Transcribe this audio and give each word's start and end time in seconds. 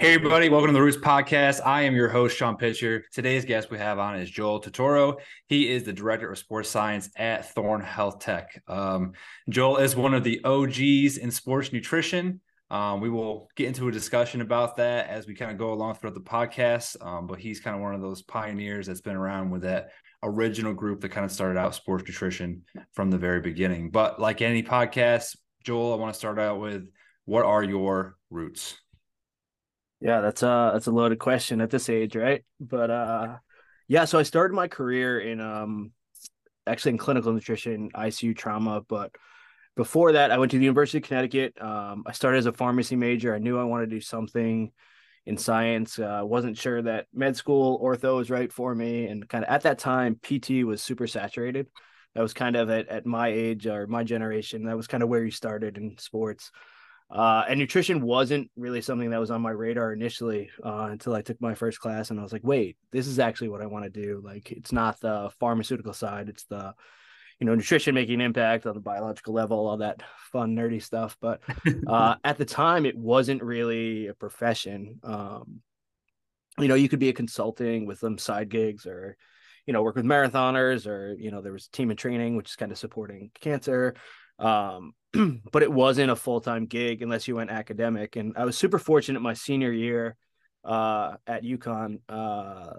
Hey, 0.00 0.14
everybody, 0.14 0.48
welcome 0.48 0.68
to 0.68 0.72
the 0.72 0.80
Roots 0.80 0.96
Podcast. 0.96 1.60
I 1.66 1.82
am 1.82 1.94
your 1.94 2.08
host, 2.08 2.34
Shawn 2.34 2.56
Pitcher. 2.56 3.04
Today's 3.12 3.44
guest 3.44 3.70
we 3.70 3.76
have 3.76 3.98
on 3.98 4.18
is 4.18 4.30
Joel 4.30 4.62
Totoro. 4.62 5.18
He 5.48 5.70
is 5.70 5.84
the 5.84 5.92
Director 5.92 6.32
of 6.32 6.38
Sports 6.38 6.70
Science 6.70 7.10
at 7.14 7.52
Thorne 7.54 7.82
Health 7.82 8.18
Tech. 8.18 8.62
Um, 8.66 9.12
Joel 9.50 9.76
is 9.76 9.94
one 9.94 10.14
of 10.14 10.24
the 10.24 10.42
OGs 10.44 11.18
in 11.18 11.30
sports 11.30 11.74
nutrition. 11.74 12.40
Um, 12.70 13.02
we 13.02 13.10
will 13.10 13.50
get 13.54 13.68
into 13.68 13.86
a 13.86 13.92
discussion 13.92 14.40
about 14.40 14.78
that 14.78 15.10
as 15.10 15.26
we 15.26 15.34
kind 15.34 15.50
of 15.50 15.58
go 15.58 15.74
along 15.74 15.96
throughout 15.96 16.14
the 16.14 16.20
podcast. 16.20 16.96
Um, 17.04 17.26
but 17.26 17.38
he's 17.38 17.60
kind 17.60 17.76
of 17.76 17.82
one 17.82 17.94
of 17.94 18.00
those 18.00 18.22
pioneers 18.22 18.86
that's 18.86 19.02
been 19.02 19.14
around 19.14 19.50
with 19.50 19.60
that 19.60 19.90
original 20.22 20.72
group 20.72 21.02
that 21.02 21.10
kind 21.10 21.26
of 21.26 21.32
started 21.32 21.60
out 21.60 21.74
sports 21.74 22.04
nutrition 22.06 22.62
from 22.94 23.10
the 23.10 23.18
very 23.18 23.42
beginning. 23.42 23.90
But 23.90 24.18
like 24.18 24.40
any 24.40 24.62
podcast, 24.62 25.36
Joel, 25.64 25.92
I 25.92 25.96
want 25.96 26.14
to 26.14 26.18
start 26.18 26.38
out 26.38 26.60
with 26.60 26.88
what 27.26 27.44
are 27.44 27.62
your 27.62 28.16
roots? 28.30 28.78
Yeah, 30.02 30.20
that's 30.20 30.42
a 30.42 30.70
that's 30.72 30.88
a 30.88 30.90
loaded 30.90 31.18
question 31.20 31.60
at 31.60 31.70
this 31.70 31.88
age, 31.88 32.16
right? 32.16 32.44
But 32.60 32.90
uh 32.90 33.36
yeah, 33.88 34.04
so 34.04 34.18
I 34.18 34.24
started 34.24 34.54
my 34.54 34.66
career 34.68 35.20
in 35.20 35.40
um 35.40 35.92
actually 36.66 36.92
in 36.92 36.98
clinical 36.98 37.32
nutrition, 37.32 37.90
ICU 37.94 38.34
trauma, 38.34 38.82
but 38.88 39.12
before 39.76 40.12
that 40.12 40.30
I 40.32 40.38
went 40.38 40.52
to 40.52 40.58
the 40.58 40.64
University 40.64 40.98
of 40.98 41.04
Connecticut. 41.04 41.60
Um 41.62 42.04
I 42.06 42.12
started 42.12 42.38
as 42.38 42.46
a 42.46 42.52
pharmacy 42.52 42.96
major. 42.96 43.34
I 43.34 43.38
knew 43.38 43.58
I 43.58 43.64
wanted 43.64 43.90
to 43.90 43.96
do 43.96 44.00
something 44.00 44.72
in 45.26 45.38
science. 45.38 45.98
Uh 45.98 46.22
wasn't 46.24 46.58
sure 46.58 46.82
that 46.82 47.06
med 47.14 47.36
school 47.36 47.80
ortho 47.80 48.16
was 48.18 48.30
right 48.30 48.52
for 48.52 48.74
me 48.74 49.06
and 49.08 49.28
kind 49.28 49.44
of 49.44 49.50
at 49.50 49.62
that 49.62 49.78
time 49.80 50.18
PT 50.22 50.64
was 50.64 50.82
super 50.82 51.06
saturated. 51.08 51.68
That 52.14 52.22
was 52.22 52.34
kind 52.34 52.56
of 52.56 52.70
at, 52.70 52.88
at 52.88 53.06
my 53.06 53.28
age 53.28 53.66
or 53.66 53.86
my 53.86 54.04
generation. 54.04 54.64
That 54.64 54.76
was 54.76 54.88
kind 54.88 55.02
of 55.02 55.08
where 55.10 55.24
you 55.24 55.30
started 55.32 55.78
in 55.78 55.98
sports. 55.98 56.50
Uh, 57.12 57.44
and 57.46 57.60
nutrition 57.60 58.00
wasn't 58.00 58.50
really 58.56 58.80
something 58.80 59.10
that 59.10 59.20
was 59.20 59.30
on 59.30 59.42
my 59.42 59.50
radar 59.50 59.92
initially 59.92 60.48
uh, 60.64 60.88
until 60.90 61.14
I 61.14 61.20
took 61.20 61.38
my 61.42 61.54
first 61.54 61.78
class, 61.78 62.10
and 62.10 62.18
I 62.18 62.22
was 62.22 62.32
like, 62.32 62.44
"Wait, 62.44 62.78
this 62.90 63.06
is 63.06 63.18
actually 63.18 63.50
what 63.50 63.60
I 63.60 63.66
want 63.66 63.84
to 63.84 63.90
do. 63.90 64.22
Like, 64.24 64.50
it's 64.50 64.72
not 64.72 64.98
the 65.00 65.30
pharmaceutical 65.38 65.92
side; 65.92 66.30
it's 66.30 66.44
the, 66.44 66.74
you 67.38 67.46
know, 67.46 67.54
nutrition 67.54 67.94
making 67.94 68.14
an 68.14 68.20
impact 68.22 68.64
on 68.64 68.74
the 68.74 68.80
biological 68.80 69.34
level, 69.34 69.68
all 69.68 69.76
that 69.78 70.02
fun 70.32 70.56
nerdy 70.56 70.82
stuff." 70.82 71.18
But 71.20 71.42
uh, 71.86 72.14
at 72.24 72.38
the 72.38 72.46
time, 72.46 72.86
it 72.86 72.96
wasn't 72.96 73.42
really 73.42 74.06
a 74.06 74.14
profession. 74.14 74.98
Um, 75.02 75.60
you 76.58 76.68
know, 76.68 76.76
you 76.76 76.88
could 76.88 76.98
be 76.98 77.10
a 77.10 77.14
consulting 77.14 77.84
with 77.84 77.98
some 77.98 78.16
side 78.16 78.48
gigs, 78.48 78.86
or 78.86 79.18
you 79.66 79.74
know, 79.74 79.82
work 79.82 79.96
with 79.96 80.06
marathoners, 80.06 80.86
or 80.86 81.14
you 81.18 81.30
know, 81.30 81.42
there 81.42 81.52
was 81.52 81.68
Team 81.68 81.90
in 81.90 81.96
Training, 81.98 82.36
which 82.36 82.48
is 82.48 82.56
kind 82.56 82.72
of 82.72 82.78
supporting 82.78 83.30
cancer 83.38 83.96
um, 84.38 84.94
but 85.52 85.62
it 85.62 85.72
wasn't 85.72 86.10
a 86.10 86.16
full 86.16 86.40
time 86.40 86.66
gig 86.66 87.02
unless 87.02 87.28
you 87.28 87.36
went 87.36 87.50
academic. 87.50 88.16
And 88.16 88.34
I 88.36 88.44
was 88.44 88.56
super 88.56 88.78
fortunate 88.78 89.20
my 89.20 89.34
senior 89.34 89.72
year 89.72 90.16
uh, 90.64 91.16
at 91.26 91.44
UConn. 91.44 92.00
Uh, 92.08 92.74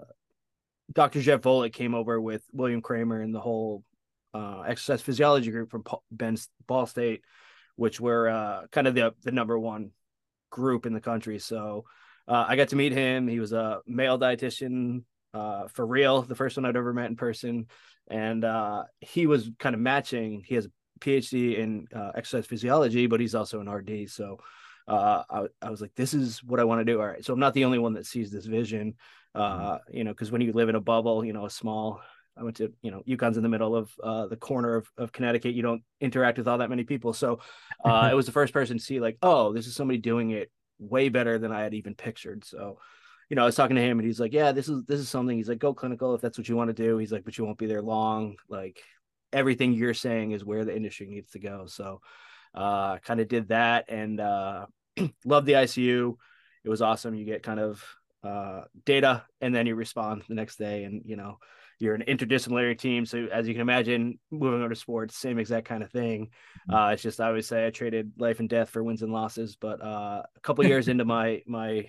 Dr. 0.92 1.22
Jeff 1.22 1.40
Volek 1.40 1.72
came 1.72 1.94
over 1.94 2.20
with 2.20 2.42
William 2.52 2.82
Kraemer 2.82 3.22
and 3.22 3.34
the 3.34 3.40
whole 3.40 3.84
uh, 4.34 4.62
exercise 4.62 5.00
physiology 5.00 5.50
group 5.50 5.70
from 5.70 5.84
Ben's 6.10 6.48
Ball 6.66 6.86
State, 6.86 7.22
which 7.76 8.00
were 8.00 8.28
uh, 8.28 8.66
kind 8.72 8.86
of 8.86 8.94
the 8.94 9.14
the 9.22 9.32
number 9.32 9.58
one 9.58 9.90
group 10.50 10.86
in 10.86 10.92
the 10.92 11.00
country. 11.00 11.38
So 11.38 11.84
uh, 12.26 12.44
I 12.48 12.56
got 12.56 12.68
to 12.68 12.76
meet 12.76 12.92
him. 12.92 13.28
He 13.28 13.38
was 13.38 13.52
a 13.52 13.80
male 13.86 14.18
dietitian 14.18 15.04
uh, 15.32 15.68
for 15.68 15.86
real, 15.86 16.22
the 16.22 16.34
first 16.34 16.56
one 16.56 16.64
I'd 16.64 16.76
ever 16.76 16.92
met 16.92 17.10
in 17.10 17.16
person, 17.16 17.66
and 18.08 18.44
he 19.00 19.26
was 19.26 19.50
kind 19.58 19.74
of 19.74 19.80
matching. 19.80 20.42
He 20.44 20.56
has 20.56 20.68
PhD 21.00 21.58
in 21.58 21.86
uh, 21.94 22.12
exercise 22.14 22.46
physiology, 22.46 23.06
but 23.06 23.20
he's 23.20 23.34
also 23.34 23.60
an 23.60 23.68
RD. 23.68 24.10
So 24.10 24.38
uh, 24.86 25.22
I, 25.30 25.46
I, 25.62 25.70
was 25.70 25.80
like, 25.80 25.94
this 25.94 26.14
is 26.14 26.42
what 26.42 26.60
I 26.60 26.64
want 26.64 26.80
to 26.80 26.84
do. 26.84 27.00
All 27.00 27.06
right. 27.06 27.24
So 27.24 27.32
I'm 27.32 27.40
not 27.40 27.54
the 27.54 27.64
only 27.64 27.78
one 27.78 27.94
that 27.94 28.06
sees 28.06 28.30
this 28.30 28.46
vision, 28.46 28.94
uh, 29.34 29.74
mm-hmm. 29.78 29.96
you 29.96 30.04
know, 30.04 30.12
because 30.12 30.30
when 30.30 30.40
you 30.40 30.52
live 30.52 30.68
in 30.68 30.74
a 30.74 30.80
bubble, 30.80 31.24
you 31.24 31.32
know, 31.32 31.46
a 31.46 31.50
small, 31.50 32.00
I 32.36 32.42
went 32.42 32.56
to, 32.56 32.72
you 32.82 32.90
know, 32.90 33.02
UConn's 33.08 33.36
in 33.36 33.42
the 33.42 33.48
middle 33.48 33.74
of 33.74 33.90
uh, 34.02 34.26
the 34.26 34.36
corner 34.36 34.76
of, 34.76 34.90
of 34.98 35.12
Connecticut. 35.12 35.54
You 35.54 35.62
don't 35.62 35.82
interact 36.00 36.38
with 36.38 36.48
all 36.48 36.58
that 36.58 36.70
many 36.70 36.84
people. 36.84 37.12
So 37.12 37.40
uh, 37.84 38.08
it 38.12 38.14
was 38.14 38.26
the 38.26 38.32
first 38.32 38.52
person 38.52 38.76
to 38.76 38.82
see, 38.82 39.00
like, 39.00 39.16
oh, 39.22 39.52
this 39.52 39.66
is 39.66 39.74
somebody 39.74 39.98
doing 39.98 40.30
it 40.30 40.50
way 40.78 41.08
better 41.08 41.38
than 41.38 41.52
I 41.52 41.62
had 41.62 41.74
even 41.74 41.94
pictured. 41.94 42.44
So, 42.44 42.78
you 43.30 43.36
know, 43.36 43.42
I 43.42 43.46
was 43.46 43.56
talking 43.56 43.76
to 43.76 43.82
him 43.82 43.98
and 43.98 44.06
he's 44.06 44.20
like, 44.20 44.34
yeah, 44.34 44.52
this 44.52 44.68
is, 44.68 44.84
this 44.84 45.00
is 45.00 45.08
something. 45.08 45.36
He's 45.36 45.48
like, 45.48 45.58
go 45.58 45.72
clinical 45.72 46.14
if 46.14 46.20
that's 46.20 46.36
what 46.36 46.48
you 46.48 46.56
want 46.56 46.68
to 46.68 46.82
do. 46.82 46.98
He's 46.98 47.12
like, 47.12 47.24
but 47.24 47.38
you 47.38 47.44
won't 47.44 47.58
be 47.58 47.66
there 47.66 47.82
long. 47.82 48.36
Like, 48.48 48.82
everything 49.34 49.72
you're 49.72 49.94
saying 49.94 50.30
is 50.30 50.44
where 50.44 50.64
the 50.64 50.74
industry 50.74 51.06
needs 51.06 51.32
to 51.32 51.38
go. 51.38 51.66
So 51.66 52.00
uh 52.54 52.98
kind 52.98 53.20
of 53.20 53.28
did 53.28 53.48
that 53.48 53.86
and 53.88 54.20
uh 54.20 54.66
love 55.24 55.44
the 55.44 55.54
ICU. 55.54 56.16
It 56.64 56.68
was 56.68 56.80
awesome. 56.80 57.14
You 57.14 57.24
get 57.24 57.42
kind 57.42 57.60
of 57.60 57.84
uh 58.22 58.62
data 58.86 59.24
and 59.40 59.54
then 59.54 59.66
you 59.66 59.74
respond 59.74 60.22
the 60.28 60.34
next 60.34 60.56
day 60.56 60.84
and 60.84 61.02
you 61.04 61.16
know 61.16 61.38
you're 61.80 61.94
an 61.94 62.04
interdisciplinary 62.06 62.78
team. 62.78 63.04
So 63.04 63.26
as 63.32 63.46
you 63.48 63.54
can 63.54 63.60
imagine, 63.60 64.18
moving 64.30 64.60
over 64.60 64.68
to 64.68 64.76
sports, 64.76 65.16
same 65.16 65.38
exact 65.38 65.66
kind 65.66 65.82
of 65.82 65.90
thing. 65.90 66.26
Mm-hmm. 66.70 66.74
Uh, 66.74 66.90
it's 66.90 67.02
just 67.02 67.20
I 67.20 67.26
always 67.26 67.46
say 67.46 67.66
I 67.66 67.70
traded 67.70 68.12
life 68.16 68.40
and 68.40 68.48
death 68.48 68.70
for 68.70 68.82
wins 68.82 69.02
and 69.02 69.12
losses. 69.12 69.56
But 69.60 69.82
uh, 69.82 70.22
a 70.36 70.40
couple 70.42 70.64
years 70.64 70.88
into 70.92 71.04
my 71.04 71.42
my 71.46 71.88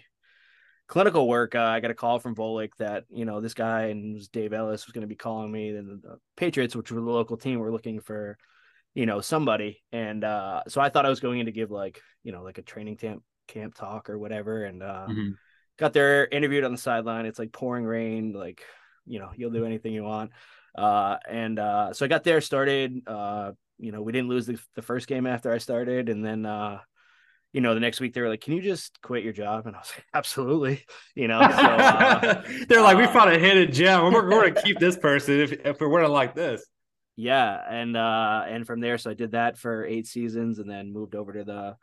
clinical 0.87 1.27
work, 1.27 1.55
uh, 1.55 1.61
I 1.61 1.79
got 1.79 1.91
a 1.91 1.95
call 1.95 2.19
from 2.19 2.35
Volek 2.35 2.71
that 2.79 3.05
you 3.09 3.25
know 3.25 3.41
this 3.41 3.53
guy 3.53 3.85
and 3.85 4.15
was 4.15 4.27
Dave 4.27 4.53
Ellis 4.53 4.85
was 4.85 4.93
going 4.93 5.01
to 5.01 5.07
be 5.07 5.15
calling 5.15 5.51
me. 5.51 5.69
And 5.69 6.01
the 6.01 6.17
Patriots, 6.37 6.75
which 6.75 6.91
were 6.91 7.01
the 7.01 7.09
local 7.09 7.37
team, 7.37 7.59
were 7.59 7.71
looking 7.71 7.99
for 7.99 8.37
you 8.93 9.05
know 9.05 9.21
somebody, 9.21 9.83
and 9.91 10.23
uh, 10.23 10.63
so 10.67 10.81
I 10.81 10.89
thought 10.89 11.05
I 11.05 11.09
was 11.09 11.19
going 11.19 11.39
in 11.39 11.47
to 11.47 11.51
give 11.51 11.71
like 11.71 12.01
you 12.23 12.31
know 12.31 12.43
like 12.43 12.57
a 12.57 12.63
training 12.63 12.97
camp 12.97 13.23
camp 13.47 13.75
talk 13.75 14.09
or 14.09 14.17
whatever, 14.17 14.63
and 14.63 14.83
uh, 14.83 15.07
mm-hmm. 15.09 15.31
got 15.77 15.93
there, 15.93 16.27
interviewed 16.27 16.63
on 16.63 16.71
the 16.71 16.77
sideline. 16.77 17.25
It's 17.25 17.39
like 17.39 17.51
pouring 17.51 17.85
rain, 17.85 18.33
like 18.33 18.61
you 19.05 19.19
know 19.19 19.31
you'll 19.35 19.51
do 19.51 19.65
anything 19.65 19.93
you 19.93 20.03
want. 20.03 20.31
Uh, 20.77 21.17
and 21.29 21.57
uh, 21.57 21.93
so 21.93 22.05
I 22.05 22.07
got 22.07 22.23
there, 22.23 22.41
started. 22.41 23.01
Uh, 23.07 23.53
you 23.77 23.91
know, 23.91 24.01
we 24.01 24.11
didn't 24.13 24.29
lose 24.29 24.45
the, 24.45 24.57
the 24.75 24.81
first 24.81 25.07
game 25.07 25.27
after 25.27 25.51
I 25.51 25.57
started, 25.57 26.09
and 26.09 26.23
then 26.23 26.45
uh, 26.45 26.79
you 27.55 27.61
know, 27.61 27.73
the 27.73 27.79
next 27.79 28.01
week 28.01 28.13
they 28.13 28.19
were 28.19 28.27
like, 28.27 28.41
"Can 28.41 28.51
you 28.51 28.61
just 28.61 29.01
quit 29.01 29.23
your 29.23 29.31
job?" 29.31 29.65
And 29.65 29.77
I 29.77 29.79
was 29.79 29.89
like, 29.95 30.05
"Absolutely." 30.13 30.83
You 31.15 31.29
know, 31.29 31.39
so, 31.39 31.47
uh, 31.47 32.43
they're 32.67 32.81
like, 32.81 32.97
"We 32.97 33.07
found 33.07 33.31
a 33.31 33.39
hidden 33.39 33.73
gem. 33.73 34.11
We're, 34.11 34.23
we're 34.23 34.29
going 34.29 34.53
to 34.53 34.61
keep 34.61 34.77
this 34.77 34.97
person 34.97 35.39
if 35.39 35.53
if 35.53 35.79
we're 35.79 35.87
going 35.87 36.03
to 36.03 36.11
like 36.11 36.35
this." 36.35 36.65
Yeah, 37.15 37.57
and 37.69 37.95
uh, 37.95 38.43
and 38.45 38.67
from 38.67 38.81
there, 38.81 38.97
so 38.97 39.09
I 39.09 39.13
did 39.13 39.31
that 39.31 39.57
for 39.57 39.85
eight 39.85 40.05
seasons, 40.05 40.59
and 40.59 40.69
then 40.69 40.91
moved 40.91 41.15
over 41.15 41.31
to 41.31 41.45
the 41.45 41.77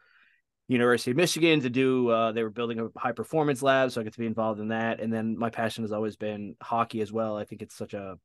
University 0.69 1.13
of 1.13 1.17
Michigan 1.17 1.63
to 1.63 1.71
do. 1.71 2.11
Uh, 2.11 2.33
they 2.33 2.43
were 2.43 2.51
building 2.51 2.79
a 2.79 2.89
high 2.99 3.13
performance 3.13 3.63
lab, 3.63 3.93
so 3.93 4.03
I 4.03 4.05
get 4.05 4.13
to 4.13 4.19
be 4.19 4.27
involved 4.27 4.61
in 4.61 4.69
that. 4.69 5.01
And 5.01 5.11
then 5.11 5.39
my 5.39 5.49
passion 5.49 5.85
has 5.85 5.93
always 5.93 6.17
been 6.17 6.55
hockey 6.61 7.01
as 7.01 7.11
well. 7.11 7.39
I 7.39 7.47
think 7.47 7.63
it's 7.63 7.75
such 7.75 7.95
a 7.95 8.17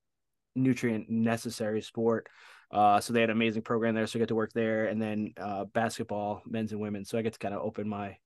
nutrient 0.54 1.10
necessary 1.10 1.82
sport. 1.82 2.28
Uh, 2.72 3.00
so 3.00 3.14
they 3.14 3.22
had 3.22 3.30
an 3.30 3.38
amazing 3.38 3.62
program 3.62 3.96
there, 3.96 4.06
so 4.08 4.20
I 4.20 4.22
get 4.22 4.28
to 4.28 4.36
work 4.36 4.52
there, 4.54 4.86
and 4.86 5.02
then 5.02 5.34
uh, 5.38 5.66
basketball, 5.66 6.42
men's 6.46 6.74
and 6.74 6.82
women. 6.82 7.06
So 7.06 7.18
I 7.18 7.22
get 7.22 7.34
to 7.34 7.40
kind 7.40 7.54
of 7.54 7.62
open 7.62 7.88
my 7.88 8.18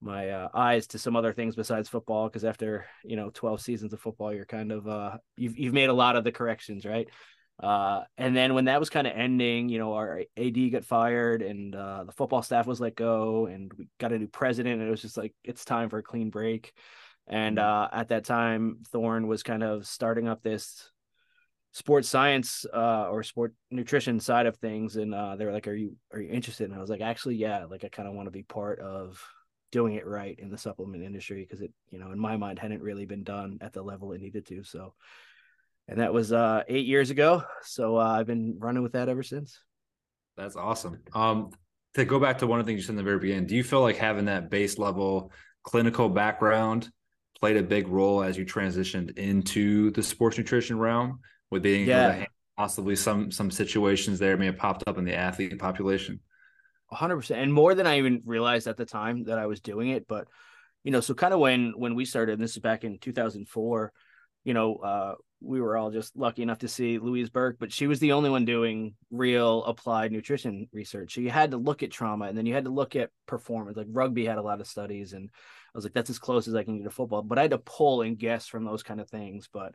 my 0.00 0.30
uh, 0.30 0.48
eyes 0.54 0.86
to 0.88 0.98
some 0.98 1.16
other 1.16 1.32
things 1.32 1.56
besides 1.56 1.88
football 1.88 2.28
because 2.28 2.44
after 2.44 2.86
you 3.04 3.16
know 3.16 3.30
12 3.34 3.60
seasons 3.60 3.92
of 3.92 4.00
football 4.00 4.32
you're 4.32 4.44
kind 4.44 4.70
of 4.70 4.86
uh 4.86 5.18
you've 5.36 5.58
you've 5.58 5.74
made 5.74 5.88
a 5.88 5.94
lot 5.94 6.16
of 6.16 6.24
the 6.24 6.32
corrections 6.32 6.86
right 6.86 7.08
uh 7.62 8.02
and 8.16 8.36
then 8.36 8.54
when 8.54 8.66
that 8.66 8.78
was 8.78 8.90
kind 8.90 9.06
of 9.06 9.12
ending 9.16 9.68
you 9.68 9.78
know 9.78 9.94
our 9.94 10.22
ad 10.36 10.70
got 10.70 10.84
fired 10.84 11.42
and 11.42 11.74
uh 11.74 12.04
the 12.04 12.12
football 12.12 12.42
staff 12.42 12.66
was 12.66 12.80
let 12.80 12.94
go 12.94 13.46
and 13.46 13.72
we 13.76 13.88
got 13.98 14.12
a 14.12 14.18
new 14.18 14.28
president 14.28 14.80
and 14.80 14.86
it 14.86 14.90
was 14.90 15.02
just 15.02 15.16
like 15.16 15.34
it's 15.42 15.64
time 15.64 15.88
for 15.88 15.98
a 15.98 16.02
clean 16.02 16.30
break 16.30 16.72
and 17.26 17.58
mm-hmm. 17.58 17.96
uh 17.96 18.00
at 18.00 18.08
that 18.08 18.24
time 18.24 18.78
Thorne 18.92 19.26
was 19.26 19.42
kind 19.42 19.64
of 19.64 19.86
starting 19.86 20.28
up 20.28 20.42
this 20.42 20.88
sports 21.72 22.08
science 22.08 22.64
uh, 22.72 23.08
or 23.10 23.22
sport 23.22 23.54
nutrition 23.70 24.18
side 24.20 24.46
of 24.46 24.56
things 24.56 24.96
and 24.96 25.14
uh, 25.14 25.36
they 25.36 25.44
were 25.44 25.52
like 25.52 25.68
are 25.68 25.74
you 25.74 25.96
are 26.12 26.20
you 26.20 26.30
interested? 26.30 26.64
And 26.64 26.74
i 26.74 26.80
was 26.80 26.90
like 26.90 27.00
actually 27.00 27.36
yeah 27.36 27.64
like 27.64 27.84
i 27.84 27.88
kind 27.88 28.08
of 28.08 28.14
want 28.14 28.26
to 28.26 28.32
be 28.32 28.42
part 28.42 28.80
of 28.80 29.22
doing 29.70 29.94
it 29.94 30.06
right 30.06 30.38
in 30.38 30.50
the 30.50 30.56
supplement 30.56 31.04
industry 31.04 31.42
because 31.42 31.60
it 31.60 31.72
you 31.90 31.98
know 31.98 32.10
in 32.10 32.18
my 32.18 32.36
mind 32.36 32.58
hadn't 32.58 32.82
really 32.82 33.04
been 33.04 33.22
done 33.22 33.58
at 33.60 33.72
the 33.72 33.82
level 33.82 34.12
it 34.12 34.20
needed 34.20 34.46
to 34.46 34.62
so. 34.64 34.94
And 35.90 36.00
that 36.00 36.12
was 36.12 36.32
uh 36.32 36.64
eight 36.68 36.86
years 36.86 37.10
ago 37.10 37.42
so 37.62 37.96
uh, 37.96 38.18
i've 38.18 38.26
been 38.26 38.56
running 38.58 38.82
with 38.82 38.92
that 38.92 39.08
ever 39.08 39.22
since. 39.22 39.58
That's 40.36 40.56
awesome. 40.56 41.00
Um 41.14 41.50
to 41.94 42.04
go 42.04 42.20
back 42.20 42.38
to 42.38 42.46
one 42.46 42.60
of 42.60 42.66
the 42.66 42.70
things 42.70 42.82
you 42.82 42.86
said 42.86 42.92
in 42.92 42.96
the 42.96 43.02
very 43.02 43.18
beginning 43.18 43.46
do 43.46 43.56
you 43.56 43.64
feel 43.64 43.80
like 43.80 43.96
having 43.96 44.26
that 44.26 44.50
base 44.50 44.78
level 44.78 45.32
clinical 45.64 46.08
background 46.08 46.90
played 47.40 47.56
a 47.56 47.62
big 47.62 47.88
role 47.88 48.22
as 48.22 48.36
you 48.36 48.44
transitioned 48.44 49.16
into 49.16 49.90
the 49.92 50.02
sports 50.02 50.38
nutrition 50.38 50.78
realm 50.78 51.20
with 51.50 51.62
being 51.62 51.86
yeah. 51.86 52.26
possibly 52.56 52.96
some 52.96 53.30
some 53.30 53.50
situations 53.50 54.18
there 54.18 54.36
may 54.36 54.46
have 54.46 54.56
popped 54.56 54.84
up 54.86 54.98
in 54.98 55.04
the 55.04 55.14
athlete 55.14 55.58
population. 55.58 56.20
100% 56.92 57.30
and 57.32 57.52
more 57.52 57.74
than 57.74 57.86
I 57.86 57.98
even 57.98 58.22
realized 58.24 58.66
at 58.66 58.78
the 58.78 58.86
time 58.86 59.24
that 59.24 59.38
I 59.38 59.44
was 59.44 59.60
doing 59.60 59.90
it 59.90 60.08
but 60.08 60.26
you 60.84 60.90
know 60.90 61.00
so 61.00 61.12
kind 61.12 61.34
of 61.34 61.40
when 61.40 61.74
when 61.76 61.94
we 61.94 62.06
started 62.06 62.32
and 62.32 62.42
this 62.42 62.52
is 62.52 62.62
back 62.62 62.82
in 62.82 62.98
2004 62.98 63.92
you 64.44 64.54
know 64.54 64.76
uh 64.76 65.14
we 65.40 65.60
were 65.60 65.76
all 65.76 65.90
just 65.90 66.16
lucky 66.16 66.42
enough 66.42 66.58
to 66.58 66.68
see 66.68 66.98
Louise 66.98 67.30
Burke, 67.30 67.58
but 67.60 67.72
she 67.72 67.86
was 67.86 68.00
the 68.00 68.12
only 68.12 68.28
one 68.28 68.44
doing 68.44 68.94
real 69.10 69.64
applied 69.64 70.10
nutrition 70.10 70.68
research. 70.72 71.14
So 71.14 71.20
you 71.20 71.30
had 71.30 71.52
to 71.52 71.56
look 71.56 71.82
at 71.82 71.92
trauma 71.92 72.26
and 72.26 72.36
then 72.36 72.44
you 72.44 72.54
had 72.54 72.64
to 72.64 72.70
look 72.70 72.96
at 72.96 73.10
performance. 73.26 73.76
Like 73.76 73.86
rugby 73.90 74.24
had 74.24 74.38
a 74.38 74.42
lot 74.42 74.60
of 74.60 74.66
studies, 74.66 75.12
and 75.12 75.30
I 75.32 75.78
was 75.78 75.84
like, 75.84 75.92
that's 75.92 76.10
as 76.10 76.18
close 76.18 76.48
as 76.48 76.54
I 76.54 76.64
can 76.64 76.78
get 76.78 76.84
to 76.84 76.90
football. 76.90 77.22
But 77.22 77.38
I 77.38 77.42
had 77.42 77.52
to 77.52 77.58
pull 77.58 78.02
and 78.02 78.18
guess 78.18 78.46
from 78.46 78.64
those 78.64 78.82
kind 78.82 79.00
of 79.00 79.08
things. 79.08 79.48
But 79.52 79.74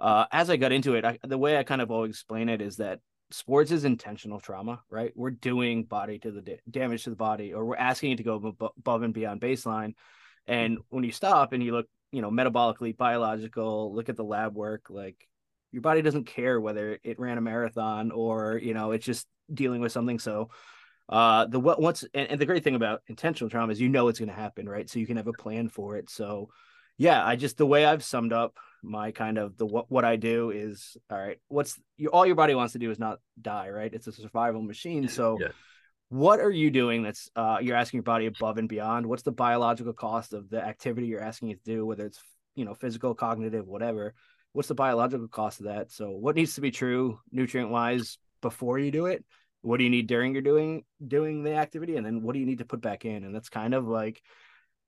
uh, 0.00 0.26
as 0.32 0.50
I 0.50 0.56
got 0.56 0.72
into 0.72 0.94
it, 0.94 1.04
I, 1.04 1.18
the 1.22 1.38
way 1.38 1.56
I 1.56 1.62
kind 1.62 1.80
of 1.80 1.90
always 1.90 2.10
explain 2.10 2.48
it 2.48 2.60
is 2.60 2.76
that 2.76 3.00
sports 3.30 3.70
is 3.70 3.84
intentional 3.84 4.40
trauma, 4.40 4.80
right? 4.90 5.12
We're 5.14 5.30
doing 5.30 5.84
body 5.84 6.18
to 6.20 6.30
the 6.32 6.40
da- 6.40 6.60
damage 6.70 7.04
to 7.04 7.10
the 7.10 7.16
body, 7.16 7.52
or 7.52 7.64
we're 7.64 7.76
asking 7.76 8.12
it 8.12 8.16
to 8.16 8.22
go 8.22 8.56
above 8.78 9.02
and 9.02 9.14
beyond 9.14 9.40
baseline. 9.40 9.94
And 10.46 10.78
when 10.88 11.04
you 11.04 11.12
stop 11.12 11.52
and 11.52 11.62
you 11.62 11.72
look 11.72 11.86
you 12.12 12.22
know 12.22 12.30
metabolically 12.30 12.96
biological 12.96 13.94
look 13.94 14.08
at 14.08 14.16
the 14.16 14.24
lab 14.24 14.54
work 14.54 14.86
like 14.90 15.28
your 15.72 15.82
body 15.82 16.02
doesn't 16.02 16.26
care 16.26 16.60
whether 16.60 16.98
it 17.04 17.20
ran 17.20 17.38
a 17.38 17.40
marathon 17.40 18.10
or 18.10 18.58
you 18.62 18.74
know 18.74 18.92
it's 18.92 19.06
just 19.06 19.26
dealing 19.52 19.80
with 19.80 19.92
something 19.92 20.18
so 20.18 20.50
uh 21.08 21.46
the 21.46 21.60
what 21.60 21.80
once 21.80 22.04
and, 22.14 22.30
and 22.30 22.40
the 22.40 22.46
great 22.46 22.64
thing 22.64 22.74
about 22.74 23.02
intentional 23.06 23.50
trauma 23.50 23.72
is 23.72 23.80
you 23.80 23.88
know 23.88 24.08
it's 24.08 24.18
going 24.18 24.28
to 24.28 24.34
happen 24.34 24.68
right 24.68 24.90
so 24.90 24.98
you 24.98 25.06
can 25.06 25.16
have 25.16 25.26
a 25.26 25.32
plan 25.32 25.68
for 25.68 25.96
it 25.96 26.10
so 26.10 26.48
yeah 26.98 27.24
i 27.24 27.36
just 27.36 27.56
the 27.56 27.66
way 27.66 27.84
i've 27.84 28.04
summed 28.04 28.32
up 28.32 28.56
my 28.82 29.10
kind 29.10 29.38
of 29.38 29.56
the 29.56 29.66
what, 29.66 29.90
what 29.90 30.04
i 30.04 30.16
do 30.16 30.50
is 30.50 30.96
all 31.10 31.18
right 31.18 31.38
what's 31.48 31.78
you 31.96 32.08
all 32.08 32.24
your 32.24 32.34
body 32.34 32.54
wants 32.54 32.72
to 32.72 32.78
do 32.78 32.90
is 32.90 32.98
not 32.98 33.18
die 33.40 33.70
right? 33.70 33.92
It's 33.92 34.06
a 34.06 34.12
survival 34.12 34.62
machine. 34.62 35.08
So 35.08 35.38
yeah. 35.40 35.48
what 36.08 36.40
are 36.40 36.50
you 36.50 36.70
doing 36.70 37.02
that's 37.02 37.30
uh, 37.36 37.58
you're 37.60 37.76
asking 37.76 37.98
your 37.98 38.04
body 38.04 38.26
above 38.26 38.58
and 38.58 38.68
beyond? 38.68 39.06
What's 39.06 39.22
the 39.22 39.32
biological 39.32 39.92
cost 39.92 40.32
of 40.32 40.50
the 40.50 40.62
activity 40.62 41.06
you're 41.06 41.22
asking 41.22 41.50
it 41.50 41.64
to 41.64 41.70
do 41.70 41.86
whether 41.86 42.06
it's 42.06 42.20
you 42.54 42.64
know 42.64 42.74
physical 42.74 43.14
cognitive 43.14 43.66
whatever? 43.66 44.14
What's 44.52 44.68
the 44.68 44.74
biological 44.74 45.28
cost 45.28 45.60
of 45.60 45.66
that? 45.66 45.92
So 45.92 46.10
what 46.10 46.36
needs 46.36 46.54
to 46.56 46.60
be 46.60 46.70
true 46.70 47.20
nutrient 47.30 47.70
wise 47.70 48.18
before 48.42 48.78
you 48.78 48.90
do 48.90 49.06
it? 49.06 49.24
What 49.62 49.76
do 49.76 49.84
you 49.84 49.90
need 49.90 50.06
during 50.06 50.32
you're 50.32 50.42
doing 50.42 50.84
doing 51.06 51.42
the 51.42 51.54
activity? 51.54 51.96
And 51.96 52.04
then 52.04 52.22
what 52.22 52.32
do 52.32 52.40
you 52.40 52.46
need 52.46 52.58
to 52.58 52.64
put 52.64 52.80
back 52.80 53.04
in? 53.04 53.24
And 53.24 53.34
that's 53.34 53.48
kind 53.48 53.74
of 53.74 53.86
like 53.86 54.22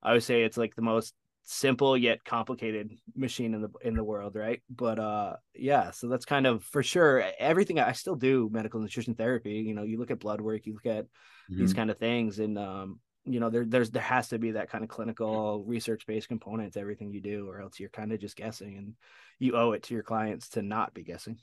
i 0.04 0.12
would 0.12 0.22
say 0.24 0.42
it's 0.42 0.56
like 0.56 0.74
the 0.74 0.82
most 0.82 1.14
simple 1.44 1.96
yet 1.96 2.24
complicated 2.24 2.92
machine 3.16 3.54
in 3.54 3.62
the 3.62 3.70
in 3.82 3.94
the 3.94 4.04
world 4.04 4.36
right? 4.36 4.62
But 4.70 4.98
uh 4.98 5.36
yeah 5.54 5.90
so 5.90 6.08
that's 6.08 6.24
kind 6.24 6.46
of 6.46 6.64
for 6.64 6.82
sure 6.82 7.24
everything 7.38 7.78
i 7.78 7.92
still 7.92 8.16
do 8.16 8.48
medical 8.52 8.80
nutrition 8.80 9.14
therapy 9.14 9.54
you 9.54 9.74
know 9.74 9.82
you 9.82 9.98
look 9.98 10.10
at 10.10 10.18
blood 10.18 10.40
work 10.40 10.66
you 10.66 10.74
look 10.74 10.86
at 10.86 11.04
mm-hmm. 11.04 11.58
these 11.58 11.74
kind 11.74 11.90
of 11.90 11.98
things 11.98 12.38
and 12.38 12.58
um 12.58 12.98
you 13.24 13.40
know 13.40 13.50
there 13.50 13.64
there's 13.64 13.90
there 13.90 14.02
has 14.02 14.28
to 14.28 14.38
be 14.38 14.52
that 14.52 14.70
kind 14.70 14.82
of 14.82 14.90
clinical 14.90 15.64
research 15.66 16.06
based 16.06 16.28
component 16.28 16.72
to 16.72 16.80
everything 16.80 17.12
you 17.12 17.20
do 17.20 17.48
or 17.48 17.60
else 17.60 17.78
you're 17.78 17.88
kind 17.90 18.12
of 18.12 18.20
just 18.20 18.36
guessing 18.36 18.76
and 18.76 18.94
you 19.38 19.56
owe 19.56 19.72
it 19.72 19.84
to 19.84 19.94
your 19.94 20.02
clients 20.02 20.50
to 20.50 20.62
not 20.62 20.94
be 20.94 21.02
guessing. 21.02 21.38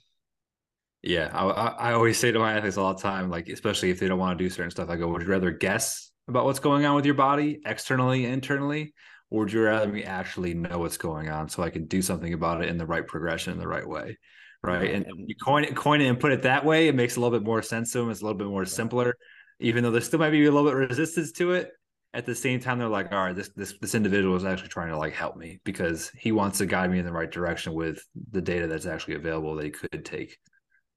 Yeah 1.02 1.30
I, 1.32 1.90
I 1.90 1.92
always 1.92 2.18
say 2.18 2.30
to 2.30 2.38
my 2.38 2.54
athletes 2.56 2.76
all 2.76 2.92
the 2.92 3.00
time 3.00 3.30
like 3.30 3.48
especially 3.48 3.90
if 3.90 3.98
they 3.98 4.08
don't 4.08 4.18
want 4.18 4.38
to 4.38 4.44
do 4.44 4.50
certain 4.50 4.70
stuff 4.70 4.90
i 4.90 4.96
go 4.96 5.08
would 5.08 5.22
you 5.22 5.28
rather 5.28 5.50
guess 5.50 6.10
about 6.28 6.44
what's 6.44 6.58
going 6.58 6.84
on 6.84 6.94
with 6.94 7.06
your 7.06 7.14
body 7.14 7.60
externally 7.64 8.26
internally 8.26 8.92
or 9.30 9.40
would 9.40 9.52
you 9.52 9.62
rather 9.62 9.88
me 9.88 10.04
actually 10.04 10.54
know 10.54 10.78
what's 10.78 10.96
going 10.96 11.28
on 11.28 11.48
so 11.48 11.62
I 11.62 11.70
can 11.70 11.86
do 11.86 12.02
something 12.02 12.34
about 12.34 12.62
it 12.62 12.68
in 12.68 12.78
the 12.78 12.86
right 12.86 13.06
progression 13.06 13.52
in 13.52 13.58
the 13.58 13.68
right 13.68 13.86
way? 13.86 14.18
Right. 14.62 14.90
And 14.90 15.06
you 15.26 15.34
coin 15.42 15.64
it, 15.64 15.74
coin 15.74 16.00
it 16.02 16.08
and 16.08 16.20
put 16.20 16.32
it 16.32 16.42
that 16.42 16.64
way, 16.64 16.88
it 16.88 16.94
makes 16.94 17.16
a 17.16 17.20
little 17.20 17.38
bit 17.38 17.46
more 17.46 17.62
sense 17.62 17.92
to 17.92 17.98
them. 17.98 18.10
It's 18.10 18.20
a 18.20 18.24
little 18.24 18.36
bit 18.36 18.48
more 18.48 18.66
simpler, 18.66 19.16
even 19.58 19.82
though 19.82 19.90
there 19.90 20.02
still 20.02 20.18
might 20.18 20.30
be 20.30 20.44
a 20.44 20.50
little 20.50 20.64
bit 20.70 20.74
of 20.74 20.90
resistance 20.90 21.32
to 21.32 21.52
it. 21.52 21.70
At 22.12 22.26
the 22.26 22.34
same 22.34 22.58
time, 22.58 22.78
they're 22.78 22.88
like, 22.88 23.12
all 23.12 23.24
right, 23.24 23.36
this 23.36 23.50
this 23.54 23.72
this 23.80 23.94
individual 23.94 24.34
is 24.34 24.44
actually 24.44 24.68
trying 24.68 24.88
to 24.88 24.98
like 24.98 25.14
help 25.14 25.36
me 25.36 25.60
because 25.64 26.10
he 26.18 26.32
wants 26.32 26.58
to 26.58 26.66
guide 26.66 26.90
me 26.90 26.98
in 26.98 27.04
the 27.04 27.12
right 27.12 27.30
direction 27.30 27.72
with 27.72 28.04
the 28.32 28.42
data 28.42 28.66
that's 28.66 28.84
actually 28.84 29.14
available 29.14 29.54
that 29.54 29.64
he 29.64 29.70
could 29.70 30.04
take. 30.04 30.36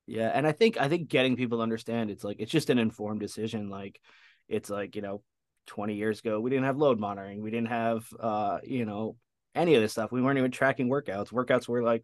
Yeah. 0.07 0.31
And 0.33 0.47
I 0.47 0.51
think 0.51 0.81
I 0.81 0.89
think 0.89 1.07
getting 1.07 1.35
people 1.35 1.59
to 1.59 1.61
understand 1.61 2.09
it's 2.09 2.23
like 2.23 2.37
it's 2.39 2.51
just 2.51 2.71
an 2.71 2.79
informed 2.79 3.19
decision. 3.19 3.69
Like 3.69 4.01
it's 4.49 4.71
like, 4.71 4.95
you 4.95 5.03
know, 5.03 5.21
20 5.67 5.95
years 5.95 6.19
ago 6.19 6.39
we 6.39 6.49
didn't 6.49 6.65
have 6.65 6.77
load 6.77 6.99
monitoring. 6.99 7.41
We 7.41 7.51
didn't 7.51 7.69
have 7.69 8.05
uh 8.19 8.59
you 8.63 8.85
know 8.85 9.17
any 9.55 9.75
of 9.75 9.81
this 9.81 9.91
stuff. 9.91 10.11
We 10.11 10.21
weren't 10.21 10.37
even 10.37 10.51
tracking 10.51 10.89
workouts. 10.89 11.31
Workouts 11.31 11.67
were 11.67 11.83
like 11.83 12.03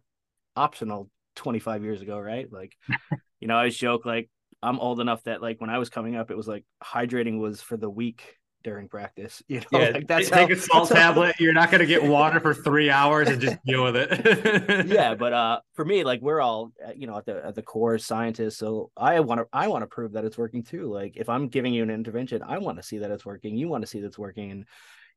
optional 0.56 1.10
25 1.36 1.84
years 1.84 2.02
ago 2.02 2.18
right? 2.18 2.50
Like 2.52 2.76
you 3.40 3.48
know 3.48 3.54
i 3.54 3.58
always 3.58 3.76
joke 3.76 4.04
like 4.04 4.28
i'm 4.62 4.78
old 4.78 5.00
enough 5.00 5.22
that 5.24 5.42
like 5.42 5.60
when 5.60 5.70
i 5.70 5.78
was 5.78 5.88
coming 5.88 6.14
up 6.14 6.30
it 6.30 6.36
was 6.36 6.46
like 6.46 6.64
hydrating 6.82 7.40
was 7.40 7.60
for 7.60 7.76
the 7.76 7.90
weak 7.90 8.36
during 8.62 8.88
practice. 8.88 9.42
You 9.50 9.60
know, 9.72 9.80
yeah, 9.80 9.90
like 9.90 10.06
that's 10.06 10.30
take 10.30 10.48
how, 10.48 10.54
a 10.54 10.56
salt 10.56 10.88
tablet. 10.90 11.34
How... 11.38 11.44
You're 11.44 11.52
not 11.52 11.70
going 11.70 11.80
to 11.80 11.86
get 11.86 12.04
water 12.04 12.38
for 12.38 12.54
three 12.54 12.88
hours 12.88 13.28
and 13.28 13.40
just 13.40 13.58
deal 13.64 13.82
with 13.82 13.96
it. 13.96 14.86
yeah, 14.86 15.14
but 15.14 15.32
uh, 15.32 15.60
for 15.72 15.84
me, 15.84 16.04
like 16.04 16.20
we're 16.20 16.40
all 16.40 16.72
uh, 16.86 16.92
you 16.94 17.06
know 17.08 17.18
at 17.18 17.26
the 17.26 17.44
at 17.44 17.54
the 17.56 17.62
core 17.62 17.98
scientists, 17.98 18.58
so 18.58 18.90
I 18.96 19.20
want 19.20 19.40
to 19.40 19.46
I 19.52 19.68
want 19.68 19.82
to 19.82 19.86
prove 19.88 20.12
that 20.12 20.24
it's 20.24 20.38
working 20.38 20.62
too. 20.62 20.92
Like 20.92 21.16
if 21.16 21.28
I'm 21.28 21.48
giving 21.48 21.74
you 21.74 21.82
an 21.82 21.90
intervention, 21.90 22.42
I 22.42 22.58
want 22.58 22.76
to 22.78 22.82
see 22.82 22.98
that 22.98 23.10
it's 23.10 23.26
working. 23.26 23.56
You 23.56 23.68
want 23.68 23.82
to 23.82 23.88
see 23.88 24.00
that 24.00 24.06
it's 24.06 24.18
working, 24.18 24.52
and 24.52 24.66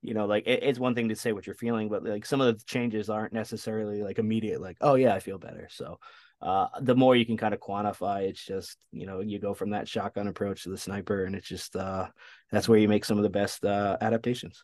you 0.01 0.13
know, 0.13 0.25
like 0.25 0.47
it, 0.47 0.63
it's 0.63 0.79
one 0.79 0.95
thing 0.95 1.09
to 1.09 1.15
say 1.15 1.31
what 1.31 1.45
you're 1.45 1.55
feeling, 1.55 1.89
but 1.89 2.03
like 2.03 2.25
some 2.25 2.41
of 2.41 2.57
the 2.57 2.63
changes 2.65 3.09
aren't 3.09 3.33
necessarily 3.33 4.01
like 4.01 4.17
immediate. 4.19 4.61
Like, 4.61 4.77
oh 4.81 4.95
yeah, 4.95 5.13
I 5.13 5.19
feel 5.19 5.37
better. 5.37 5.67
So 5.71 5.99
uh, 6.43 6.67
the 6.81 6.95
more 6.95 7.15
you 7.15 7.25
can 7.25 7.37
kind 7.37 7.53
of 7.53 7.61
quantify, 7.61 8.23
it's 8.23 8.43
just 8.43 8.77
you 8.91 9.05
know 9.05 9.21
you 9.21 9.39
go 9.39 9.53
from 9.53 9.69
that 9.69 9.87
shotgun 9.87 10.27
approach 10.27 10.63
to 10.63 10.69
the 10.69 10.77
sniper, 10.77 11.23
and 11.23 11.35
it's 11.35 11.47
just 11.47 11.75
uh, 11.75 12.07
that's 12.51 12.67
where 12.67 12.77
you 12.77 12.89
make 12.89 13.05
some 13.05 13.17
of 13.17 13.23
the 13.23 13.29
best 13.29 13.63
uh, 13.63 13.97
adaptations. 14.01 14.61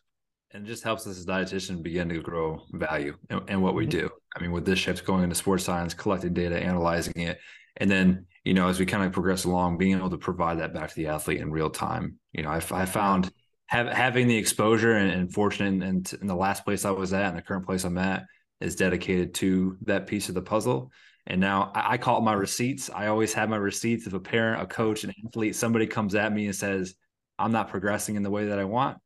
And 0.52 0.66
it 0.66 0.68
just 0.68 0.84
helps 0.84 1.06
us 1.06 1.16
as 1.16 1.24
dietitian 1.24 1.82
begin 1.82 2.08
to 2.10 2.20
grow 2.20 2.60
value 2.72 3.16
in, 3.30 3.40
in 3.48 3.60
what 3.62 3.74
we 3.74 3.86
mm-hmm. 3.86 4.00
do. 4.00 4.10
I 4.36 4.42
mean, 4.42 4.52
with 4.52 4.66
this 4.66 4.78
shift 4.78 5.06
going 5.06 5.22
into 5.22 5.36
sports 5.36 5.64
science, 5.64 5.94
collecting 5.94 6.34
data, 6.34 6.62
analyzing 6.62 7.14
it, 7.16 7.38
and 7.78 7.90
then 7.90 8.26
you 8.44 8.52
know 8.52 8.68
as 8.68 8.78
we 8.78 8.84
kind 8.84 9.02
of 9.02 9.12
progress 9.12 9.44
along, 9.44 9.78
being 9.78 9.96
able 9.96 10.10
to 10.10 10.18
provide 10.18 10.58
that 10.58 10.74
back 10.74 10.90
to 10.90 10.96
the 10.96 11.06
athlete 11.06 11.40
in 11.40 11.50
real 11.50 11.70
time. 11.70 12.18
You 12.32 12.42
know, 12.42 12.50
I, 12.50 12.60
I 12.72 12.84
found 12.84 13.32
have, 13.68 13.88
having 13.88 14.28
the 14.28 14.36
exposure 14.36 14.96
and, 14.96 15.10
and 15.10 15.32
fortunate 15.32 15.82
and 15.82 16.12
in 16.20 16.26
the 16.26 16.34
last 16.34 16.66
place 16.66 16.84
I 16.84 16.90
was 16.90 17.14
at 17.14 17.28
and 17.28 17.38
the 17.38 17.42
current 17.42 17.64
place 17.64 17.84
I'm 17.84 17.96
at 17.96 18.24
is 18.60 18.76
dedicated 18.76 19.32
to 19.36 19.78
that 19.86 20.06
piece 20.06 20.28
of 20.28 20.34
the 20.34 20.42
puzzle 20.42 20.90
and 21.30 21.40
now 21.40 21.70
I, 21.76 21.96
call 21.96 22.18
it 22.18 22.22
my 22.22 22.32
receipts. 22.32 22.90
I 22.92 23.06
always 23.06 23.32
have 23.34 23.48
my 23.48 23.56
receipts. 23.56 24.04
If 24.08 24.14
a 24.14 24.20
parent, 24.20 24.62
a 24.62 24.66
coach, 24.66 25.04
an 25.04 25.12
athlete, 25.24 25.54
somebody 25.54 25.86
comes 25.86 26.16
at 26.16 26.32
me 26.32 26.46
and 26.46 26.54
says, 26.54 26.96
I'm 27.38 27.52
not 27.52 27.68
progressing 27.68 28.16
in 28.16 28.24
the 28.24 28.30
way 28.30 28.46
that 28.46 28.58
I 28.58 28.64
want, 28.64 28.98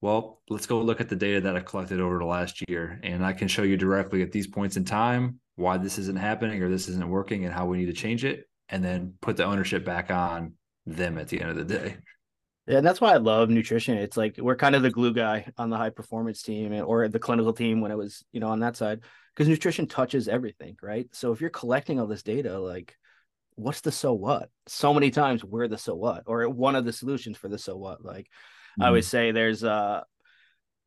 well, 0.00 0.42
let's 0.50 0.66
go 0.66 0.82
look 0.82 1.00
at 1.00 1.08
the 1.08 1.14
data 1.14 1.40
that 1.42 1.54
I 1.54 1.60
collected 1.60 2.00
over 2.00 2.18
the 2.18 2.24
last 2.24 2.68
year. 2.68 2.98
And 3.04 3.24
I 3.24 3.32
can 3.32 3.46
show 3.46 3.62
you 3.62 3.76
directly 3.76 4.22
at 4.22 4.32
these 4.32 4.48
points 4.48 4.76
in 4.76 4.84
time 4.84 5.38
why 5.54 5.78
this 5.78 5.98
isn't 5.98 6.18
happening 6.18 6.60
or 6.64 6.68
this 6.68 6.88
isn't 6.88 7.08
working 7.08 7.44
and 7.44 7.54
how 7.54 7.66
we 7.66 7.78
need 7.78 7.86
to 7.86 7.92
change 7.92 8.24
it. 8.24 8.48
And 8.68 8.84
then 8.84 9.14
put 9.20 9.36
the 9.36 9.44
ownership 9.44 9.84
back 9.84 10.10
on 10.10 10.54
them 10.84 11.16
at 11.16 11.28
the 11.28 11.40
end 11.40 11.50
of 11.50 11.56
the 11.56 11.64
day. 11.64 11.96
Yeah, 12.66 12.78
and 12.78 12.86
that's 12.86 13.00
why 13.00 13.14
I 13.14 13.18
love 13.18 13.50
nutrition. 13.50 13.96
It's 13.96 14.16
like 14.16 14.36
we're 14.36 14.56
kind 14.56 14.74
of 14.74 14.82
the 14.82 14.90
glue 14.90 15.14
guy 15.14 15.46
on 15.56 15.70
the 15.70 15.76
high 15.76 15.90
performance 15.90 16.42
team 16.42 16.72
or 16.84 17.08
the 17.08 17.20
clinical 17.20 17.52
team 17.52 17.80
when 17.80 17.92
it 17.92 17.96
was, 17.96 18.24
you 18.32 18.40
know, 18.40 18.48
on 18.48 18.60
that 18.60 18.76
side 18.76 19.00
because 19.38 19.48
nutrition 19.48 19.86
touches 19.86 20.26
everything, 20.26 20.76
right? 20.82 21.06
So 21.12 21.30
if 21.30 21.40
you're 21.40 21.48
collecting 21.48 22.00
all 22.00 22.08
this 22.08 22.24
data, 22.24 22.58
like 22.58 22.96
what's 23.54 23.82
the 23.82 23.92
so 23.92 24.12
what? 24.12 24.50
So 24.66 24.92
many 24.92 25.12
times 25.12 25.44
we're 25.44 25.68
the 25.68 25.78
so 25.78 25.94
what 25.94 26.24
or 26.26 26.48
one 26.48 26.74
of 26.74 26.84
the 26.84 26.92
solutions 26.92 27.38
for 27.38 27.46
the 27.46 27.56
so 27.56 27.76
what. 27.76 28.04
Like 28.04 28.24
mm-hmm. 28.24 28.82
I 28.82 28.90
would 28.90 29.04
mm-hmm. 29.04 29.08
say 29.08 29.30
there's 29.30 29.62
uh 29.62 30.02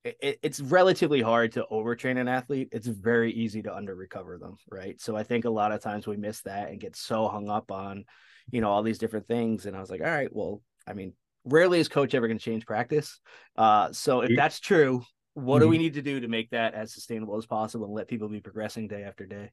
it, 0.03 0.39
it's 0.43 0.59
relatively 0.59 1.21
hard 1.21 1.53
to 1.53 1.65
overtrain 1.71 2.19
an 2.19 2.27
athlete. 2.27 2.67
It's 2.73 2.87
very 2.87 3.31
easy 3.31 3.61
to 3.61 3.73
under 3.73 3.95
recover 3.95 4.37
them, 4.37 4.57
right? 4.69 4.99
So 4.99 5.15
I 5.15 5.23
think 5.23 5.45
a 5.45 5.49
lot 5.49 5.71
of 5.71 5.81
times 5.81 6.05
we 6.05 6.17
miss 6.17 6.41
that 6.41 6.71
and 6.71 6.79
get 6.79 6.97
so 6.97 7.29
hung 7.29 7.49
up 7.49 7.71
on, 7.71 8.03
you 8.51 8.59
know, 8.59 8.69
all 8.69 8.83
these 8.83 8.97
different 8.97 9.29
things. 9.29 9.65
And 9.65 9.77
I 9.77 9.79
was 9.79 9.89
like, 9.89 10.01
all 10.01 10.07
right, 10.07 10.29
well, 10.29 10.61
I 10.85 10.91
mean, 10.91 11.13
rarely 11.45 11.79
is 11.79 11.87
coach 11.87 12.15
ever 12.15 12.27
going 12.27 12.37
to 12.37 12.43
change 12.43 12.65
practice. 12.65 13.17
Uh, 13.55 13.93
so 13.93 14.21
if 14.21 14.31
that's 14.35 14.59
true, 14.59 15.03
what 15.33 15.57
mm-hmm. 15.57 15.65
do 15.65 15.69
we 15.69 15.77
need 15.77 15.93
to 15.95 16.01
do 16.01 16.19
to 16.19 16.27
make 16.27 16.49
that 16.51 16.73
as 16.73 16.93
sustainable 16.93 17.37
as 17.37 17.45
possible 17.45 17.85
and 17.85 17.93
let 17.93 18.07
people 18.07 18.29
be 18.29 18.41
progressing 18.41 18.87
day 18.87 19.03
after 19.03 19.25
day? 19.25 19.51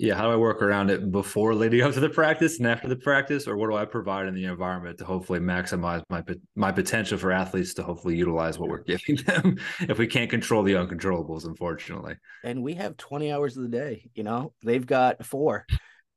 Yeah, 0.00 0.14
how 0.14 0.22
do 0.22 0.30
I 0.30 0.36
work 0.36 0.62
around 0.62 0.90
it 0.90 1.12
before 1.12 1.54
leading 1.54 1.82
up 1.82 1.92
to 1.92 2.00
the 2.00 2.08
practice 2.08 2.56
and 2.56 2.66
after 2.66 2.88
the 2.88 2.96
practice, 2.96 3.46
or 3.46 3.58
what 3.58 3.68
do 3.68 3.76
I 3.76 3.84
provide 3.84 4.26
in 4.28 4.34
the 4.34 4.46
environment 4.46 4.96
to 4.98 5.04
hopefully 5.04 5.40
maximize 5.40 6.02
my 6.08 6.24
my 6.56 6.72
potential 6.72 7.18
for 7.18 7.32
athletes 7.32 7.74
to 7.74 7.82
hopefully 7.82 8.16
utilize 8.16 8.58
what 8.58 8.70
we're 8.70 8.82
giving 8.82 9.16
them? 9.26 9.58
if 9.80 9.98
we 9.98 10.06
can't 10.06 10.30
control 10.30 10.62
the 10.62 10.72
uncontrollables, 10.72 11.44
unfortunately. 11.44 12.16
And 12.42 12.62
we 12.62 12.74
have 12.74 12.96
twenty 12.96 13.30
hours 13.30 13.58
of 13.58 13.64
the 13.64 13.68
day. 13.68 14.10
You 14.14 14.22
know, 14.22 14.54
they've 14.64 14.86
got 14.86 15.24
four. 15.26 15.66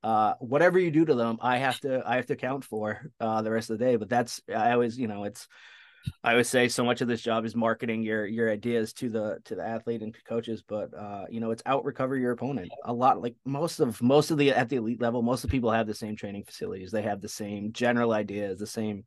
Uh, 0.02 0.34
whatever 0.40 0.80
you 0.80 0.92
do 0.92 1.04
to 1.04 1.16
them, 1.16 1.38
I 1.42 1.58
have 1.58 1.80
to 1.82 2.04
I 2.06 2.16
have 2.16 2.28
to 2.28 2.38
count 2.38 2.64
for 2.64 3.12
uh, 3.20 3.42
the 3.42 3.52
rest 3.52 3.70
of 3.70 3.80
the 3.80 3.86
day. 3.86 3.98
But 3.98 4.08
that's 4.08 4.42
I 4.48 4.72
always 4.72 4.98
you 4.98 5.10
know 5.10 5.26
it's 5.26 5.46
I 6.24 6.36
would 6.36 6.46
say 6.46 6.68
so 6.68 6.84
much 6.84 7.02
of 7.02 7.08
this 7.08 7.22
job 7.22 7.46
is 7.46 7.56
marketing 7.56 8.04
your 8.04 8.26
your 8.26 8.52
ideas 8.52 8.94
to 8.94 9.10
the 9.10 9.40
to 9.46 9.56
the 9.56 9.66
athlete 9.66 10.02
and 10.02 10.16
coaches, 10.28 10.64
but 10.66 10.94
uh, 10.94 11.26
you 11.30 11.40
know, 11.40 11.52
it's 11.52 11.64
out 11.66 11.86
recover 11.86 12.18
your 12.18 12.32
opponent. 12.32 12.72
A 12.86 12.94
lot 12.94 13.22
like 13.22 13.36
most 13.46 13.80
of 13.80 14.02
most 14.02 14.32
of 14.32 14.38
the 14.38 14.52
at 14.52 14.70
the 14.70 14.78
elite 14.78 15.02
level, 15.02 15.22
most 15.22 15.44
of 15.44 15.50
the 15.50 15.56
people 15.56 15.72
have 15.72 15.88
the 15.88 15.94
same 15.94 16.16
training 16.16 16.44
facilities. 16.44 16.92
They 16.92 17.02
have 17.02 17.22
the 17.22 17.30
same 17.30 17.72
general 17.74 18.14
ideas, 18.14 18.60
the 18.60 18.68
same, 18.68 19.06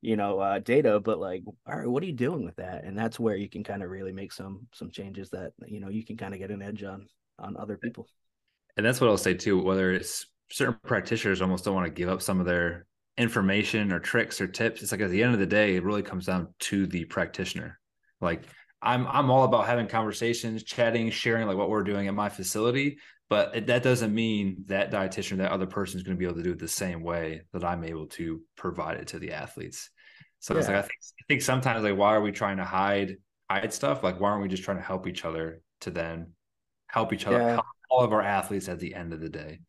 you 0.00 0.16
know, 0.16 0.38
uh, 0.38 0.58
data. 0.58 1.00
But 1.00 1.18
like, 1.18 1.42
all 1.66 1.78
right, 1.78 1.88
what 1.88 2.02
are 2.02 2.06
you 2.06 2.12
doing 2.12 2.44
with 2.44 2.56
that? 2.56 2.84
And 2.84 2.98
that's 2.98 3.20
where 3.20 3.36
you 3.36 3.48
can 3.48 3.64
kind 3.64 3.82
of 3.82 3.90
really 3.90 4.12
make 4.12 4.32
some 4.32 4.66
some 4.72 4.90
changes 4.90 5.30
that 5.30 5.52
you 5.66 5.80
know 5.80 5.88
you 5.88 6.04
can 6.04 6.16
kind 6.16 6.34
of 6.34 6.40
get 6.40 6.50
an 6.50 6.62
edge 6.62 6.82
on 6.82 7.08
on 7.38 7.56
other 7.56 7.76
people. 7.76 8.08
And 8.76 8.84
that's 8.84 9.00
what 9.00 9.08
I'll 9.08 9.16
say 9.16 9.34
too. 9.34 9.62
Whether 9.62 9.92
it's 9.92 10.26
certain 10.50 10.78
practitioners 10.84 11.42
almost 11.42 11.64
don't 11.64 11.74
want 11.74 11.86
to 11.86 11.92
give 11.92 12.08
up 12.08 12.22
some 12.22 12.40
of 12.40 12.46
their 12.46 12.86
information 13.16 13.92
or 13.92 14.00
tricks 14.00 14.40
or 14.40 14.46
tips. 14.46 14.82
It's 14.82 14.92
like 14.92 15.00
at 15.00 15.10
the 15.10 15.22
end 15.22 15.34
of 15.34 15.40
the 15.40 15.46
day, 15.46 15.76
it 15.76 15.84
really 15.84 16.02
comes 16.02 16.26
down 16.26 16.48
to 16.60 16.86
the 16.86 17.04
practitioner. 17.04 17.78
Like 18.20 18.42
I'm 18.82 19.06
I'm 19.06 19.30
all 19.30 19.44
about 19.44 19.66
having 19.66 19.86
conversations, 19.86 20.62
chatting, 20.62 21.10
sharing 21.10 21.46
like 21.46 21.56
what 21.56 21.70
we're 21.70 21.84
doing 21.84 22.08
at 22.08 22.14
my 22.14 22.28
facility. 22.28 22.98
But 23.30 23.56
it, 23.56 23.66
that 23.68 23.82
doesn't 23.82 24.14
mean 24.14 24.64
that 24.66 24.90
dietitian, 24.90 25.38
that 25.38 25.50
other 25.50 25.66
person 25.66 25.98
is 25.98 26.04
going 26.04 26.16
to 26.16 26.18
be 26.18 26.26
able 26.26 26.36
to 26.36 26.42
do 26.42 26.52
it 26.52 26.58
the 26.58 26.68
same 26.68 27.02
way 27.02 27.42
that 27.52 27.64
I'm 27.64 27.82
able 27.82 28.06
to 28.08 28.42
provide 28.56 28.98
it 28.98 29.08
to 29.08 29.18
the 29.18 29.32
athletes. 29.32 29.90
So 30.40 30.52
yeah. 30.52 30.60
it's 30.60 30.68
like 30.68 30.76
I 30.76 30.82
think 30.82 30.98
I 31.02 31.24
think 31.28 31.42
sometimes 31.42 31.84
like 31.84 31.96
why 31.96 32.14
are 32.14 32.20
we 32.20 32.32
trying 32.32 32.58
to 32.58 32.64
hide 32.64 33.16
hide 33.50 33.72
stuff? 33.72 34.02
Like 34.02 34.20
why 34.20 34.30
aren't 34.30 34.42
we 34.42 34.48
just 34.48 34.62
trying 34.62 34.76
to 34.76 34.82
help 34.82 35.06
each 35.06 35.24
other 35.24 35.62
to 35.80 35.90
then 35.90 36.32
help 36.88 37.12
each 37.12 37.26
other, 37.26 37.38
yeah. 37.38 37.52
help 37.54 37.66
all 37.90 38.04
of 38.04 38.12
our 38.12 38.22
athletes 38.22 38.68
at 38.68 38.78
the 38.78 38.94
end 38.94 39.12
of 39.12 39.20
the 39.20 39.30
day? 39.30 39.60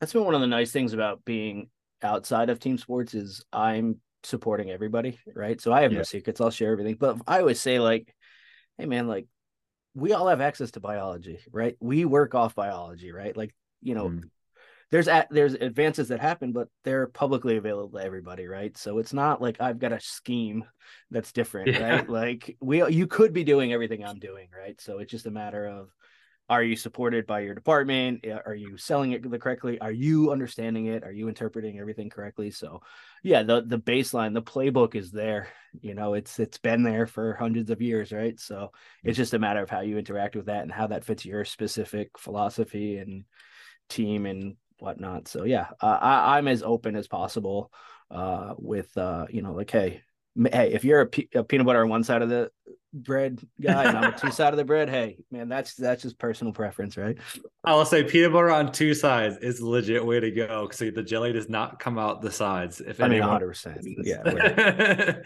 That's 0.00 0.12
been 0.12 0.24
one 0.24 0.34
of 0.34 0.40
the 0.40 0.46
nice 0.46 0.70
things 0.70 0.92
about 0.92 1.24
being 1.24 1.68
outside 2.04 2.50
of 2.50 2.60
team 2.60 2.78
sports 2.78 3.14
is 3.14 3.44
I'm 3.52 4.00
supporting 4.22 4.70
everybody, 4.70 5.18
right? 5.34 5.60
So 5.60 5.72
I 5.72 5.82
have 5.82 5.92
yeah. 5.92 5.98
no 5.98 6.04
secrets. 6.04 6.40
I'll 6.40 6.50
share 6.50 6.72
everything. 6.72 6.96
But 6.98 7.18
I 7.26 7.40
always 7.40 7.60
say 7.60 7.78
like, 7.78 8.14
hey 8.78 8.86
man, 8.86 9.08
like 9.08 9.26
we 9.94 10.12
all 10.12 10.28
have 10.28 10.40
access 10.40 10.72
to 10.72 10.80
biology, 10.80 11.38
right? 11.52 11.76
We 11.80 12.04
work 12.04 12.34
off 12.34 12.54
biology, 12.54 13.12
right? 13.12 13.36
Like, 13.36 13.54
you 13.80 13.94
know, 13.94 14.08
mm. 14.08 14.24
there's 14.90 15.08
at 15.08 15.28
there's 15.30 15.54
advances 15.54 16.08
that 16.08 16.20
happen, 16.20 16.52
but 16.52 16.68
they're 16.82 17.06
publicly 17.06 17.56
available 17.56 17.98
to 17.98 18.04
everybody, 18.04 18.46
right? 18.46 18.76
So 18.76 18.98
it's 18.98 19.12
not 19.12 19.40
like 19.40 19.60
I've 19.60 19.78
got 19.78 19.92
a 19.92 20.00
scheme 20.00 20.64
that's 21.10 21.32
different, 21.32 21.68
yeah. 21.68 21.88
right? 21.88 22.08
Like 22.08 22.56
we 22.60 22.86
you 22.90 23.06
could 23.06 23.32
be 23.32 23.44
doing 23.44 23.72
everything 23.72 24.04
I'm 24.04 24.18
doing, 24.18 24.48
right? 24.56 24.80
So 24.80 24.98
it's 24.98 25.10
just 25.10 25.26
a 25.26 25.30
matter 25.30 25.66
of 25.66 25.90
are 26.48 26.62
you 26.62 26.76
supported 26.76 27.26
by 27.26 27.40
your 27.40 27.54
department? 27.54 28.26
Are 28.44 28.54
you 28.54 28.76
selling 28.76 29.12
it 29.12 29.22
correctly? 29.40 29.80
Are 29.80 29.92
you 29.92 30.30
understanding 30.30 30.86
it? 30.86 31.02
Are 31.02 31.12
you 31.12 31.28
interpreting 31.28 31.78
everything 31.78 32.10
correctly? 32.10 32.50
So 32.50 32.82
yeah 33.22 33.42
the 33.42 33.62
the 33.62 33.78
baseline 33.78 34.34
the 34.34 34.42
playbook 34.42 34.94
is 34.94 35.10
there 35.10 35.48
you 35.80 35.94
know 35.94 36.12
it's 36.12 36.38
it's 36.38 36.58
been 36.58 36.82
there 36.82 37.06
for 37.06 37.34
hundreds 37.34 37.70
of 37.70 37.80
years 37.80 38.12
right? 38.12 38.38
So 38.38 38.72
it's 39.02 39.16
just 39.16 39.34
a 39.34 39.38
matter 39.38 39.62
of 39.62 39.70
how 39.70 39.80
you 39.80 39.96
interact 39.96 40.36
with 40.36 40.46
that 40.46 40.62
and 40.62 40.72
how 40.72 40.88
that 40.88 41.04
fits 41.04 41.24
your 41.24 41.44
specific 41.44 42.18
philosophy 42.18 42.98
and 42.98 43.24
team 43.88 44.26
and 44.26 44.56
whatnot. 44.78 45.28
So 45.28 45.44
yeah 45.44 45.68
uh, 45.80 45.98
I, 46.00 46.36
i'm 46.36 46.48
as 46.48 46.62
open 46.62 46.96
as 46.96 47.08
possible 47.08 47.72
uh 48.10 48.52
with 48.58 48.94
uh 48.98 49.26
you 49.30 49.40
know 49.40 49.52
like 49.54 49.70
hey 49.70 50.02
hey, 50.36 50.72
if 50.72 50.84
you're 50.84 51.02
a, 51.02 51.06
pe- 51.06 51.28
a, 51.34 51.44
peanut 51.44 51.66
butter 51.66 51.82
on 51.82 51.88
one 51.88 52.04
side 52.04 52.22
of 52.22 52.28
the 52.28 52.50
bread 52.94 53.40
guy 53.60 53.84
and 53.84 53.98
I'm 53.98 54.14
a 54.14 54.18
two 54.18 54.30
side 54.30 54.52
of 54.52 54.56
the 54.56 54.64
bread, 54.64 54.88
hey, 54.88 55.18
man, 55.30 55.48
that's 55.48 55.74
that's 55.74 56.02
just 56.02 56.18
personal 56.18 56.52
preference, 56.52 56.96
right? 56.96 57.18
I'll 57.64 57.84
say 57.84 58.04
peanut 58.04 58.32
butter 58.32 58.50
on 58.50 58.72
two 58.72 58.94
sides 58.94 59.36
is 59.38 59.60
legit 59.60 60.04
way 60.04 60.20
to 60.20 60.30
go 60.30 60.66
because 60.68 60.94
the 60.94 61.02
jelly 61.02 61.32
does 61.32 61.48
not 61.48 61.78
come 61.78 61.98
out 61.98 62.22
the 62.22 62.30
sides. 62.30 62.80
If 62.80 63.02
I 63.02 63.08
mean, 63.08 63.20
100, 63.20 63.46
percent 63.46 63.78
yeah. 64.04 64.22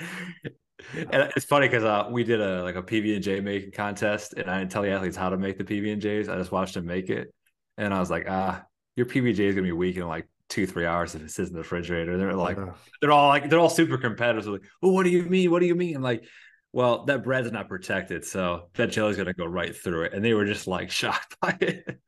and 0.94 1.32
it's 1.36 1.44
funny 1.44 1.68
because 1.68 1.84
uh, 1.84 2.08
we 2.10 2.24
did 2.24 2.40
a 2.40 2.62
like 2.62 2.76
a 2.76 2.82
PB 2.82 3.14
and 3.14 3.22
J 3.22 3.40
making 3.40 3.72
contest, 3.72 4.34
and 4.34 4.50
I 4.50 4.58
didn't 4.58 4.72
tell 4.72 4.82
the 4.82 4.90
athletes 4.90 5.16
how 5.16 5.28
to 5.28 5.36
make 5.36 5.58
the 5.58 5.64
PB 5.64 5.92
and 5.92 6.02
J's. 6.02 6.28
I 6.28 6.36
just 6.36 6.52
watched 6.52 6.74
them 6.74 6.86
make 6.86 7.10
it, 7.10 7.32
and 7.76 7.92
I 7.92 8.00
was 8.00 8.10
like, 8.10 8.26
ah, 8.28 8.62
your 8.96 9.06
PB 9.06 9.34
J 9.34 9.46
is 9.46 9.54
gonna 9.54 9.66
be 9.66 9.72
weak 9.72 9.96
in 9.96 10.08
like 10.08 10.26
two 10.48 10.66
three 10.66 10.86
hours 10.86 11.14
if 11.14 11.22
it 11.22 11.30
sits 11.30 11.50
in 11.50 11.54
the 11.54 11.60
refrigerator. 11.60 12.16
They're 12.16 12.34
like 12.34 12.58
uh, 12.58 12.72
they're 13.00 13.12
all 13.12 13.28
like 13.28 13.50
they're 13.50 13.58
all 13.58 13.68
super 13.68 13.98
competitive. 13.98 14.44
So 14.44 14.52
like, 14.52 14.64
oh, 14.82 14.92
what 14.92 15.04
do 15.04 15.10
you 15.10 15.24
mean? 15.24 15.50
What 15.50 15.60
do 15.60 15.66
you 15.66 15.74
mean? 15.74 15.96
I'm 15.96 16.02
like, 16.02 16.24
well, 16.72 17.04
that 17.06 17.24
bread's 17.24 17.50
not 17.50 17.68
protected, 17.68 18.24
so 18.24 18.68
that 18.74 18.90
jelly's 18.90 19.16
gonna 19.16 19.34
go 19.34 19.46
right 19.46 19.74
through 19.74 20.04
it. 20.04 20.14
And 20.14 20.24
they 20.24 20.34
were 20.34 20.44
just 20.44 20.66
like 20.66 20.90
shocked 20.92 21.36
by 21.40 21.56
it. 21.60 21.98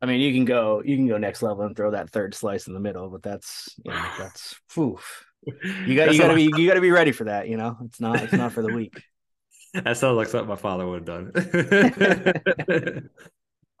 I 0.00 0.06
mean, 0.06 0.20
you 0.20 0.32
can 0.32 0.44
go 0.44 0.82
you 0.84 0.96
can 0.96 1.08
go 1.08 1.18
next 1.18 1.42
level 1.42 1.64
and 1.64 1.76
throw 1.76 1.90
that 1.92 2.10
third 2.10 2.34
slice 2.34 2.66
in 2.66 2.74
the 2.74 2.80
middle, 2.80 3.08
but 3.10 3.22
that's 3.22 3.74
you 3.84 3.90
know, 3.90 4.10
that's 4.18 4.56
oof. 4.78 5.24
You 5.44 5.96
got 5.96 6.12
you 6.12 6.18
got 6.18 6.28
to 6.28 6.34
be 6.34 6.50
you 6.56 6.66
got 6.66 6.74
to 6.74 6.80
be 6.80 6.90
ready 6.90 7.12
for 7.12 7.24
that. 7.24 7.48
You 7.48 7.56
know, 7.56 7.76
it's 7.84 8.00
not 8.00 8.22
it's 8.22 8.32
not 8.32 8.52
for 8.52 8.62
the 8.62 8.72
weak. 8.72 9.02
that 9.74 9.96
sounds 9.96 10.16
like 10.16 10.28
something 10.28 10.48
my 10.48 10.56
father 10.56 10.86
would 10.86 11.08
have 11.08 11.32
done. 11.32 13.10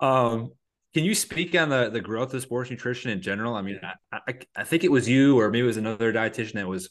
um, 0.00 0.52
can 0.94 1.04
you 1.04 1.14
speak 1.14 1.54
on 1.54 1.68
the 1.68 1.90
the 1.90 2.00
growth 2.00 2.34
of 2.34 2.42
sports 2.42 2.70
nutrition 2.70 3.10
in 3.10 3.20
general? 3.20 3.54
I 3.54 3.62
mean, 3.62 3.80
I, 3.82 4.20
I, 4.28 4.34
I 4.56 4.64
think 4.64 4.84
it 4.84 4.90
was 4.90 5.08
you 5.08 5.38
or 5.38 5.50
maybe 5.50 5.64
it 5.64 5.66
was 5.66 5.76
another 5.76 6.12
dietitian 6.12 6.54
that 6.54 6.66
was 6.66 6.90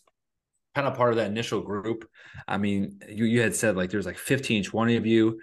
kind 0.78 0.88
of 0.88 0.96
part 0.96 1.10
of 1.10 1.16
that 1.16 1.32
initial 1.32 1.60
group. 1.60 2.08
I 2.48 2.60
mean, 2.60 3.02
you 3.10 3.26
you 3.26 3.42
had 3.42 3.56
said 3.56 3.76
like 3.76 3.90
there's 3.90 4.06
like 4.06 4.20
15, 4.20 4.64
20 4.64 4.96
of 4.96 5.08
you. 5.08 5.40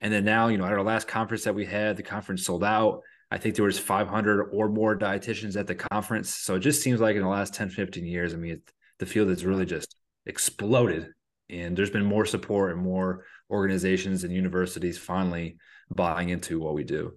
And 0.00 0.10
then 0.10 0.24
now, 0.24 0.48
you 0.48 0.56
know, 0.56 0.64
at 0.64 0.72
our 0.72 0.82
last 0.82 1.06
conference 1.06 1.44
that 1.44 1.54
we 1.54 1.66
had, 1.66 1.98
the 1.98 2.02
conference 2.02 2.46
sold 2.46 2.64
out. 2.64 3.02
I 3.30 3.36
think 3.36 3.54
there 3.54 3.66
was 3.66 3.78
500 3.78 4.48
or 4.50 4.70
more 4.70 4.98
dietitians 4.98 5.56
at 5.56 5.66
the 5.66 5.74
conference. 5.74 6.34
So 6.34 6.54
it 6.54 6.60
just 6.60 6.80
seems 6.80 7.00
like 7.00 7.16
in 7.16 7.22
the 7.22 7.28
last 7.28 7.52
10, 7.52 7.68
15 7.68 8.06
years, 8.06 8.32
I 8.32 8.38
mean, 8.38 8.52
it, 8.52 8.72
the 8.98 9.04
field 9.04 9.28
has 9.28 9.44
really 9.44 9.66
just 9.66 9.94
exploded. 10.24 11.12
And 11.50 11.76
there's 11.76 11.90
been 11.90 12.06
more 12.06 12.24
support 12.24 12.72
and 12.72 12.80
more 12.80 13.26
organizations 13.50 14.24
and 14.24 14.32
universities 14.32 14.96
finally 14.96 15.58
buying 15.90 16.30
into 16.30 16.60
what 16.60 16.72
we 16.72 16.84
do. 16.84 17.12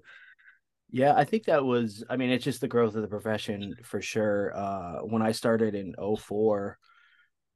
Yeah, 0.89 1.13
I 1.15 1.23
think 1.23 1.45
that 1.45 1.63
was, 1.63 2.03
I 2.09 2.17
mean, 2.17 2.31
it's 2.31 2.43
just 2.43 2.59
the 2.59 2.67
growth 2.67 2.95
of 2.95 3.01
the 3.01 3.07
profession 3.07 3.75
for 3.83 4.01
sure. 4.01 4.51
Uh, 4.53 4.95
when 5.03 5.21
I 5.21 5.31
started 5.31 5.73
in 5.73 5.95
04, 6.17 6.77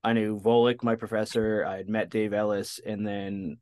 I 0.05 0.13
knew 0.13 0.39
Volek, 0.39 0.83
my 0.83 0.95
professor. 0.95 1.65
I 1.65 1.77
had 1.77 1.89
met 1.89 2.11
Dave 2.11 2.31
Ellis, 2.31 2.79
and 2.85 3.05
then 3.05 3.57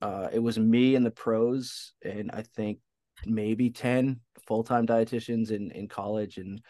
uh, 0.00 0.28
it 0.32 0.38
was 0.38 0.56
me 0.56 0.94
and 0.94 1.04
the 1.04 1.10
pros, 1.10 1.92
and 2.04 2.30
I 2.30 2.44
think 2.54 2.78
maybe 3.24 3.70
ten 3.70 4.20
full 4.46 4.62
time 4.62 4.86
dietitians 4.86 5.50
in 5.50 5.72
in 5.72 5.88
college, 5.88 6.38
and 6.38 6.60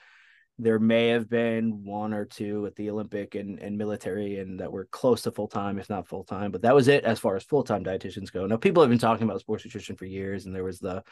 there 0.59 0.79
may 0.79 1.09
have 1.09 1.29
been 1.29 1.85
one 1.85 2.15
or 2.15 2.25
two 2.25 2.65
at 2.65 2.75
the 2.77 2.89
Olympic 2.89 3.35
and, 3.35 3.59
and 3.59 3.77
military, 3.77 4.39
and 4.39 4.61
that 4.61 4.73
were 4.73 4.87
close 4.87 5.21
to 5.23 5.31
full 5.31 5.49
time, 5.49 5.79
if 5.79 5.91
not 5.91 6.09
full 6.09 6.25
time. 6.25 6.51
But 6.51 6.63
that 6.63 6.75
was 6.75 6.89
it 6.89 7.05
as 7.05 7.19
far 7.19 7.37
as 7.37 7.45
full 7.45 7.65
time 7.65 7.85
dietitians 7.85 8.33
go. 8.33 8.47
Now 8.47 8.57
people 8.57 8.83
have 8.83 8.89
been 8.89 8.99
talking 8.99 9.29
about 9.29 9.41
sports 9.41 9.67
nutrition 9.67 9.97
for 9.97 10.07
years, 10.07 10.47
and 10.47 10.55
there 10.55 10.65
was 10.65 10.79
the, 10.79 11.05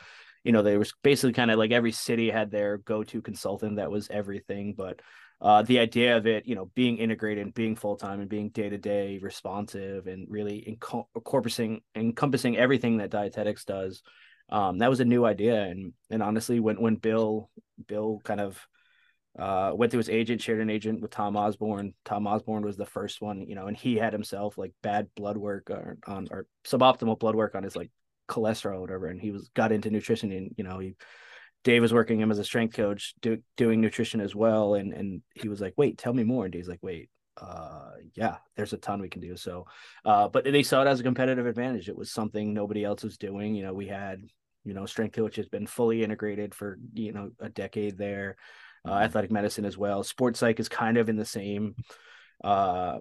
you 0.43 0.53
know, 0.53 0.63
there 0.63 0.79
was 0.79 0.95
basically 1.03 1.35
kind 1.35 1.51
of 1.51 1.59
like 1.59 1.73
every 1.73 1.93
city 1.93 2.31
had 2.31 2.51
their 2.51 2.79
go 2.79 3.03
to 3.05 3.21
consultant 3.21 3.77
that 3.77 3.91
was 3.91 4.09
everything, 4.09 4.73
but 4.75 5.01
uh, 5.41 5.63
the 5.63 5.79
idea 5.79 6.17
of 6.17 6.27
it, 6.27 6.47
you 6.47 6.55
know, 6.55 6.71
being 6.75 6.99
integrated 6.99 7.45
and 7.45 7.55
being 7.55 7.77
full 7.77 7.97
time 7.97 8.21
and 8.21 8.29
being 8.29 8.51
day 8.51 8.69
to 8.69 8.79
day 8.79 9.19
responsive 9.21 10.07
and 10.07 10.27
really 10.31 10.65
encompassing 10.67 11.81
encompassing 11.95 12.57
everything 12.57 12.99
that 12.99 13.11
dietetics 13.11 13.65
does. 13.65 14.03
Um, 14.49 14.79
that 14.79 14.91
was 14.91 15.01
a 15.01 15.05
new 15.05 15.25
idea, 15.25 15.63
and 15.63 15.93
and 16.11 16.23
honestly, 16.23 16.61
when 16.61 16.81
when 16.81 16.97
Bill 16.97 17.51
Bill 17.87 18.21
kind 18.25 18.41
of 18.41 18.67
uh, 19.39 19.73
went 19.75 19.91
to 19.93 19.99
his 19.99 20.09
agent, 20.09 20.41
shared 20.41 20.61
an 20.61 20.71
agent 20.71 21.01
with 21.01 21.11
Tom 21.11 21.37
Osborne. 21.37 21.95
Tom 22.05 22.27
Osborne 22.27 22.65
was 22.65 22.77
the 22.77 22.87
first 22.87 23.21
one, 23.21 23.47
you 23.49 23.55
know, 23.55 23.67
and 23.67 23.77
he 23.77 23.97
had 23.97 24.13
himself 24.13 24.57
like 24.57 24.73
bad 24.83 25.09
blood 25.17 25.37
work 25.37 25.71
or, 25.71 25.99
on 26.07 26.29
or 26.31 26.47
suboptimal 26.65 27.19
blood 27.19 27.35
work 27.35 27.55
on 27.55 27.65
his 27.65 27.75
like 27.75 27.91
cholesterol 28.29 28.77
or 28.77 28.81
whatever, 28.81 29.07
and 29.07 29.21
he 29.21 29.31
was 29.31 29.51
got 29.55 29.73
into 29.73 29.91
nutrition 29.91 30.31
and 30.31 30.55
you 30.57 30.65
know 30.65 30.79
he 30.79 30.95
Dave 31.65 31.81
was 31.81 31.95
working 31.95 32.21
him 32.21 32.31
as 32.31 32.39
a 32.39 32.45
strength 32.45 32.77
coach, 32.77 33.15
do, 33.23 33.39
doing 33.57 33.81
nutrition 33.81 34.21
as 34.21 34.35
well, 34.35 34.75
and 34.75 34.93
and 34.93 35.23
he 35.35 35.49
was 35.49 35.61
like, 35.61 35.75
"Wait, 35.77 35.99
tell 35.99 36.13
me 36.13 36.23
more." 36.23 36.45
And 36.45 36.53
Dave's 36.53 36.69
like, 36.69 36.83
"Wait, 36.83 37.09
uh, 37.41 37.93
yeah, 38.15 38.37
there's 38.57 38.75
a 38.75 38.79
ton 38.79 39.01
we 39.01 39.09
can 39.09 39.23
do." 39.23 39.37
So, 39.37 39.67
uh, 40.05 40.29
but 40.29 40.45
they 40.45 40.63
saw 40.63 40.83
it 40.83 40.89
as 40.89 41.01
a 41.01 41.05
competitive 41.05 41.47
advantage. 41.47 41.89
It 41.89 41.97
was 41.97 42.13
something 42.13 42.53
nobody 42.53 42.85
else 42.85 43.03
was 43.03 43.17
doing. 43.17 43.55
You 43.55 43.65
know, 43.65 43.73
we 43.73 43.87
had, 43.87 44.23
you 44.65 44.75
know, 44.75 44.85
strength 44.85 45.17
coach 45.17 45.37
has 45.37 45.49
been 45.49 45.67
fully 45.67 46.05
integrated 46.05 46.55
for 46.55 46.79
you 46.93 47.13
know 47.13 47.31
a 47.41 47.49
decade 47.49 47.97
there. 47.99 48.37
Uh, 48.87 48.91
mm-hmm. 48.91 49.05
athletic 49.05 49.33
medicine 49.33 49.65
as 49.65 49.79
well. 49.79 50.05
Sports 50.05 50.41
psych 50.41 50.61
is 50.61 50.69
kind 50.69 50.99
of 50.99 51.09
in 51.09 51.17
the 51.17 51.25
same 51.25 51.75
uh 52.43 52.99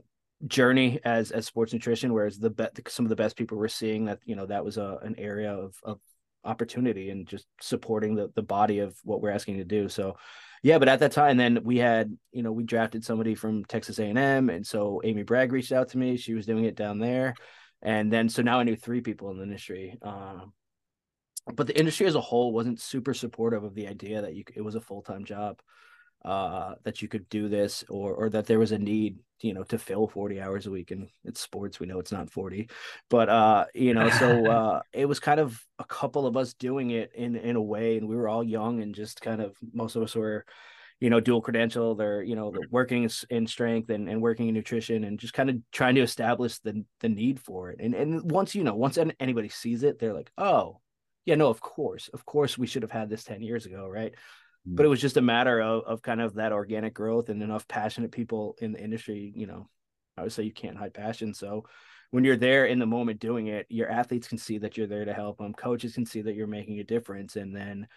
journey 0.47 0.99
as 1.03 1.31
as 1.31 1.45
sports 1.45 1.71
nutrition 1.73 2.13
whereas 2.13 2.37
the 2.37 2.49
be- 2.49 2.67
some 2.87 3.05
of 3.05 3.09
the 3.09 3.15
best 3.15 3.37
people 3.37 3.57
we're 3.57 3.67
seeing 3.67 4.05
that 4.05 4.19
you 4.25 4.35
know 4.35 4.45
that 4.45 4.63
was 4.63 4.77
a 4.77 4.99
an 5.03 5.15
area 5.17 5.53
of 5.53 5.75
of 5.83 5.99
opportunity 6.43 7.09
and 7.09 7.27
just 7.27 7.45
supporting 7.61 8.15
the 8.15 8.31
the 8.35 8.41
body 8.41 8.79
of 8.79 8.95
what 9.03 9.21
we're 9.21 9.31
asking 9.31 9.57
to 9.57 9.65
do. 9.65 9.89
So 9.89 10.17
yeah, 10.61 10.79
but 10.79 10.87
at 10.87 10.99
that 10.99 11.11
time 11.11 11.37
then 11.37 11.59
we 11.63 11.77
had, 11.77 12.15
you 12.31 12.41
know, 12.41 12.51
we 12.51 12.63
drafted 12.63 13.03
somebody 13.03 13.35
from 13.35 13.65
Texas 13.65 13.99
A&M 13.99 14.49
and 14.49 14.65
so 14.65 15.01
Amy 15.03 15.23
Bragg 15.23 15.51
reached 15.51 15.73
out 15.73 15.89
to 15.89 15.97
me. 15.97 16.17
She 16.17 16.33
was 16.33 16.45
doing 16.45 16.65
it 16.65 16.75
down 16.75 16.99
there. 16.99 17.35
And 17.81 18.11
then 18.11 18.29
so 18.29 18.41
now 18.41 18.59
I 18.59 18.63
knew 18.63 18.75
three 18.77 19.01
people 19.01 19.29
in 19.31 19.37
the 19.37 19.43
industry. 19.43 19.97
Um, 20.01 20.53
but 21.53 21.67
the 21.67 21.77
industry 21.77 22.07
as 22.07 22.15
a 22.15 22.21
whole 22.21 22.53
wasn't 22.53 22.79
super 22.79 23.13
supportive 23.13 23.63
of 23.63 23.75
the 23.75 23.87
idea 23.87 24.21
that 24.21 24.35
you 24.35 24.43
it 24.55 24.61
was 24.61 24.75
a 24.75 24.81
full-time 24.81 25.25
job 25.25 25.59
uh, 26.23 26.75
that 26.83 27.01
you 27.01 27.07
could 27.07 27.27
do 27.29 27.49
this 27.49 27.83
or 27.89 28.13
or 28.13 28.29
that 28.29 28.45
there 28.45 28.59
was 28.59 28.71
a 28.71 28.77
need 28.77 29.17
you 29.43 29.53
know 29.53 29.63
to 29.63 29.77
fill 29.77 30.07
40 30.07 30.41
hours 30.41 30.65
a 30.65 30.71
week 30.71 30.91
and 30.91 31.09
it's 31.23 31.41
sports 31.41 31.79
we 31.79 31.85
know 31.85 31.99
it's 31.99 32.11
not 32.11 32.31
40 32.31 32.69
but 33.09 33.29
uh 33.29 33.65
you 33.75 33.93
know 33.93 34.09
so 34.09 34.45
uh 34.51 34.81
it 34.93 35.05
was 35.05 35.19
kind 35.19 35.39
of 35.39 35.61
a 35.77 35.83
couple 35.83 36.25
of 36.25 36.37
us 36.37 36.53
doing 36.53 36.91
it 36.91 37.11
in 37.13 37.35
in 37.35 37.55
a 37.55 37.61
way 37.61 37.97
and 37.97 38.07
we 38.07 38.15
were 38.15 38.29
all 38.29 38.43
young 38.43 38.81
and 38.81 38.95
just 38.95 39.21
kind 39.21 39.41
of 39.41 39.55
most 39.73 39.95
of 39.95 40.03
us 40.03 40.15
were 40.15 40.45
you 40.99 41.09
know 41.09 41.19
dual 41.19 41.41
credential 41.41 41.93
they're 41.95 42.23
you 42.23 42.35
know 42.35 42.53
working 42.71 43.09
in 43.29 43.45
strength 43.45 43.89
and, 43.89 44.07
and 44.07 44.21
working 44.21 44.47
in 44.47 44.53
nutrition 44.53 45.03
and 45.03 45.19
just 45.19 45.33
kind 45.33 45.49
of 45.49 45.57
trying 45.71 45.95
to 45.95 46.01
establish 46.01 46.59
the 46.59 46.85
the 47.01 47.09
need 47.09 47.39
for 47.39 47.69
it 47.69 47.79
and 47.81 47.93
and 47.93 48.31
once 48.31 48.55
you 48.55 48.63
know 48.63 48.75
once 48.75 48.97
anybody 49.19 49.49
sees 49.49 49.83
it 49.83 49.99
they're 49.99 50.13
like 50.13 50.31
oh 50.37 50.79
yeah, 51.25 51.35
no, 51.35 51.47
of 51.47 51.61
course, 51.61 52.09
of 52.09 52.25
course, 52.25 52.57
we 52.57 52.67
should 52.67 52.81
have 52.81 52.91
had 52.91 53.09
this 53.09 53.23
ten 53.23 53.41
years 53.41 53.65
ago, 53.65 53.87
right? 53.87 54.13
Mm-hmm. 54.67 54.75
But 54.75 54.85
it 54.85 54.89
was 54.89 55.01
just 55.01 55.17
a 55.17 55.21
matter 55.21 55.61
of 55.61 55.83
of 55.83 56.01
kind 56.01 56.21
of 56.21 56.35
that 56.35 56.51
organic 56.51 56.93
growth 56.93 57.29
and 57.29 57.41
enough 57.41 57.67
passionate 57.67 58.11
people 58.11 58.55
in 58.61 58.71
the 58.71 58.83
industry. 58.83 59.33
You 59.35 59.47
know, 59.47 59.69
I 60.17 60.23
would 60.23 60.31
say 60.31 60.43
you 60.43 60.53
can't 60.53 60.77
hide 60.77 60.93
passion, 60.93 61.33
so 61.33 61.65
when 62.13 62.23
you're 62.23 62.37
there 62.37 62.67
in 62.67 62.77
the 62.77 62.85
moment 62.85 63.19
doing 63.19 63.47
it, 63.47 63.65
your 63.69 63.89
athletes 63.89 64.27
can 64.27 64.37
see 64.37 64.59
that 64.59 64.77
you're 64.77 64.85
there 64.85 65.03
to 65.03 65.15
help 65.15 65.39
them. 65.39 65.51
Coaches 65.51 65.95
can 65.95 66.05
see 66.05 66.21
that 66.21 66.35
you're 66.35 66.45
making 66.45 66.79
a 66.79 66.83
difference. 66.83 67.37
And 67.37 67.55
then, 67.55 67.87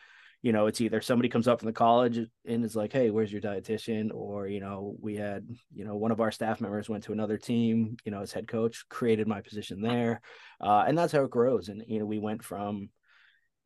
you 0.40 0.54
know, 0.54 0.68
it's 0.68 0.80
either 0.80 1.02
somebody 1.02 1.28
comes 1.28 1.46
up 1.46 1.61
from 1.61 1.66
the 1.66 1.75
college 1.75 2.18
and 2.46 2.64
is 2.64 2.75
like, 2.75 2.94
Hey, 2.94 3.11
where's 3.11 3.30
your 3.30 3.42
dietitian? 3.42 4.08
Or, 4.14 4.46
you 4.46 4.61
know, 4.61 4.96
we 5.02 5.16
had, 5.16 5.46
you 5.75 5.85
know, 5.85 5.96
one 5.96 6.12
of 6.12 6.23
our 6.23 6.30
staff 6.30 6.62
members 6.62 6.88
went 6.88 7.04
to 7.04 7.12
another 7.12 7.37
team, 7.37 7.99
you 8.06 8.11
know, 8.11 8.23
as 8.23 8.32
head 8.32 8.49
coach, 8.49 8.88
created 8.88 9.28
my 9.28 9.42
position 9.42 9.82
there. 9.82 10.23
Uh, 10.62 10.85
and 10.88 10.96
that's 10.96 11.12
how 11.12 11.25
it 11.25 11.30
grows. 11.30 11.68
And, 11.68 11.85
you 11.87 11.99
know, 11.99 12.06
we 12.06 12.18
went 12.18 12.42
from, 12.42 12.88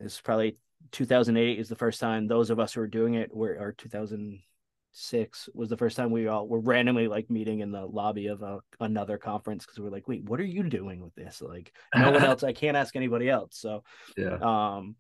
it's 0.01 0.21
probably 0.21 0.57
2008 0.93 1.59
is 1.59 1.69
the 1.69 1.77
first 1.77 2.01
time 2.01 2.27
those 2.27 2.51
of 2.51 2.59
us 2.59 2.73
who 2.73 2.81
are 2.81 2.87
doing 2.87 3.15
it 3.15 3.35
were, 3.35 3.57
or 3.59 3.73
2006 3.73 5.49
was 5.55 5.69
the 5.69 5.77
first 5.77 5.97
time 5.97 6.11
we 6.11 6.27
all 6.27 6.49
were 6.49 6.61
randomly 6.61 7.09
like 7.09 7.31
meeting 7.31 7.61
in 7.61 7.71
the 7.71 7.85
lobby 7.85 8.27
of 8.27 8.43
a, 8.43 8.61
another 8.81 9.19
conference 9.19 9.65
because 9.65 9.79
we 9.79 9.87
are 9.87 9.91
like, 9.91 10.09
wait, 10.09 10.25
what 10.25 10.41
are 10.41 10.45
you 10.45 10.63
doing 10.65 11.01
with 11.01 11.15
this? 11.15 11.41
Like 11.43 11.73
no 11.95 12.11
one 12.13 12.25
else, 12.25 12.43
I 12.43 12.53
can't 12.53 12.77
ask 12.77 12.97
anybody 12.97 13.29
else. 13.29 13.57
So 13.59 13.85
yeah. 14.17 14.39
Um 14.41 14.97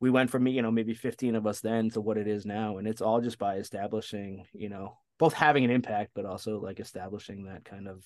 we 0.00 0.08
went 0.08 0.30
from 0.30 0.44
me, 0.44 0.52
you 0.52 0.62
know 0.62 0.70
maybe 0.70 0.94
15 0.94 1.34
of 1.34 1.46
us 1.46 1.60
then 1.60 1.90
to 1.90 2.00
what 2.00 2.16
it 2.16 2.26
is 2.26 2.46
now 2.46 2.78
and 2.78 2.88
it's 2.88 3.02
all 3.02 3.20
just 3.20 3.38
by 3.38 3.56
establishing 3.56 4.46
you 4.52 4.70
know 4.70 4.96
both 5.18 5.34
having 5.34 5.64
an 5.64 5.70
impact 5.70 6.12
but 6.14 6.24
also 6.24 6.58
like 6.58 6.80
establishing 6.80 7.44
that 7.44 7.64
kind 7.64 7.86
of 7.86 8.02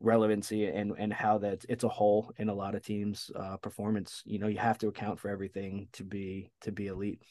relevancy 0.00 0.66
and 0.66 0.92
and 0.98 1.12
how 1.12 1.38
that 1.38 1.64
it's 1.68 1.84
a 1.84 1.88
whole 1.88 2.32
in 2.38 2.48
a 2.48 2.54
lot 2.54 2.74
of 2.74 2.82
teams 2.82 3.30
uh 3.34 3.56
performance. 3.56 4.22
You 4.24 4.38
know 4.38 4.46
you 4.46 4.58
have 4.58 4.78
to 4.78 4.88
account 4.88 5.18
for 5.18 5.28
everything 5.28 5.88
to 5.92 6.04
be 6.04 6.50
to 6.62 6.72
be 6.72 6.86
elite. 6.86 7.22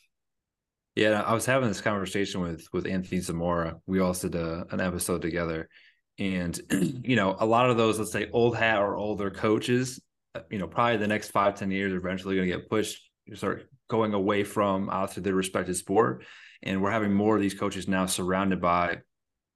Yeah, 0.97 1.21
I 1.21 1.35
was 1.35 1.45
having 1.45 1.67
this 1.67 1.79
conversation 1.79 2.41
with 2.41 2.67
with 2.73 2.87
Anthony 2.87 3.21
Zamora. 3.21 3.79
We 3.85 3.99
also 3.99 4.29
did 4.29 4.41
a, 4.41 4.65
an 4.71 4.81
episode 4.81 5.21
together, 5.21 5.69
and 6.17 6.59
you 6.71 7.15
know, 7.15 7.37
a 7.39 7.45
lot 7.45 7.69
of 7.69 7.77
those, 7.77 7.99
let's 7.99 8.11
say, 8.11 8.31
old 8.33 8.57
hat 8.57 8.79
or 8.79 8.95
older 8.95 9.29
coaches, 9.29 10.01
uh, 10.33 10.39
you 10.49 10.57
know, 10.57 10.65
probably 10.65 10.97
the 10.97 11.05
next 11.05 11.29
five 11.29 11.53
ten 11.53 11.69
years 11.69 11.93
are 11.93 11.97
eventually 11.97 12.35
going 12.35 12.49
to 12.49 12.57
get 12.57 12.67
pushed, 12.67 13.11
start 13.35 13.69
going 13.87 14.15
away 14.15 14.43
from 14.43 14.89
out 14.89 15.11
to 15.11 15.21
their 15.21 15.35
respective 15.35 15.77
sport, 15.77 16.25
and 16.63 16.81
we're 16.81 16.89
having 16.89 17.13
more 17.13 17.35
of 17.35 17.43
these 17.43 17.53
coaches 17.53 17.87
now 17.87 18.07
surrounded 18.07 18.59
by 18.59 18.97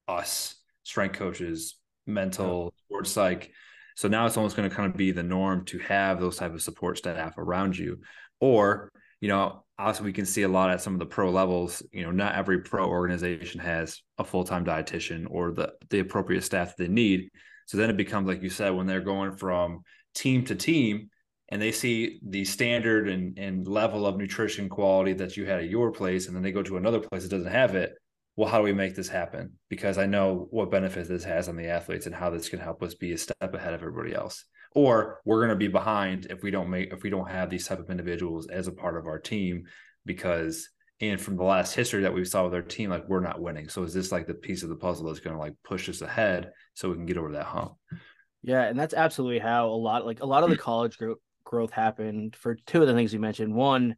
us, 0.08 0.56
strength 0.84 1.18
coaches, 1.18 1.76
mental, 2.06 2.74
sports 2.86 3.12
psych. 3.12 3.52
So 3.96 4.08
now 4.08 4.26
it's 4.26 4.38
almost 4.38 4.56
going 4.56 4.70
to 4.70 4.76
kind 4.76 4.90
of 4.90 4.98
be 4.98 5.12
the 5.12 5.24
norm 5.24 5.66
to 5.66 5.80
have 5.80 6.20
those 6.20 6.38
type 6.38 6.54
of 6.54 6.62
support 6.62 6.98
staff 6.98 7.38
around 7.38 7.78
you, 7.78 8.00
or 8.40 8.92
you 9.20 9.28
know, 9.28 9.64
also 9.82 10.04
we 10.04 10.14
can 10.14 10.26
see 10.26 10.44
a 10.44 10.48
lot 10.48 10.70
at 10.70 10.82
some 10.82 10.94
of 10.94 11.00
the 11.00 11.06
pro 11.06 11.30
levels 11.30 11.84
you 11.92 12.04
know 12.04 12.12
not 12.12 12.36
every 12.36 12.62
pro 12.62 12.86
organization 12.86 13.60
has 13.60 14.02
a 14.18 14.24
full-time 14.24 14.64
dietitian 14.64 15.26
or 15.30 15.52
the 15.52 15.74
the 15.90 16.00
appropriate 16.00 16.44
staff 16.44 16.76
that 16.76 16.84
they 16.84 16.90
need 16.90 17.30
so 17.66 17.78
then 17.78 17.90
it 17.90 17.98
becomes 17.98 18.28
like 18.28 18.42
you 18.42 18.50
said 18.50 18.70
when 18.70 18.86
they're 18.88 19.02
going 19.02 19.36
from 19.36 19.82
team 20.14 20.46
to 20.46 20.56
team 20.56 21.10
and 21.50 21.62
they 21.62 21.72
see 21.72 22.20
the 22.26 22.46
standard 22.46 23.10
and, 23.10 23.38
and 23.38 23.68
level 23.68 24.06
of 24.06 24.18
nutrition 24.18 24.70
quality 24.70 25.14
that 25.14 25.36
you 25.36 25.46
had 25.46 25.60
at 25.60 25.70
your 25.70 25.92
place 25.92 26.28
and 26.28 26.36
then 26.36 26.44
they 26.44 26.52
go 26.52 26.64
to 26.64 26.78
another 26.78 27.00
place 27.00 27.24
that 27.24 27.30
doesn't 27.30 27.52
have 27.52 27.76
it 27.76 27.94
well 28.36 28.50
how 28.50 28.58
do 28.58 28.64
we 28.64 28.74
make 28.74 28.96
this 28.96 29.10
happen? 29.10 29.54
Because 29.70 29.98
i 29.98 30.06
know 30.06 30.48
what 30.52 30.72
benefits 30.72 31.10
this 31.10 31.24
has 31.24 31.50
on 31.50 31.56
the 31.56 31.68
athletes 31.68 32.06
and 32.06 32.16
how 32.16 32.30
this 32.30 32.50
can 32.50 32.60
help 32.60 32.82
us 32.84 32.96
be 32.96 33.14
a 33.14 33.18
step 33.18 33.54
ahead 33.54 33.74
of 33.74 33.82
everybody 33.82 34.14
else. 34.14 34.46
Or 34.74 35.20
we're 35.26 35.40
going 35.40 35.50
to 35.50 35.56
be 35.56 35.68
behind 35.68 36.28
if 36.30 36.44
we 36.44 36.52
don't 36.52 36.70
make 36.70 36.94
if 36.94 37.04
we 37.04 37.10
don't 37.10 37.30
have 37.30 37.50
these 37.50 37.68
type 37.68 37.80
of 37.80 37.90
individuals 37.90 38.48
as 38.48 38.68
a 38.68 38.72
part 38.72 38.98
of 38.98 39.06
our 39.06 39.20
team 39.20 39.66
because 40.06 40.70
and 41.02 41.20
from 41.20 41.36
the 41.36 41.44
last 41.44 41.74
history 41.74 42.04
that 42.04 42.14
we 42.14 42.24
saw 42.24 42.44
with 42.46 42.54
our 42.54 42.62
team 42.62 42.90
like 42.90 43.08
we're 43.10 43.20
not 43.20 43.42
winning. 43.42 43.68
So 43.68 43.84
is 43.84 43.94
this 43.94 44.12
like 44.12 44.28
the 44.28 44.34
piece 44.34 44.64
of 44.64 44.70
the 44.70 44.76
puzzle 44.76 45.08
that's 45.08 45.20
going 45.20 45.36
to 45.36 45.42
like 45.42 45.56
push 45.64 45.90
us 45.90 46.02
ahead 46.02 46.52
so 46.74 46.90
we 46.90 46.96
can 46.96 47.06
get 47.06 47.18
over 47.18 47.34
that 47.34 47.46
hump? 47.46 47.74
Yeah 48.44 48.64
and 48.64 48.80
that's 48.80 48.94
absolutely 48.94 49.40
how 49.40 49.68
a 49.68 49.76
lot 49.76 50.06
like 50.06 50.22
a 50.22 50.26
lot 50.26 50.44
of 50.44 50.50
the 50.50 50.58
college 50.58 50.98
growth 50.98 51.18
growth 51.44 51.72
happened 51.72 52.36
for 52.36 52.56
two 52.56 52.82
of 52.82 52.88
the 52.88 52.94
things 52.94 53.14
you 53.14 53.20
mentioned. 53.20 53.54
One 53.54 53.98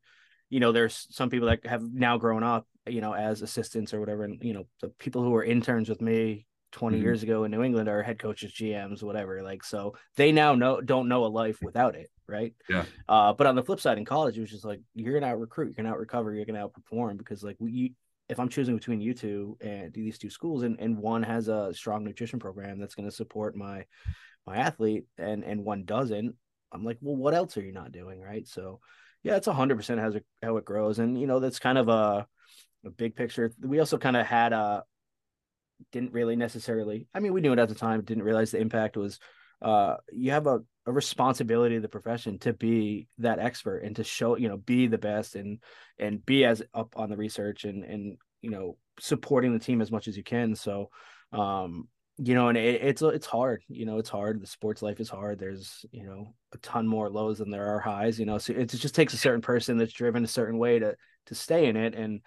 you 0.49 0.59
know 0.59 0.71
there's 0.71 1.07
some 1.11 1.29
people 1.29 1.49
that 1.49 1.65
have 1.65 1.83
now 1.83 2.17
grown 2.17 2.43
up 2.43 2.67
you 2.87 3.01
know 3.01 3.13
as 3.13 3.41
assistants 3.41 3.93
or 3.93 3.99
whatever 3.99 4.23
and 4.23 4.43
you 4.43 4.53
know 4.53 4.65
the 4.81 4.89
people 4.99 5.23
who 5.23 5.31
were 5.31 5.43
interns 5.43 5.87
with 5.87 6.01
me 6.01 6.45
20 6.73 6.97
mm-hmm. 6.97 7.03
years 7.03 7.23
ago 7.23 7.45
in 7.45 7.51
New 7.51 7.63
England 7.63 7.87
are 7.87 8.03
head 8.03 8.19
coaches, 8.19 8.51
GMs, 8.51 9.01
whatever. 9.01 9.41
Like, 9.41 9.63
so 9.63 9.95
they 10.17 10.31
now 10.31 10.55
know 10.55 10.81
don't 10.81 11.07
know 11.07 11.25
a 11.25 11.27
life 11.27 11.59
without 11.61 11.95
it, 11.95 12.09
right? 12.27 12.53
Yeah. 12.67 12.85
Uh, 13.07 13.31
but 13.31 13.47
on 13.47 13.55
the 13.55 13.63
flip 13.63 13.79
side, 13.79 13.97
in 13.97 14.05
college, 14.05 14.37
it 14.37 14.41
was 14.41 14.51
just 14.51 14.65
like 14.65 14.81
you're 14.93 15.17
gonna 15.17 15.31
out 15.31 15.39
recruit, 15.39 15.67
you're 15.67 15.83
gonna 15.83 15.93
out 15.93 15.99
recover, 15.99 16.33
you're 16.33 16.45
gonna 16.45 16.67
outperform 16.67 17.17
because 17.17 17.43
like 17.43 17.55
we, 17.59 17.93
if 18.27 18.39
I'm 18.39 18.49
choosing 18.49 18.75
between 18.75 18.99
you 18.99 19.13
two 19.13 19.57
and 19.61 19.93
these 19.93 20.17
two 20.17 20.29
schools, 20.29 20.63
and, 20.63 20.79
and 20.79 20.97
one 20.97 21.23
has 21.23 21.47
a 21.47 21.73
strong 21.73 22.03
nutrition 22.03 22.39
program 22.39 22.79
that's 22.79 22.95
gonna 22.95 23.11
support 23.11 23.55
my 23.55 23.85
my 24.45 24.57
athlete, 24.57 25.05
and 25.17 25.43
and 25.43 25.63
one 25.63 25.85
doesn't, 25.85 26.35
I'm 26.71 26.83
like, 26.83 26.97
well, 27.01 27.15
what 27.15 27.35
else 27.35 27.55
are 27.55 27.63
you 27.63 27.71
not 27.71 27.91
doing, 27.91 28.19
right? 28.19 28.47
So, 28.47 28.79
yeah, 29.21 29.35
it's 29.35 29.47
hundred 29.47 29.77
percent 29.77 29.99
how 29.99 30.09
it 30.09 30.25
how 30.41 30.57
it 30.57 30.65
grows, 30.65 30.97
and 30.97 31.19
you 31.19 31.27
know 31.27 31.39
that's 31.39 31.59
kind 31.59 31.77
of 31.77 31.87
a 31.87 32.25
big 32.89 33.15
picture. 33.15 33.51
We 33.61 33.79
also 33.79 33.97
kind 33.97 34.17
of 34.17 34.25
had 34.25 34.53
a 34.53 34.83
didn't 35.91 36.13
really 36.13 36.35
necessarily 36.35 37.07
i 37.13 37.19
mean 37.19 37.33
we 37.33 37.41
knew 37.41 37.51
it 37.51 37.59
at 37.59 37.67
the 37.67 37.75
time 37.75 38.01
didn't 38.01 38.23
realize 38.23 38.51
the 38.51 38.59
impact 38.59 38.95
was 38.95 39.19
uh 39.61 39.95
you 40.11 40.31
have 40.31 40.47
a, 40.47 40.61
a 40.85 40.91
responsibility 40.91 41.75
of 41.75 41.81
the 41.81 41.89
profession 41.89 42.37
to 42.39 42.53
be 42.53 43.07
that 43.17 43.39
expert 43.39 43.79
and 43.79 43.95
to 43.95 44.03
show 44.03 44.37
you 44.37 44.47
know 44.47 44.57
be 44.57 44.87
the 44.87 44.97
best 44.97 45.35
and 45.35 45.59
and 45.97 46.25
be 46.25 46.45
as 46.45 46.61
up 46.73 46.93
on 46.95 47.09
the 47.09 47.17
research 47.17 47.63
and 47.63 47.83
and 47.83 48.17
you 48.41 48.49
know 48.49 48.77
supporting 48.99 49.53
the 49.53 49.59
team 49.59 49.81
as 49.81 49.91
much 49.91 50.07
as 50.07 50.15
you 50.15 50.23
can. 50.23 50.55
So 50.55 50.89
um 51.31 51.87
you 52.17 52.35
know 52.35 52.49
and 52.49 52.57
it, 52.57 52.83
it's 52.83 53.01
it's 53.01 53.25
hard 53.25 53.63
you 53.67 53.85
know 53.85 53.97
it's 53.97 54.09
hard. 54.09 54.41
The 54.41 54.47
sports 54.47 54.81
life 54.81 54.99
is 54.99 55.09
hard. 55.09 55.39
There's 55.39 55.85
you 55.91 56.05
know 56.05 56.35
a 56.53 56.57
ton 56.57 56.87
more 56.87 57.09
lows 57.09 57.39
than 57.39 57.49
there 57.49 57.73
are 57.73 57.79
highs 57.79 58.19
you 58.19 58.25
know 58.25 58.37
so 58.37 58.53
it 58.53 58.67
just 58.67 58.95
takes 58.95 59.13
a 59.13 59.17
certain 59.17 59.41
person 59.41 59.77
that's 59.77 59.93
driven 59.93 60.23
a 60.23 60.27
certain 60.27 60.59
way 60.59 60.79
to 60.79 60.95
to 61.27 61.35
stay 61.35 61.67
in 61.67 61.77
it. 61.77 61.95
And 61.95 62.21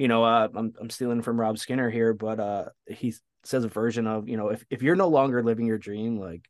you 0.00 0.08
know, 0.08 0.24
uh, 0.24 0.48
I'm 0.54 0.72
I'm 0.80 0.88
stealing 0.88 1.20
from 1.20 1.38
Rob 1.38 1.58
Skinner 1.58 1.90
here, 1.90 2.14
but 2.14 2.40
uh, 2.40 2.64
he 2.88 3.14
says 3.44 3.64
a 3.64 3.68
version 3.68 4.06
of, 4.06 4.30
you 4.30 4.38
know, 4.38 4.48
if 4.48 4.64
if 4.70 4.80
you're 4.80 4.96
no 4.96 5.08
longer 5.08 5.42
living 5.42 5.66
your 5.66 5.76
dream, 5.76 6.18
like 6.18 6.48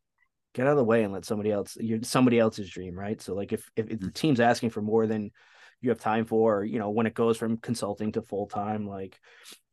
get 0.53 0.67
out 0.67 0.71
of 0.71 0.77
the 0.77 0.85
way 0.85 1.03
and 1.03 1.11
let 1.11 1.25
somebody 1.25 1.51
else 1.51 1.75
you're 1.77 2.01
somebody 2.01 2.39
else's 2.39 2.69
dream, 2.69 2.97
right? 2.97 3.21
So 3.21 3.35
like 3.35 3.51
if 3.51 3.69
if, 3.75 3.89
if 3.89 3.99
the 3.99 4.07
mm. 4.07 4.13
team's 4.13 4.39
asking 4.39 4.69
for 4.69 4.81
more 4.81 5.05
than 5.05 5.31
you 5.81 5.89
have 5.89 5.99
time 5.99 6.23
for, 6.23 6.63
you 6.63 6.79
know, 6.79 6.91
when 6.91 7.07
it 7.07 7.13
goes 7.13 7.35
from 7.35 7.57
consulting 7.57 8.13
to 8.13 8.21
full 8.21 8.47
time, 8.47 8.87
like 8.87 9.19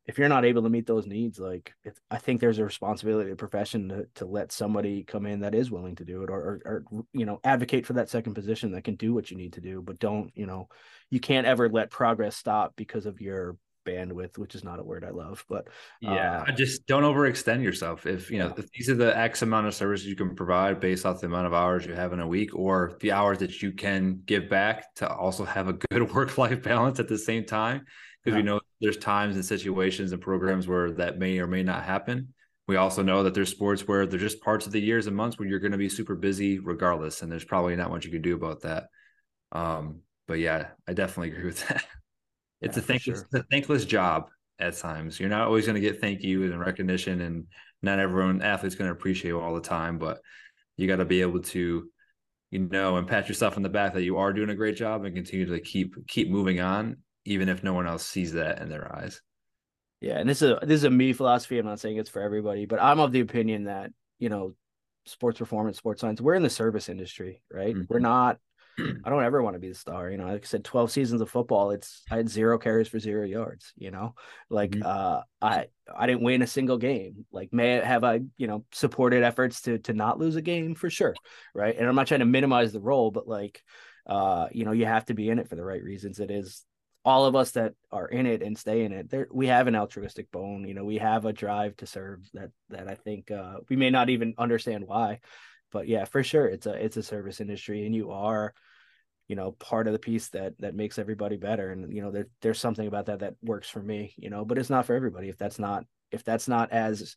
if 0.07 0.19
you're 0.19 0.29
not 0.29 0.45
able 0.45 0.62
to 0.62 0.71
meet 0.71 0.87
those 0.87 1.07
needs, 1.07 1.38
like 1.38 1.73
I 2.11 2.17
think 2.17 2.41
there's 2.41 2.59
a 2.59 2.64
responsibility 2.64 3.31
of 3.31 3.37
the 3.37 3.41
profession 3.41 3.91
to, 3.91 4.07
to 4.17 4.25
let 4.25 4.51
somebody 4.51 5.05
come 5.05 5.25
in 5.25 5.41
that 5.41 5.55
is 5.55 5.71
willing 5.71 5.95
to 5.97 6.05
do 6.05 6.25
it 6.25 6.31
or, 6.31 6.62
or, 6.64 6.85
or, 6.91 7.05
you 7.12 7.27
know, 7.27 7.38
advocate 7.45 7.87
for 7.87 7.93
that 7.93 8.11
second 8.11 8.35
position 8.35 8.73
that 8.73 8.83
can 8.83 8.97
do 8.97 9.14
what 9.14 9.31
you 9.31 9.37
need 9.37 9.53
to 9.53 9.61
do, 9.61 9.83
but 9.83 10.01
don't, 10.01 10.33
you 10.35 10.47
know, 10.47 10.69
you 11.11 11.21
can't 11.21 11.47
ever 11.47 11.69
let 11.69 11.91
progress 11.91 12.37
stop 12.37 12.73
because 12.75 13.07
of 13.07 13.21
your 13.21 13.57
bandwidth, 13.88 14.38
which 14.38 14.55
is 14.55 14.64
not 14.64 14.79
a 14.79 14.83
word 14.83 15.05
I 15.05 15.11
love, 15.11 15.44
but 15.48 15.68
yeah, 16.01 16.44
uh, 16.46 16.53
just 16.53 16.87
don't 16.87 17.03
overextend 17.03 17.62
yourself. 17.62 18.07
If 18.07 18.31
you 18.31 18.38
know, 18.38 18.48
yeah. 18.48 18.64
if 18.64 18.70
these 18.72 18.88
are 18.90 18.94
the 18.94 19.16
X 19.16 19.42
amount 19.42 19.66
of 19.66 19.74
services 19.74 20.07
you 20.07 20.16
can 20.16 20.35
provide 20.35 20.81
based 20.81 21.07
off 21.07 21.20
the 21.20 21.27
amount 21.27 21.46
of 21.46 21.55
hours 21.55 21.87
you 21.87 21.94
have 21.94 22.12
in 22.12 22.20
a 22.20 22.27
week, 22.27 22.55
or 22.55 22.96
the 23.01 23.12
hours 23.12 23.38
that 23.38 23.62
you 23.62 23.72
can 23.72 24.22
give 24.24 24.48
back 24.48 24.94
to 24.96 25.09
also 25.09 25.44
have 25.44 25.68
a 25.68 25.72
good 25.72 26.12
work 26.14 26.37
life 26.37 26.62
balance 26.62 27.01
at 27.01 27.09
the 27.09 27.18
same 27.18 27.44
time, 27.44 27.85
because 28.22 28.37
yeah. 28.37 28.42
we 28.42 28.42
know 28.42 28.61
there's 28.81 28.98
times 28.98 29.37
and 29.37 29.44
situations 29.44 30.12
and 30.12 30.20
programs 30.20 30.68
where 30.68 30.92
that 30.92 31.18
may 31.18 31.38
or 31.38 31.46
may 31.46 31.62
not 31.62 31.85
happen. 31.85 32.35
We 32.66 32.77
also 32.77 33.03
know 33.03 33.22
that 33.22 33.33
there's 33.33 33.51
sports 33.51 33.88
where 33.88 34.07
there's 34.07 34.20
just 34.20 34.42
parts 34.42 34.66
of 34.66 34.72
the 34.72 34.81
years 34.81 35.07
and 35.07 35.16
months 35.16 35.38
where 35.38 35.48
you're 35.48 35.59
going 35.59 35.72
to 35.72 35.79
be 35.79 35.88
super 35.88 36.14
busy 36.14 36.59
regardless, 36.59 37.22
and 37.22 37.33
there's 37.33 37.44
probably 37.44 37.74
not 37.77 37.90
much 37.90 38.05
you 38.05 38.11
can 38.11 38.22
do 38.22 38.35
about 38.35 38.61
that. 38.62 38.88
Um, 39.53 40.03
but 40.27 40.38
yeah, 40.38 40.68
I 40.87 40.92
definitely 40.92 41.31
agree 41.31 41.46
with 41.46 41.66
that. 41.68 41.85
It's 42.61 42.77
yeah, 42.77 42.83
a 42.83 42.87
thankless, 42.87 43.25
sure. 43.31 43.40
a 43.40 43.42
thankless 43.44 43.85
job 43.85 44.31
at 44.59 44.77
times. 44.77 45.21
You're 45.21 45.29
not 45.29 45.47
always 45.47 45.66
going 45.66 45.75
to 45.75 45.81
get 45.81 46.01
thank 46.01 46.23
you 46.23 46.44
and 46.44 46.59
recognition, 46.59 47.21
and 47.21 47.47
not 47.83 47.99
everyone 47.99 48.42
athlete's 48.42 48.75
going 48.75 48.88
to 48.88 48.97
appreciate 48.97 49.29
you 49.29 49.40
all 49.40 49.55
the 49.55 49.61
time. 49.61 49.99
But 49.99 50.21
you 50.77 50.87
got 50.87 50.97
to 50.97 51.05
be 51.05 51.21
able 51.21 51.42
to, 51.42 51.88
you 52.51 52.59
know, 52.59 52.97
and 52.97 53.07
pat 53.07 53.29
yourself 53.29 53.57
on 53.57 53.62
the 53.62 53.68
back 53.68 53.94
that 53.94 54.03
you 54.03 54.16
are 54.18 54.33
doing 54.33 54.51
a 54.51 54.57
great 54.57 54.77
job 54.77 55.05
and 55.05 55.14
continue 55.14 55.47
to 55.47 55.61
keep 55.61 55.94
keep 56.09 56.31
moving 56.31 56.61
on, 56.61 56.97
even 57.25 57.49
if 57.49 57.62
no 57.62 57.75
one 57.75 57.87
else 57.87 58.05
sees 58.05 58.33
that 58.33 58.61
in 58.61 58.68
their 58.68 58.94
eyes. 58.97 59.21
Yeah, 60.01 60.18
and 60.18 60.29
this 60.29 60.42
is 60.42 60.51
a 60.51 60.59
this 60.62 60.77
is 60.77 60.85
a 60.85 60.90
me 60.90 61.12
philosophy. 61.12 61.59
I'm 61.59 61.66
not 61.66 61.81
saying 61.81 61.97
it's 61.97 62.11
for 62.11 62.23
everybody, 62.23 62.66
but 62.66 62.83
I'm 62.83 63.01
of 63.01 63.12
the 63.12 63.21
opinion 63.21 63.64
that 63.64 63.90
you 64.18 64.29
know, 64.29 64.55
sports 65.07 65.38
performance, 65.38 65.79
sports 65.79 66.01
science, 66.01 66.21
we're 66.21 66.35
in 66.35 66.42
the 66.42 66.51
service 66.51 66.88
industry, 66.88 67.42
right? 67.53 67.75
Mm-hmm. 67.75 67.85
We're 67.88 68.01
not 68.01 68.38
I 69.05 69.11
don't 69.11 69.25
ever 69.25 69.43
want 69.43 69.55
to 69.55 69.61
be 69.61 69.69
the 69.69 69.75
star. 69.75 70.11
You 70.11 70.19
know, 70.19 70.27
like 70.27 70.45
I 70.45 70.47
said, 70.47 70.64
12 70.64 70.91
seasons 70.91 71.21
of 71.21 71.31
football, 71.31 71.71
it's 71.71 72.03
I 72.11 72.17
had 72.17 72.29
zero 72.29 72.59
carries 72.59 72.88
for 72.88 72.99
zero 72.99 73.25
yards, 73.25 73.73
you 73.77 73.91
know. 73.91 74.14
Like 74.51 74.71
mm-hmm. 74.73 74.87
uh 74.87 75.23
I 75.41 75.67
I 75.95 76.07
didn't 76.07 76.23
win 76.23 76.43
a 76.43 76.47
single 76.47 76.79
game. 76.79 77.27
Like 77.33 77.53
may 77.53 77.73
have 77.73 78.05
I, 78.05 78.21
you 78.37 78.47
know, 78.47 78.64
supported 78.73 79.23
efforts 79.23 79.62
to 79.62 79.79
to 79.79 79.93
not 79.93 80.19
lose 80.19 80.37
a 80.37 80.43
game 80.43 80.75
for 80.75 80.91
sure. 80.91 81.14
Right. 81.55 81.77
And 81.77 81.88
I'm 81.88 81.95
not 81.95 82.07
trying 82.07 82.21
to 82.21 82.27
minimize 82.27 82.73
the 82.73 82.81
role, 82.81 83.11
but 83.11 83.29
like 83.29 83.62
uh, 84.07 84.49
you 84.53 84.64
know, 84.64 84.73
you 84.73 84.87
have 84.87 85.05
to 85.07 85.14
be 85.14 85.29
in 85.29 85.38
it 85.38 85.49
for 85.49 85.57
the 85.57 85.64
right 85.64 85.83
reasons. 85.83 86.19
It 86.19 86.31
is 86.31 86.64
all 87.05 87.27
of 87.27 87.37
us 87.37 87.53
that 87.53 87.75
are 87.93 88.07
in 88.07 88.27
it 88.27 88.43
and 88.43 88.57
stay 88.57 88.85
in 88.85 88.93
it. 88.93 89.11
There, 89.11 89.29
we 89.31 89.47
have 89.47 89.67
an 89.67 89.77
altruistic 89.77 90.31
bone. 90.31 90.67
You 90.67 90.75
know, 90.75 90.85
we 90.85 90.99
have 90.99 91.25
a 91.25 91.33
drive 91.33 91.77
to 91.79 91.87
serve 91.87 92.21
that 92.35 92.51
that 92.71 92.88
I 92.88 92.95
think 92.95 93.31
uh, 93.31 93.59
we 93.69 93.77
may 93.77 93.91
not 93.91 94.11
even 94.11 94.35
understand 94.38 94.85
why, 94.87 95.21
but 95.71 95.88
yeah, 95.88 96.05
for 96.05 96.23
sure, 96.23 96.47
it's 96.47 96.67
a 96.67 96.73
it's 96.73 96.97
a 96.97 97.03
service 97.03 97.41
industry, 97.41 97.85
and 97.87 97.95
you 97.95 98.11
are 98.11 98.55
you 99.29 99.37
know 99.37 99.53
part 99.53 99.87
of 99.87 99.93
the 99.93 99.99
piece 99.99 100.29
that 100.31 100.59
that 100.59 100.75
makes 100.75 100.99
everybody 100.99 101.37
better. 101.37 101.71
And 101.71 101.93
you 101.95 102.03
know 102.03 102.11
there, 102.11 102.27
there's 102.43 102.59
something 102.59 102.87
about 102.87 103.07
that 103.07 103.21
that 103.21 103.35
works 103.43 103.69
for 103.69 103.83
me 103.83 104.14
you 104.17 104.31
know 104.31 104.45
but 104.45 104.59
it's 104.59 104.71
not 104.71 104.87
for 104.87 104.95
everybody 104.95 105.29
if 105.29 105.38
that's 105.38 105.59
not 105.59 105.85
if 106.11 106.25
that's 106.25 106.49
not 106.49 106.73
as 106.73 107.17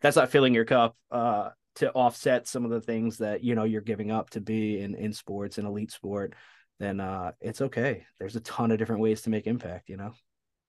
that's 0.00 0.16
not 0.16 0.30
filling 0.30 0.54
your 0.54 0.64
cup 0.64 0.96
uh 1.10 1.50
to 1.76 1.90
offset 1.92 2.48
some 2.48 2.64
of 2.64 2.70
the 2.70 2.80
things 2.80 3.18
that 3.18 3.44
you 3.44 3.54
know 3.54 3.64
you're 3.64 3.80
giving 3.80 4.10
up 4.10 4.30
to 4.30 4.40
be 4.40 4.80
in 4.80 4.94
in 4.94 5.12
sports 5.12 5.58
and 5.58 5.66
elite 5.66 5.90
sport 5.90 6.34
then 6.80 7.00
uh 7.00 7.32
it's 7.40 7.60
okay. 7.60 8.06
There's 8.20 8.36
a 8.36 8.40
ton 8.40 8.70
of 8.70 8.78
different 8.78 9.02
ways 9.02 9.22
to 9.22 9.30
make 9.30 9.46
impact 9.46 9.88
you 9.88 9.96
know? 9.96 10.12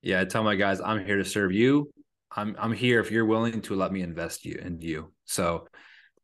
Yeah 0.01 0.21
i 0.21 0.25
tell 0.25 0.43
my 0.43 0.55
guys 0.55 0.81
i'm 0.81 1.05
here 1.05 1.17
to 1.17 1.25
serve 1.25 1.51
you. 1.51 1.91
I'm 2.35 2.55
i'm 2.59 2.73
here 2.73 2.99
if 2.99 3.11
you're 3.11 3.25
willing 3.25 3.61
to 3.61 3.75
let 3.75 3.91
me 3.91 4.01
invest 4.01 4.45
you 4.45 4.59
in 4.63 4.81
you. 4.81 5.11
So 5.25 5.67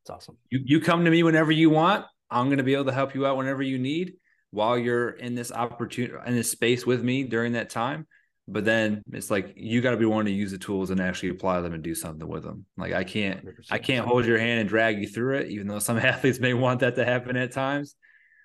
it's 0.02 0.10
awesome. 0.10 0.38
you 0.50 0.62
you 0.64 0.82
come 0.82 1.06
to 1.06 1.12
me 1.12 1.24
whenever 1.24 1.52
you 1.52 1.70
want. 1.70 2.06
I'm 2.30 2.48
going 2.48 2.58
to 2.58 2.64
be 2.64 2.74
able 2.74 2.86
to 2.86 2.92
help 2.92 3.14
you 3.14 3.28
out 3.28 3.38
whenever 3.38 3.62
you 3.62 3.78
need 3.78 4.16
while 4.56 4.78
you're 4.78 5.10
in 5.10 5.36
this 5.36 5.52
opportunity 5.52 6.16
in 6.26 6.34
this 6.34 6.50
space 6.50 6.86
with 6.86 7.04
me 7.04 7.24
during 7.24 7.54
that 7.54 7.70
time 7.70 8.08
but 8.48 8.64
then 8.64 9.02
it's 9.12 9.32
like 9.32 9.54
you 9.56 9.82
got 9.82 9.92
to 9.92 9.98
be 9.98 10.06
one 10.06 10.26
to 10.26 10.32
use 10.32 10.52
the 10.52 10.58
tools 10.58 10.92
and 10.92 11.02
actually 11.02 11.30
apply 11.30 11.62
them 11.62 11.74
and 11.74 11.84
do 11.84 11.96
something 11.96 12.28
with 12.28 12.44
them. 12.44 12.66
Like 12.78 12.94
i 12.94 13.04
can't 13.04 13.44
100%. 13.46 13.66
i 13.72 13.80
can't 13.80 14.06
hold 14.06 14.26
your 14.26 14.38
hand 14.38 14.60
and 14.60 14.70
drag 14.70 15.00
you 15.00 15.08
through 15.08 15.38
it 15.38 15.50
even 15.50 15.68
though 15.68 15.80
some 15.80 15.98
athletes 16.12 16.40
may 16.40 16.54
want 16.54 16.82
that 16.82 16.96
to 16.96 17.06
happen 17.06 17.36
at 17.38 17.52
times. 17.52 17.96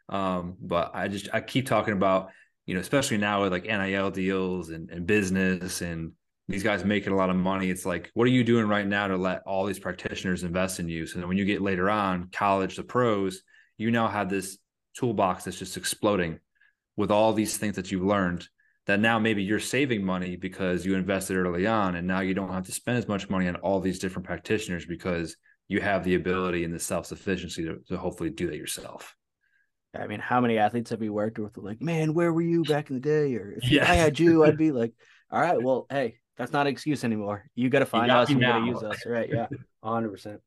Um, 0.08 0.56
but 0.60 0.90
i 0.94 1.08
just 1.08 1.28
i 1.32 1.40
keep 1.40 1.66
talking 1.66 1.94
about 1.94 2.30
you 2.66 2.74
know 2.74 2.80
especially 2.80 3.18
now 3.18 3.42
with 3.42 3.52
like 3.52 3.64
nil 3.64 4.10
deals 4.10 4.70
and, 4.70 4.90
and 4.90 5.06
business 5.06 5.82
and 5.82 6.12
these 6.48 6.64
guys 6.64 6.84
making 6.84 7.12
a 7.12 7.16
lot 7.16 7.30
of 7.30 7.36
money 7.36 7.70
it's 7.70 7.86
like 7.86 8.10
what 8.14 8.24
are 8.26 8.32
you 8.32 8.42
doing 8.42 8.66
right 8.66 8.86
now 8.86 9.06
to 9.06 9.16
let 9.16 9.42
all 9.46 9.66
these 9.66 9.78
practitioners 9.78 10.42
invest 10.42 10.80
in 10.80 10.88
you? 10.88 11.06
So 11.06 11.20
that 11.20 11.28
when 11.28 11.36
you 11.36 11.44
get 11.44 11.60
later 11.60 11.88
on 11.90 12.30
college 12.32 12.76
to 12.76 12.82
pros 12.82 13.42
you 13.76 13.90
now 13.90 14.08
have 14.08 14.28
this 14.28 14.58
toolbox 14.96 15.44
that's 15.44 15.58
just 15.58 15.76
exploding 15.76 16.38
with 16.96 17.10
all 17.10 17.32
these 17.32 17.56
things 17.56 17.76
that 17.76 17.90
you've 17.90 18.04
learned 18.04 18.46
that 18.86 19.00
now 19.00 19.18
maybe 19.18 19.42
you're 19.42 19.60
saving 19.60 20.04
money 20.04 20.36
because 20.36 20.84
you 20.84 20.94
invested 20.94 21.36
early 21.36 21.66
on 21.66 21.94
and 21.94 22.06
now 22.06 22.20
you 22.20 22.34
don't 22.34 22.52
have 22.52 22.66
to 22.66 22.72
spend 22.72 22.98
as 22.98 23.08
much 23.08 23.30
money 23.30 23.46
on 23.46 23.56
all 23.56 23.80
these 23.80 23.98
different 23.98 24.26
practitioners 24.26 24.84
because 24.86 25.36
you 25.68 25.80
have 25.80 26.02
the 26.02 26.16
ability 26.16 26.64
and 26.64 26.74
the 26.74 26.78
self-sufficiency 26.78 27.64
to, 27.64 27.78
to 27.86 27.96
hopefully 27.96 28.30
do 28.30 28.48
that 28.48 28.56
yourself 28.56 29.14
I 29.98 30.06
mean, 30.06 30.20
how 30.20 30.40
many 30.40 30.58
athletes 30.58 30.90
have 30.90 31.02
you 31.02 31.12
worked 31.12 31.38
with? 31.38 31.56
Like, 31.56 31.82
man, 31.82 32.14
where 32.14 32.32
were 32.32 32.42
you 32.42 32.62
back 32.62 32.90
in 32.90 32.96
the 32.96 33.00
day? 33.00 33.34
Or 33.34 33.54
if 33.56 33.68
yeah. 33.68 33.90
I 33.90 33.96
had 33.96 34.18
you, 34.18 34.44
I'd 34.44 34.56
be 34.56 34.70
like, 34.72 34.92
all 35.30 35.40
right, 35.40 35.60
well, 35.60 35.86
hey, 35.90 36.18
that's 36.36 36.52
not 36.52 36.66
an 36.66 36.72
excuse 36.72 37.02
anymore. 37.04 37.44
You 37.54 37.68
got 37.70 37.80
to 37.80 37.86
find 37.86 38.10
us 38.10 38.30
you 38.30 38.38
got 38.38 38.60
to 38.60 38.66
use 38.66 38.82
us, 38.82 39.04
right? 39.04 39.28
Yeah, 39.28 39.46
hundred 39.82 40.10
percent. 40.10 40.40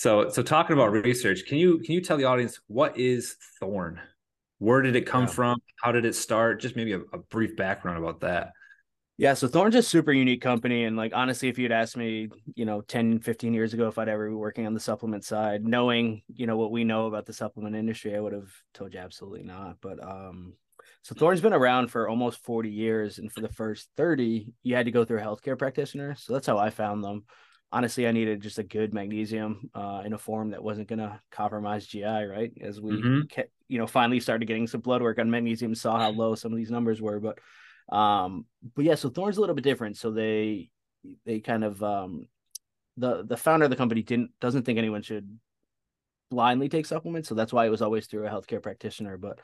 So, 0.00 0.30
so 0.30 0.42
talking 0.42 0.72
about 0.72 0.92
research, 0.92 1.44
can 1.46 1.58
you 1.58 1.78
can 1.80 1.92
you 1.92 2.00
tell 2.00 2.16
the 2.16 2.24
audience 2.24 2.58
what 2.68 2.98
is 2.98 3.36
Thorne? 3.58 4.00
Where 4.56 4.80
did 4.80 4.96
it 4.96 5.02
come 5.02 5.24
yeah. 5.24 5.30
from? 5.30 5.58
How 5.82 5.92
did 5.92 6.06
it 6.06 6.14
start? 6.14 6.58
Just 6.58 6.74
maybe 6.74 6.94
a, 6.94 7.00
a, 7.12 7.18
brief 7.18 7.54
background 7.54 7.98
about 7.98 8.20
that. 8.20 8.52
Yeah, 9.18 9.34
so 9.34 9.46
Thorne's 9.46 9.74
a 9.74 9.82
super 9.82 10.10
unique 10.10 10.40
company. 10.40 10.84
And 10.84 10.96
like, 10.96 11.12
honestly, 11.14 11.50
if 11.50 11.58
you'd 11.58 11.70
asked 11.70 11.98
me, 11.98 12.30
you 12.54 12.64
know, 12.64 12.80
10, 12.80 13.20
15 13.20 13.52
years 13.52 13.74
ago, 13.74 13.88
if 13.88 13.98
I'd 13.98 14.08
ever 14.08 14.26
be 14.30 14.34
working 14.34 14.66
on 14.66 14.72
the 14.72 14.80
supplement 14.80 15.22
side, 15.22 15.66
knowing, 15.66 16.22
you 16.32 16.46
know, 16.46 16.56
what 16.56 16.72
we 16.72 16.82
know 16.82 17.06
about 17.06 17.26
the 17.26 17.34
supplement 17.34 17.76
industry, 17.76 18.16
I 18.16 18.20
would 18.20 18.32
have 18.32 18.50
told 18.72 18.94
you 18.94 19.00
absolutely 19.00 19.42
not. 19.42 19.76
But, 19.82 20.02
um, 20.02 20.54
so 21.02 21.14
Thorne's 21.14 21.42
been 21.42 21.52
around 21.52 21.88
for 21.88 22.08
almost 22.08 22.42
40 22.42 22.70
years. 22.70 23.18
And 23.18 23.30
for 23.30 23.42
the 23.42 23.50
first 23.50 23.90
30, 23.98 24.54
you 24.62 24.76
had 24.76 24.86
to 24.86 24.92
go 24.92 25.04
through 25.04 25.18
a 25.18 25.22
healthcare 25.22 25.58
practitioner. 25.58 26.14
So 26.14 26.32
that's 26.32 26.46
how 26.46 26.56
I 26.56 26.70
found 26.70 27.04
them 27.04 27.24
honestly, 27.72 28.06
I 28.06 28.12
needed 28.12 28.40
just 28.40 28.58
a 28.58 28.62
good 28.62 28.92
magnesium 28.92 29.70
uh, 29.74 30.02
in 30.04 30.12
a 30.12 30.18
form 30.18 30.50
that 30.50 30.62
wasn't 30.62 30.88
going 30.88 30.98
to 30.98 31.20
compromise 31.30 31.86
GI, 31.86 32.04
right? 32.04 32.52
As 32.60 32.80
we, 32.80 32.92
mm-hmm. 32.92 33.26
kept, 33.28 33.50
you 33.68 33.78
know, 33.78 33.86
finally 33.86 34.20
started 34.20 34.46
getting 34.46 34.66
some 34.66 34.80
blood 34.80 35.02
work 35.02 35.18
on 35.18 35.30
magnesium, 35.30 35.74
saw 35.74 35.98
how 35.98 36.10
low 36.10 36.34
some 36.34 36.52
of 36.52 36.58
these 36.58 36.70
numbers 36.70 37.00
were. 37.00 37.20
But, 37.20 37.38
um, 37.94 38.46
but 38.74 38.84
yeah, 38.84 38.96
so 38.96 39.08
Thorne's 39.08 39.36
a 39.36 39.40
little 39.40 39.54
bit 39.54 39.64
different. 39.64 39.96
So 39.96 40.10
they, 40.10 40.70
they 41.24 41.40
kind 41.40 41.64
of, 41.64 41.82
um, 41.82 42.26
the 42.96 43.24
the 43.24 43.36
founder 43.36 43.64
of 43.64 43.70
the 43.70 43.76
company 43.76 44.02
didn't 44.02 44.30
doesn't 44.40 44.64
think 44.64 44.78
anyone 44.78 45.02
should 45.02 45.38
blindly 46.30 46.68
take 46.68 46.86
supplements, 46.86 47.28
so 47.28 47.34
that's 47.34 47.52
why 47.52 47.66
it 47.66 47.70
was 47.70 47.82
always 47.82 48.06
through 48.06 48.26
a 48.26 48.30
healthcare 48.30 48.62
practitioner. 48.62 49.16
But 49.16 49.40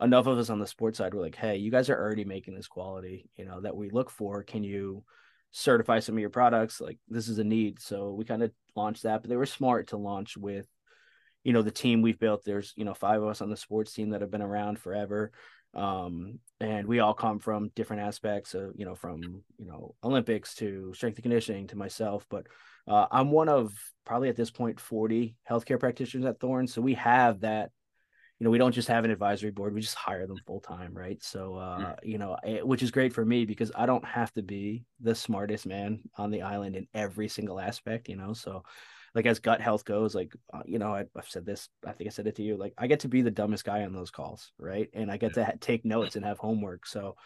enough 0.00 0.26
of 0.26 0.38
us 0.38 0.50
on 0.50 0.58
the 0.58 0.66
sports 0.66 0.98
side 0.98 1.14
were 1.14 1.20
like, 1.20 1.36
hey, 1.36 1.56
you 1.56 1.70
guys 1.70 1.88
are 1.90 2.00
already 2.00 2.24
making 2.24 2.54
this 2.54 2.66
quality, 2.66 3.28
you 3.36 3.44
know, 3.44 3.60
that 3.60 3.76
we 3.76 3.90
look 3.90 4.10
for. 4.10 4.42
Can 4.42 4.64
you 4.64 5.04
certify 5.56 6.00
some 6.00 6.16
of 6.16 6.20
your 6.20 6.30
products 6.30 6.80
like 6.80 6.98
this 7.08 7.28
is 7.28 7.38
a 7.38 7.44
need. 7.44 7.80
So 7.80 8.12
we 8.12 8.24
kind 8.24 8.42
of 8.42 8.50
launched 8.74 9.04
that 9.04 9.22
but 9.22 9.30
they 9.30 9.36
were 9.36 9.46
smart 9.46 9.88
to 9.88 9.96
launch 9.96 10.36
with 10.36 10.66
you 11.44 11.52
know 11.52 11.62
the 11.62 11.70
team 11.70 12.02
we've 12.02 12.18
built. 12.18 12.44
There's 12.44 12.72
you 12.76 12.84
know 12.84 12.92
five 12.94 13.22
of 13.22 13.28
us 13.28 13.40
on 13.40 13.50
the 13.50 13.56
sports 13.56 13.92
team 13.92 14.10
that 14.10 14.20
have 14.20 14.30
been 14.30 14.42
around 14.42 14.80
forever. 14.80 15.30
Um, 15.72 16.40
and 16.60 16.86
we 16.86 17.00
all 17.00 17.14
come 17.14 17.38
from 17.38 17.70
different 17.76 18.02
aspects 18.02 18.54
of 18.54 18.72
you 18.74 18.84
know 18.84 18.96
from 18.96 19.20
you 19.58 19.66
know 19.66 19.94
olympics 20.02 20.54
to 20.56 20.92
strength 20.94 21.16
and 21.16 21.22
conditioning 21.22 21.68
to 21.68 21.76
myself. 21.76 22.26
But 22.28 22.46
uh, 22.86 23.06
i'm 23.10 23.30
one 23.30 23.48
of 23.48 23.72
probably 24.04 24.28
at 24.28 24.36
this 24.36 24.50
point 24.50 24.78
40 24.78 25.36
healthcare 25.48 25.78
practitioners 25.78 26.26
at 26.26 26.40
thorne. 26.40 26.66
So 26.66 26.82
we 26.82 26.94
have 26.94 27.40
that 27.40 27.70
you 28.38 28.44
know 28.44 28.50
we 28.50 28.58
don't 28.58 28.72
just 28.72 28.88
have 28.88 29.04
an 29.04 29.10
advisory 29.10 29.50
board 29.50 29.74
we 29.74 29.80
just 29.80 29.94
hire 29.94 30.26
them 30.26 30.38
full 30.46 30.60
time 30.60 30.92
right 30.92 31.22
so 31.22 31.56
uh 31.56 31.78
yeah. 31.78 31.94
you 32.02 32.18
know 32.18 32.36
it, 32.44 32.60
eh, 32.60 32.62
which 32.62 32.82
is 32.82 32.90
great 32.90 33.12
for 33.12 33.24
me 33.24 33.44
because 33.44 33.70
i 33.76 33.86
don't 33.86 34.04
have 34.04 34.32
to 34.32 34.42
be 34.42 34.84
the 35.00 35.14
smartest 35.14 35.66
man 35.66 36.00
on 36.18 36.30
the 36.30 36.42
island 36.42 36.76
in 36.76 36.86
every 36.94 37.28
single 37.28 37.60
aspect 37.60 38.08
you 38.08 38.16
know 38.16 38.32
so 38.32 38.62
like 39.14 39.26
as 39.26 39.38
gut 39.38 39.60
health 39.60 39.84
goes 39.84 40.14
like 40.14 40.34
uh, 40.52 40.62
you 40.66 40.78
know 40.78 40.94
I, 40.94 41.04
have 41.14 41.28
said 41.28 41.46
this 41.46 41.68
i 41.86 41.92
think 41.92 42.08
i 42.08 42.10
said 42.10 42.26
it 42.26 42.36
to 42.36 42.42
you 42.42 42.56
like 42.56 42.74
i 42.76 42.86
get 42.86 43.00
to 43.00 43.08
be 43.08 43.22
the 43.22 43.30
dumbest 43.30 43.64
guy 43.64 43.84
on 43.84 43.92
those 43.92 44.10
calls 44.10 44.52
right 44.58 44.88
and 44.92 45.10
i 45.10 45.16
get 45.16 45.36
yeah. 45.36 45.44
to 45.44 45.44
ha- 45.44 45.58
take 45.60 45.84
notes 45.84 46.16
and 46.16 46.24
have 46.24 46.38
homework 46.38 46.86
so 46.86 47.16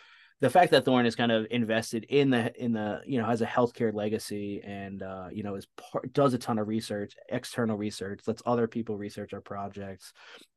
the 0.40 0.50
fact 0.50 0.70
that 0.70 0.84
Thorne 0.84 1.06
is 1.06 1.16
kind 1.16 1.32
of 1.32 1.46
invested 1.50 2.04
in 2.08 2.30
the 2.30 2.52
in 2.62 2.72
the 2.72 3.00
you 3.04 3.20
know 3.20 3.26
has 3.26 3.42
a 3.42 3.46
healthcare 3.46 3.92
legacy 3.92 4.60
and 4.64 5.02
uh, 5.02 5.28
you 5.32 5.42
know 5.42 5.56
is 5.56 5.66
part, 5.76 6.12
does 6.12 6.34
a 6.34 6.38
ton 6.38 6.58
of 6.58 6.68
research, 6.68 7.14
external 7.28 7.76
research, 7.76 8.20
lets 8.26 8.42
other 8.46 8.68
people 8.68 8.96
research 8.96 9.34
our 9.34 9.40
projects. 9.40 10.12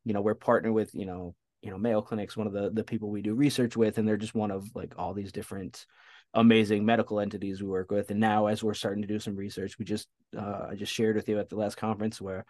You 0.05 0.13
know, 0.13 0.21
we're 0.21 0.35
partnered 0.35 0.73
with 0.73 0.93
you 0.93 1.05
know 1.05 1.35
you 1.61 1.71
know 1.71 1.77
Mayo 1.77 2.01
Clinic's 2.01 2.37
one 2.37 2.47
of 2.47 2.53
the 2.53 2.69
the 2.69 2.83
people 2.83 3.09
we 3.09 3.21
do 3.21 3.33
research 3.33 3.75
with, 3.75 3.97
and 3.97 4.07
they're 4.07 4.17
just 4.17 4.35
one 4.35 4.51
of 4.51 4.69
like 4.75 4.93
all 4.97 5.13
these 5.13 5.31
different 5.31 5.85
amazing 6.33 6.85
medical 6.85 7.19
entities 7.19 7.61
we 7.61 7.67
work 7.67 7.91
with. 7.91 8.11
And 8.11 8.19
now 8.19 8.47
as 8.47 8.63
we're 8.63 8.73
starting 8.73 9.01
to 9.01 9.07
do 9.07 9.19
some 9.19 9.35
research, 9.35 9.79
we 9.79 9.85
just 9.85 10.07
uh, 10.37 10.67
I 10.69 10.75
just 10.75 10.93
shared 10.93 11.15
with 11.15 11.27
you 11.27 11.39
at 11.39 11.49
the 11.49 11.57
last 11.57 11.75
conference 11.75 12.21
where 12.21 12.45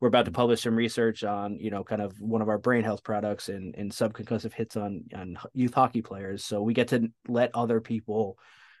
we're 0.00 0.08
about 0.08 0.26
to 0.26 0.30
publish 0.30 0.62
some 0.62 0.76
research 0.76 1.24
on 1.24 1.58
you 1.58 1.70
know 1.70 1.82
kind 1.82 2.02
of 2.02 2.20
one 2.20 2.42
of 2.42 2.48
our 2.48 2.58
brain 2.58 2.84
health 2.84 3.02
products 3.02 3.48
and 3.48 3.74
and 3.76 3.90
subconcussive 3.90 4.52
hits 4.52 4.76
on 4.76 5.04
on 5.14 5.38
youth 5.52 5.74
hockey 5.74 6.02
players. 6.02 6.44
So 6.44 6.62
we 6.62 6.74
get 6.74 6.88
to 6.88 7.10
let 7.28 7.50
other 7.54 7.80
people 7.80 8.38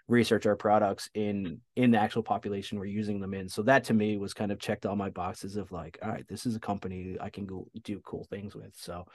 research 0.08 0.46
our 0.46 0.56
products 0.56 1.10
in 1.14 1.60
in 1.74 1.90
the 1.90 1.98
actual 1.98 2.22
population 2.22 2.78
we're 2.78 2.84
using 2.84 3.20
them 3.20 3.34
in. 3.34 3.48
So 3.48 3.62
that 3.62 3.84
to 3.84 3.94
me 3.94 4.16
was 4.18 4.34
kind 4.34 4.52
of 4.52 4.60
checked 4.60 4.86
all 4.86 4.96
my 4.96 5.10
boxes 5.10 5.56
of 5.56 5.72
like 5.72 5.98
all 6.02 6.10
right 6.10 6.26
this 6.28 6.46
is 6.46 6.54
a 6.54 6.60
company 6.60 7.16
i 7.20 7.30
can 7.30 7.46
go 7.46 7.66
do 7.82 8.00
cool 8.04 8.24
things 8.24 8.54
with. 8.54 8.74
So 8.74 9.06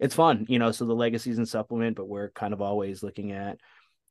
it's 0.00 0.14
fun 0.14 0.44
you 0.48 0.58
know 0.58 0.72
so 0.72 0.84
the 0.84 0.94
legacies 0.94 1.38
and 1.38 1.48
supplement 1.48 1.94
but 1.96 2.08
we're 2.08 2.30
kind 2.30 2.52
of 2.52 2.60
always 2.60 3.04
looking 3.04 3.30
at 3.30 3.58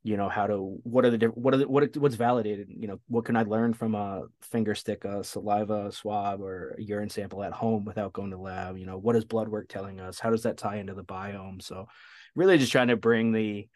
you 0.04 0.18
know 0.18 0.28
how 0.28 0.46
to 0.46 0.58
what 0.84 1.06
are 1.06 1.10
the 1.10 1.18
different 1.18 1.38
what 1.38 1.54
are 1.54 1.58
the, 1.58 1.68
what 1.68 1.98
what's 1.98 2.16
validated 2.16 2.68
you 2.70 2.88
know 2.88 3.00
what 3.08 3.24
can 3.24 3.38
i 3.38 3.44
learn 3.44 3.74
from 3.74 3.96
a 3.96 4.24
finger 4.42 4.76
stick 4.76 5.06
a 5.06 5.24
saliva 5.24 5.92
swab 5.92 6.42
or 6.42 6.76
a 6.78 6.82
urine 6.82 7.10
sample 7.10 7.42
at 7.42 7.54
home 7.54 7.86
without 7.86 8.14
going 8.14 8.32
to 8.32 8.38
lab? 8.38 8.78
You 8.78 8.86
know 8.86 8.98
what 8.98 9.16
is 9.16 9.26
blood 9.26 9.48
work 9.48 9.70
telling 9.70 10.00
us? 10.00 10.20
How 10.20 10.30
does 10.30 10.44
that 10.44 10.58
tie 10.58 10.76
into 10.78 10.94
the 10.94 11.04
biome? 11.04 11.62
So 11.62 11.88
really 12.36 12.58
just 12.58 12.72
trying 12.72 12.90
to 12.90 12.98
bring 12.98 13.32
the 13.32 13.68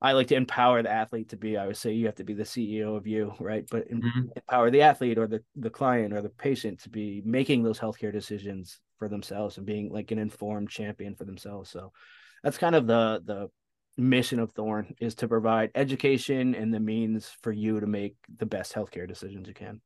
i 0.00 0.12
like 0.12 0.28
to 0.28 0.36
empower 0.36 0.82
the 0.82 0.90
athlete 0.90 1.30
to 1.30 1.36
be 1.36 1.56
i 1.56 1.66
would 1.66 1.76
say 1.76 1.92
you 1.92 2.06
have 2.06 2.14
to 2.14 2.24
be 2.24 2.34
the 2.34 2.44
ceo 2.44 2.96
of 2.96 3.06
you 3.06 3.32
right? 3.38 3.64
But 3.70 3.88
mm-hmm. 3.90 4.28
empower 4.34 4.70
the 4.70 4.82
athlete 4.82 5.18
or 5.18 5.26
the, 5.26 5.42
the 5.56 5.70
client 5.70 6.12
or 6.12 6.22
the 6.22 6.28
patient 6.28 6.80
to 6.80 6.88
be 6.88 7.22
making 7.24 7.62
those 7.62 7.78
healthcare 7.78 8.12
decisions 8.12 8.80
for 8.98 9.08
themselves 9.08 9.58
and 9.58 9.66
being 9.66 9.92
like 9.92 10.10
an 10.10 10.18
informed 10.18 10.70
champion 10.70 11.14
for 11.14 11.24
themselves. 11.24 11.70
So 11.70 11.92
that's 12.42 12.58
kind 12.58 12.74
of 12.74 12.86
the 12.86 13.22
the 13.24 13.48
mission 13.98 14.38
of 14.38 14.52
Thorne 14.52 14.94
is 15.00 15.14
to 15.16 15.28
provide 15.28 15.70
education 15.74 16.54
and 16.54 16.72
the 16.72 16.80
means 16.80 17.36
for 17.42 17.52
you 17.52 17.80
to 17.80 17.86
make 17.86 18.14
the 18.38 18.46
best 18.46 18.72
healthcare 18.72 19.08
decisions 19.08 19.48
you 19.48 19.54
can. 19.54 19.80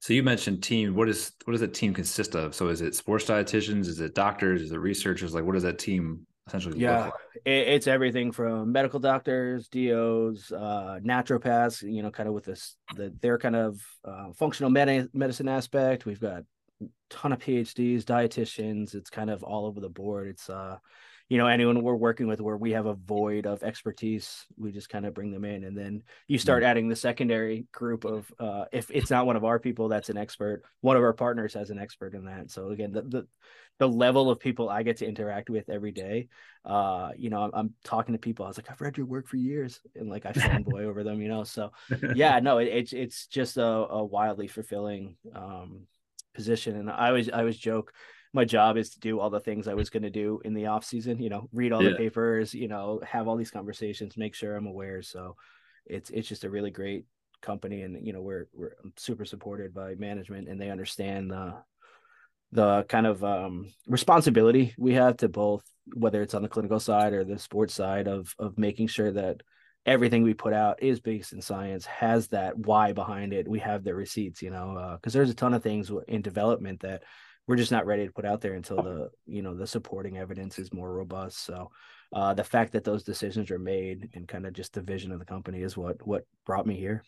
So 0.00 0.12
you 0.12 0.22
mentioned 0.22 0.62
team. 0.62 0.94
What 0.94 1.08
is 1.08 1.32
what 1.44 1.52
does 1.52 1.60
that 1.60 1.74
team 1.74 1.94
consist 1.94 2.34
of? 2.34 2.54
So 2.54 2.68
is 2.68 2.80
it 2.80 2.94
sports 2.94 3.24
dietitians? 3.24 3.86
Is 3.86 4.00
it 4.00 4.14
doctors? 4.14 4.62
Is 4.62 4.72
it 4.72 4.78
researchers? 4.78 5.34
Like 5.34 5.44
what 5.44 5.54
does 5.54 5.62
that 5.62 5.78
team 5.78 6.26
essentially 6.46 6.78
yeah, 6.78 7.04
like? 7.04 7.12
it's 7.44 7.86
everything 7.86 8.30
from 8.30 8.70
medical 8.72 9.00
doctors, 9.00 9.68
DOs, 9.68 10.52
uh, 10.52 11.00
naturopaths. 11.02 11.82
You 11.82 12.02
know, 12.02 12.10
kind 12.10 12.28
of 12.28 12.34
with 12.34 12.44
this 12.44 12.76
the 12.94 13.12
their 13.20 13.38
kind 13.38 13.56
of 13.56 13.80
uh, 14.04 14.32
functional 14.34 14.70
med- 14.70 15.08
medicine 15.14 15.48
aspect. 15.48 16.04
We've 16.04 16.20
got 16.20 16.42
a 16.82 16.86
ton 17.08 17.32
of 17.32 17.38
PhDs, 17.38 18.04
dietitians. 18.04 18.94
It's 18.94 19.10
kind 19.10 19.30
of 19.30 19.42
all 19.42 19.66
over 19.66 19.80
the 19.80 19.88
board. 19.88 20.28
It's 20.28 20.50
uh 20.50 20.76
you 21.28 21.38
know 21.38 21.46
anyone 21.46 21.82
we're 21.82 21.94
working 21.94 22.26
with 22.26 22.40
where 22.40 22.56
we 22.56 22.72
have 22.72 22.86
a 22.86 22.94
void 22.94 23.46
of 23.46 23.62
expertise 23.62 24.46
we 24.56 24.70
just 24.70 24.88
kind 24.88 25.04
of 25.04 25.14
bring 25.14 25.32
them 25.32 25.44
in 25.44 25.64
and 25.64 25.76
then 25.76 26.02
you 26.28 26.38
start 26.38 26.62
adding 26.62 26.88
the 26.88 26.96
secondary 26.96 27.66
group 27.72 28.04
of 28.04 28.30
uh, 28.38 28.64
if 28.72 28.90
it's 28.90 29.10
not 29.10 29.26
one 29.26 29.36
of 29.36 29.44
our 29.44 29.58
people 29.58 29.88
that's 29.88 30.08
an 30.08 30.16
expert 30.16 30.62
one 30.80 30.96
of 30.96 31.02
our 31.02 31.12
partners 31.12 31.54
has 31.54 31.70
an 31.70 31.78
expert 31.78 32.14
in 32.14 32.24
that. 32.26 32.50
So 32.50 32.70
again 32.70 32.92
the 32.92 33.02
the, 33.02 33.26
the 33.78 33.88
level 33.88 34.30
of 34.30 34.40
people 34.40 34.68
i 34.68 34.82
get 34.82 34.98
to 34.98 35.06
interact 35.06 35.50
with 35.50 35.68
every 35.68 35.92
day 35.92 36.28
uh, 36.64 37.10
you 37.16 37.30
know 37.30 37.42
I'm, 37.42 37.50
I'm, 37.54 37.74
talking 37.84 38.14
to 38.14 38.18
people 38.18 38.44
i 38.44 38.48
was 38.48 38.56
like 38.56 38.70
i've 38.70 38.80
read 38.80 38.96
your 38.96 39.06
work 39.06 39.28
for 39.28 39.36
years 39.36 39.80
and 39.94 40.08
like 40.08 40.26
i 40.26 40.32
fanboy 40.32 40.84
over 40.84 41.04
them 41.04 41.20
you 41.20 41.28
know? 41.28 41.44
So 41.44 41.72
yeah 42.14 42.38
no 42.40 42.58
it, 42.58 42.68
it's 42.68 42.92
it's 42.92 43.26
just 43.26 43.56
a, 43.56 43.64
a 43.64 44.04
wildly 44.04 44.46
fulfilling 44.46 45.16
um, 45.34 45.82
position 46.34 46.76
and 46.76 46.90
i 46.90 47.08
always 47.08 47.30
i 47.30 47.40
always 47.40 47.58
joke 47.58 47.92
my 48.36 48.44
job 48.44 48.76
is 48.76 48.90
to 48.90 49.00
do 49.00 49.18
all 49.18 49.30
the 49.30 49.40
things 49.40 49.66
I 49.66 49.74
was 49.74 49.90
going 49.90 50.04
to 50.04 50.10
do 50.10 50.40
in 50.44 50.54
the 50.54 50.66
off 50.66 50.84
season. 50.84 51.20
You 51.20 51.30
know, 51.30 51.48
read 51.52 51.72
all 51.72 51.82
yeah. 51.82 51.90
the 51.90 51.96
papers. 51.96 52.54
You 52.54 52.68
know, 52.68 53.00
have 53.04 53.26
all 53.26 53.36
these 53.36 53.50
conversations, 53.50 54.16
make 54.16 54.34
sure 54.34 54.54
I'm 54.54 54.66
aware. 54.66 55.02
So 55.02 55.36
it's 55.86 56.10
it's 56.10 56.28
just 56.28 56.44
a 56.44 56.50
really 56.50 56.70
great 56.70 57.06
company, 57.42 57.82
and 57.82 58.06
you 58.06 58.12
know, 58.12 58.22
we're 58.22 58.46
we're 58.52 58.76
super 58.96 59.24
supported 59.24 59.74
by 59.74 59.94
management, 59.96 60.48
and 60.48 60.60
they 60.60 60.70
understand 60.70 61.30
the 61.30 61.54
the 62.52 62.84
kind 62.84 63.06
of 63.06 63.24
um, 63.24 63.72
responsibility 63.88 64.74
we 64.78 64.94
have 64.94 65.16
to 65.16 65.28
both 65.28 65.64
whether 65.94 66.22
it's 66.22 66.34
on 66.34 66.42
the 66.42 66.48
clinical 66.48 66.80
side 66.80 67.12
or 67.12 67.24
the 67.24 67.38
sports 67.38 67.74
side 67.74 68.06
of 68.06 68.34
of 68.38 68.56
making 68.56 68.86
sure 68.86 69.10
that 69.10 69.42
everything 69.84 70.22
we 70.22 70.34
put 70.34 70.52
out 70.52 70.82
is 70.82 71.00
based 71.00 71.32
in 71.32 71.40
science 71.40 71.86
has 71.86 72.28
that 72.28 72.56
why 72.56 72.92
behind 72.92 73.32
it 73.32 73.48
we 73.48 73.58
have 73.58 73.84
the 73.84 73.94
receipts 73.94 74.42
you 74.42 74.50
know 74.50 74.96
because 75.00 75.14
uh, 75.14 75.18
there's 75.18 75.30
a 75.30 75.34
ton 75.34 75.54
of 75.54 75.62
things 75.62 75.90
in 76.08 76.22
development 76.22 76.80
that 76.80 77.02
we're 77.46 77.56
just 77.56 77.72
not 77.72 77.86
ready 77.86 78.06
to 78.06 78.12
put 78.12 78.24
out 78.24 78.40
there 78.40 78.54
until 78.54 78.82
the 78.82 79.10
you 79.26 79.42
know 79.42 79.54
the 79.54 79.66
supporting 79.66 80.18
evidence 80.18 80.58
is 80.58 80.72
more 80.72 80.92
robust 80.92 81.44
so 81.44 81.70
uh, 82.12 82.32
the 82.34 82.44
fact 82.44 82.72
that 82.72 82.84
those 82.84 83.02
decisions 83.02 83.50
are 83.50 83.58
made 83.58 84.08
and 84.14 84.28
kind 84.28 84.46
of 84.46 84.52
just 84.52 84.72
the 84.72 84.80
vision 84.80 85.12
of 85.12 85.18
the 85.18 85.24
company 85.24 85.62
is 85.62 85.76
what 85.76 86.04
what 86.06 86.24
brought 86.44 86.66
me 86.66 86.76
here 86.76 87.02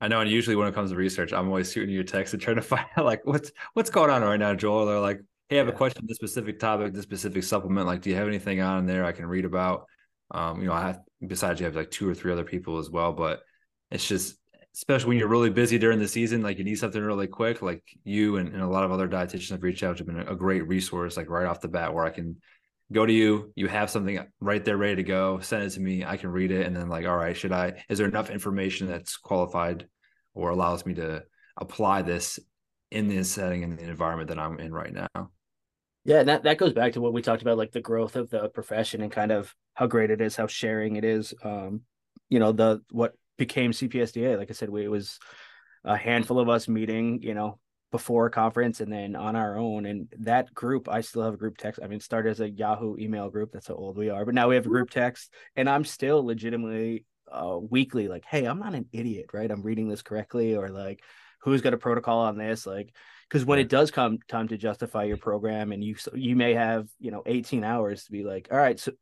I 0.00 0.08
know, 0.08 0.20
and 0.20 0.30
usually 0.30 0.56
when 0.56 0.68
it 0.68 0.74
comes 0.74 0.90
to 0.90 0.96
research, 0.96 1.32
I'm 1.32 1.48
always 1.48 1.72
shooting 1.72 1.94
you 1.94 2.00
a 2.00 2.04
text 2.04 2.34
and 2.34 2.42
trying 2.42 2.56
to 2.56 2.62
find 2.74 2.84
out 2.96 3.06
like 3.06 3.24
what's 3.24 3.52
what's 3.72 3.88
going 3.88 4.10
on 4.10 4.22
right 4.22 4.38
now, 4.38 4.54
Joel. 4.54 4.84
They're 4.84 5.00
like, 5.00 5.20
hey, 5.48 5.56
I 5.56 5.58
have 5.60 5.68
yeah. 5.68 5.72
a 5.72 5.76
question 5.76 6.02
on 6.02 6.06
this 6.06 6.16
specific 6.16 6.58
topic, 6.58 6.92
this 6.92 7.04
specific 7.04 7.42
supplement. 7.42 7.86
Like, 7.86 8.02
do 8.02 8.10
you 8.10 8.16
have 8.16 8.28
anything 8.28 8.60
on 8.60 8.86
there 8.86 9.04
I 9.04 9.12
can 9.12 9.26
read 9.26 9.44
about? 9.44 9.86
Um, 10.30 10.60
you 10.60 10.66
know, 10.66 10.72
I 10.72 10.82
have, 10.82 11.00
besides 11.26 11.60
you 11.60 11.66
have 11.66 11.76
like 11.76 11.90
two 11.90 12.08
or 12.08 12.14
three 12.14 12.32
other 12.32 12.44
people 12.44 12.78
as 12.78 12.90
well, 12.90 13.12
but 13.12 13.42
it's 13.90 14.06
just 14.06 14.36
especially 14.74 15.08
when 15.08 15.18
you're 15.18 15.28
really 15.28 15.50
busy 15.50 15.78
during 15.78 15.98
the 15.98 16.08
season, 16.08 16.42
like 16.42 16.58
you 16.58 16.64
need 16.64 16.78
something 16.78 17.00
really 17.00 17.28
quick, 17.28 17.62
like 17.62 17.82
you 18.02 18.36
and, 18.36 18.48
and 18.52 18.62
a 18.62 18.66
lot 18.66 18.84
of 18.84 18.90
other 18.90 19.08
dietitians 19.08 19.50
have 19.50 19.62
reached 19.62 19.82
out 19.82 19.96
to 19.96 20.04
been 20.04 20.18
a 20.18 20.34
great 20.34 20.66
resource, 20.66 21.16
like 21.16 21.30
right 21.30 21.46
off 21.46 21.60
the 21.60 21.68
bat, 21.68 21.94
where 21.94 22.04
I 22.04 22.10
can 22.10 22.36
go 22.92 23.06
to 23.06 23.12
you, 23.12 23.52
you 23.54 23.68
have 23.68 23.88
something 23.88 24.18
right 24.40 24.64
there 24.64 24.76
ready 24.76 24.96
to 24.96 25.02
go, 25.02 25.38
send 25.40 25.62
it 25.62 25.70
to 25.70 25.80
me, 25.80 26.04
I 26.04 26.16
can 26.16 26.30
read 26.30 26.50
it, 26.50 26.66
and 26.66 26.76
then 26.76 26.88
like, 26.88 27.06
all 27.06 27.16
right, 27.16 27.36
should 27.36 27.52
I? 27.52 27.84
Is 27.88 27.98
there 27.98 28.08
enough 28.08 28.30
information 28.30 28.88
that's 28.88 29.16
qualified 29.16 29.86
or 30.34 30.50
allows 30.50 30.84
me 30.84 30.94
to 30.94 31.22
apply 31.56 32.02
this 32.02 32.40
in 32.90 33.08
this 33.08 33.30
setting 33.30 33.62
in 33.62 33.76
the 33.76 33.82
environment 33.82 34.28
that 34.28 34.38
I'm 34.38 34.58
in 34.58 34.72
right 34.72 34.92
now? 34.92 35.30
Yeah, 36.04 36.20
and 36.20 36.28
that, 36.28 36.42
that 36.42 36.58
goes 36.58 36.72
back 36.72 36.92
to 36.94 37.00
what 37.00 37.12
we 37.12 37.22
talked 37.22 37.42
about, 37.42 37.56
like 37.56 37.72
the 37.72 37.80
growth 37.80 38.16
of 38.16 38.28
the 38.28 38.48
profession 38.48 39.02
and 39.02 39.10
kind 39.10 39.32
of 39.32 39.54
how 39.72 39.86
great 39.86 40.10
it 40.10 40.20
is, 40.20 40.36
how 40.36 40.46
sharing 40.46 40.96
it 40.96 41.04
is. 41.04 41.32
Um, 41.42 41.82
you 42.28 42.38
know, 42.40 42.52
the 42.52 42.82
what 42.90 43.14
became 43.36 43.72
CPSDA. 43.72 44.38
Like 44.38 44.50
I 44.50 44.54
said, 44.54 44.70
we, 44.70 44.84
it 44.84 44.90
was 44.90 45.18
a 45.84 45.96
handful 45.96 46.38
of 46.38 46.48
us 46.48 46.68
meeting, 46.68 47.22
you 47.22 47.34
know, 47.34 47.58
before 47.90 48.26
a 48.26 48.30
conference 48.30 48.80
and 48.80 48.92
then 48.92 49.14
on 49.14 49.36
our 49.36 49.56
own. 49.56 49.86
And 49.86 50.08
that 50.20 50.52
group, 50.52 50.88
I 50.88 51.00
still 51.00 51.22
have 51.22 51.34
a 51.34 51.36
group 51.36 51.58
text. 51.58 51.80
I 51.82 51.86
mean, 51.86 52.00
started 52.00 52.30
as 52.30 52.40
a 52.40 52.50
Yahoo 52.50 52.96
email 52.98 53.30
group. 53.30 53.52
That's 53.52 53.68
how 53.68 53.74
old 53.74 53.96
we 53.96 54.10
are. 54.10 54.24
But 54.24 54.34
now 54.34 54.48
we 54.48 54.56
have 54.56 54.66
a 54.66 54.68
group 54.68 54.90
text, 54.90 55.32
and 55.54 55.68
I'm 55.68 55.84
still 55.84 56.24
legitimately 56.24 57.04
uh, 57.30 57.58
weekly 57.58 58.08
like, 58.08 58.24
hey, 58.24 58.46
I'm 58.46 58.58
not 58.58 58.74
an 58.74 58.86
idiot, 58.92 59.26
right? 59.32 59.50
I'm 59.50 59.62
reading 59.62 59.88
this 59.88 60.02
correctly, 60.02 60.56
or 60.56 60.70
like, 60.70 61.02
who's 61.40 61.62
got 61.62 61.74
a 61.74 61.78
protocol 61.78 62.20
on 62.20 62.36
this, 62.36 62.66
like. 62.66 62.92
Because 63.30 63.46
when 63.46 63.58
it 63.58 63.70
does 63.70 63.90
come 63.90 64.18
time 64.28 64.48
to 64.48 64.56
justify 64.56 65.04
your 65.04 65.16
program, 65.16 65.72
and 65.72 65.82
you 65.82 65.96
you 66.14 66.36
may 66.36 66.54
have 66.54 66.86
you 67.00 67.10
know 67.10 67.22
18 67.24 67.64
hours 67.64 68.04
to 68.04 68.12
be 68.12 68.22
like, 68.22 68.48
all 68.50 68.58
right, 68.58 68.78
so 68.78 68.92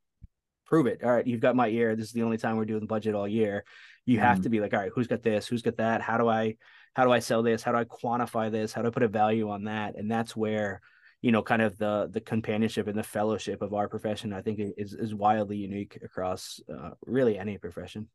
prove 0.64 0.86
it. 0.86 1.02
All 1.02 1.10
right, 1.10 1.26
you've 1.26 1.40
got 1.40 1.56
my 1.56 1.68
ear. 1.68 1.96
This 1.96 2.06
is 2.06 2.12
the 2.12 2.22
only 2.22 2.38
time 2.38 2.56
we're 2.56 2.64
doing 2.64 2.80
the 2.80 2.86
budget 2.86 3.14
all 3.14 3.26
year 3.26 3.64
you 4.04 4.18
have 4.18 4.38
mm. 4.38 4.42
to 4.42 4.48
be 4.48 4.60
like 4.60 4.72
all 4.74 4.80
right 4.80 4.92
who's 4.94 5.06
got 5.06 5.22
this 5.22 5.46
who's 5.46 5.62
got 5.62 5.76
that 5.76 6.00
how 6.00 6.16
do 6.16 6.28
i 6.28 6.56
how 6.94 7.04
do 7.04 7.12
i 7.12 7.18
sell 7.18 7.42
this 7.42 7.62
how 7.62 7.72
do 7.72 7.78
i 7.78 7.84
quantify 7.84 8.50
this 8.50 8.72
how 8.72 8.82
do 8.82 8.88
i 8.88 8.90
put 8.90 9.02
a 9.02 9.08
value 9.08 9.50
on 9.50 9.64
that 9.64 9.96
and 9.96 10.10
that's 10.10 10.36
where 10.36 10.80
you 11.20 11.32
know 11.32 11.42
kind 11.42 11.62
of 11.62 11.76
the 11.78 12.08
the 12.12 12.20
companionship 12.20 12.88
and 12.88 12.98
the 12.98 13.02
fellowship 13.02 13.62
of 13.62 13.74
our 13.74 13.88
profession 13.88 14.32
i 14.32 14.42
think 14.42 14.58
is 14.76 14.94
is 14.94 15.14
wildly 15.14 15.56
unique 15.56 15.98
across 16.02 16.60
uh, 16.72 16.90
really 17.06 17.38
any 17.38 17.58
profession 17.58 18.08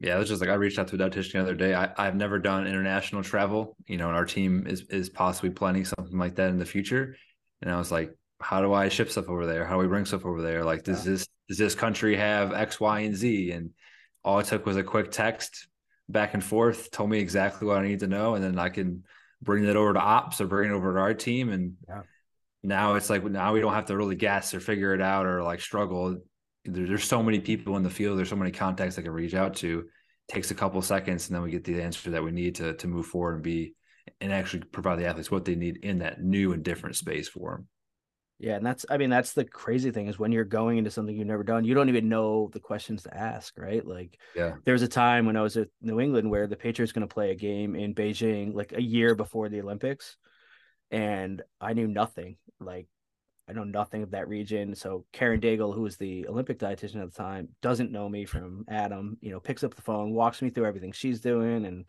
yeah, 0.00 0.14
it 0.14 0.18
was 0.18 0.28
just 0.28 0.40
like 0.40 0.50
I 0.50 0.54
reached 0.54 0.78
out 0.78 0.86
to 0.88 0.94
a 0.94 0.98
dietitian 0.98 1.32
the 1.32 1.40
other 1.40 1.54
day. 1.56 1.74
I, 1.74 1.92
I've 1.98 2.14
never 2.14 2.38
done 2.38 2.68
international 2.68 3.24
travel, 3.24 3.76
you 3.88 3.96
know, 3.96 4.06
and 4.06 4.16
our 4.16 4.24
team 4.24 4.64
is 4.66 4.82
is 4.82 5.10
possibly 5.10 5.50
planning 5.50 5.84
something 5.84 6.16
like 6.16 6.36
that 6.36 6.50
in 6.50 6.58
the 6.58 6.64
future. 6.64 7.16
And 7.62 7.70
I 7.70 7.78
was 7.78 7.90
like, 7.90 8.14
how 8.40 8.62
do 8.62 8.72
I 8.72 8.88
ship 8.88 9.10
stuff 9.10 9.28
over 9.28 9.44
there? 9.44 9.64
How 9.64 9.74
do 9.74 9.80
we 9.80 9.88
bring 9.88 10.04
stuff 10.04 10.24
over 10.24 10.40
there? 10.40 10.64
Like, 10.64 10.84
does 10.84 11.04
yeah. 11.04 11.12
this 11.12 11.28
does 11.48 11.58
this 11.58 11.74
country 11.74 12.16
have 12.16 12.52
X, 12.52 12.78
Y, 12.78 13.00
and 13.00 13.16
Z? 13.16 13.50
And 13.50 13.70
all 14.28 14.40
it 14.40 14.46
took 14.46 14.66
was 14.66 14.76
a 14.76 14.82
quick 14.82 15.10
text 15.10 15.68
back 16.06 16.34
and 16.34 16.44
forth, 16.44 16.90
told 16.90 17.08
me 17.08 17.18
exactly 17.18 17.66
what 17.66 17.78
I 17.78 17.88
need 17.88 18.00
to 18.00 18.06
know, 18.06 18.34
and 18.34 18.44
then 18.44 18.58
I 18.58 18.68
can 18.68 19.04
bring 19.40 19.64
that 19.64 19.74
over 19.74 19.94
to 19.94 20.00
ops 20.00 20.42
or 20.42 20.46
bring 20.46 20.70
it 20.70 20.74
over 20.74 20.92
to 20.92 21.00
our 21.00 21.14
team. 21.14 21.48
And 21.48 21.76
yeah. 21.88 22.02
now 22.62 22.96
it's 22.96 23.08
like 23.08 23.24
now 23.24 23.54
we 23.54 23.60
don't 23.60 23.72
have 23.72 23.86
to 23.86 23.96
really 23.96 24.16
guess 24.16 24.52
or 24.52 24.60
figure 24.60 24.92
it 24.92 25.00
out 25.00 25.24
or 25.24 25.42
like 25.42 25.62
struggle. 25.62 26.18
There, 26.66 26.86
there's 26.86 27.04
so 27.04 27.22
many 27.22 27.40
people 27.40 27.78
in 27.78 27.82
the 27.82 27.88
field. 27.88 28.18
There's 28.18 28.28
so 28.28 28.36
many 28.36 28.50
contacts 28.50 28.98
I 28.98 29.02
can 29.02 29.12
reach 29.12 29.32
out 29.32 29.56
to. 29.56 29.78
It 30.28 30.34
takes 30.34 30.50
a 30.50 30.54
couple 30.54 30.82
seconds, 30.82 31.28
and 31.28 31.34
then 31.34 31.42
we 31.42 31.50
get 31.50 31.64
the 31.64 31.80
answer 31.80 32.10
that 32.10 32.22
we 32.22 32.30
need 32.30 32.56
to 32.56 32.74
to 32.74 32.86
move 32.86 33.06
forward 33.06 33.36
and 33.36 33.42
be 33.42 33.76
and 34.20 34.30
actually 34.30 34.64
provide 34.64 34.98
the 34.98 35.06
athletes 35.06 35.30
what 35.30 35.46
they 35.46 35.54
need 35.54 35.78
in 35.78 36.00
that 36.00 36.22
new 36.22 36.52
and 36.52 36.62
different 36.62 36.96
space 36.96 37.28
for 37.28 37.52
them. 37.52 37.68
Yeah, 38.38 38.54
and 38.54 38.64
that's 38.64 38.86
I 38.88 38.98
mean 38.98 39.10
that's 39.10 39.32
the 39.32 39.44
crazy 39.44 39.90
thing 39.90 40.06
is 40.06 40.18
when 40.18 40.30
you're 40.30 40.44
going 40.44 40.78
into 40.78 40.90
something 40.90 41.16
you've 41.16 41.26
never 41.26 41.42
done, 41.42 41.64
you 41.64 41.74
don't 41.74 41.88
even 41.88 42.08
know 42.08 42.50
the 42.52 42.60
questions 42.60 43.02
to 43.02 43.16
ask, 43.16 43.58
right? 43.58 43.84
Like 43.84 44.18
yeah. 44.36 44.54
There 44.64 44.74
was 44.74 44.82
a 44.82 44.88
time 44.88 45.26
when 45.26 45.36
I 45.36 45.42
was 45.42 45.56
at 45.56 45.68
New 45.82 45.98
England 45.98 46.30
where 46.30 46.46
the 46.46 46.56
Patriots 46.56 46.92
going 46.92 47.06
to 47.06 47.12
play 47.12 47.32
a 47.32 47.34
game 47.34 47.74
in 47.74 47.94
Beijing 47.94 48.54
like 48.54 48.72
a 48.72 48.82
year 48.82 49.16
before 49.16 49.48
the 49.48 49.60
Olympics 49.60 50.16
and 50.90 51.42
I 51.60 51.72
knew 51.72 51.88
nothing. 51.88 52.36
Like 52.60 52.86
I 53.48 53.54
know 53.54 53.64
nothing 53.64 54.02
of 54.02 54.12
that 54.12 54.28
region. 54.28 54.74
So 54.74 55.04
Karen 55.12 55.40
Daigle, 55.40 55.74
who 55.74 55.82
was 55.82 55.96
the 55.96 56.28
Olympic 56.28 56.58
dietitian 56.58 57.02
at 57.02 57.12
the 57.12 57.18
time, 57.18 57.48
doesn't 57.62 57.92
know 57.92 58.08
me 58.08 58.24
from 58.24 58.64
Adam, 58.68 59.16
you 59.20 59.30
know, 59.30 59.40
picks 59.40 59.64
up 59.64 59.74
the 59.74 59.82
phone, 59.82 60.12
walks 60.12 60.42
me 60.42 60.50
through 60.50 60.66
everything 60.66 60.92
she's 60.92 61.20
doing 61.20 61.64
and 61.64 61.86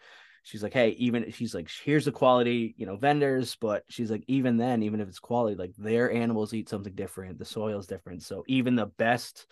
she's 0.49 0.63
like, 0.63 0.73
hey, 0.73 0.89
even 0.97 1.31
she's 1.31 1.53
like, 1.53 1.69
here's 1.83 2.05
the 2.05 2.11
quality, 2.11 2.73
you 2.75 2.87
know, 2.87 2.95
vendors, 2.95 3.55
but 3.55 3.83
she's 3.87 4.09
like, 4.09 4.23
even 4.27 4.57
then, 4.57 4.81
even 4.81 4.99
if 4.99 5.07
it's 5.07 5.19
quality, 5.19 5.55
like 5.55 5.75
their 5.77 6.11
animals 6.11 6.55
eat 6.55 6.67
something 6.67 6.93
different, 6.93 7.37
the 7.37 7.45
soil 7.45 7.77
is 7.77 7.85
different. 7.85 8.23
So 8.23 8.43
even 8.47 8.75
the 8.75 8.87
best 8.87 9.45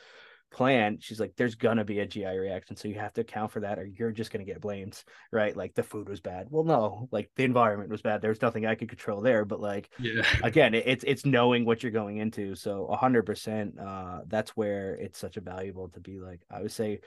plan, 0.50 0.98
she's 1.00 1.20
like, 1.20 1.36
there's 1.36 1.54
gonna 1.54 1.84
be 1.84 2.00
a 2.00 2.08
GI 2.08 2.26
reaction. 2.26 2.76
So 2.76 2.88
you 2.88 2.96
have 2.96 3.14
to 3.14 3.22
account 3.22 3.52
for 3.52 3.60
that, 3.60 3.78
or 3.78 3.86
you're 3.86 4.12
just 4.12 4.32
gonna 4.32 4.44
get 4.44 4.60
blamed, 4.60 5.04
right? 5.32 5.56
Like 5.56 5.76
the 5.76 5.84
food 5.84 6.10
was 6.10 6.20
bad. 6.20 6.48
Well, 6.50 6.64
no, 6.64 7.08
like 7.12 7.30
the 7.36 7.44
environment 7.44 7.92
was 7.92 8.02
bad. 8.02 8.22
There's 8.22 8.42
nothing 8.42 8.66
I 8.66 8.74
could 8.74 8.90
control 8.90 9.22
there. 9.22 9.46
But 9.46 9.60
like 9.60 9.92
yeah. 10.00 10.24
again, 10.44 10.74
it's 10.74 11.04
it's 11.04 11.26
knowing 11.26 11.64
what 11.64 11.84
you're 11.84 11.92
going 11.92 12.18
into. 12.18 12.56
So 12.56 12.88
hundred 12.88 13.28
percent, 13.28 13.78
uh, 13.80 14.22
that's 14.26 14.58
where 14.58 14.96
it's 14.96 15.20
such 15.20 15.38
a 15.38 15.42
valuable 15.42 15.90
to 15.90 16.00
be 16.00 16.20
like, 16.20 16.42
I 16.50 16.64
would 16.64 16.72
say 16.72 17.02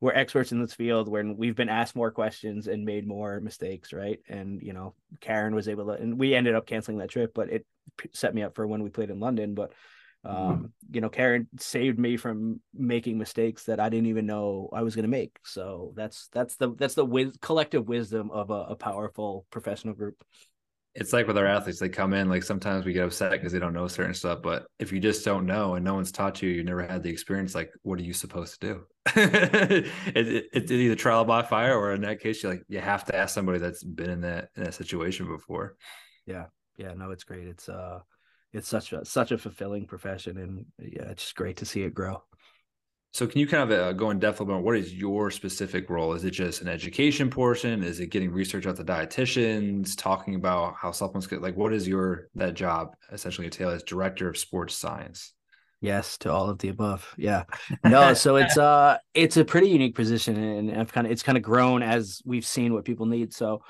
we're 0.00 0.12
experts 0.12 0.52
in 0.52 0.60
this 0.60 0.74
field 0.74 1.08
when 1.08 1.36
we've 1.36 1.56
been 1.56 1.68
asked 1.68 1.96
more 1.96 2.10
questions 2.10 2.66
and 2.66 2.84
made 2.84 3.06
more 3.06 3.40
mistakes, 3.40 3.92
right? 3.92 4.18
And 4.28 4.60
you 4.62 4.72
know, 4.72 4.94
Karen 5.20 5.54
was 5.54 5.68
able 5.68 5.86
to, 5.86 5.92
and 5.92 6.18
we 6.18 6.34
ended 6.34 6.54
up 6.54 6.66
canceling 6.66 6.98
that 6.98 7.10
trip, 7.10 7.32
but 7.34 7.50
it 7.50 7.66
set 8.12 8.34
me 8.34 8.42
up 8.42 8.54
for 8.54 8.66
when 8.66 8.82
we 8.82 8.90
played 8.90 9.10
in 9.10 9.20
London. 9.20 9.54
But 9.54 9.72
mm-hmm. 10.24 10.36
um, 10.36 10.72
you 10.90 11.00
know, 11.00 11.08
Karen 11.08 11.48
saved 11.58 11.98
me 11.98 12.18
from 12.18 12.60
making 12.74 13.16
mistakes 13.16 13.64
that 13.64 13.80
I 13.80 13.88
didn't 13.88 14.08
even 14.08 14.26
know 14.26 14.68
I 14.72 14.82
was 14.82 14.94
going 14.94 15.04
to 15.04 15.08
make. 15.08 15.38
So 15.44 15.92
that's 15.96 16.28
that's 16.28 16.56
the 16.56 16.74
that's 16.74 16.94
the 16.94 17.04
wis- 17.04 17.36
collective 17.40 17.88
wisdom 17.88 18.30
of 18.30 18.50
a, 18.50 18.66
a 18.70 18.76
powerful 18.76 19.46
professional 19.50 19.94
group 19.94 20.22
it's 20.98 21.12
like 21.12 21.26
with 21.26 21.36
our 21.36 21.46
athletes, 21.46 21.78
they 21.78 21.90
come 21.90 22.14
in 22.14 22.28
like 22.28 22.42
sometimes 22.42 22.86
we 22.86 22.94
get 22.94 23.04
upset 23.04 23.32
because 23.32 23.52
they 23.52 23.58
don't 23.58 23.74
know 23.74 23.86
certain 23.86 24.14
stuff. 24.14 24.40
But 24.42 24.66
if 24.78 24.92
you 24.92 24.98
just 24.98 25.24
don't 25.24 25.44
know 25.44 25.74
and 25.74 25.84
no 25.84 25.94
one's 25.94 26.10
taught 26.10 26.40
you, 26.40 26.48
you 26.48 26.64
never 26.64 26.82
had 26.82 27.02
the 27.02 27.10
experience, 27.10 27.54
like 27.54 27.70
what 27.82 28.00
are 28.00 28.02
you 28.02 28.14
supposed 28.14 28.58
to 28.60 28.66
do? 28.66 28.86
it, 29.14 29.86
it, 30.14 30.46
it's 30.52 30.72
either 30.72 30.94
trial 30.94 31.26
by 31.26 31.42
fire 31.42 31.78
or 31.78 31.92
in 31.92 32.00
that 32.00 32.20
case, 32.20 32.42
you 32.42 32.48
like 32.48 32.62
you 32.68 32.80
have 32.80 33.04
to 33.04 33.14
ask 33.14 33.34
somebody 33.34 33.58
that's 33.58 33.84
been 33.84 34.08
in 34.08 34.22
that 34.22 34.48
in 34.56 34.64
that 34.64 34.74
situation 34.74 35.26
before. 35.26 35.76
Yeah, 36.24 36.46
yeah, 36.78 36.94
no, 36.94 37.10
it's 37.10 37.24
great. 37.24 37.46
It's 37.46 37.68
uh, 37.68 38.00
it's 38.54 38.68
such 38.68 38.94
a 38.94 39.04
such 39.04 39.32
a 39.32 39.38
fulfilling 39.38 39.86
profession, 39.86 40.38
and 40.38 40.64
yeah, 40.78 41.10
it's 41.10 41.24
just 41.24 41.36
great 41.36 41.58
to 41.58 41.66
see 41.66 41.82
it 41.82 41.92
grow. 41.94 42.22
So 43.16 43.26
can 43.26 43.40
you 43.40 43.46
kind 43.46 43.72
of 43.72 43.80
uh, 43.80 43.92
go 43.94 44.10
in 44.10 44.18
depth 44.18 44.40
about 44.40 44.62
what 44.62 44.76
is 44.76 44.92
your 44.92 45.30
specific 45.30 45.88
role? 45.88 46.12
Is 46.12 46.26
it 46.26 46.32
just 46.32 46.60
an 46.60 46.68
education 46.68 47.30
portion? 47.30 47.82
Is 47.82 47.98
it 47.98 48.08
getting 48.08 48.30
research 48.30 48.66
out 48.66 48.76
to 48.76 48.84
dietitians, 48.84 49.96
talking 49.96 50.34
about 50.34 50.74
how 50.78 50.92
supplements 50.92 51.26
get 51.26 51.40
like 51.40 51.56
what 51.56 51.72
is 51.72 51.88
your 51.88 52.28
that 52.34 52.52
job 52.52 52.94
essentially 53.10 53.46
entail 53.46 53.70
as 53.70 53.82
director 53.82 54.28
of 54.28 54.36
sports 54.36 54.74
science? 54.74 55.32
Yes, 55.80 56.18
to 56.18 56.30
all 56.30 56.50
of 56.50 56.58
the 56.58 56.68
above. 56.68 57.14
Yeah. 57.16 57.44
No, 57.86 58.12
so 58.12 58.36
it's 58.36 58.58
uh 58.58 58.98
it's 59.14 59.38
a 59.38 59.46
pretty 59.46 59.70
unique 59.70 59.94
position 59.94 60.36
and 60.36 60.78
I've 60.78 60.92
kind 60.92 61.06
of 61.06 61.10
it's 61.10 61.22
kind 61.22 61.38
of 61.38 61.42
grown 61.42 61.82
as 61.82 62.20
we've 62.26 62.44
seen 62.44 62.74
what 62.74 62.84
people 62.84 63.06
need. 63.06 63.32
So 63.32 63.62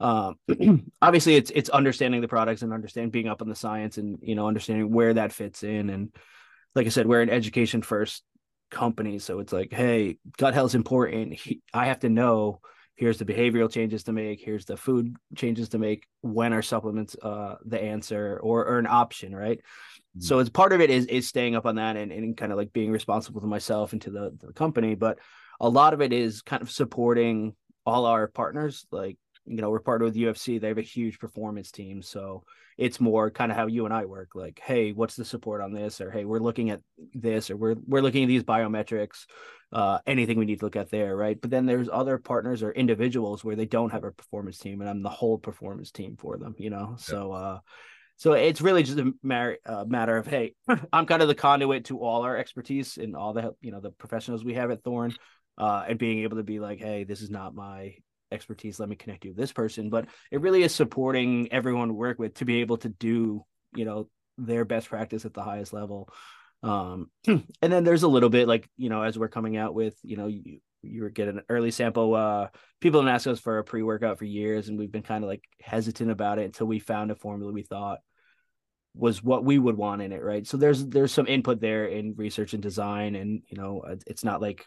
um 0.00 0.36
obviously 1.02 1.34
it's 1.34 1.52
it's 1.54 1.68
understanding 1.68 2.22
the 2.22 2.28
products 2.28 2.62
and 2.62 2.72
understanding 2.72 3.10
being 3.10 3.28
up 3.28 3.42
on 3.42 3.50
the 3.50 3.54
science 3.54 3.98
and 3.98 4.16
you 4.22 4.34
know 4.34 4.48
understanding 4.48 4.90
where 4.90 5.12
that 5.12 5.34
fits 5.34 5.62
in 5.62 5.90
and 5.90 6.10
like 6.74 6.86
I 6.86 6.90
said, 6.90 7.06
we're 7.06 7.22
an 7.22 7.30
education 7.30 7.82
first 7.82 8.22
company. 8.70 9.18
So 9.18 9.40
it's 9.40 9.52
like, 9.52 9.72
hey, 9.72 10.18
gut 10.36 10.54
health 10.54 10.70
is 10.70 10.74
important. 10.74 11.34
He, 11.34 11.62
I 11.72 11.86
have 11.86 12.00
to 12.00 12.08
know 12.08 12.60
here's 12.98 13.18
the 13.18 13.24
behavioral 13.24 13.70
changes 13.70 14.02
to 14.04 14.12
make 14.12 14.40
here's 14.40 14.64
the 14.64 14.76
food 14.76 15.14
changes 15.36 15.70
to 15.70 15.78
make 15.78 16.06
when 16.20 16.52
are 16.52 16.62
supplements 16.62 17.16
uh 17.22 17.54
the 17.64 17.80
answer 17.80 18.38
or, 18.42 18.66
or 18.66 18.78
an 18.78 18.86
option 18.88 19.34
right 19.34 19.58
mm-hmm. 19.58 20.20
so 20.20 20.40
it's 20.40 20.50
part 20.50 20.72
of 20.72 20.80
it 20.80 20.90
is 20.90 21.06
is 21.06 21.28
staying 21.28 21.54
up 21.54 21.64
on 21.64 21.76
that 21.76 21.96
and, 21.96 22.12
and 22.12 22.36
kind 22.36 22.52
of 22.52 22.58
like 22.58 22.72
being 22.72 22.90
responsible 22.90 23.40
to 23.40 23.46
myself 23.46 23.92
and 23.92 24.02
to 24.02 24.10
the, 24.10 24.36
the 24.40 24.52
company 24.52 24.94
but 24.94 25.18
a 25.60 25.68
lot 25.68 25.94
of 25.94 26.02
it 26.02 26.12
is 26.12 26.42
kind 26.42 26.60
of 26.60 26.70
supporting 26.70 27.54
all 27.86 28.04
our 28.04 28.26
partners 28.26 28.84
like 28.90 29.16
you 29.48 29.60
know 29.60 29.70
we're 29.70 29.80
part 29.80 30.02
of 30.02 30.12
the 30.12 30.24
ufc 30.24 30.60
they 30.60 30.68
have 30.68 30.78
a 30.78 30.82
huge 30.82 31.18
performance 31.18 31.70
team 31.70 32.02
so 32.02 32.44
it's 32.78 33.00
more 33.00 33.28
kind 33.28 33.50
of 33.50 33.58
how 33.58 33.66
you 33.66 33.84
and 33.84 33.92
I 33.92 34.04
work. 34.04 34.30
Like, 34.36 34.60
hey, 34.64 34.92
what's 34.92 35.16
the 35.16 35.24
support 35.24 35.60
on 35.60 35.72
this? 35.72 36.00
Or 36.00 36.12
hey, 36.12 36.24
we're 36.24 36.38
looking 36.38 36.70
at 36.70 36.80
this, 37.12 37.50
or 37.50 37.56
we're 37.56 37.74
we're 37.86 38.00
looking 38.00 38.22
at 38.22 38.28
these 38.28 38.44
biometrics. 38.44 39.26
Uh, 39.70 39.98
anything 40.06 40.38
we 40.38 40.46
need 40.46 40.60
to 40.60 40.64
look 40.64 40.76
at 40.76 40.90
there, 40.90 41.14
right? 41.14 41.38
But 41.38 41.50
then 41.50 41.66
there's 41.66 41.90
other 41.92 42.16
partners 42.16 42.62
or 42.62 42.70
individuals 42.70 43.44
where 43.44 43.56
they 43.56 43.66
don't 43.66 43.90
have 43.90 44.04
a 44.04 44.12
performance 44.12 44.58
team, 44.58 44.80
and 44.80 44.88
I'm 44.88 45.02
the 45.02 45.10
whole 45.10 45.38
performance 45.38 45.90
team 45.90 46.16
for 46.16 46.38
them. 46.38 46.54
You 46.56 46.70
know, 46.70 46.94
so 46.98 47.32
uh, 47.32 47.58
so 48.16 48.32
it's 48.32 48.60
really 48.60 48.84
just 48.84 48.98
a 48.98 49.12
matter, 49.24 49.58
uh, 49.66 49.84
matter 49.84 50.16
of 50.16 50.28
hey, 50.28 50.54
I'm 50.92 51.06
kind 51.06 51.20
of 51.20 51.28
the 51.28 51.34
conduit 51.34 51.86
to 51.86 51.98
all 51.98 52.22
our 52.22 52.36
expertise 52.36 52.96
and 52.96 53.16
all 53.16 53.32
the 53.32 53.54
you 53.60 53.72
know 53.72 53.80
the 53.80 53.90
professionals 53.90 54.44
we 54.44 54.54
have 54.54 54.70
at 54.70 54.84
Thorne, 54.84 55.14
uh, 55.58 55.84
and 55.88 55.98
being 55.98 56.20
able 56.20 56.36
to 56.36 56.44
be 56.44 56.60
like, 56.60 56.78
hey, 56.78 57.02
this 57.02 57.22
is 57.22 57.28
not 57.30 57.56
my 57.56 57.96
expertise 58.32 58.78
let 58.78 58.88
me 58.88 58.96
connect 58.96 59.24
you 59.24 59.30
with 59.30 59.38
this 59.38 59.52
person. 59.52 59.90
But 59.90 60.06
it 60.30 60.40
really 60.40 60.62
is 60.62 60.74
supporting 60.74 61.52
everyone 61.52 61.88
to 61.88 61.94
work 61.94 62.18
with 62.18 62.34
to 62.34 62.44
be 62.44 62.60
able 62.60 62.78
to 62.78 62.88
do 62.88 63.44
you 63.74 63.84
know 63.84 64.08
their 64.36 64.64
best 64.64 64.88
practice 64.88 65.24
at 65.24 65.34
the 65.34 65.42
highest 65.42 65.72
level. 65.72 66.08
Um 66.62 67.10
and 67.26 67.44
then 67.60 67.84
there's 67.84 68.02
a 68.02 68.08
little 68.08 68.30
bit 68.30 68.48
like 68.48 68.68
you 68.76 68.88
know 68.88 69.02
as 69.02 69.18
we're 69.18 69.28
coming 69.28 69.56
out 69.56 69.74
with 69.74 69.96
you 70.02 70.16
know 70.16 70.26
you 70.26 70.60
you 70.82 71.02
were 71.02 71.10
getting 71.10 71.38
an 71.38 71.44
early 71.48 71.72
sample 71.72 72.14
uh 72.14 72.48
people 72.80 73.00
have 73.00 73.12
asked 73.12 73.26
us 73.26 73.40
for 73.40 73.58
a 73.58 73.64
pre-workout 73.64 74.16
for 74.16 74.24
years 74.24 74.68
and 74.68 74.78
we've 74.78 74.92
been 74.92 75.02
kind 75.02 75.24
of 75.24 75.28
like 75.28 75.42
hesitant 75.60 76.10
about 76.10 76.38
it 76.38 76.44
until 76.44 76.68
we 76.68 76.78
found 76.78 77.10
a 77.10 77.16
formula 77.16 77.52
we 77.52 77.62
thought 77.62 77.98
was 78.94 79.22
what 79.22 79.44
we 79.44 79.58
would 79.58 79.76
want 79.76 80.02
in 80.02 80.12
it 80.12 80.22
right? 80.22 80.46
So 80.46 80.56
there's 80.56 80.84
there's 80.86 81.12
some 81.12 81.26
input 81.26 81.60
there 81.60 81.86
in 81.86 82.14
research 82.16 82.52
and 82.52 82.62
design 82.62 83.14
and 83.14 83.42
you 83.48 83.56
know 83.56 83.84
it's 84.06 84.24
not 84.24 84.40
like 84.42 84.66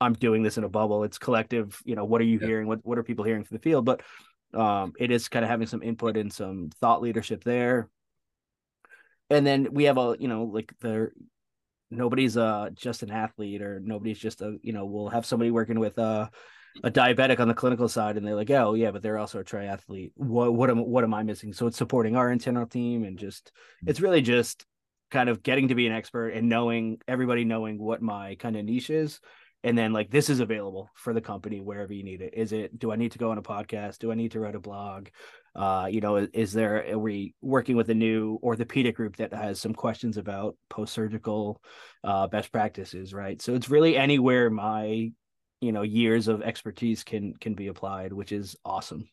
I'm 0.00 0.14
doing 0.14 0.42
this 0.42 0.58
in 0.58 0.64
a 0.64 0.68
bubble. 0.68 1.04
It's 1.04 1.18
collective. 1.18 1.80
You 1.84 1.94
know, 1.94 2.04
what 2.04 2.20
are 2.20 2.24
you 2.24 2.38
yeah. 2.40 2.46
hearing? 2.46 2.66
What 2.66 2.80
what 2.82 2.98
are 2.98 3.02
people 3.02 3.24
hearing 3.24 3.44
from 3.44 3.56
the 3.56 3.62
field? 3.62 3.84
But 3.84 4.02
um, 4.54 4.92
it 4.98 5.10
is 5.10 5.28
kind 5.28 5.44
of 5.44 5.50
having 5.50 5.66
some 5.66 5.82
input 5.82 6.16
and 6.16 6.32
some 6.32 6.70
thought 6.80 7.02
leadership 7.02 7.44
there. 7.44 7.88
And 9.30 9.46
then 9.46 9.68
we 9.72 9.84
have 9.84 9.98
a, 9.98 10.16
you 10.18 10.28
know, 10.28 10.44
like 10.44 10.72
the 10.80 11.10
nobody's 11.90 12.36
uh 12.36 12.70
just 12.74 13.02
an 13.02 13.10
athlete 13.10 13.62
or 13.62 13.80
nobody's 13.80 14.18
just 14.18 14.42
a, 14.42 14.56
you 14.62 14.72
know, 14.72 14.84
we'll 14.84 15.08
have 15.08 15.26
somebody 15.26 15.50
working 15.50 15.78
with 15.78 15.98
uh 15.98 16.28
a 16.82 16.90
diabetic 16.90 17.38
on 17.38 17.48
the 17.48 17.54
clinical 17.54 17.88
side 17.88 18.16
and 18.16 18.26
they're 18.26 18.34
like, 18.34 18.50
oh 18.50 18.74
yeah, 18.74 18.90
but 18.90 19.02
they're 19.02 19.18
also 19.18 19.38
a 19.40 19.44
triathlete. 19.44 20.12
What 20.16 20.54
what 20.54 20.70
am 20.70 20.78
what 20.78 21.04
am 21.04 21.14
I 21.14 21.22
missing? 21.22 21.52
So 21.52 21.66
it's 21.66 21.78
supporting 21.78 22.16
our 22.16 22.30
internal 22.30 22.66
team 22.66 23.04
and 23.04 23.18
just 23.18 23.52
mm. 23.84 23.88
it's 23.88 24.00
really 24.00 24.22
just 24.22 24.64
kind 25.10 25.28
of 25.28 25.42
getting 25.42 25.68
to 25.68 25.74
be 25.74 25.86
an 25.86 25.92
expert 25.92 26.30
and 26.30 26.48
knowing 26.48 26.98
everybody 27.06 27.44
knowing 27.44 27.78
what 27.78 28.02
my 28.02 28.34
kind 28.34 28.56
of 28.56 28.64
niche 28.64 28.90
is 28.90 29.20
and 29.64 29.76
then 29.76 29.94
like 29.94 30.10
this 30.10 30.28
is 30.28 30.40
available 30.40 30.90
for 30.94 31.14
the 31.14 31.22
company 31.22 31.60
wherever 31.60 31.92
you 31.92 32.04
need 32.04 32.20
it. 32.20 32.34
Is 32.34 32.52
it 32.52 32.78
do 32.78 32.92
i 32.92 32.96
need 32.96 33.12
to 33.12 33.18
go 33.18 33.30
on 33.30 33.38
a 33.38 33.42
podcast? 33.42 33.98
Do 33.98 34.12
i 34.12 34.14
need 34.14 34.32
to 34.32 34.40
write 34.40 34.54
a 34.54 34.60
blog? 34.60 35.08
Uh 35.56 35.88
you 35.90 36.00
know 36.00 36.16
is, 36.16 36.28
is 36.34 36.52
there 36.52 36.92
are 36.92 36.98
we 36.98 37.34
working 37.40 37.74
with 37.74 37.88
a 37.88 37.94
new 37.94 38.38
orthopedic 38.42 38.94
group 38.94 39.16
that 39.16 39.32
has 39.32 39.60
some 39.60 39.72
questions 39.72 40.18
about 40.18 40.56
post-surgical 40.68 41.60
uh 42.04 42.26
best 42.28 42.52
practices 42.52 43.14
right? 43.14 43.40
So 43.40 43.54
it's 43.54 43.70
really 43.70 43.96
anywhere 43.96 44.50
my 44.50 45.10
you 45.60 45.72
know 45.72 45.82
years 45.82 46.28
of 46.28 46.42
expertise 46.42 47.02
can 47.02 47.34
can 47.40 47.54
be 47.54 47.68
applied 47.68 48.12
which 48.12 48.32
is 48.32 48.56
awesome. 48.64 49.08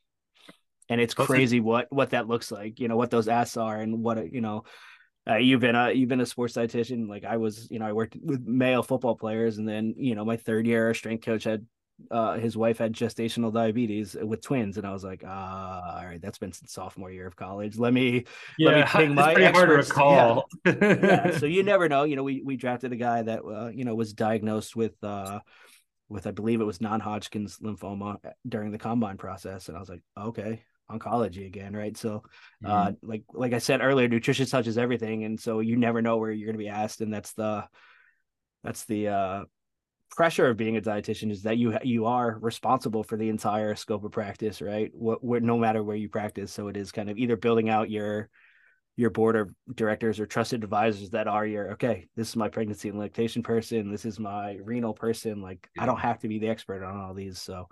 And 0.90 1.00
it's 1.00 1.14
crazy 1.14 1.62
what 1.62 1.88
what 1.90 2.10
that 2.10 2.28
looks 2.28 2.52
like 2.52 2.82
you 2.82 2.90
know 2.90 2.98
what 2.98 3.10
those 3.10 3.30
asks 3.30 3.56
are 3.56 3.80
and 3.80 4.04
what 4.04 4.34
you 4.34 4.42
know 4.42 4.66
uh, 5.32 5.38
you've 5.38 5.62
been 5.62 5.76
a 5.76 5.92
you've 5.92 6.10
been 6.10 6.22
a 6.22 6.26
sports 6.26 6.56
dietitian 6.56 7.08
like 7.08 7.24
i 7.24 7.38
was 7.38 7.68
you 7.72 7.80
know 7.80 7.86
i 7.86 7.94
worked 7.94 8.16
with 8.22 8.46
male 8.46 8.84
football 8.84 9.16
players 9.16 9.58
and 9.58 9.68
then 9.68 9.94
you 9.98 10.16
know 10.16 10.26
my 10.26 10.38
third 10.38 10.66
year 10.66 10.88
our 10.88 10.94
strength 10.94 11.26
coach 11.26 11.44
had 11.44 11.66
uh, 12.10 12.34
his 12.40 12.58
wife 12.58 12.80
had 12.80 12.94
gestational 12.94 13.54
diabetes 13.54 14.16
with 14.20 14.42
twins 14.42 14.78
and 14.78 14.88
i 14.88 14.92
was 14.92 15.04
like 15.04 15.24
ah 15.26 16.00
all 16.00 16.06
right 16.06 16.22
that's 16.22 16.40
been 16.40 16.52
since 16.52 16.74
sophomore 16.74 17.12
year 17.12 17.28
of 17.28 17.36
college 17.36 17.78
let 17.78 17.94
me 17.94 18.26
yeah, 18.58 18.70
let 18.70 18.78
me 18.78 18.84
ping 18.88 19.14
my 19.14 19.34
pretty 19.36 19.52
hard 19.52 19.70
to 19.70 19.76
recall 19.76 20.48
yeah. 20.66 20.74
yeah. 20.82 21.38
so 21.38 21.46
you 21.46 21.62
never 21.62 21.88
know 21.88 22.04
you 22.04 22.16
know 22.16 22.24
we 22.24 22.42
we 22.44 22.56
drafted 22.56 22.92
a 22.92 22.96
guy 22.96 23.22
that 23.22 23.42
uh, 23.46 23.68
you 23.68 23.86
know 23.86 23.94
was 23.94 24.14
diagnosed 24.14 24.76
with 24.76 24.96
uh 25.04 25.40
with 26.10 26.26
i 26.26 26.32
believe 26.32 26.60
it 26.60 26.66
was 26.66 26.82
non-hodgkin's 26.82 27.60
lymphoma 27.60 28.18
during 28.48 28.72
the 28.72 28.80
combine 28.80 29.18
process 29.18 29.68
and 29.68 29.78
i 29.78 29.80
was 29.80 29.90
like 29.90 30.02
okay 30.18 30.64
oncology 30.90 31.46
again, 31.46 31.76
right? 31.76 31.96
So, 31.96 32.24
uh, 32.66 32.88
mm-hmm. 32.88 33.08
like 33.10 33.24
like 33.34 33.54
I 33.54 33.60
said 33.60 33.82
earlier, 33.82 34.08
nutrition 34.08 34.46
touches 34.46 34.78
everything, 34.78 35.24
and 35.24 35.40
so 35.40 35.60
you 35.60 35.76
never 35.76 36.02
know 36.02 36.18
where 36.18 36.32
you're 36.32 36.48
going 36.48 36.58
to 36.58 36.64
be 36.64 36.70
asked, 36.70 37.02
and 37.02 37.14
that's 37.14 37.34
the 37.34 37.66
that's 38.64 38.86
the 38.86 39.08
uh, 39.08 39.44
pressure 40.12 40.50
of 40.50 40.58
being 40.58 40.78
a 40.78 40.82
dietitian 40.82 41.32
is 41.32 41.44
that 41.44 41.58
you 41.58 41.78
you 41.84 42.06
are 42.06 42.38
responsible 42.40 43.04
for 43.04 43.18
the 43.18 43.30
entire 43.30 43.76
scope 43.76 44.04
of 44.04 44.12
practice, 44.12 44.62
right? 44.62 44.92
What, 44.94 45.24
what 45.24 45.44
no 45.44 45.58
matter 45.58 45.84
where 45.84 45.96
you 45.96 46.10
practice, 46.10 46.52
so 46.52 46.68
it 46.68 46.78
is 46.78 46.92
kind 46.92 47.10
of 47.10 47.18
either 47.18 47.38
building 47.38 47.70
out 47.70 47.90
your 47.90 48.30
your 48.98 49.10
board 49.10 49.36
of 49.36 49.50
directors 49.74 50.20
or 50.20 50.26
trusted 50.26 50.64
advisors 50.64 51.12
that 51.12 51.28
are 51.28 51.46
your 51.46 51.72
okay 51.72 52.08
this 52.16 52.30
is 52.30 52.36
my 52.36 52.50
pregnancy 52.50 52.90
and 52.90 53.00
lactation 53.00 53.42
person 53.42 53.90
this 53.90 54.06
is 54.06 54.20
my 54.20 54.58
renal 54.64 54.94
person 54.94 55.42
like 55.42 55.70
yeah. 55.76 55.84
i 55.84 55.86
don't 55.86 56.00
have 56.00 56.20
to 56.20 56.28
be 56.28 56.40
the 56.40 56.50
expert 56.50 56.84
on 56.84 57.00
all 57.00 57.14
these 57.14 57.42
so 57.42 57.68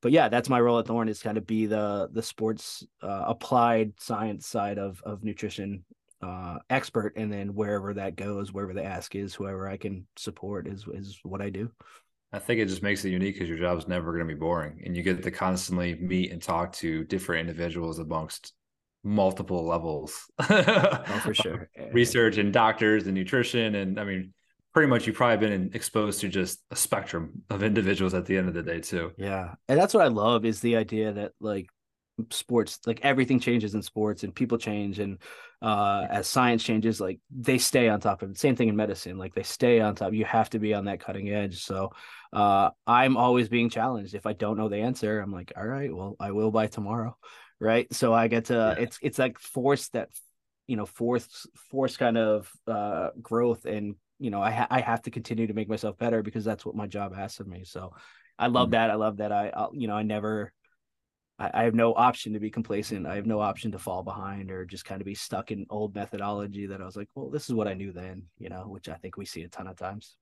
but 0.00 0.12
yeah, 0.12 0.28
that's 0.28 0.48
my 0.48 0.60
role 0.60 0.78
at 0.78 0.86
Thorne 0.86 1.08
is 1.08 1.22
kind 1.22 1.38
of 1.38 1.46
be 1.46 1.66
the 1.66 2.08
the 2.12 2.22
sports 2.22 2.86
uh, 3.02 3.24
applied 3.26 3.92
science 3.98 4.46
side 4.46 4.78
of 4.78 5.02
of 5.04 5.22
nutrition 5.24 5.84
uh, 6.22 6.58
expert, 6.68 7.14
and 7.16 7.32
then 7.32 7.54
wherever 7.54 7.94
that 7.94 8.16
goes, 8.16 8.52
wherever 8.52 8.74
the 8.74 8.84
ask 8.84 9.14
is, 9.14 9.34
whoever 9.34 9.68
I 9.68 9.76
can 9.76 10.06
support 10.16 10.66
is 10.66 10.86
is 10.92 11.18
what 11.22 11.42
I 11.42 11.50
do. 11.50 11.70
I 12.32 12.38
think 12.38 12.60
it 12.60 12.68
just 12.68 12.82
makes 12.82 13.04
it 13.04 13.10
unique 13.10 13.34
because 13.34 13.48
your 13.48 13.58
job 13.58 13.76
is 13.78 13.88
never 13.88 14.12
going 14.12 14.26
to 14.26 14.34
be 14.34 14.38
boring, 14.38 14.82
and 14.84 14.96
you 14.96 15.02
get 15.02 15.22
to 15.22 15.30
constantly 15.30 15.94
meet 15.96 16.30
and 16.30 16.40
talk 16.40 16.72
to 16.74 17.04
different 17.04 17.48
individuals 17.48 17.98
amongst 17.98 18.52
multiple 19.02 19.66
levels. 19.66 20.30
oh, 20.38 21.20
for 21.22 21.34
sure. 21.34 21.68
Research 21.92 22.38
and 22.38 22.52
doctors 22.52 23.06
and 23.06 23.14
nutrition, 23.14 23.74
and 23.74 23.98
I 23.98 24.04
mean, 24.04 24.32
pretty 24.72 24.88
much 24.88 25.06
you've 25.06 25.16
probably 25.16 25.48
been 25.48 25.70
exposed 25.74 26.20
to 26.20 26.28
just 26.28 26.60
a 26.70 26.76
spectrum 26.76 27.42
of 27.50 27.62
individuals 27.62 28.14
at 28.14 28.26
the 28.26 28.36
end 28.36 28.48
of 28.48 28.54
the 28.54 28.62
day 28.62 28.80
too. 28.80 29.12
Yeah. 29.16 29.54
And 29.68 29.78
that's 29.78 29.94
what 29.94 30.04
i 30.04 30.08
love 30.08 30.44
is 30.44 30.60
the 30.60 30.76
idea 30.76 31.12
that 31.12 31.32
like 31.40 31.66
sports 32.30 32.78
like 32.86 33.00
everything 33.02 33.40
changes 33.40 33.74
in 33.74 33.80
sports 33.80 34.24
and 34.24 34.34
people 34.34 34.58
change 34.58 34.98
and 34.98 35.18
uh 35.62 36.06
as 36.10 36.26
science 36.26 36.62
changes 36.62 37.00
like 37.00 37.18
they 37.30 37.56
stay 37.56 37.88
on 37.88 37.98
top 37.98 38.22
of 38.22 38.30
it. 38.30 38.38
Same 38.38 38.56
thing 38.56 38.68
in 38.68 38.76
medicine 38.76 39.18
like 39.18 39.34
they 39.34 39.42
stay 39.42 39.80
on 39.80 39.94
top. 39.94 40.12
You 40.12 40.24
have 40.24 40.50
to 40.50 40.58
be 40.58 40.74
on 40.74 40.84
that 40.84 41.00
cutting 41.00 41.30
edge. 41.30 41.62
So 41.64 41.90
uh 42.32 42.70
i'm 42.86 43.16
always 43.16 43.48
being 43.48 43.70
challenged. 43.70 44.14
If 44.14 44.26
i 44.26 44.34
don't 44.34 44.56
know 44.56 44.68
the 44.68 44.78
answer 44.78 45.20
i'm 45.20 45.32
like 45.32 45.52
all 45.56 45.66
right 45.66 45.94
well 45.94 46.16
i 46.20 46.30
will 46.30 46.50
by 46.50 46.66
tomorrow. 46.66 47.16
Right? 47.58 47.92
So 47.92 48.12
i 48.12 48.28
get 48.28 48.46
to 48.46 48.54
yeah. 48.54 48.82
it's 48.84 48.98
it's 49.02 49.18
like 49.18 49.38
force 49.38 49.88
that 49.88 50.10
you 50.66 50.76
know 50.76 50.86
force 50.86 51.46
force 51.70 51.96
kind 51.96 52.16
of 52.16 52.50
uh 52.66 53.10
growth 53.20 53.64
and 53.64 53.96
you 54.20 54.30
know, 54.30 54.42
I 54.42 54.50
ha- 54.50 54.68
I 54.70 54.80
have 54.80 55.02
to 55.02 55.10
continue 55.10 55.46
to 55.46 55.54
make 55.54 55.68
myself 55.68 55.96
better 55.96 56.22
because 56.22 56.44
that's 56.44 56.64
what 56.64 56.76
my 56.76 56.86
job 56.86 57.14
asks 57.16 57.40
of 57.40 57.48
me. 57.48 57.64
So 57.64 57.94
I 58.38 58.46
love 58.46 58.66
mm-hmm. 58.66 58.72
that. 58.72 58.90
I 58.90 58.94
love 58.94 59.16
that. 59.16 59.32
I, 59.32 59.50
I'll, 59.54 59.70
you 59.72 59.88
know, 59.88 59.96
I 59.96 60.02
never, 60.02 60.52
I, 61.38 61.50
I 61.54 61.62
have 61.64 61.74
no 61.74 61.94
option 61.94 62.34
to 62.34 62.40
be 62.40 62.50
complacent. 62.50 63.06
I 63.06 63.16
have 63.16 63.26
no 63.26 63.40
option 63.40 63.72
to 63.72 63.78
fall 63.78 64.02
behind 64.02 64.50
or 64.50 64.66
just 64.66 64.84
kind 64.84 65.00
of 65.00 65.06
be 65.06 65.14
stuck 65.14 65.50
in 65.50 65.66
old 65.70 65.94
methodology 65.94 66.66
that 66.66 66.82
I 66.82 66.84
was 66.84 66.96
like, 66.96 67.08
well, 67.14 67.30
this 67.30 67.48
is 67.48 67.54
what 67.54 67.66
I 67.66 67.74
knew 67.74 67.92
then, 67.92 68.24
you 68.38 68.50
know, 68.50 68.64
which 68.68 68.88
I 68.90 68.94
think 68.94 69.16
we 69.16 69.24
see 69.24 69.42
a 69.42 69.48
ton 69.48 69.66
of 69.66 69.76
times. 69.76 70.16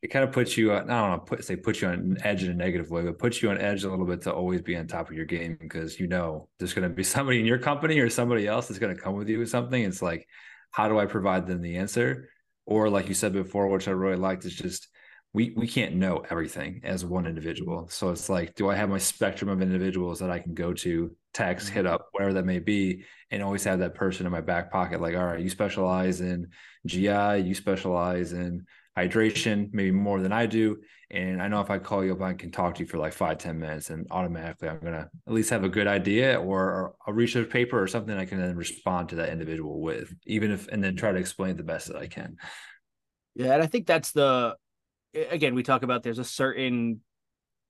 It 0.00 0.08
kind 0.08 0.24
of 0.24 0.32
puts 0.32 0.56
you 0.56 0.72
on, 0.72 0.90
I 0.90 1.00
don't 1.00 1.10
know, 1.10 1.18
put, 1.18 1.44
say 1.44 1.54
put 1.54 1.80
you 1.80 1.88
on 1.88 1.94
an 1.94 2.18
edge 2.24 2.42
in 2.42 2.50
a 2.50 2.54
negative 2.54 2.90
way, 2.90 3.02
but 3.02 3.18
puts 3.18 3.42
you 3.42 3.50
on 3.50 3.58
edge 3.58 3.84
a 3.84 3.90
little 3.90 4.06
bit 4.06 4.22
to 4.22 4.32
always 4.32 4.62
be 4.62 4.76
on 4.76 4.88
top 4.88 5.10
of 5.10 5.16
your 5.16 5.26
game 5.26 5.56
because 5.60 6.00
you 6.00 6.08
know 6.08 6.48
there's 6.58 6.74
going 6.74 6.88
to 6.88 6.94
be 6.94 7.04
somebody 7.04 7.38
in 7.38 7.46
your 7.46 7.58
company 7.58 8.00
or 8.00 8.10
somebody 8.10 8.48
else 8.48 8.66
that's 8.66 8.80
going 8.80 8.96
to 8.96 9.00
come 9.00 9.14
with 9.14 9.28
you 9.28 9.38
with 9.38 9.50
something. 9.50 9.82
It's 9.82 10.02
like, 10.02 10.26
how 10.72 10.88
do 10.88 10.98
I 10.98 11.06
provide 11.06 11.46
them 11.46 11.62
the 11.62 11.76
answer? 11.76 12.30
Or 12.66 12.88
like 12.90 13.08
you 13.08 13.14
said 13.14 13.32
before, 13.32 13.68
which 13.68 13.88
I 13.88 13.92
really 13.92 14.16
liked, 14.16 14.44
is 14.44 14.54
just 14.54 14.88
we 15.32 15.52
we 15.56 15.66
can't 15.66 15.94
know 15.96 16.24
everything 16.30 16.80
as 16.84 17.04
one 17.04 17.26
individual. 17.26 17.88
So 17.88 18.10
it's 18.10 18.28
like, 18.28 18.54
do 18.54 18.70
I 18.70 18.76
have 18.76 18.88
my 18.90 18.98
spectrum 18.98 19.50
of 19.50 19.62
individuals 19.62 20.18
that 20.20 20.30
I 20.30 20.38
can 20.38 20.54
go 20.54 20.72
to 20.74 21.14
text, 21.32 21.68
Mm-hmm. 21.68 21.74
hit 21.76 21.86
up, 21.86 22.08
whatever 22.12 22.34
that 22.34 22.44
may 22.44 22.58
be, 22.58 23.04
and 23.30 23.42
always 23.42 23.64
have 23.64 23.78
that 23.80 23.94
person 23.94 24.26
in 24.26 24.32
my 24.32 24.40
back 24.40 24.70
pocket. 24.70 25.00
Like, 25.00 25.16
all 25.16 25.24
right, 25.24 25.40
you 25.40 25.48
specialize 25.50 26.20
in 26.20 26.48
GI, 26.86 27.38
you 27.44 27.54
specialize 27.54 28.32
in 28.32 28.66
hydration, 28.96 29.70
maybe 29.72 29.90
more 29.90 30.20
than 30.20 30.32
I 30.32 30.46
do. 30.46 30.78
And 31.10 31.42
I 31.42 31.48
know 31.48 31.60
if 31.60 31.70
I 31.70 31.78
call 31.78 32.04
you 32.04 32.12
up, 32.12 32.22
I 32.22 32.32
can 32.34 32.50
talk 32.50 32.74
to 32.74 32.80
you 32.80 32.86
for 32.86 32.98
like 32.98 33.12
five, 33.12 33.38
10 33.38 33.58
minutes 33.58 33.90
and 33.90 34.06
automatically 34.10 34.68
I'm 34.68 34.80
going 34.80 34.94
to 34.94 35.10
at 35.26 35.32
least 35.32 35.50
have 35.50 35.64
a 35.64 35.68
good 35.68 35.86
idea 35.86 36.40
or 36.40 36.94
a 37.06 37.12
research 37.12 37.50
paper 37.50 37.80
or 37.80 37.86
something 37.86 38.16
I 38.16 38.24
can 38.24 38.38
then 38.38 38.56
respond 38.56 39.10
to 39.10 39.16
that 39.16 39.30
individual 39.30 39.80
with, 39.80 40.14
even 40.26 40.50
if, 40.50 40.68
and 40.68 40.82
then 40.82 40.96
try 40.96 41.12
to 41.12 41.18
explain 41.18 41.56
the 41.56 41.62
best 41.62 41.88
that 41.88 41.96
I 41.96 42.06
can. 42.06 42.36
Yeah. 43.34 43.52
And 43.52 43.62
I 43.62 43.66
think 43.66 43.86
that's 43.86 44.12
the, 44.12 44.56
again, 45.14 45.54
we 45.54 45.62
talk 45.62 45.82
about 45.82 46.02
there's 46.02 46.18
a 46.18 46.24
certain 46.24 47.00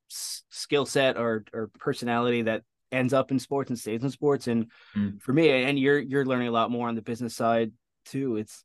skill 0.08 0.86
set 0.86 1.16
or, 1.16 1.44
or 1.52 1.70
personality 1.78 2.42
that 2.42 2.62
ends 2.90 3.12
up 3.12 3.30
in 3.30 3.38
sports 3.38 3.70
and 3.70 3.78
stays 3.78 4.02
in 4.02 4.10
sports. 4.10 4.46
And 4.46 4.70
mm. 4.96 5.20
for 5.20 5.32
me, 5.32 5.50
and 5.50 5.78
you're, 5.78 5.98
you're 5.98 6.26
learning 6.26 6.48
a 6.48 6.52
lot 6.52 6.70
more 6.70 6.88
on 6.88 6.94
the 6.94 7.02
business 7.02 7.34
side 7.34 7.72
too. 8.04 8.36
It's, 8.36 8.64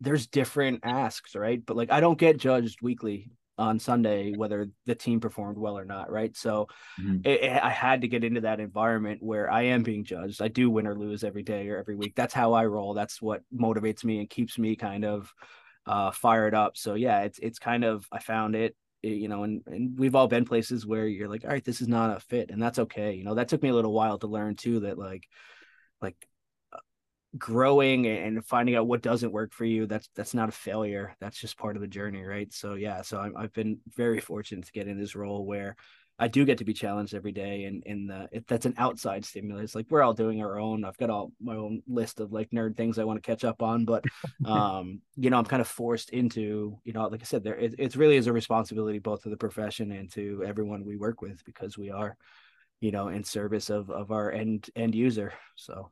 there's 0.00 0.26
different 0.26 0.80
asks, 0.82 1.34
right? 1.34 1.64
But 1.64 1.76
like 1.76 1.90
I 1.90 2.00
don't 2.00 2.18
get 2.18 2.38
judged 2.38 2.82
weekly 2.82 3.30
on 3.58 3.80
Sunday 3.80 4.32
whether 4.36 4.68
the 4.86 4.94
team 4.94 5.18
performed 5.18 5.58
well 5.58 5.76
or 5.76 5.84
not, 5.84 6.10
right? 6.10 6.36
So 6.36 6.68
mm-hmm. 7.00 7.18
it, 7.24 7.42
it, 7.42 7.62
I 7.62 7.70
had 7.70 8.02
to 8.02 8.08
get 8.08 8.22
into 8.22 8.42
that 8.42 8.60
environment 8.60 9.20
where 9.20 9.50
I 9.50 9.62
am 9.62 9.82
being 9.82 10.04
judged. 10.04 10.40
I 10.40 10.48
do 10.48 10.70
win 10.70 10.86
or 10.86 10.94
lose 10.94 11.24
every 11.24 11.42
day 11.42 11.68
or 11.68 11.76
every 11.76 11.96
week. 11.96 12.14
That's 12.14 12.34
how 12.34 12.52
I 12.52 12.66
roll. 12.66 12.94
That's 12.94 13.20
what 13.20 13.42
motivates 13.52 14.04
me 14.04 14.20
and 14.20 14.30
keeps 14.30 14.58
me 14.58 14.76
kind 14.76 15.04
of 15.04 15.32
uh, 15.86 16.12
fired 16.12 16.54
up. 16.54 16.76
So 16.76 16.94
yeah, 16.94 17.22
it's 17.22 17.38
it's 17.40 17.58
kind 17.58 17.84
of 17.84 18.06
I 18.12 18.20
found 18.20 18.54
it, 18.54 18.76
you 19.02 19.28
know, 19.28 19.42
and 19.42 19.62
and 19.66 19.98
we've 19.98 20.14
all 20.14 20.28
been 20.28 20.44
places 20.44 20.86
where 20.86 21.06
you're 21.06 21.28
like, 21.28 21.44
all 21.44 21.50
right, 21.50 21.64
this 21.64 21.80
is 21.80 21.88
not 21.88 22.16
a 22.16 22.20
fit, 22.20 22.50
and 22.50 22.62
that's 22.62 22.78
okay. 22.78 23.14
You 23.14 23.24
know, 23.24 23.34
that 23.34 23.48
took 23.48 23.62
me 23.62 23.70
a 23.70 23.74
little 23.74 23.92
while 23.92 24.18
to 24.18 24.28
learn 24.28 24.54
too 24.54 24.80
that 24.80 24.98
like 24.98 25.26
like 26.00 26.16
growing 27.38 28.06
and 28.06 28.44
finding 28.44 28.74
out 28.74 28.86
what 28.86 29.02
doesn't 29.02 29.32
work 29.32 29.52
for 29.52 29.64
you 29.64 29.86
that's 29.86 30.08
that's 30.14 30.34
not 30.34 30.48
a 30.48 30.52
failure. 30.52 31.14
That's 31.20 31.38
just 31.38 31.58
part 31.58 31.76
of 31.76 31.82
the 31.82 31.88
journey 31.88 32.22
right? 32.22 32.52
So 32.52 32.74
yeah 32.74 33.02
so 33.02 33.18
i 33.36 33.42
have 33.42 33.52
been 33.52 33.78
very 33.94 34.20
fortunate 34.20 34.66
to 34.66 34.72
get 34.72 34.88
in 34.88 34.98
this 34.98 35.14
role 35.14 35.44
where 35.46 35.76
i 36.18 36.26
do 36.26 36.44
get 36.44 36.58
to 36.58 36.64
be 36.64 36.72
challenged 36.72 37.14
every 37.14 37.32
day 37.32 37.64
and 37.64 37.82
in 37.84 38.06
the 38.06 38.28
it, 38.32 38.46
that's 38.46 38.66
an 38.66 38.74
outside 38.78 39.24
stimulus. 39.24 39.74
Like 39.74 39.86
we're 39.90 40.02
all 40.02 40.14
doing 40.14 40.42
our 40.42 40.58
own. 40.58 40.84
I've 40.84 40.96
got 40.96 41.10
all 41.10 41.32
my 41.40 41.54
own 41.54 41.82
list 41.86 42.20
of 42.20 42.32
like 42.32 42.50
nerd 42.50 42.76
things 42.76 42.98
i 42.98 43.04
want 43.04 43.22
to 43.22 43.26
catch 43.30 43.44
up 43.44 43.62
on 43.62 43.84
but 43.84 44.04
um 44.44 45.00
you 45.16 45.30
know 45.30 45.38
i'm 45.38 45.44
kind 45.44 45.62
of 45.62 45.68
forced 45.68 46.10
into 46.10 46.78
you 46.84 46.92
know 46.92 47.06
like 47.06 47.22
i 47.22 47.24
said 47.24 47.44
there 47.44 47.56
it, 47.56 47.74
it 47.78 47.96
really 47.96 48.16
is 48.16 48.26
a 48.26 48.32
responsibility 48.32 48.98
both 48.98 49.22
to 49.22 49.30
the 49.30 49.36
profession 49.36 49.92
and 49.92 50.10
to 50.12 50.42
everyone 50.46 50.84
we 50.84 50.96
work 50.96 51.22
with 51.22 51.44
because 51.44 51.78
we 51.78 51.90
are 51.90 52.16
you 52.80 52.90
know 52.92 53.08
in 53.08 53.24
service 53.24 53.70
of 53.70 53.90
of 53.90 54.10
our 54.10 54.30
end 54.30 54.70
end 54.76 54.94
user. 54.94 55.32
So 55.56 55.90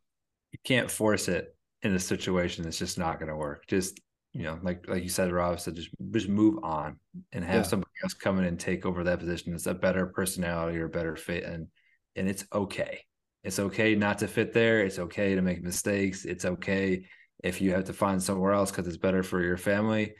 you 0.52 0.58
can't 0.64 0.90
force 0.90 1.28
it 1.28 1.54
in 1.82 1.94
a 1.94 2.00
situation 2.00 2.64
that's 2.64 2.78
just 2.78 2.98
not 2.98 3.18
going 3.18 3.28
to 3.28 3.36
work. 3.36 3.66
Just 3.66 4.00
you 4.32 4.42
know, 4.42 4.58
like 4.62 4.86
like 4.88 5.02
you 5.02 5.08
said, 5.08 5.32
Rob 5.32 5.58
said, 5.60 5.76
just 5.76 5.90
just 6.10 6.28
move 6.28 6.62
on 6.62 6.98
and 7.32 7.44
have 7.44 7.56
yeah. 7.56 7.62
somebody 7.62 7.90
else 8.02 8.12
come 8.12 8.38
in 8.38 8.44
and 8.44 8.60
take 8.60 8.84
over 8.84 9.04
that 9.04 9.18
position. 9.18 9.54
It's 9.54 9.66
a 9.66 9.74
better 9.74 10.06
personality 10.06 10.78
or 10.78 10.88
better 10.88 11.16
fit, 11.16 11.44
and 11.44 11.68
and 12.16 12.28
it's 12.28 12.44
okay. 12.52 13.00
It's 13.44 13.58
okay 13.58 13.94
not 13.94 14.18
to 14.18 14.28
fit 14.28 14.52
there. 14.52 14.80
It's 14.80 14.98
okay 14.98 15.34
to 15.34 15.42
make 15.42 15.62
mistakes. 15.62 16.24
It's 16.24 16.44
okay 16.44 17.06
if 17.42 17.60
you 17.60 17.72
have 17.72 17.84
to 17.84 17.92
find 17.92 18.22
somewhere 18.22 18.52
else 18.52 18.70
because 18.70 18.86
it's 18.88 18.96
better 18.96 19.22
for 19.22 19.42
your 19.42 19.56
family. 19.56 20.14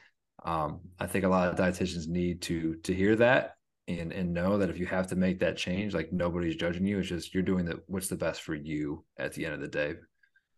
Um, 0.45 0.81
I 0.99 1.07
think 1.07 1.24
a 1.24 1.29
lot 1.29 1.49
of 1.49 1.59
dietitians 1.59 2.09
need 2.09 2.43
to 2.43 2.77
to 2.85 2.95
hear 2.95 3.16
that 3.16 3.57
and 3.89 4.12
and 4.12 4.33
know 4.33 4.59
that 4.59 4.70
if 4.70 4.79
you 4.79 4.87
have 4.87 5.09
to 5.09 5.16
make 5.16 5.41
that 5.41 5.57
change, 5.57 5.95
like 5.95 6.12
nobody's 6.12 6.57
judging 6.57 6.87
you. 6.87 6.99
It's 6.99 7.09
just 7.09 7.35
you're 7.35 7.43
doing 7.43 7.64
the 7.64 7.83
what's 7.87 8.09
the 8.09 8.16
best 8.16 8.43
for 8.43 8.55
you 8.55 9.05
at 9.18 9.33
the 9.35 9.45
end 9.45 9.55
of 9.55 9.61
the 9.61 9.68
day. 9.68 9.95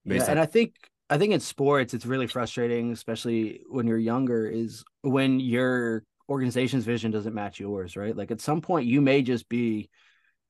Yeah, 0.05 0.23
on- 0.23 0.31
and 0.31 0.41
I 0.41 0.47
think 0.47 0.75
I 1.11 1.19
think 1.19 1.33
in 1.33 1.41
sports 1.41 1.95
it's 1.95 2.07
really 2.07 2.27
frustrating, 2.27 2.93
especially 2.93 3.63
when 3.69 3.87
you're 3.87 3.99
younger, 3.99 4.47
is 4.47 4.85
when 5.03 5.41
your 5.41 6.05
organization's 6.29 6.85
vision 6.85 7.11
doesn't 7.11 7.35
match 7.35 7.59
yours, 7.59 7.97
right? 7.97 8.17
Like 8.17 8.31
at 8.31 8.41
some 8.41 8.61
point 8.61 8.87
you 8.87 9.01
may 9.01 9.23
just 9.23 9.49
be 9.49 9.89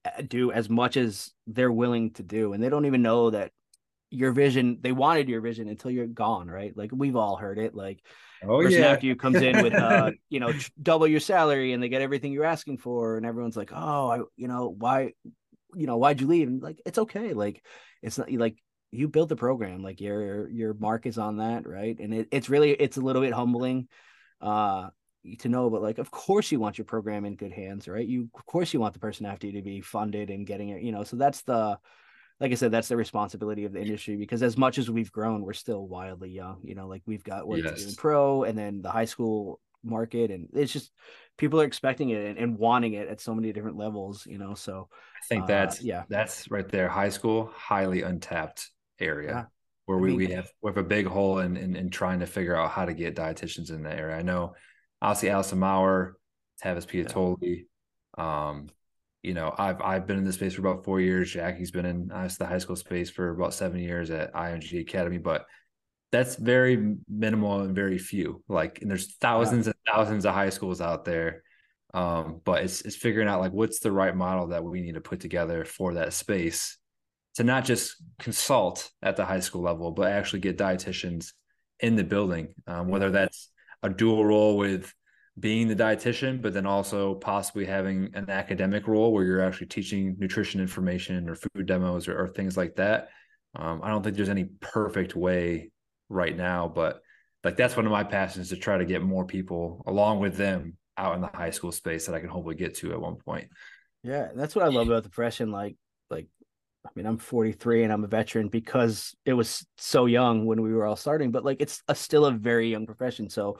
uh, 0.04 0.22
do 0.26 0.50
as 0.50 0.68
much 0.68 0.96
as 0.96 1.32
they're 1.46 1.72
willing 1.72 2.12
to 2.12 2.22
do, 2.22 2.52
and 2.52 2.62
they 2.62 2.68
don't 2.68 2.86
even 2.86 3.02
know 3.02 3.30
that 3.30 3.52
your 4.10 4.32
vision 4.32 4.78
they 4.80 4.90
wanted 4.90 5.28
your 5.28 5.42
vision 5.42 5.68
until 5.68 5.90
you're 5.90 6.06
gone 6.06 6.48
right? 6.48 6.74
Like 6.76 6.90
we've 6.94 7.16
all 7.16 7.36
heard 7.36 7.58
it 7.58 7.74
like 7.74 8.00
oh 8.42 8.62
person 8.62 8.80
yeah. 8.80 8.88
after 8.88 9.04
you 9.04 9.16
comes 9.16 9.36
in 9.36 9.62
with 9.62 9.74
uh 9.74 10.12
you 10.30 10.40
know 10.40 10.50
double 10.82 11.06
your 11.06 11.20
salary 11.20 11.74
and 11.74 11.82
they 11.82 11.90
get 11.90 12.00
everything 12.00 12.32
you're 12.32 12.46
asking 12.46 12.78
for 12.78 13.18
and 13.18 13.26
everyone's 13.26 13.56
like 13.56 13.70
oh 13.74 14.10
i 14.10 14.20
you 14.36 14.48
know 14.48 14.74
why 14.78 15.12
you 15.74 15.86
know 15.86 15.96
why'd 15.96 16.20
you 16.20 16.26
leave? 16.26 16.48
And 16.48 16.62
like 16.62 16.80
it's 16.86 16.98
okay 16.98 17.34
like 17.34 17.62
it's 18.02 18.18
not 18.18 18.30
like 18.32 18.56
you 18.90 19.08
built 19.08 19.28
the 19.28 19.36
program 19.36 19.82
like 19.82 20.00
your 20.00 20.48
your 20.48 20.74
mark 20.74 21.06
is 21.06 21.18
on 21.18 21.38
that 21.38 21.66
right? 21.66 21.98
And 21.98 22.14
it, 22.14 22.28
it's 22.30 22.48
really 22.48 22.70
it's 22.70 22.96
a 22.96 23.00
little 23.00 23.22
bit 23.22 23.32
humbling 23.32 23.88
uh 24.40 24.88
to 25.40 25.48
know 25.48 25.68
but 25.68 25.82
like 25.82 25.98
of 25.98 26.10
course 26.10 26.50
you 26.50 26.60
want 26.60 26.78
your 26.78 26.84
program 26.84 27.24
in 27.24 27.36
good 27.36 27.52
hands 27.52 27.86
right? 27.86 28.06
You 28.06 28.28
of 28.34 28.46
course 28.46 28.72
you 28.72 28.80
want 28.80 28.94
the 28.94 29.00
person 29.00 29.26
after 29.26 29.46
you 29.46 29.54
to 29.54 29.62
be 29.62 29.80
funded 29.80 30.30
and 30.30 30.46
getting 30.46 30.70
it 30.70 30.82
you 30.82 30.92
know? 30.92 31.04
So 31.04 31.16
that's 31.16 31.42
the 31.42 31.78
like 32.40 32.52
i 32.52 32.54
said 32.54 32.70
that's 32.70 32.88
the 32.88 32.96
responsibility 32.96 33.64
of 33.64 33.72
the 33.72 33.82
industry 33.82 34.16
because 34.16 34.42
as 34.42 34.56
much 34.56 34.78
as 34.78 34.88
we've 34.88 35.12
grown 35.12 35.42
we're 35.42 35.52
still 35.52 35.86
wildly 35.86 36.30
young 36.30 36.60
you 36.64 36.74
know? 36.74 36.86
Like 36.86 37.02
we've 37.04 37.24
got 37.24 37.46
work 37.46 37.60
yes. 37.62 37.74
to 37.74 37.82
do 37.82 37.88
in 37.90 37.94
pro 37.96 38.44
and 38.44 38.56
then 38.56 38.80
the 38.80 38.90
high 38.90 39.06
school 39.06 39.60
market 39.84 40.30
and 40.30 40.48
it's 40.54 40.72
just 40.72 40.92
people 41.36 41.60
are 41.60 41.64
expecting 41.64 42.10
it 42.10 42.24
and, 42.24 42.38
and 42.38 42.58
wanting 42.58 42.94
it 42.94 43.08
at 43.08 43.20
so 43.20 43.34
many 43.34 43.52
different 43.52 43.76
levels 43.76 44.26
you 44.26 44.38
know? 44.38 44.54
So 44.54 44.88
i 45.14 45.26
think 45.28 45.46
that's 45.46 45.80
uh, 45.80 45.82
yeah. 45.84 46.04
that's 46.08 46.50
right 46.50 46.68
there. 46.68 46.88
High 46.88 47.10
school 47.10 47.52
highly 47.54 48.00
untapped 48.00 48.70
area 49.00 49.30
yeah. 49.30 49.44
where 49.86 49.98
we, 49.98 50.08
I 50.08 50.16
mean, 50.16 50.28
we 50.28 50.34
have 50.34 50.50
we 50.62 50.70
have 50.70 50.78
a 50.78 50.82
big 50.82 51.06
hole 51.06 51.38
in, 51.38 51.56
in, 51.56 51.76
in 51.76 51.90
trying 51.90 52.20
to 52.20 52.26
figure 52.26 52.56
out 52.56 52.70
how 52.70 52.84
to 52.84 52.94
get 52.94 53.16
dietitians 53.16 53.70
in 53.70 53.82
the 53.82 53.92
area. 53.92 54.16
I 54.16 54.22
know 54.22 54.54
obviously 55.00 55.30
Allison 55.30 55.58
Maurer, 55.58 56.16
Tavis 56.62 56.86
Piattoli. 56.86 57.66
Yeah. 58.16 58.48
Um, 58.48 58.68
you 59.22 59.34
know, 59.34 59.54
I've 59.56 59.80
I've 59.82 60.06
been 60.06 60.18
in 60.18 60.24
this 60.24 60.36
space 60.36 60.54
for 60.54 60.60
about 60.60 60.84
four 60.84 61.00
years. 61.00 61.30
Jackie's 61.30 61.70
been 61.70 61.84
in 61.84 62.08
the 62.08 62.46
high 62.46 62.58
school 62.58 62.76
space 62.76 63.10
for 63.10 63.30
about 63.30 63.52
seven 63.52 63.80
years 63.80 64.10
at 64.10 64.32
IMG 64.32 64.80
Academy, 64.80 65.18
but 65.18 65.46
that's 66.10 66.36
very 66.36 66.96
minimal 67.08 67.60
and 67.60 67.74
very 67.74 67.98
few. 67.98 68.42
Like, 68.48 68.80
and 68.80 68.90
there's 68.90 69.16
thousands 69.16 69.66
yeah. 69.66 69.72
and 69.72 69.96
thousands 69.96 70.24
of 70.24 70.34
high 70.34 70.48
schools 70.50 70.80
out 70.80 71.04
there. 71.04 71.42
Um, 71.94 72.40
but 72.44 72.64
it's 72.64 72.82
it's 72.82 72.96
figuring 72.96 73.28
out 73.28 73.40
like 73.40 73.52
what's 73.52 73.80
the 73.80 73.92
right 73.92 74.14
model 74.14 74.48
that 74.48 74.62
we 74.62 74.80
need 74.82 74.94
to 74.94 75.00
put 75.00 75.20
together 75.20 75.64
for 75.64 75.94
that 75.94 76.12
space 76.12 76.77
to 77.38 77.44
not 77.44 77.64
just 77.64 78.02
consult 78.18 78.90
at 79.00 79.14
the 79.14 79.24
high 79.24 79.38
school 79.38 79.62
level, 79.62 79.92
but 79.92 80.10
actually 80.10 80.40
get 80.40 80.58
dietitians 80.58 81.34
in 81.78 81.94
the 81.94 82.02
building, 82.02 82.48
um, 82.66 82.88
whether 82.88 83.12
that's 83.12 83.50
a 83.84 83.88
dual 83.88 84.24
role 84.24 84.56
with 84.56 84.92
being 85.38 85.68
the 85.68 85.76
dietitian, 85.76 86.42
but 86.42 86.52
then 86.52 86.66
also 86.66 87.14
possibly 87.14 87.64
having 87.64 88.10
an 88.14 88.28
academic 88.28 88.88
role 88.88 89.12
where 89.12 89.24
you're 89.24 89.40
actually 89.40 89.68
teaching 89.68 90.16
nutrition 90.18 90.60
information 90.60 91.28
or 91.28 91.36
food 91.36 91.64
demos 91.64 92.08
or, 92.08 92.20
or 92.20 92.26
things 92.26 92.56
like 92.56 92.74
that. 92.74 93.10
Um, 93.54 93.82
I 93.84 93.90
don't 93.90 94.02
think 94.02 94.16
there's 94.16 94.28
any 94.28 94.46
perfect 94.58 95.14
way 95.14 95.70
right 96.08 96.36
now, 96.36 96.66
but 96.66 97.02
like 97.44 97.56
that's 97.56 97.76
one 97.76 97.86
of 97.86 97.92
my 97.92 98.02
passions 98.02 98.48
to 98.48 98.56
try 98.56 98.78
to 98.78 98.84
get 98.84 99.00
more 99.00 99.24
people 99.24 99.84
along 99.86 100.18
with 100.18 100.36
them 100.36 100.76
out 100.96 101.14
in 101.14 101.20
the 101.20 101.30
high 101.32 101.50
school 101.50 101.70
space 101.70 102.06
that 102.06 102.16
I 102.16 102.18
can 102.18 102.30
hopefully 102.30 102.56
get 102.56 102.74
to 102.78 102.90
at 102.90 103.00
one 103.00 103.14
point. 103.14 103.48
Yeah, 104.02 104.30
that's 104.34 104.56
what 104.56 104.64
I 104.64 104.68
love 104.68 104.88
about 104.88 105.04
the 105.04 105.10
profession. 105.10 105.52
Like, 105.52 105.76
like 105.76 105.76
I 106.88 106.90
mean, 106.94 107.06
I'm 107.06 107.18
43 107.18 107.84
and 107.84 107.92
I'm 107.92 108.04
a 108.04 108.08
veteran 108.08 108.48
because 108.48 109.14
it 109.24 109.34
was 109.34 109.66
so 109.76 110.06
young 110.06 110.46
when 110.46 110.62
we 110.62 110.72
were 110.72 110.86
all 110.86 110.96
starting, 110.96 111.30
but 111.30 111.44
like 111.44 111.60
it's 111.60 111.82
a, 111.86 111.94
still 111.94 112.24
a 112.24 112.32
very 112.32 112.70
young 112.70 112.86
profession. 112.86 113.28
So 113.28 113.58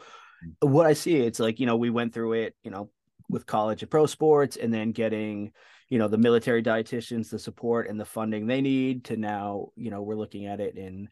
mm. 0.62 0.68
what 0.68 0.86
I 0.86 0.94
see, 0.94 1.16
it's 1.16 1.38
like, 1.38 1.60
you 1.60 1.66
know, 1.66 1.76
we 1.76 1.90
went 1.90 2.14
through 2.14 2.32
it, 2.34 2.56
you 2.64 2.70
know, 2.70 2.90
with 3.28 3.46
college 3.46 3.82
and 3.82 3.90
pro 3.90 4.06
sports 4.06 4.56
and 4.56 4.72
then 4.72 4.92
getting, 4.92 5.52
you 5.90 5.98
know, 5.98 6.08
the 6.08 6.18
military 6.18 6.62
dietitians, 6.62 7.30
the 7.30 7.38
support 7.38 7.88
and 7.88 8.00
the 8.00 8.04
funding 8.04 8.46
they 8.46 8.60
need 8.60 9.04
to 9.04 9.16
now, 9.16 9.68
you 9.76 9.90
know, 9.90 10.02
we're 10.02 10.16
looking 10.16 10.46
at 10.46 10.60
it 10.60 10.76
in, 10.76 11.08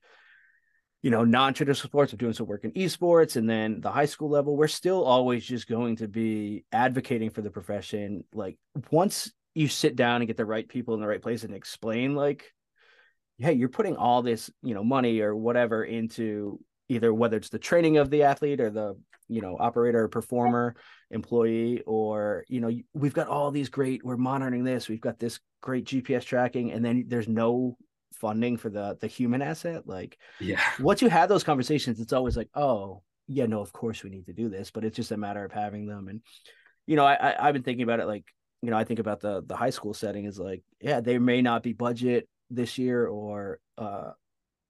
you 1.03 1.11
know, 1.11 1.25
non-traditional 1.25 1.89
sports. 1.89 2.13
I'm 2.13 2.19
doing 2.19 2.33
some 2.33 2.47
work 2.47 2.65
in 2.65 2.73
esports 2.73 3.37
and 3.37 3.49
then 3.49 3.81
the 3.81 3.91
high 3.91 4.07
school 4.07 4.31
level. 4.31 4.57
We're 4.57 4.69
still 4.69 5.05
always 5.05 5.45
just 5.45 5.69
going 5.69 5.97
to 5.97 6.09
be 6.09 6.65
advocating 6.73 7.31
for 7.31 7.43
the 7.43 7.51
profession. 7.51 8.25
Like 8.33 8.57
once 8.91 9.31
you 9.57 9.69
sit 9.69 9.97
down 9.97 10.21
and 10.21 10.27
get 10.27 10.37
the 10.37 10.45
right 10.45 10.69
people 10.69 10.95
in 10.95 11.01
the 11.01 11.07
right 11.07 11.23
place 11.23 11.45
and 11.45 11.55
explain 11.55 12.15
like 12.15 12.53
hey 13.39 13.53
you're 13.53 13.69
putting 13.69 13.97
all 13.97 14.23
this 14.23 14.51
you 14.63 14.75
know 14.75 14.85
money 14.85 15.21
or 15.21 15.35
whatever 15.35 15.85
into 15.85 16.61
either 16.89 17.13
whether 17.13 17.37
it's 17.37 17.49
the 17.49 17.59
training 17.59 17.97
of 17.97 18.11
the 18.11 18.23
athlete 18.23 18.61
or 18.61 18.71
the 18.71 18.97
you 19.29 19.41
know 19.41 19.57
operator 19.59 20.09
performer 20.09 20.77
employee 21.11 21.83
or 21.87 22.45
you 22.49 22.61
know 22.61 22.71
we've 22.95 23.15
got 23.15 23.29
all 23.29 23.51
these 23.51 23.69
great 23.69 24.05
we're 24.05 24.17
monitoring 24.17 24.63
this 24.63 24.89
we've 24.89 25.01
got 25.01 25.19
this 25.19 25.41
great 25.61 25.85
gps 25.85 26.25
tracking 26.25 26.71
and 26.73 26.85
then 26.85 27.05
there's 27.09 27.29
no 27.29 27.77
funding 28.17 28.57
for 28.57 28.71
the 28.71 28.97
the 29.01 29.07
human 29.07 29.43
asset? 29.43 29.87
Like 29.87 30.19
yeah. 30.41 30.61
once 30.81 31.03
you 31.03 31.09
have 31.09 31.29
those 31.29 31.45
conversations 31.45 32.01
it's 32.01 32.13
always 32.13 32.37
like 32.37 32.49
oh 32.55 33.03
yeah 33.29 33.47
no 33.47 33.61
of 33.61 33.73
course 33.73 34.03
we 34.03 34.11
need 34.11 34.27
to 34.27 34.33
do 34.33 34.49
this 34.49 34.71
but 34.71 34.85
it's 34.85 34.97
just 34.97 35.13
a 35.13 35.17
matter 35.17 35.45
of 35.45 35.53
having 35.53 35.87
them. 35.87 36.09
And 36.09 36.21
you 36.87 36.97
know 36.97 37.05
i, 37.05 37.15
I 37.15 37.49
i've 37.49 37.53
been 37.53 37.65
thinking 37.65 37.83
about 37.83 38.01
it 38.01 38.07
like 38.07 38.25
you 38.63 38.71
know, 38.71 38.77
I 38.77 38.85
think 38.85 39.01
about 39.01 39.21
the 39.21 39.43
the 39.47 39.57
high 39.57 39.71
school 39.71 39.95
setting 39.95 40.25
is 40.25 40.39
like, 40.39 40.63
yeah, 40.81 41.01
there 41.01 41.21
may 41.21 41.43
not 41.43 41.63
be 41.63 41.73
budget 41.73 42.29
this 42.51 42.79
year 42.79 43.07
or 43.07 43.61
uh, 43.79 44.13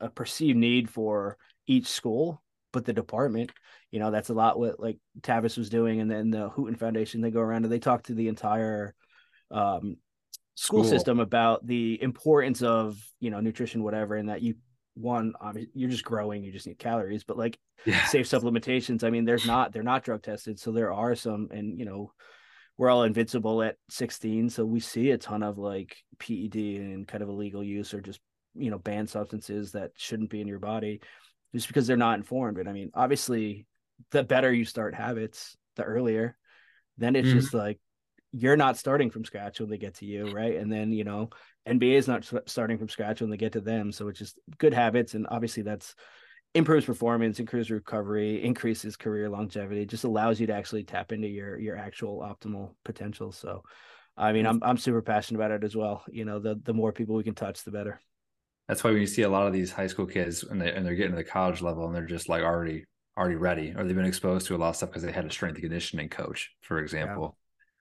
a 0.00 0.08
perceived 0.08 0.58
need 0.58 0.90
for 0.90 1.36
each 1.66 1.86
school, 1.86 2.42
but 2.72 2.84
the 2.84 2.92
department. 2.92 3.52
You 3.90 4.00
know, 4.00 4.10
that's 4.10 4.30
a 4.30 4.34
lot 4.34 4.58
what 4.58 4.80
like 4.80 4.98
Tavis 5.20 5.56
was 5.56 5.70
doing, 5.70 6.00
and 6.00 6.10
then 6.10 6.30
the 6.30 6.50
Hooton 6.50 6.78
Foundation. 6.78 7.20
They 7.20 7.30
go 7.30 7.40
around 7.40 7.64
and 7.64 7.72
they 7.72 7.78
talk 7.78 8.04
to 8.04 8.14
the 8.14 8.28
entire 8.28 8.94
um, 9.50 9.96
school, 10.54 10.82
school 10.82 10.84
system 10.84 11.20
about 11.20 11.66
the 11.66 12.02
importance 12.02 12.62
of 12.62 12.98
you 13.20 13.30
know 13.30 13.40
nutrition, 13.40 13.82
whatever, 13.82 14.16
and 14.16 14.28
that 14.28 14.42
you 14.42 14.56
one 14.96 15.34
you're 15.74 15.90
just 15.90 16.04
growing 16.04 16.42
you 16.42 16.50
just 16.50 16.66
need 16.66 16.78
calories 16.78 17.22
but 17.22 17.36
like 17.36 17.58
yeah. 17.84 18.02
safe 18.06 18.26
supplementations 18.26 19.04
i 19.04 19.10
mean 19.10 19.26
there's 19.26 19.46
not 19.46 19.70
they're 19.70 19.82
not 19.82 20.02
drug 20.02 20.22
tested 20.22 20.58
so 20.58 20.72
there 20.72 20.90
are 20.90 21.14
some 21.14 21.48
and 21.50 21.78
you 21.78 21.84
know 21.84 22.10
we're 22.78 22.90
all 22.90 23.04
invincible 23.04 23.62
at 23.62 23.76
16 23.90 24.50
so 24.50 24.64
we 24.64 24.80
see 24.80 25.10
a 25.10 25.18
ton 25.18 25.42
of 25.42 25.58
like 25.58 25.96
ped 26.18 26.54
and 26.54 27.08
kind 27.08 27.22
of 27.22 27.28
illegal 27.28 27.62
use 27.62 27.94
or 27.94 28.00
just 28.00 28.20
you 28.54 28.70
know 28.70 28.78
banned 28.78 29.08
substances 29.08 29.72
that 29.72 29.92
shouldn't 29.96 30.30
be 30.30 30.40
in 30.40 30.48
your 30.48 30.58
body 30.58 31.00
just 31.54 31.68
because 31.68 31.86
they're 31.86 31.96
not 31.96 32.18
informed 32.18 32.58
and 32.58 32.68
i 32.68 32.72
mean 32.72 32.90
obviously 32.94 33.66
the 34.10 34.22
better 34.22 34.52
you 34.52 34.64
start 34.64 34.94
habits 34.94 35.56
the 35.76 35.82
earlier 35.82 36.36
then 36.98 37.16
it's 37.16 37.28
mm-hmm. 37.28 37.38
just 37.38 37.54
like 37.54 37.78
you're 38.32 38.56
not 38.56 38.76
starting 38.76 39.10
from 39.10 39.24
scratch 39.24 39.60
when 39.60 39.70
they 39.70 39.78
get 39.78 39.94
to 39.94 40.04
you 40.04 40.30
right 40.30 40.56
and 40.56 40.70
then 40.70 40.92
you 40.92 41.04
know 41.04 41.30
nba 41.66 41.94
is 41.94 42.08
not 42.08 42.26
starting 42.46 42.78
from 42.78 42.88
scratch 42.88 43.20
when 43.20 43.30
they 43.30 43.36
get 43.36 43.52
to 43.52 43.60
them 43.60 43.92
so 43.92 44.08
it's 44.08 44.18
just 44.18 44.38
good 44.58 44.74
habits 44.74 45.14
and 45.14 45.26
obviously 45.30 45.62
that's 45.62 45.94
improves 46.56 46.86
performance, 46.86 47.38
improves 47.38 47.70
recovery, 47.70 48.42
increases 48.42 48.96
career 48.96 49.28
longevity, 49.28 49.86
just 49.86 50.04
allows 50.04 50.40
you 50.40 50.46
to 50.48 50.54
actually 50.54 50.84
tap 50.84 51.12
into 51.12 51.28
your 51.28 51.58
your 51.58 51.76
actual 51.76 52.20
optimal 52.20 52.74
potential. 52.84 53.32
So, 53.32 53.62
I 54.16 54.32
mean, 54.32 54.46
I'm 54.46 54.62
I'm 54.62 54.78
super 54.78 55.02
passionate 55.02 55.38
about 55.38 55.50
it 55.50 55.64
as 55.64 55.76
well. 55.76 56.04
You 56.08 56.24
know, 56.24 56.38
the 56.38 56.60
the 56.62 56.74
more 56.74 56.92
people 56.92 57.14
we 57.14 57.24
can 57.24 57.34
touch, 57.34 57.62
the 57.62 57.70
better. 57.70 58.00
That's 58.68 58.82
why 58.82 58.90
when 58.90 59.00
you 59.00 59.06
see 59.06 59.22
a 59.22 59.28
lot 59.28 59.46
of 59.46 59.52
these 59.52 59.70
high 59.70 59.86
school 59.86 60.06
kids 60.06 60.42
and 60.42 60.60
they 60.60 60.72
and 60.72 60.84
they're 60.84 60.94
getting 60.94 61.12
to 61.12 61.16
the 61.16 61.24
college 61.24 61.62
level 61.62 61.86
and 61.86 61.94
they're 61.94 62.06
just 62.06 62.28
like 62.28 62.42
already 62.42 62.84
already 63.16 63.36
ready, 63.36 63.72
or 63.76 63.84
they've 63.84 63.96
been 63.96 64.04
exposed 64.04 64.46
to 64.46 64.56
a 64.56 64.58
lot 64.58 64.70
of 64.70 64.76
stuff 64.76 64.90
because 64.90 65.02
they 65.02 65.12
had 65.12 65.24
a 65.24 65.30
strength 65.30 65.56
and 65.56 65.62
conditioning 65.62 66.08
coach, 66.08 66.50
for 66.62 66.80
example 66.80 67.36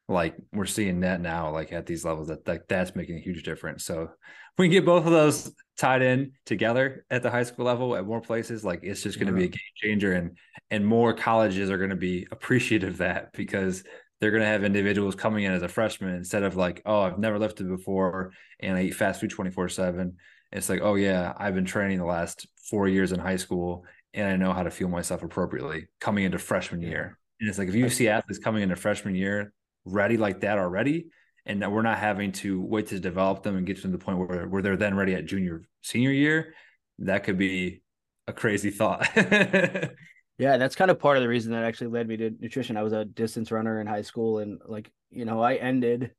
like 0.08 0.36
we're 0.54 0.66
seeing 0.66 1.00
that 1.02 1.20
now 1.20 1.52
like 1.52 1.72
at 1.72 1.86
these 1.86 2.06
levels 2.06 2.28
that 2.28 2.48
like 2.48 2.68
that's 2.68 2.96
making 2.96 3.18
a 3.18 3.22
huge 3.22 3.44
difference. 3.44 3.86
So 3.86 4.04
if 4.04 4.60
we 4.60 4.68
can 4.68 4.74
get 4.74 4.86
both 4.86 5.06
of 5.06 5.12
those 5.12 5.52
tied 5.78 6.02
in 6.02 6.32
together 6.46 7.06
at 7.10 7.24
the 7.24 7.30
high 7.30 7.44
school 7.44 7.66
level 7.66 7.96
at 7.96 8.06
more 8.06 8.22
places 8.22 8.64
like 8.64 8.80
it's 8.84 9.04
just 9.04 9.20
going 9.20 9.34
to 9.34 9.34
yeah. 9.34 9.40
be 9.40 9.46
a 9.46 9.50
mm-hmm. 9.50 9.84
game 9.84 9.92
changer 9.92 10.14
and 10.14 10.38
and 10.72 10.86
more 10.86 11.14
colleges 11.14 11.70
are 11.70 11.78
going 11.78 11.90
to 11.90 11.96
be 11.96 12.28
appreciative 12.32 12.90
of 12.90 12.98
that 13.00 13.34
because 13.34 13.84
they're 14.20 14.32
going 14.32 14.42
to 14.42 14.48
have 14.48 14.64
individuals 14.64 15.16
coming 15.16 15.44
in 15.44 15.52
as 15.52 15.64
a 15.64 15.68
freshman 15.68 16.16
instead 16.16 16.44
of 16.44 16.56
like 16.56 16.82
oh 16.86 17.02
i've 17.02 17.20
never 17.20 17.38
lifted 17.38 17.68
before 17.68 18.32
and 18.62 18.78
i 18.78 18.84
eat 18.84 18.96
fast 18.96 19.20
food 19.20 19.30
24 19.30 19.68
7 19.68 20.16
it's 20.54 20.70
like 20.70 20.80
oh 20.82 20.96
yeah 20.96 21.34
i've 21.38 21.56
been 21.56 21.66
training 21.66 21.98
the 21.98 22.06
last 22.06 22.48
four 22.70 22.88
years 22.88 23.12
in 23.12 23.20
high 23.20 23.36
school 23.36 23.84
and 24.14 24.28
i 24.28 24.38
know 24.38 24.54
how 24.54 24.64
to 24.64 24.72
fuel 24.72 24.90
myself 24.90 25.24
appropriately 25.24 25.88
coming 26.00 26.24
into 26.24 26.40
freshman 26.40 26.82
year. 26.82 27.18
And 27.42 27.50
it's 27.50 27.58
like 27.58 27.68
if 27.68 27.76
you 27.76 27.90
see 27.90 28.08
athletes 28.08 28.40
coming 28.40 28.64
into 28.64 28.78
freshman 28.78 29.14
year 29.14 29.52
ready 29.86 30.18
like 30.18 30.42
that 30.42 30.58
already 30.58 31.08
and 31.46 31.62
that 31.62 31.72
we're 31.72 31.82
not 31.82 31.98
having 31.98 32.32
to 32.32 32.62
wait 32.62 32.88
to 32.88 33.00
develop 33.00 33.44
them 33.44 33.56
and 33.56 33.68
get 33.68 33.82
to 33.82 33.88
the 33.88 33.98
point 33.98 34.18
where, 34.18 34.48
where 34.48 34.62
they're 34.62 34.78
then 34.78 34.96
ready 34.96 35.14
at 35.14 35.26
junior 35.26 35.62
senior 35.82 36.12
year 36.12 36.54
that 37.00 37.24
could 37.24 37.38
be 37.38 37.82
a 38.28 38.34
crazy 38.34 38.72
thought 38.72 39.08
yeah 40.38 40.58
that's 40.58 40.76
kind 40.76 40.90
of 40.90 41.00
part 41.00 41.18
of 41.18 41.24
the 41.24 41.30
reason 41.30 41.52
that 41.52 41.64
actually 41.64 41.88
led 41.88 42.08
me 42.08 42.18
to 42.18 42.32
nutrition 42.40 42.78
i 42.78 42.84
was 42.84 42.94
a 42.94 43.06
distance 43.06 43.52
runner 43.52 43.80
in 43.80 43.88
high 43.88 44.02
school 44.02 44.40
and 44.40 44.60
like 44.66 44.92
you 45.12 45.26
know 45.26 45.42
i 45.42 45.56
ended 45.56 46.12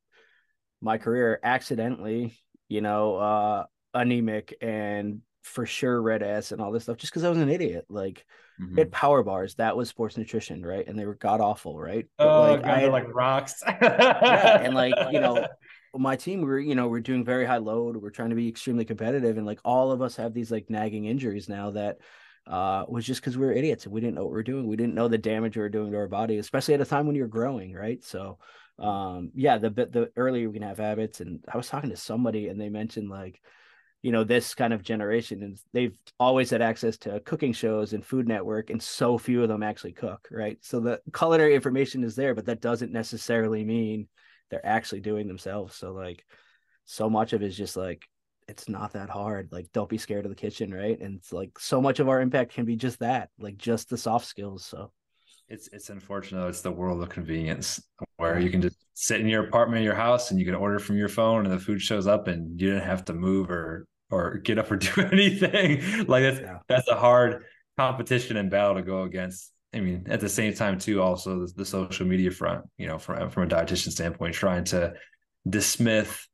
my 0.81 0.99
career 0.99 1.41
accidentally 1.43 2.39
you 2.69 2.81
know 2.81 3.17
uh 3.17 3.64
anemic 3.95 4.55
and 4.61 5.23
for 5.47 5.64
sure 5.64 6.03
RED-S 6.03 6.53
and 6.53 6.61
all 6.61 6.73
this 6.73 6.83
stuff 6.85 6.97
just 6.97 7.12
because 7.12 7.25
I 7.25 7.29
was 7.29 7.39
an 7.39 7.49
idiot. 7.49 7.87
Like 7.89 8.27
mm-hmm. 8.61 8.79
it 8.79 8.91
power 8.91 9.23
bars, 9.23 9.55
that 9.57 9.77
was 9.77 9.89
sports 9.89 10.17
nutrition, 10.17 10.65
right? 10.65 10.87
And 10.87 10.99
they 10.99 11.07
were 11.07 11.15
god 11.15 11.41
awful, 11.41 11.79
right? 11.79 12.07
But 12.19 12.29
oh, 12.29 12.53
like, 12.53 12.63
God, 12.63 12.71
I 12.71 12.81
had, 12.81 12.93
like 12.93 13.15
rocks. 13.15 13.63
yeah, 13.67 14.61
and 14.63 14.75
like 14.75 14.95
you 15.13 15.21
know, 15.21 15.47
my 15.95 16.17
team 16.17 16.43
we're 16.43 16.59
you 16.59 16.75
know 16.75 16.89
we're 16.89 17.01
doing 17.01 17.25
very 17.25 17.47
high 17.47 17.59
load. 17.59 17.97
We're 17.97 18.11
trying 18.11 18.31
to 18.31 18.37
be 18.37 18.49
extremely 18.49 18.85
competitive, 18.85 19.37
and 19.37 19.47
like 19.47 19.61
all 19.65 19.93
of 19.93 20.03
us 20.03 20.17
have 20.17 20.35
these 20.35 20.51
like 20.51 20.71
nagging 20.71 21.07
injuries 21.07 21.49
now 21.49 21.71
that 21.73 21.99
uh, 22.47 22.85
was 22.89 23.05
just 23.05 23.21
because 23.21 23.37
we 23.37 23.45
were 23.45 23.53
idiots 23.53 23.85
and 23.85 23.93
we 23.93 24.01
didn't 24.01 24.15
know 24.15 24.25
what 24.25 24.33
we 24.33 24.39
are 24.39 24.45
doing. 24.45 24.67
We 24.67 24.77
didn't 24.77 24.95
know 24.95 25.09
the 25.09 25.19
damage 25.19 25.57
we 25.57 25.63
were 25.63 25.69
doing 25.69 25.91
to 25.91 25.99
our 25.99 26.09
body, 26.09 26.39
especially 26.39 26.75
at 26.75 26.81
a 26.81 26.85
time 26.85 27.07
when 27.07 27.17
you're 27.17 27.27
growing, 27.27 27.75
right? 27.75 28.03
So, 28.05 28.39
um, 28.79 29.33
yeah, 29.35 29.59
the 29.59 29.71
the 29.71 30.11
earlier 30.17 30.49
we 30.49 30.55
can 30.55 30.69
have 30.69 30.79
habits. 30.79 31.21
And 31.21 31.45
I 31.53 31.57
was 31.57 31.69
talking 31.69 31.91
to 31.91 31.97
somebody 31.97 32.49
and 32.49 32.61
they 32.61 32.69
mentioned 32.69 33.11
like 33.11 33.41
you 34.03 34.13
know 34.13 34.25
this 34.25 34.55
kind 34.55 34.73
of 34.73 34.83
generation 34.83 35.43
and 35.43 35.59
they've 35.73 35.97
always 36.19 36.51
had 36.51 36.63
access 36.63 36.97
to 36.99 37.21
cooking 37.21 37.53
shows 37.53 37.93
and 37.93 38.05
food 38.05 38.29
network 38.29 38.71
and 38.71 38.83
so 38.83 39.19
few 39.19 39.43
of 39.43 39.49
them 39.49 39.63
actually 39.63 39.93
cook 39.93 40.29
right? 40.31 40.59
So 40.61 40.81
the 40.81 41.01
culinary 41.15 41.55
information 41.55 42.05
is 42.05 42.15
there 42.15 42.35
but 42.35 42.47
that 42.47 42.61
doesn't 42.61 42.93
necessarily 42.93 43.65
mean 43.65 44.09
they're 44.51 44.65
actually 44.65 45.01
doing 45.01 45.27
themselves. 45.27 45.75
So 45.75 45.93
like 45.93 46.25
so 46.85 47.11
much 47.11 47.33
of 47.33 47.43
it 47.43 47.47
is 47.47 47.57
just 47.57 47.77
like 47.77 48.07
it's 48.49 48.69
not 48.69 48.93
that 48.93 49.11
hard. 49.11 49.49
Like 49.51 49.67
don't 49.73 49.89
be 49.89 49.99
scared 49.99 50.25
of 50.25 50.31
the 50.31 50.37
kitchen 50.37 50.73
right? 50.73 50.99
And 51.01 51.17
it's 51.17 51.33
like 51.33 51.59
so 51.59 51.81
much 51.81 51.99
of 51.99 52.09
our 52.09 52.21
impact 52.21 52.55
can 52.55 52.65
be 52.65 52.77
just 52.77 53.01
that 53.01 53.31
like 53.39 53.57
just 53.57 53.91
the 53.91 53.99
soft 53.99 54.27
skills. 54.27 54.65
So 54.65 54.93
it's 55.49 55.69
it's 55.73 55.91
unfortunate 55.91 56.49
it's 56.49 56.61
the 56.61 56.71
world 56.71 57.03
of 57.03 57.09
convenience 57.09 57.81
where 58.17 58.39
you 58.39 58.51
can 58.51 58.61
just 58.61 58.77
sit 58.95 59.21
in 59.21 59.29
your 59.29 59.45
apartment 59.47 59.85
your 59.85 59.95
house 59.95 60.31
and 60.31 60.41
you 60.41 60.47
can 60.47 60.55
order 60.55 60.79
from 60.79 60.97
your 60.97 61.09
phone 61.09 61.45
and 61.45 61.53
the 61.53 61.59
food 61.59 61.81
shows 61.81 62.07
up 62.07 62.27
and 62.27 62.61
you 62.61 62.69
didn't 62.71 62.83
have 62.83 63.05
to 63.05 63.13
move 63.13 63.49
or 63.49 63.87
or 64.11 64.39
get 64.39 64.59
up 64.59 64.71
or 64.71 64.77
do 64.77 65.01
anything. 65.01 66.07
like 66.07 66.23
that's 66.23 66.41
yeah. 66.41 66.59
that's 66.69 66.89
a 66.89 66.97
hard 66.97 67.45
competition 67.77 68.37
and 68.37 68.51
battle 68.51 68.77
to 68.77 68.83
go 68.83 69.03
against. 69.03 69.53
I 69.75 69.81
mean, 69.81 70.07
at 70.09 70.21
the 70.21 70.29
same 70.29 70.55
time, 70.55 70.79
too, 70.79 71.03
also 71.03 71.41
the, 71.41 71.53
the 71.57 71.65
social 71.65 72.07
media 72.07 72.31
front, 72.31 72.65
you 72.79 72.87
know, 72.87 72.99
from 72.99 73.31
from 73.31 73.43
a 73.45 73.47
dietitian 73.47 73.91
standpoint, 73.91 74.35
trying 74.35 74.65
to 74.65 74.95
dismiss 75.49 76.27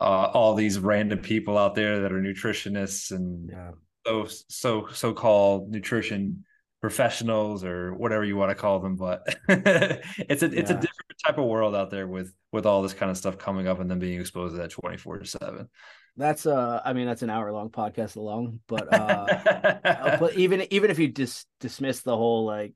uh, 0.00 0.30
all 0.34 0.54
these 0.54 0.78
random 0.78 1.20
people 1.20 1.56
out 1.56 1.74
there 1.74 2.00
that 2.00 2.12
are 2.12 2.20
nutritionists 2.20 3.12
and 3.12 3.50
yeah. 3.50 3.70
so 4.06 4.26
so 4.48 4.86
so 4.92 5.12
called 5.12 5.70
nutrition 5.70 6.44
professionals 6.82 7.62
or 7.64 7.94
whatever 7.94 8.24
you 8.24 8.36
want 8.36 8.50
to 8.50 8.56
call 8.56 8.80
them 8.80 8.96
but 8.96 9.22
it's 9.48 10.42
a 10.42 10.46
it's 10.46 10.70
a 10.70 10.74
different 10.74 11.12
type 11.24 11.38
of 11.38 11.44
world 11.44 11.76
out 11.76 11.90
there 11.90 12.08
with 12.08 12.34
with 12.50 12.66
all 12.66 12.82
this 12.82 12.92
kind 12.92 13.08
of 13.08 13.16
stuff 13.16 13.38
coming 13.38 13.68
up 13.68 13.78
and 13.78 13.88
then 13.88 14.00
being 14.00 14.20
exposed 14.20 14.52
to 14.52 14.60
that 14.60 14.72
24 14.72 15.20
to 15.20 15.24
7 15.24 15.68
that's 16.16 16.44
uh 16.44 16.82
i 16.84 16.92
mean 16.92 17.06
that's 17.06 17.22
an 17.22 17.30
hour 17.30 17.52
long 17.52 17.70
podcast 17.70 18.16
alone 18.16 18.58
but 18.66 18.92
uh 18.92 20.16
but 20.18 20.34
even 20.34 20.66
even 20.72 20.90
if 20.90 20.98
you 20.98 21.06
just 21.06 21.46
dismiss 21.60 22.02
the 22.02 22.16
whole 22.16 22.44
like 22.44 22.74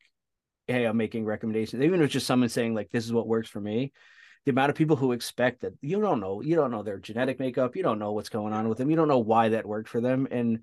hey 0.69 0.85
i'm 0.85 0.97
making 0.97 1.25
recommendations 1.25 1.83
even 1.83 1.99
if 1.99 2.05
it's 2.05 2.13
just 2.13 2.29
someone 2.29 2.49
saying 2.49 2.75
like 2.75 2.89
this 2.93 3.05
is 3.05 3.13
what 3.13 3.27
works 3.27 3.49
for 3.49 3.61
me 3.61 3.93
the 4.45 4.53
amount 4.53 4.71
of 4.71 4.77
people 4.77 4.95
who 4.95 5.11
expect 5.11 5.63
that 5.63 5.73
you 5.81 6.01
don't 6.01 6.21
know 6.21 6.41
you 6.43 6.55
don't 6.55 6.71
know 6.71 6.85
their 6.85 6.99
genetic 6.99 7.41
makeup 7.41 7.75
you 7.75 7.83
don't 7.83 7.99
know 7.99 8.13
what's 8.13 8.29
going 8.29 8.53
on 8.53 8.69
with 8.69 8.79
them 8.79 8.89
you 8.89 8.95
don't 8.95 9.09
know 9.09 9.19
why 9.19 9.49
that 9.49 9.67
worked 9.67 9.89
for 9.89 10.01
them 10.01 10.29
and 10.31 10.61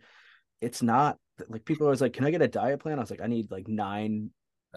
it's 0.61 0.81
not 0.81 1.17
like 1.49 1.65
people 1.65 1.85
always 1.85 2.01
like 2.01 2.13
can 2.13 2.25
i 2.25 2.31
get 2.31 2.41
a 2.41 2.47
diet 2.47 2.79
plan 2.79 2.97
i 2.97 3.01
was 3.01 3.09
like 3.09 3.21
i 3.21 3.27
need 3.27 3.49
like 3.49 3.67
nine 3.67 4.29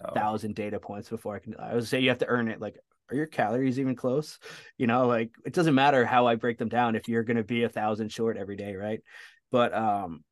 oh. 0.03 0.13
thousand 0.13 0.55
data 0.55 0.79
points 0.79 1.09
before 1.09 1.35
i 1.35 1.39
can 1.39 1.55
i 1.59 1.75
was 1.75 1.87
say 1.87 1.99
you 1.99 2.09
have 2.09 2.17
to 2.17 2.27
earn 2.27 2.47
it 2.47 2.59
like 2.59 2.77
are 3.09 3.15
your 3.15 3.25
calories 3.25 3.79
even 3.79 3.95
close? 3.95 4.39
You 4.77 4.87
know, 4.87 5.07
like 5.07 5.31
it 5.45 5.53
doesn't 5.53 5.75
matter 5.75 6.05
how 6.05 6.27
I 6.27 6.35
break 6.35 6.57
them 6.57 6.69
down 6.69 6.95
if 6.95 7.07
you're 7.07 7.23
going 7.23 7.37
to 7.37 7.43
be 7.43 7.63
a 7.63 7.69
thousand 7.69 8.11
short 8.11 8.37
every 8.37 8.55
day, 8.55 8.75
right? 8.75 9.01
But 9.51 9.73
um, 9.73 10.23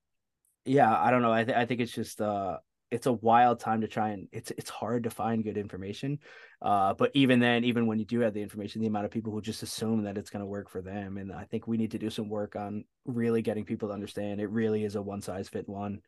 yeah, 0.65 0.93
I 0.93 1.11
don't 1.11 1.21
know. 1.21 1.32
I 1.32 1.43
th- 1.43 1.57
I 1.57 1.65
think 1.65 1.82
it's 1.82 1.91
just 1.91 2.21
uh, 2.21 2.57
it's 2.95 3.07
a 3.07 3.13
wild 3.13 3.59
time 3.59 3.81
to 3.81 3.87
try 3.87 4.09
and 4.09 4.27
it's 4.31 4.51
it's 4.51 4.69
hard 4.69 5.03
to 5.03 5.09
find 5.09 5.43
good 5.43 5.57
information. 5.57 6.19
Uh, 6.61 6.93
but 6.93 7.11
even 7.13 7.39
then, 7.39 7.63
even 7.63 7.85
when 7.87 7.99
you 7.99 8.05
do 8.05 8.21
have 8.21 8.33
the 8.33 8.41
information, 8.41 8.81
the 8.81 8.87
amount 8.87 9.05
of 9.05 9.11
people 9.11 9.31
who 9.31 9.41
just 9.41 9.63
assume 9.63 10.03
that 10.03 10.17
it's 10.17 10.29
going 10.29 10.41
to 10.41 10.47
work 10.47 10.69
for 10.69 10.81
them, 10.81 11.17
and 11.17 11.31
I 11.31 11.45
think 11.45 11.67
we 11.67 11.77
need 11.77 11.91
to 11.91 11.99
do 11.99 12.09
some 12.09 12.29
work 12.29 12.55
on 12.55 12.85
really 13.05 13.41
getting 13.41 13.65
people 13.65 13.89
to 13.89 13.93
understand. 13.93 14.39
It 14.39 14.49
really 14.49 14.83
is 14.83 14.95
a 14.95 15.01
one 15.01 15.21
size 15.21 15.49
fit 15.49 15.69
one 15.69 16.01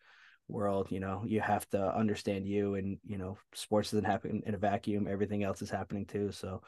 world 0.47 0.87
you 0.91 0.99
know? 0.99 1.23
You 1.25 1.41
have 1.41 1.67
to 1.69 1.95
understand 1.95 2.47
you 2.47 2.75
and 2.75 2.97
you 3.05 3.17
know 3.17 3.37
sports 3.53 3.91
doesn't 3.91 4.05
happen 4.05 4.43
in 4.45 4.55
a 4.55 4.57
vacuum. 4.57 5.07
Everything 5.09 5.43
else 5.43 5.61
is 5.61 5.69
happening 5.69 6.05
too. 6.05 6.31
So 6.31 6.61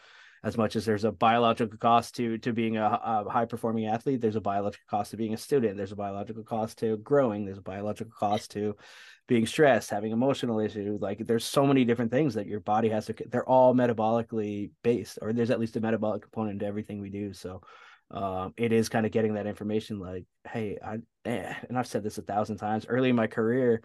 as 0.44 0.58
much 0.58 0.76
as 0.76 0.86
there's 0.86 1.04
a 1.04 1.12
biological 1.12 1.78
cost 1.78 2.16
to 2.16 2.38
to 2.38 2.54
being 2.54 2.78
a, 2.78 3.00
a 3.04 3.30
high 3.30 3.46
performing 3.46 3.88
athlete 3.88 4.22
there's 4.22 4.36
a 4.36 4.42
biological 4.42 4.86
cost 4.90 5.12
to 5.12 5.18
being 5.18 5.34
a 5.34 5.38
student 5.38 5.78
there's 5.78 5.92
a 5.92 5.98
biological 5.98 6.44
cost 6.44 6.80
to 6.80 6.98
growing 6.98 7.46
there's 7.46 7.58
a 7.58 7.62
biological 7.62 8.14
cost 8.18 8.52
to 8.52 8.76
being 9.28 9.46
stressed 9.46 9.90
having 9.90 10.12
emotional 10.12 10.60
issues 10.60 11.02
like 11.02 11.20
there's 11.20 11.46
so 11.46 11.66
many 11.66 11.86
different 11.86 12.12
things 12.12 12.34
that 12.34 12.48
your 12.48 12.60
body 12.60 12.90
has 12.90 13.06
to 13.06 13.16
they're 13.30 13.48
all 13.48 13.74
metabolically 13.74 14.72
based 14.84 15.20
or 15.22 15.34
there's 15.34 15.52
at 15.52 15.60
least 15.60 15.76
a 15.76 15.82
metabolic 15.82 16.22
component 16.22 16.60
to 16.60 16.66
everything 16.66 17.00
we 17.00 17.10
do 17.10 17.34
so 17.34 17.62
um, 18.12 18.54
it 18.58 18.72
is 18.72 18.90
kind 18.90 19.06
of 19.06 19.12
getting 19.12 19.36
that 19.36 19.48
information 19.48 20.00
like, 20.00 20.26
hey, 20.48 20.78
I 20.84 20.98
eh, 21.26 21.54
and 21.68 21.78
I've 21.78 21.88
said 21.88 22.04
this 22.04 22.18
a 22.18 22.24
thousand 22.24 22.58
times 22.58 22.86
early 22.88 23.10
in 23.10 23.16
my 23.16 23.28
career, 23.28 23.82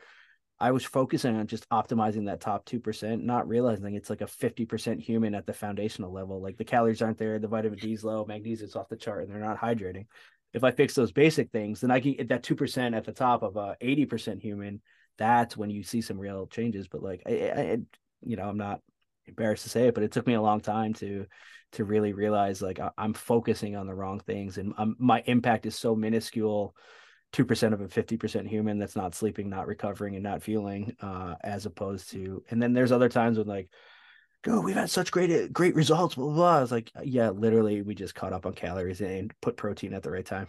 I 0.60 0.70
was 0.70 0.84
focusing 0.84 1.36
on 1.36 1.46
just 1.46 1.68
optimizing 1.70 2.26
that 2.26 2.40
top 2.40 2.64
2%, 2.64 3.22
not 3.22 3.48
realizing 3.48 3.94
it's 3.94 4.10
like 4.10 4.20
a 4.20 4.26
50% 4.26 5.00
human 5.00 5.34
at 5.34 5.46
the 5.46 5.52
foundational 5.52 6.12
level. 6.12 6.40
Like 6.40 6.56
the 6.56 6.64
calories 6.64 7.02
aren't 7.02 7.18
there, 7.18 7.38
the 7.38 7.48
vitamin 7.48 7.78
D's 7.78 8.04
low, 8.04 8.24
magnesium's 8.24 8.76
off 8.76 8.88
the 8.88 8.96
chart, 8.96 9.24
and 9.24 9.32
they're 9.32 9.40
not 9.40 9.60
hydrating. 9.60 10.06
if 10.52 10.62
I 10.62 10.70
fix 10.70 10.94
those 10.94 11.12
basic 11.12 11.50
things, 11.50 11.80
then 11.80 11.90
I 11.90 12.00
can 12.00 12.12
get 12.14 12.28
that 12.28 12.44
two 12.44 12.54
percent 12.54 12.94
at 12.94 13.04
the 13.04 13.12
top 13.12 13.42
of 13.42 13.56
a 13.56 13.76
eighty 13.80 14.06
percent 14.06 14.40
human. 14.40 14.80
That's 15.18 15.56
when 15.56 15.70
you 15.70 15.82
see 15.82 16.00
some 16.00 16.18
real 16.18 16.46
changes. 16.46 16.86
But 16.88 17.02
like, 17.02 17.22
I, 17.26 17.30
I, 17.30 17.78
you 18.22 18.36
know, 18.36 18.48
I'm 18.48 18.56
not 18.56 18.80
embarrassed 19.26 19.64
to 19.64 19.70
say 19.70 19.88
it, 19.88 19.94
but 19.94 20.04
it 20.04 20.12
took 20.12 20.26
me 20.26 20.34
a 20.34 20.42
long 20.42 20.60
time 20.60 20.94
to 20.94 21.26
to 21.72 21.84
really 21.84 22.12
realize 22.12 22.62
like 22.62 22.78
I'm 22.96 23.14
focusing 23.14 23.74
on 23.74 23.86
the 23.88 23.94
wrong 23.94 24.20
things, 24.20 24.58
and 24.58 24.72
I'm, 24.78 24.94
my 24.98 25.22
impact 25.26 25.66
is 25.66 25.76
so 25.76 25.96
minuscule. 25.96 26.76
Two 27.34 27.44
percent 27.44 27.74
of 27.74 27.80
a 27.80 27.88
fifty 27.88 28.16
percent 28.16 28.46
human 28.46 28.78
that's 28.78 28.94
not 28.94 29.12
sleeping, 29.12 29.50
not 29.50 29.66
recovering, 29.66 30.14
and 30.14 30.22
not 30.22 30.40
feeling, 30.40 30.94
uh, 31.00 31.34
as 31.42 31.66
opposed 31.66 32.12
to. 32.12 32.44
And 32.48 32.62
then 32.62 32.72
there's 32.72 32.92
other 32.92 33.08
times 33.08 33.38
when 33.38 33.48
like 33.48 33.68
go, 34.44 34.60
we've 34.60 34.76
had 34.76 34.88
such 34.88 35.10
great 35.10 35.52
great 35.52 35.74
results, 35.74 36.14
blah, 36.14 36.26
blah, 36.26 36.34
blah. 36.34 36.58
I 36.58 36.60
was 36.60 36.70
like, 36.70 36.92
yeah, 37.02 37.30
literally, 37.30 37.82
we 37.82 37.96
just 37.96 38.14
caught 38.14 38.32
up 38.32 38.46
on 38.46 38.52
calories 38.52 39.00
and 39.00 39.34
put 39.40 39.56
protein 39.56 39.94
at 39.94 40.04
the 40.04 40.12
right 40.12 40.24
time. 40.24 40.46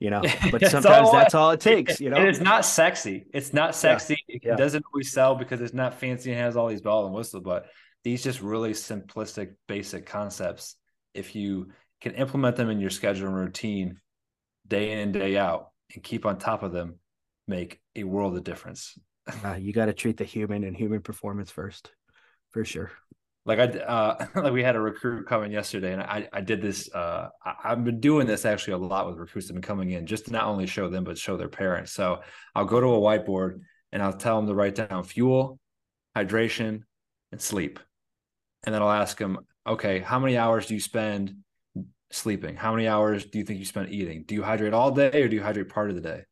You 0.00 0.10
know, 0.10 0.20
but 0.50 0.66
sometimes 0.66 1.08
all, 1.08 1.12
that's 1.12 1.34
all 1.34 1.52
it 1.52 1.60
takes, 1.60 2.00
you 2.00 2.10
know. 2.10 2.16
And 2.16 2.26
it's 2.26 2.40
not 2.40 2.64
sexy. 2.64 3.26
It's 3.32 3.52
not 3.52 3.76
sexy. 3.76 4.18
Yeah. 4.26 4.36
It 4.36 4.42
yeah. 4.44 4.56
doesn't 4.56 4.84
always 4.92 5.12
sell 5.12 5.36
because 5.36 5.60
it's 5.60 5.74
not 5.74 5.94
fancy 5.94 6.32
and 6.32 6.40
has 6.40 6.56
all 6.56 6.66
these 6.66 6.82
ball 6.82 7.06
and 7.06 7.14
whistle, 7.14 7.40
but 7.40 7.66
these 8.02 8.24
just 8.24 8.42
really 8.42 8.72
simplistic, 8.72 9.54
basic 9.68 10.06
concepts. 10.06 10.74
If 11.14 11.36
you 11.36 11.68
can 12.00 12.14
implement 12.14 12.56
them 12.56 12.68
in 12.68 12.80
your 12.80 12.90
schedule 12.90 13.28
and 13.28 13.36
routine 13.36 14.00
day 14.66 14.92
in 14.92 14.98
and 14.98 15.12
day 15.12 15.36
out 15.36 15.68
and 15.94 16.02
keep 16.02 16.26
on 16.26 16.38
top 16.38 16.62
of 16.62 16.72
them, 16.72 16.96
make 17.46 17.80
a 17.94 18.04
world 18.04 18.36
of 18.36 18.44
difference. 18.44 18.98
Uh, 19.44 19.54
you 19.54 19.72
got 19.72 19.86
to 19.86 19.92
treat 19.92 20.16
the 20.16 20.24
human 20.24 20.64
and 20.64 20.76
human 20.76 21.00
performance 21.00 21.50
first, 21.50 21.90
for 22.52 22.64
sure 22.64 22.90
like 23.46 23.60
I 23.60 23.78
uh 23.78 24.26
like 24.34 24.52
we 24.52 24.62
had 24.62 24.76
a 24.76 24.80
recruit 24.80 25.26
coming 25.26 25.52
yesterday 25.52 25.92
and 25.92 26.02
I 26.02 26.28
I 26.32 26.40
did 26.42 26.60
this 26.60 26.92
uh 26.92 27.28
I, 27.42 27.68
have 27.68 27.84
been 27.84 28.00
doing 28.00 28.26
this 28.26 28.44
actually 28.44 28.74
a 28.74 28.78
lot 28.78 29.06
with 29.06 29.16
recruits 29.16 29.46
that 29.46 29.54
have 29.54 29.62
been 29.62 29.66
coming 29.66 29.90
in 29.92 30.06
just 30.06 30.26
to 30.26 30.32
not 30.32 30.44
only 30.44 30.66
show 30.66 30.90
them 30.90 31.04
but 31.04 31.16
show 31.16 31.36
their 31.36 31.48
parents. 31.48 31.92
So 31.92 32.20
I'll 32.54 32.66
go 32.66 32.80
to 32.80 32.88
a 32.88 33.00
whiteboard 33.00 33.60
and 33.92 34.02
I'll 34.02 34.12
tell 34.12 34.36
them 34.36 34.48
to 34.48 34.54
write 34.54 34.74
down 34.74 35.04
fuel, 35.04 35.58
hydration, 36.14 36.82
and 37.32 37.40
sleep. 37.40 37.78
And 38.64 38.74
then 38.74 38.82
I'll 38.82 38.90
ask 38.90 39.16
them, 39.16 39.38
okay, 39.66 40.00
how 40.00 40.18
many 40.18 40.36
hours 40.36 40.66
do 40.66 40.74
you 40.74 40.80
spend 40.80 41.36
sleeping? 42.10 42.56
How 42.56 42.72
many 42.72 42.88
hours 42.88 43.24
do 43.24 43.38
you 43.38 43.44
think 43.44 43.58
you 43.58 43.64
spend 43.64 43.90
eating? 43.90 44.24
Do 44.26 44.34
you 44.34 44.42
hydrate 44.42 44.72
all 44.72 44.90
day 44.90 45.22
or 45.22 45.28
do 45.28 45.36
you 45.36 45.42
hydrate 45.42 45.68
part 45.68 45.90
of 45.90 45.96
the 45.96 46.02
day? 46.02 46.22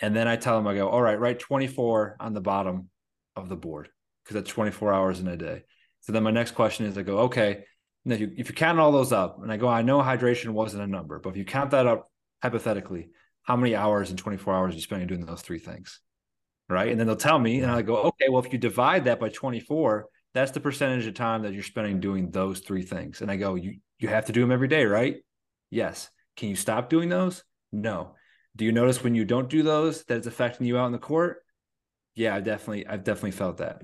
And 0.00 0.16
then 0.16 0.28
I 0.28 0.36
tell 0.36 0.56
them, 0.56 0.66
I 0.66 0.74
go, 0.74 0.88
all 0.88 1.02
right, 1.02 1.18
write 1.18 1.38
24 1.38 2.16
on 2.20 2.32
the 2.32 2.40
bottom 2.40 2.88
of 3.36 3.48
the 3.48 3.56
board 3.56 3.88
because 4.24 4.34
that's 4.34 4.50
24 4.50 4.92
hours 4.92 5.20
in 5.20 5.28
a 5.28 5.36
day. 5.36 5.64
So 6.00 6.12
then 6.12 6.22
my 6.22 6.30
next 6.30 6.52
question 6.52 6.86
is 6.86 6.96
I 6.96 7.02
go, 7.02 7.18
okay, 7.20 7.64
if 8.06 8.20
you, 8.20 8.32
if 8.36 8.48
you 8.48 8.54
count 8.54 8.80
all 8.80 8.92
those 8.92 9.12
up, 9.12 9.42
and 9.42 9.52
I 9.52 9.58
go, 9.58 9.68
I 9.68 9.82
know 9.82 10.00
hydration 10.00 10.50
wasn't 10.50 10.82
a 10.82 10.86
number, 10.86 11.18
but 11.18 11.30
if 11.30 11.36
you 11.36 11.44
count 11.44 11.72
that 11.72 11.86
up 11.86 12.10
hypothetically, 12.42 13.10
how 13.42 13.56
many 13.56 13.74
hours 13.74 14.10
in 14.10 14.16
24 14.16 14.54
hours 14.54 14.72
are 14.72 14.76
you 14.76 14.82
spending 14.82 15.08
doing 15.08 15.26
those 15.26 15.42
three 15.42 15.58
things? 15.58 16.00
Right. 16.68 16.90
And 16.90 16.98
then 16.98 17.06
they'll 17.06 17.16
tell 17.16 17.38
me, 17.38 17.60
and 17.60 17.70
I 17.70 17.82
go, 17.82 17.96
okay, 17.96 18.28
well, 18.28 18.42
if 18.42 18.52
you 18.52 18.58
divide 18.58 19.04
that 19.04 19.20
by 19.20 19.28
24, 19.28 20.06
that's 20.32 20.52
the 20.52 20.60
percentage 20.60 21.06
of 21.06 21.14
time 21.14 21.42
that 21.42 21.52
you're 21.52 21.64
spending 21.64 22.00
doing 22.00 22.30
those 22.30 22.60
three 22.60 22.82
things. 22.82 23.20
And 23.20 23.30
I 23.30 23.36
go, 23.36 23.56
you 23.56 23.78
you 24.00 24.08
have 24.08 24.24
to 24.26 24.32
do 24.32 24.40
them 24.40 24.50
every 24.50 24.68
day, 24.68 24.84
right? 24.84 25.16
Yes. 25.70 26.10
Can 26.36 26.48
you 26.48 26.56
stop 26.56 26.90
doing 26.90 27.08
those? 27.08 27.44
No. 27.70 28.16
Do 28.56 28.64
you 28.64 28.72
notice 28.72 29.04
when 29.04 29.14
you 29.14 29.24
don't 29.24 29.48
do 29.48 29.62
those 29.62 30.04
that 30.04 30.16
it's 30.16 30.26
affecting 30.26 30.66
you 30.66 30.76
out 30.78 30.86
in 30.86 30.92
the 30.92 30.98
court? 30.98 31.38
Yeah, 32.16 32.34
I 32.34 32.40
definitely 32.40 32.86
I've 32.86 33.04
definitely 33.04 33.30
felt 33.32 33.58
that. 33.58 33.82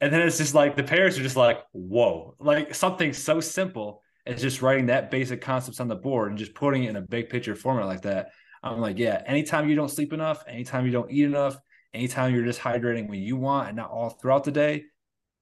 And 0.00 0.12
then 0.12 0.22
it's 0.22 0.38
just 0.38 0.54
like 0.54 0.76
the 0.76 0.82
parents 0.82 1.18
are 1.18 1.22
just 1.22 1.36
like, 1.36 1.60
whoa, 1.72 2.34
like 2.38 2.74
something 2.74 3.12
so 3.12 3.40
simple 3.40 4.02
as 4.26 4.40
just 4.40 4.62
writing 4.62 4.86
that 4.86 5.10
basic 5.10 5.40
concepts 5.40 5.80
on 5.80 5.88
the 5.88 5.96
board 5.96 6.30
and 6.30 6.38
just 6.38 6.54
putting 6.54 6.84
it 6.84 6.90
in 6.90 6.96
a 6.96 7.02
big 7.02 7.28
picture 7.28 7.54
format 7.54 7.86
like 7.86 8.02
that. 8.02 8.30
I'm 8.62 8.80
like, 8.80 8.98
yeah, 8.98 9.22
anytime 9.26 9.68
you 9.68 9.76
don't 9.76 9.90
sleep 9.90 10.12
enough, 10.12 10.44
anytime 10.46 10.86
you 10.86 10.92
don't 10.92 11.10
eat 11.10 11.24
enough, 11.24 11.58
anytime 11.94 12.34
you're 12.34 12.44
just 12.44 12.60
hydrating 12.60 13.08
when 13.08 13.20
you 13.20 13.36
want 13.36 13.68
and 13.68 13.76
not 13.76 13.90
all 13.90 14.10
throughout 14.10 14.44
the 14.44 14.52
day, 14.52 14.84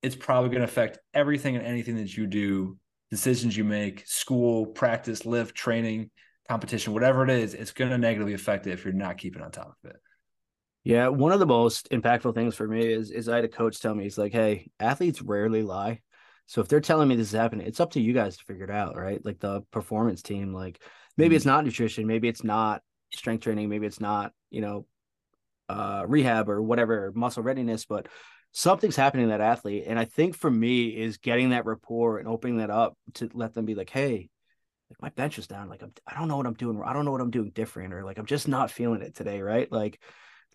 it's 0.02 0.16
probably 0.16 0.50
going 0.50 0.60
to 0.60 0.68
affect 0.68 0.98
everything 1.14 1.56
and 1.56 1.66
anything 1.66 1.96
that 1.96 2.16
you 2.16 2.26
do, 2.26 2.78
decisions 3.10 3.56
you 3.56 3.64
make, 3.64 4.06
school, 4.06 4.66
practice, 4.66 5.24
lift, 5.24 5.54
training, 5.54 6.10
competition, 6.48 6.92
whatever 6.92 7.24
it 7.24 7.30
is, 7.30 7.54
it's 7.54 7.72
going 7.72 7.90
to 7.90 7.98
negatively 7.98 8.34
affect 8.34 8.66
it 8.66 8.72
if 8.72 8.84
you're 8.84 8.94
not 8.94 9.18
keeping 9.18 9.42
on 9.42 9.50
top 9.50 9.76
of 9.84 9.90
it. 9.90 9.96
Yeah, 10.84 11.08
one 11.08 11.32
of 11.32 11.40
the 11.40 11.46
most 11.46 11.90
impactful 11.90 12.34
things 12.34 12.54
for 12.54 12.68
me 12.68 12.86
is 12.86 13.10
is 13.10 13.28
I 13.28 13.36
had 13.36 13.44
a 13.44 13.48
coach 13.48 13.80
tell 13.80 13.92
me 13.94 14.04
he's 14.04 14.18
like, 14.18 14.32
"Hey, 14.32 14.70
athletes 14.78 15.20
rarely 15.20 15.62
lie. 15.62 16.00
So 16.46 16.60
if 16.60 16.68
they're 16.68 16.80
telling 16.80 17.08
me 17.08 17.16
this 17.16 17.28
is 17.28 17.32
happening, 17.32 17.66
it's 17.66 17.80
up 17.80 17.92
to 17.92 18.00
you 18.00 18.12
guys 18.12 18.36
to 18.36 18.44
figure 18.44 18.64
it 18.64 18.70
out, 18.70 18.96
right? 18.96 19.24
Like 19.24 19.40
the 19.40 19.62
performance 19.72 20.22
team, 20.22 20.54
like 20.54 20.80
maybe 21.16 21.30
mm-hmm. 21.30 21.36
it's 21.36 21.44
not 21.44 21.64
nutrition, 21.64 22.06
maybe 22.06 22.28
it's 22.28 22.44
not 22.44 22.82
strength 23.12 23.42
training, 23.42 23.68
maybe 23.68 23.86
it's 23.86 24.00
not, 24.00 24.32
you 24.50 24.60
know, 24.60 24.86
uh 25.68 26.04
rehab 26.06 26.48
or 26.48 26.62
whatever, 26.62 27.12
muscle 27.16 27.42
readiness, 27.42 27.84
but 27.84 28.06
something's 28.56 28.96
happening 28.96 29.26
to 29.26 29.32
that 29.32 29.42
athlete. 29.42 29.84
And 29.86 29.98
I 29.98 30.06
think 30.06 30.34
for 30.34 30.50
me 30.50 30.86
is 30.88 31.18
getting 31.18 31.50
that 31.50 31.66
rapport 31.66 32.18
and 32.18 32.26
opening 32.26 32.56
that 32.56 32.70
up 32.70 32.96
to 33.14 33.28
let 33.34 33.52
them 33.52 33.66
be 33.66 33.74
like, 33.74 33.90
"Hey, 33.90 34.30
like 34.90 35.02
my 35.02 35.10
bench 35.10 35.38
is 35.38 35.46
down. 35.46 35.68
Like 35.68 35.82
I'm, 35.82 35.92
I 36.06 36.18
don't 36.18 36.26
know 36.26 36.38
what 36.38 36.46
I'm 36.46 36.54
doing. 36.54 36.80
I 36.82 36.94
don't 36.94 37.04
know 37.04 37.12
what 37.12 37.20
I'm 37.20 37.30
doing 37.30 37.50
different, 37.50 37.92
or 37.92 38.02
like 38.02 38.18
I'm 38.18 38.24
just 38.24 38.48
not 38.48 38.70
feeling 38.70 39.02
it 39.02 39.14
today, 39.14 39.42
right? 39.42 39.70
Like 39.70 40.00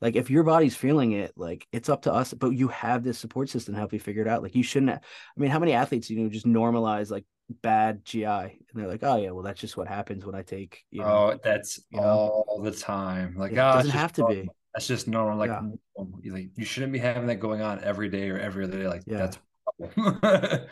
like 0.01 0.15
if 0.15 0.31
your 0.31 0.41
body's 0.41 0.75
feeling 0.75 1.11
it 1.11 1.31
like 1.37 1.67
it's 1.71 1.87
up 1.87 2.01
to 2.01 2.11
us 2.11 2.33
but 2.33 2.49
you 2.49 2.69
have 2.69 3.03
this 3.03 3.19
support 3.19 3.49
system 3.49 3.75
to 3.75 3.79
help 3.79 3.93
you 3.93 3.99
figure 3.99 4.23
it 4.23 4.27
out 4.27 4.41
like 4.41 4.55
you 4.55 4.63
shouldn't 4.63 4.89
i 4.89 4.99
mean 5.37 5.51
how 5.51 5.59
many 5.59 5.73
athletes 5.73 6.09
you 6.09 6.19
know 6.19 6.27
just 6.27 6.47
normalize 6.47 7.11
like 7.11 7.23
bad 7.61 8.03
gi 8.03 8.23
and 8.23 8.51
they're 8.73 8.87
like 8.87 9.03
oh 9.03 9.17
yeah 9.17 9.29
well 9.29 9.43
that's 9.43 9.61
just 9.61 9.77
what 9.77 9.87
happens 9.87 10.25
when 10.25 10.33
i 10.33 10.41
take 10.41 10.83
you 10.89 11.01
know, 11.01 11.05
oh 11.05 11.39
that's 11.43 11.81
you 11.91 11.99
know? 11.99 12.45
all 12.47 12.61
the 12.63 12.71
time 12.71 13.35
like 13.37 13.51
yeah, 13.51 13.73
oh, 13.73 13.75
doesn't 13.75 13.91
have 13.91 14.13
to 14.13 14.25
be 14.25 14.49
that's 14.73 14.87
just 14.87 15.07
normal 15.07 15.37
like, 15.37 15.49
yeah. 15.49 16.31
like 16.31 16.49
you 16.55 16.65
shouldn't 16.65 16.93
be 16.93 16.99
having 16.99 17.27
that 17.27 17.39
going 17.39 17.61
on 17.61 17.83
every 17.83 18.09
day 18.09 18.29
or 18.29 18.39
every 18.39 18.63
other 18.63 18.77
day 18.77 18.87
like 18.87 19.03
yeah. 19.05 19.17
that's 19.17 19.37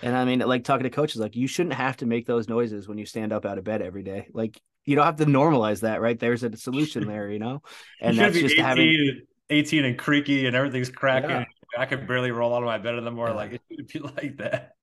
and 0.03 0.15
I 0.15 0.25
mean, 0.25 0.39
like 0.39 0.63
talking 0.63 0.83
to 0.83 0.89
coaches, 0.89 1.19
like 1.21 1.35
you 1.35 1.47
shouldn't 1.47 1.75
have 1.75 1.97
to 1.97 2.05
make 2.05 2.25
those 2.25 2.49
noises 2.49 2.87
when 2.87 2.97
you 2.97 3.05
stand 3.05 3.31
up 3.31 3.45
out 3.45 3.57
of 3.57 3.63
bed 3.63 3.81
every 3.81 4.03
day. 4.03 4.27
Like 4.33 4.59
you 4.85 4.95
don't 4.95 5.05
have 5.05 5.17
to 5.17 5.25
normalize 5.25 5.81
that, 5.81 6.01
right? 6.01 6.19
There's 6.19 6.43
a 6.43 6.55
solution 6.57 7.07
there, 7.07 7.29
you 7.29 7.39
know. 7.39 7.61
And 8.01 8.15
you 8.15 8.21
that's 8.21 8.37
just 8.37 8.53
18, 8.55 8.65
having 8.65 9.21
18 9.49 9.85
and 9.85 9.97
creaky 9.97 10.47
and 10.47 10.55
everything's 10.55 10.89
cracking. 10.89 11.29
Yeah. 11.29 11.45
I 11.77 11.85
could 11.85 12.07
barely 12.07 12.31
roll 12.31 12.53
out 12.53 12.63
of 12.63 12.65
my 12.65 12.77
bed 12.77 12.95
in 12.95 13.05
the 13.05 13.11
morning. 13.11 13.35
Like 13.35 13.53
it 13.53 13.61
should 13.71 13.87
be 13.87 13.99
like 14.21 14.37
that. 14.37 14.73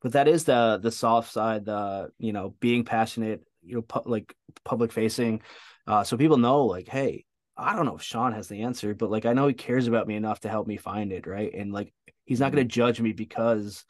But 0.00 0.12
that 0.12 0.26
is 0.26 0.44
the 0.44 0.78
the 0.82 0.90
soft 0.90 1.32
side, 1.32 1.66
the 1.66 2.10
you 2.18 2.32
know, 2.32 2.54
being 2.60 2.84
passionate, 2.84 3.42
you 3.62 3.76
know, 3.76 3.82
pu- 3.82 4.08
like 4.08 4.34
public 4.64 4.92
facing. 4.92 5.42
Uh, 5.86 6.02
so 6.02 6.16
people 6.16 6.38
know, 6.38 6.64
like, 6.64 6.88
hey, 6.88 7.25
I 7.56 7.74
don't 7.74 7.86
know 7.86 7.96
if 7.96 8.02
Sean 8.02 8.32
has 8.32 8.48
the 8.48 8.62
answer, 8.62 8.94
but 8.94 9.10
like 9.10 9.24
I 9.26 9.32
know 9.32 9.46
he 9.46 9.54
cares 9.54 9.86
about 9.86 10.06
me 10.06 10.16
enough 10.16 10.40
to 10.40 10.48
help 10.48 10.66
me 10.66 10.76
find 10.76 11.12
it, 11.12 11.26
right? 11.26 11.52
And 11.54 11.72
like 11.72 11.92
he's 12.24 12.40
not 12.40 12.52
going 12.52 12.66
to 12.66 12.74
judge 12.74 13.00
me 13.00 13.12
because 13.12 13.84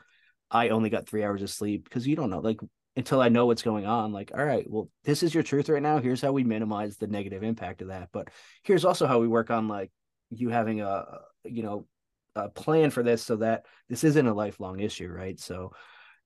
I 0.51 0.69
only 0.69 0.91
got 0.91 1.07
three 1.07 1.25
hours 1.25 1.43
of 1.43 1.51
sleep 1.51 1.85
because 1.85 2.07
you 2.07 2.17
don't 2.17 2.31
know, 2.31 2.41
like 2.41 2.61
until 2.97 3.21
I 3.21 3.29
know 3.29 3.47
what's 3.47 3.63
going 3.63 3.87
on. 3.87 4.13
Like, 4.13 4.33
all 4.35 4.45
right, 4.45 4.69
well, 4.69 4.89
this 5.05 5.23
is 5.23 5.35
your 5.35 5.43
truth 5.43 5.69
right 5.69 5.83
now. 5.83 5.99
Here's 5.99 6.23
how 6.23 6.33
we 6.33 6.45
minimize 6.45 6.97
the 6.97 7.07
negative 7.07 7.43
impact 7.43 7.83
of 7.83 7.89
that. 7.89 8.09
But 8.13 8.29
here's 8.63 8.85
also 8.85 9.07
how 9.07 9.21
we 9.21 9.29
work 9.29 9.51
on 9.51 9.69
like 9.69 9.91
you 10.31 10.49
having 10.49 10.81
a 10.81 11.05
you 11.45 11.63
know 11.63 11.87
a 12.35 12.49
plan 12.49 12.91
for 12.91 13.03
this 13.03 13.23
so 13.23 13.37
that 13.37 13.67
this 13.89 14.05
isn't 14.05 14.27
a 14.27 14.35
lifelong 14.35 14.81
issue, 14.81 15.09
right? 15.09 15.39
So, 15.39 15.73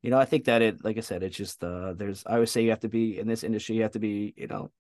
you 0.03 0.11
know, 0.11 0.19
I 0.19 0.25
think 0.25 0.45
that 0.45 0.63
it, 0.63 0.85
like 0.85 0.97
I 0.97 1.01
said, 1.01 1.23
it's 1.23 1.37
just 1.37 1.63
uh, 1.63 1.95
there's 1.95 2.25
I 2.27 2.39
would 2.39 2.49
say 2.49 2.63
you 2.63 2.71
have 2.71 2.81
to 2.81 2.89
be 2.89 3.19
in 3.19 3.29
this 3.29 3.45
industry, 3.45 3.77
you 3.77 3.83
have 3.83 3.93
to 3.93 3.99
be, 3.99 4.35
you 4.37 4.47
know, 4.47 4.71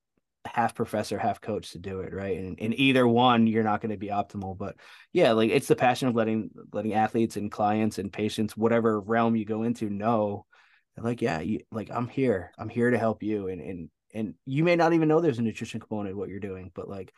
half 0.46 0.74
professor, 0.74 1.18
half 1.18 1.40
coach 1.40 1.72
to 1.72 1.78
do 1.78 2.00
it, 2.00 2.12
right? 2.14 2.38
And 2.38 2.58
in 2.58 2.72
either 2.74 3.06
one, 3.06 3.46
you're 3.46 3.64
not 3.64 3.80
going 3.80 3.90
to 3.90 3.98
be 3.98 4.08
optimal. 4.08 4.56
But 4.56 4.76
yeah, 5.12 5.32
like 5.32 5.50
it's 5.50 5.68
the 5.68 5.76
passion 5.76 6.08
of 6.08 6.14
letting 6.14 6.50
letting 6.72 6.94
athletes 6.94 7.36
and 7.36 7.50
clients 7.50 7.98
and 7.98 8.12
patients, 8.12 8.56
whatever 8.56 9.00
realm 9.00 9.36
you 9.36 9.44
go 9.44 9.62
into, 9.62 9.90
know 9.90 10.46
like, 11.02 11.22
yeah, 11.22 11.40
you, 11.40 11.60
like 11.70 11.90
I'm 11.90 12.08
here, 12.08 12.52
I'm 12.58 12.68
here 12.68 12.90
to 12.90 12.98
help 12.98 13.22
you, 13.22 13.48
and 13.48 13.60
and 13.60 13.90
and 14.14 14.34
you 14.44 14.64
may 14.64 14.76
not 14.76 14.92
even 14.92 15.08
know 15.08 15.20
there's 15.20 15.38
a 15.38 15.42
nutrition 15.42 15.80
component 15.80 16.16
what 16.16 16.28
you're 16.28 16.40
doing, 16.40 16.70
but 16.74 16.88
like 16.88 17.12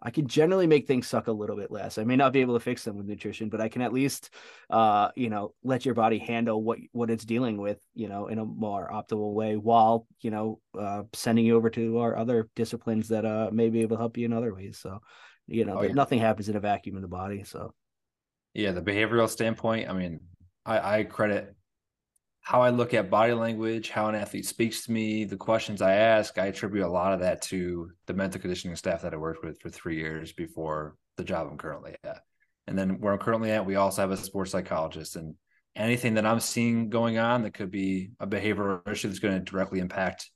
I 0.00 0.10
can 0.10 0.28
generally 0.28 0.68
make 0.68 0.86
things 0.86 1.08
suck 1.08 1.26
a 1.26 1.32
little 1.32 1.56
bit 1.56 1.72
less. 1.72 1.98
I 1.98 2.04
may 2.04 2.14
not 2.14 2.32
be 2.32 2.40
able 2.40 2.54
to 2.54 2.60
fix 2.60 2.84
them 2.84 2.96
with 2.96 3.06
nutrition, 3.06 3.48
but 3.48 3.60
I 3.60 3.68
can 3.68 3.82
at 3.82 3.92
least, 3.92 4.30
uh, 4.70 5.08
you 5.16 5.28
know, 5.28 5.54
let 5.64 5.84
your 5.84 5.94
body 5.94 6.18
handle 6.18 6.62
what 6.62 6.78
what 6.92 7.10
it's 7.10 7.24
dealing 7.24 7.56
with, 7.56 7.80
you 7.94 8.08
know, 8.08 8.28
in 8.28 8.38
a 8.38 8.44
more 8.44 8.88
optimal 8.92 9.32
way, 9.32 9.56
while 9.56 10.06
you 10.20 10.30
know, 10.30 10.60
uh, 10.78 11.02
sending 11.12 11.44
you 11.44 11.56
over 11.56 11.70
to 11.70 11.98
our 11.98 12.16
other 12.16 12.48
disciplines 12.54 13.08
that 13.08 13.24
uh 13.24 13.50
may 13.52 13.70
be 13.70 13.80
able 13.80 13.96
to 13.96 14.00
help 14.00 14.16
you 14.16 14.24
in 14.26 14.32
other 14.32 14.54
ways. 14.54 14.78
So, 14.78 15.00
you 15.48 15.64
know, 15.64 15.78
oh, 15.78 15.82
yeah. 15.82 15.92
nothing 15.92 16.20
happens 16.20 16.48
in 16.48 16.56
a 16.56 16.60
vacuum 16.60 16.96
in 16.96 17.02
the 17.02 17.08
body. 17.08 17.42
So, 17.42 17.74
yeah, 18.54 18.70
the 18.70 18.82
behavioral 18.82 19.28
standpoint. 19.28 19.90
I 19.90 19.94
mean, 19.94 20.20
I, 20.64 20.98
I 20.98 21.04
credit 21.04 21.54
how 22.48 22.62
I 22.62 22.70
look 22.70 22.94
at 22.94 23.10
body 23.10 23.34
language, 23.34 23.90
how 23.90 24.08
an 24.08 24.14
athlete 24.14 24.46
speaks 24.46 24.86
to 24.86 24.90
me, 24.90 25.24
the 25.24 25.36
questions 25.36 25.82
I 25.82 25.96
ask, 25.96 26.38
I 26.38 26.46
attribute 26.46 26.86
a 26.86 26.88
lot 26.88 27.12
of 27.12 27.20
that 27.20 27.42
to 27.42 27.90
the 28.06 28.14
mental 28.14 28.40
conditioning 28.40 28.74
staff 28.74 29.02
that 29.02 29.12
I 29.12 29.18
worked 29.18 29.44
with 29.44 29.60
for 29.60 29.68
three 29.68 29.98
years 29.98 30.32
before 30.32 30.96
the 31.18 31.24
job 31.24 31.46
I'm 31.50 31.58
currently 31.58 31.96
at. 32.02 32.22
And 32.66 32.78
then 32.78 33.00
where 33.00 33.12
I'm 33.12 33.18
currently 33.18 33.50
at, 33.50 33.66
we 33.66 33.76
also 33.76 34.00
have 34.00 34.12
a 34.12 34.16
sports 34.16 34.50
psychologist. 34.50 35.16
And 35.16 35.34
anything 35.76 36.14
that 36.14 36.24
I'm 36.24 36.40
seeing 36.40 36.88
going 36.88 37.18
on 37.18 37.42
that 37.42 37.52
could 37.52 37.70
be 37.70 38.12
a 38.18 38.26
behavioral 38.26 38.80
issue 38.90 39.08
that's 39.08 39.20
going 39.20 39.34
to 39.34 39.44
directly 39.44 39.78
impact 39.78 40.30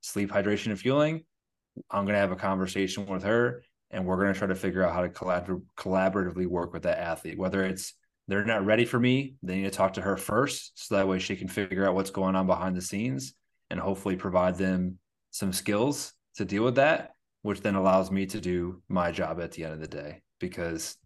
sleep, 0.00 0.30
hydration, 0.30 0.68
and 0.68 0.80
fueling, 0.80 1.22
I'm 1.90 2.06
going 2.06 2.14
to 2.14 2.20
have 2.20 2.32
a 2.32 2.36
conversation 2.36 3.04
with 3.04 3.24
her 3.24 3.62
and 3.90 4.06
we're 4.06 4.16
going 4.16 4.32
to 4.32 4.38
try 4.38 4.48
to 4.48 4.54
figure 4.54 4.86
out 4.86 4.94
how 4.94 5.02
to 5.02 5.10
collabor- 5.10 5.64
collaboratively 5.76 6.46
work 6.46 6.72
with 6.72 6.84
that 6.84 6.98
athlete, 6.98 7.36
whether 7.36 7.62
it's 7.62 7.92
they're 8.28 8.44
not 8.44 8.64
ready 8.64 8.84
for 8.84 8.98
me, 8.98 9.34
they 9.42 9.56
need 9.56 9.64
to 9.64 9.70
talk 9.70 9.94
to 9.94 10.00
her 10.02 10.16
first. 10.16 10.72
So 10.74 10.96
that 10.96 11.08
way 11.08 11.18
she 11.18 11.36
can 11.36 11.48
figure 11.48 11.86
out 11.86 11.94
what's 11.94 12.10
going 12.10 12.36
on 12.36 12.46
behind 12.46 12.76
the 12.76 12.82
scenes 12.82 13.34
and 13.70 13.80
hopefully 13.80 14.16
provide 14.16 14.56
them 14.56 14.98
some 15.30 15.52
skills 15.52 16.12
to 16.36 16.44
deal 16.44 16.64
with 16.64 16.76
that, 16.76 17.12
which 17.42 17.60
then 17.60 17.74
allows 17.74 18.10
me 18.10 18.26
to 18.26 18.40
do 18.40 18.82
my 18.88 19.10
job 19.10 19.40
at 19.40 19.52
the 19.52 19.64
end 19.64 19.74
of 19.74 19.80
the 19.80 19.88
day. 19.88 20.22
Because, 20.38 20.96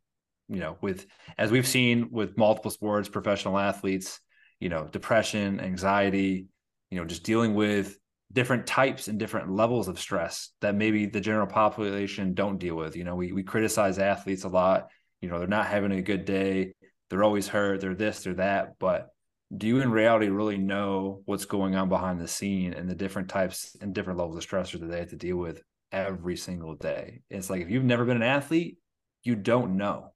you 0.49 0.61
know, 0.61 0.77
with 0.81 1.07
as 1.39 1.51
we've 1.51 1.67
seen 1.67 2.09
with 2.11 2.37
multiple 2.37 2.71
sports, 2.71 3.09
professional 3.09 3.59
athletes, 3.59 4.21
you 4.61 4.69
know, 4.69 4.87
depression, 4.91 5.61
anxiety, 5.61 6.47
you 6.91 6.99
know, 6.99 7.05
just 7.05 7.23
dealing 7.23 7.55
with 7.55 7.99
different 8.33 8.67
types 8.67 9.09
and 9.09 9.19
different 9.19 9.51
levels 9.51 9.89
of 9.89 10.01
stress 10.01 10.51
that 10.61 10.75
maybe 10.75 11.07
the 11.07 11.21
general 11.21 11.47
population 11.47 12.35
don't 12.35 12.59
deal 12.59 12.75
with. 12.75 12.97
You 12.97 13.05
know, 13.05 13.15
we 13.15 13.33
we 13.33 13.43
criticize 13.43 13.99
athletes 13.99 14.45
a 14.45 14.49
lot. 14.49 14.89
You 15.21 15.29
know, 15.29 15.39
they're 15.39 15.49
not 15.49 15.67
having 15.67 15.93
a 15.93 16.03
good 16.03 16.25
day. 16.25 16.75
They're 17.09 17.25
always 17.25 17.49
hurt. 17.49 17.81
They're 17.81 17.95
this, 17.95 18.25
they're 18.25 18.35
that. 18.35 18.79
But 18.79 19.09
do 19.57 19.67
you 19.67 19.81
in 19.81 19.91
reality 19.91 20.29
really 20.29 20.59
know 20.59 21.23
what's 21.25 21.45
going 21.45 21.77
on 21.77 21.89
behind 21.89 22.21
the 22.21 22.29
scene 22.29 22.73
and 22.73 22.89
the 22.89 22.95
different 22.95 23.29
types 23.29 23.77
and 23.81 23.95
different 23.95 24.19
levels 24.19 24.37
of 24.37 24.49
stressors 24.49 24.81
that 24.81 24.87
they 24.87 24.99
have 24.99 25.11
to 25.11 25.17
deal 25.17 25.37
with 25.37 25.63
every 25.93 26.37
single 26.37 26.75
day? 26.75 27.23
It's 27.31 27.49
like 27.49 27.63
if 27.63 27.71
you've 27.71 27.85
never 27.85 28.05
been 28.05 28.17
an 28.17 28.23
athlete, 28.23 28.79
you 29.23 29.37
don't 29.37 29.77
know 29.77 30.13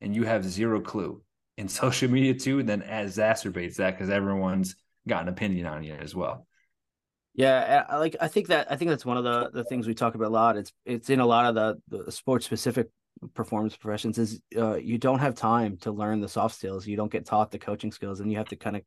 and 0.00 0.14
you 0.14 0.24
have 0.24 0.44
zero 0.44 0.80
clue. 0.80 1.22
And 1.56 1.70
social 1.70 2.10
media 2.10 2.34
too 2.34 2.62
then 2.62 2.82
exacerbates 2.82 3.76
that 3.76 3.92
because 3.92 4.10
everyone's 4.10 4.76
got 5.08 5.22
an 5.22 5.28
opinion 5.28 5.66
on 5.66 5.82
you 5.82 5.94
as 5.94 6.14
well. 6.14 6.46
Yeah, 7.34 7.84
I 7.88 7.96
like 7.96 8.16
I 8.20 8.28
think 8.28 8.46
that 8.48 8.70
I 8.70 8.76
think 8.76 8.90
that's 8.90 9.04
one 9.04 9.16
of 9.16 9.24
the 9.24 9.50
the 9.52 9.64
things 9.64 9.88
we 9.88 9.94
talk 9.94 10.14
about 10.14 10.28
a 10.28 10.30
lot. 10.30 10.56
It's 10.56 10.72
it's 10.84 11.10
in 11.10 11.18
a 11.18 11.26
lot 11.26 11.46
of 11.46 11.54
the 11.90 12.04
the 12.04 12.12
sports 12.12 12.46
specific 12.46 12.88
performance 13.34 13.76
professions 13.76 14.18
is 14.18 14.40
uh, 14.56 14.74
you 14.74 14.98
don't 14.98 15.20
have 15.20 15.34
time 15.34 15.76
to 15.78 15.92
learn 15.92 16.20
the 16.20 16.28
soft 16.28 16.56
skills. 16.56 16.86
You 16.86 16.96
don't 16.96 17.12
get 17.12 17.26
taught 17.26 17.50
the 17.50 17.58
coaching 17.58 17.92
skills, 17.92 18.20
and 18.20 18.30
you 18.30 18.38
have 18.38 18.48
to 18.48 18.56
kind 18.56 18.76
of 18.76 18.82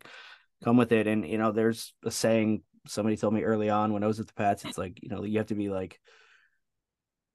come 0.63 0.77
with 0.77 0.91
it. 0.91 1.07
And 1.07 1.27
you 1.27 1.37
know, 1.37 1.51
there's 1.51 1.93
a 2.03 2.11
saying 2.11 2.63
somebody 2.87 3.17
told 3.17 3.33
me 3.33 3.43
early 3.43 3.69
on 3.69 3.93
when 3.93 4.03
I 4.03 4.07
was 4.07 4.19
with 4.19 4.27
the 4.27 4.33
Pats. 4.33 4.65
It's 4.65 4.77
like 4.77 5.01
you 5.01 5.09
know 5.09 5.23
you 5.23 5.37
have 5.37 5.47
to 5.47 5.55
be 5.55 5.69
like 5.69 5.99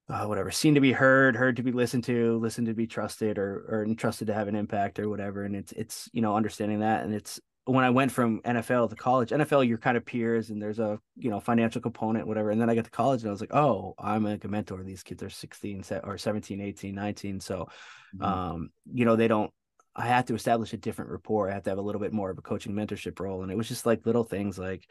uh, 0.08 0.26
whatever, 0.26 0.50
seen 0.50 0.74
to 0.74 0.80
be 0.80 0.92
heard, 0.92 1.36
heard 1.36 1.56
to 1.56 1.62
be 1.62 1.72
listened 1.72 2.04
to, 2.04 2.38
listened 2.38 2.66
to 2.66 2.74
be 2.74 2.86
trusted, 2.86 3.38
or 3.38 3.86
or 3.88 3.94
trusted 3.94 4.26
to 4.26 4.34
have 4.34 4.48
an 4.48 4.56
impact, 4.56 4.98
or 4.98 5.08
whatever. 5.08 5.44
And 5.44 5.56
it's 5.56 5.72
it's 5.72 6.08
you 6.12 6.22
know 6.22 6.36
understanding 6.36 6.80
that, 6.80 7.04
and 7.04 7.14
it's 7.14 7.40
when 7.64 7.84
I 7.84 7.90
went 7.90 8.10
from 8.10 8.40
NFL 8.42 8.90
to 8.90 8.96
college, 8.96 9.30
NFL, 9.30 9.66
you're 9.68 9.78
kind 9.78 9.96
of 9.96 10.04
peers 10.04 10.50
and 10.50 10.60
there's 10.60 10.80
a, 10.80 10.98
you 11.16 11.30
know, 11.30 11.38
financial 11.38 11.80
component, 11.80 12.26
whatever. 12.26 12.50
And 12.50 12.60
then 12.60 12.68
I 12.68 12.74
got 12.74 12.84
to 12.84 12.90
college 12.90 13.22
and 13.22 13.28
I 13.28 13.30
was 13.30 13.40
like, 13.40 13.54
oh, 13.54 13.94
I'm 13.98 14.24
like 14.24 14.44
a 14.44 14.48
mentor. 14.48 14.82
These 14.82 15.04
kids 15.04 15.22
are 15.22 15.30
16 15.30 15.84
or 16.02 16.18
17, 16.18 16.60
18, 16.60 16.94
19. 16.94 17.40
So, 17.40 17.68
mm-hmm. 18.16 18.24
um, 18.24 18.70
you 18.92 19.04
know, 19.04 19.14
they 19.14 19.28
don't, 19.28 19.52
I 19.94 20.06
had 20.06 20.26
to 20.28 20.34
establish 20.34 20.72
a 20.72 20.76
different 20.76 21.12
rapport. 21.12 21.50
I 21.50 21.54
had 21.54 21.64
to 21.64 21.70
have 21.70 21.78
a 21.78 21.82
little 21.82 22.00
bit 22.00 22.12
more 22.12 22.30
of 22.30 22.38
a 22.38 22.42
coaching 22.42 22.72
mentorship 22.72 23.20
role. 23.20 23.42
And 23.42 23.52
it 23.52 23.56
was 23.56 23.68
just 23.68 23.86
like 23.86 24.06
little 24.06 24.24
things 24.24 24.58
like, 24.58 24.88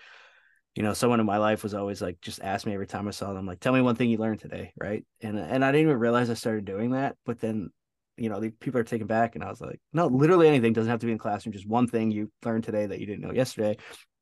you 0.76 0.84
know, 0.84 0.93
someone 0.93 1.19
in 1.19 1.26
my 1.26 1.38
life 1.38 1.63
was 1.63 1.74
always 1.74 2.01
like, 2.01 2.22
just 2.22 2.41
ask 2.41 2.65
me 2.65 2.74
every 2.74 2.88
time 2.88 3.05
I 3.05 3.11
saw 3.11 3.34
them, 3.34 3.45
like, 3.45 3.59
tell 3.59 3.74
me 3.74 3.82
one 3.82 3.95
thing 3.95 4.09
you 4.09 4.17
learned 4.17 4.39
today. 4.39 4.72
Right. 4.80 5.03
And, 5.19 5.38
and 5.38 5.65
I 5.65 5.72
didn't 5.74 5.88
even 5.88 5.99
realize 5.99 6.30
I 6.30 6.36
started 6.36 6.63
doing 6.63 6.91
that. 6.91 7.17
But 7.26 7.41
then 7.41 7.72
you 8.22 8.30
know, 8.30 8.39
the 8.39 8.51
people 8.51 8.80
are 8.80 8.84
taken 8.84 9.07
back. 9.07 9.36
And 9.36 9.43
I 9.43 9.49
was 9.49 9.61
like, 9.61 9.80
no, 9.93 10.05
literally 10.05 10.47
anything 10.47 10.74
doesn't 10.74 10.89
have 10.89 10.99
to 10.99 11.07
be 11.07 11.11
in 11.11 11.17
classroom. 11.17 11.53
Just 11.53 11.67
one 11.67 11.88
thing 11.88 12.11
you 12.11 12.32
learned 12.45 12.63
today 12.63 12.86
that 12.86 12.99
you 12.99 13.07
didn't 13.07 13.22
know 13.22 13.34
yesterday. 13.34 13.78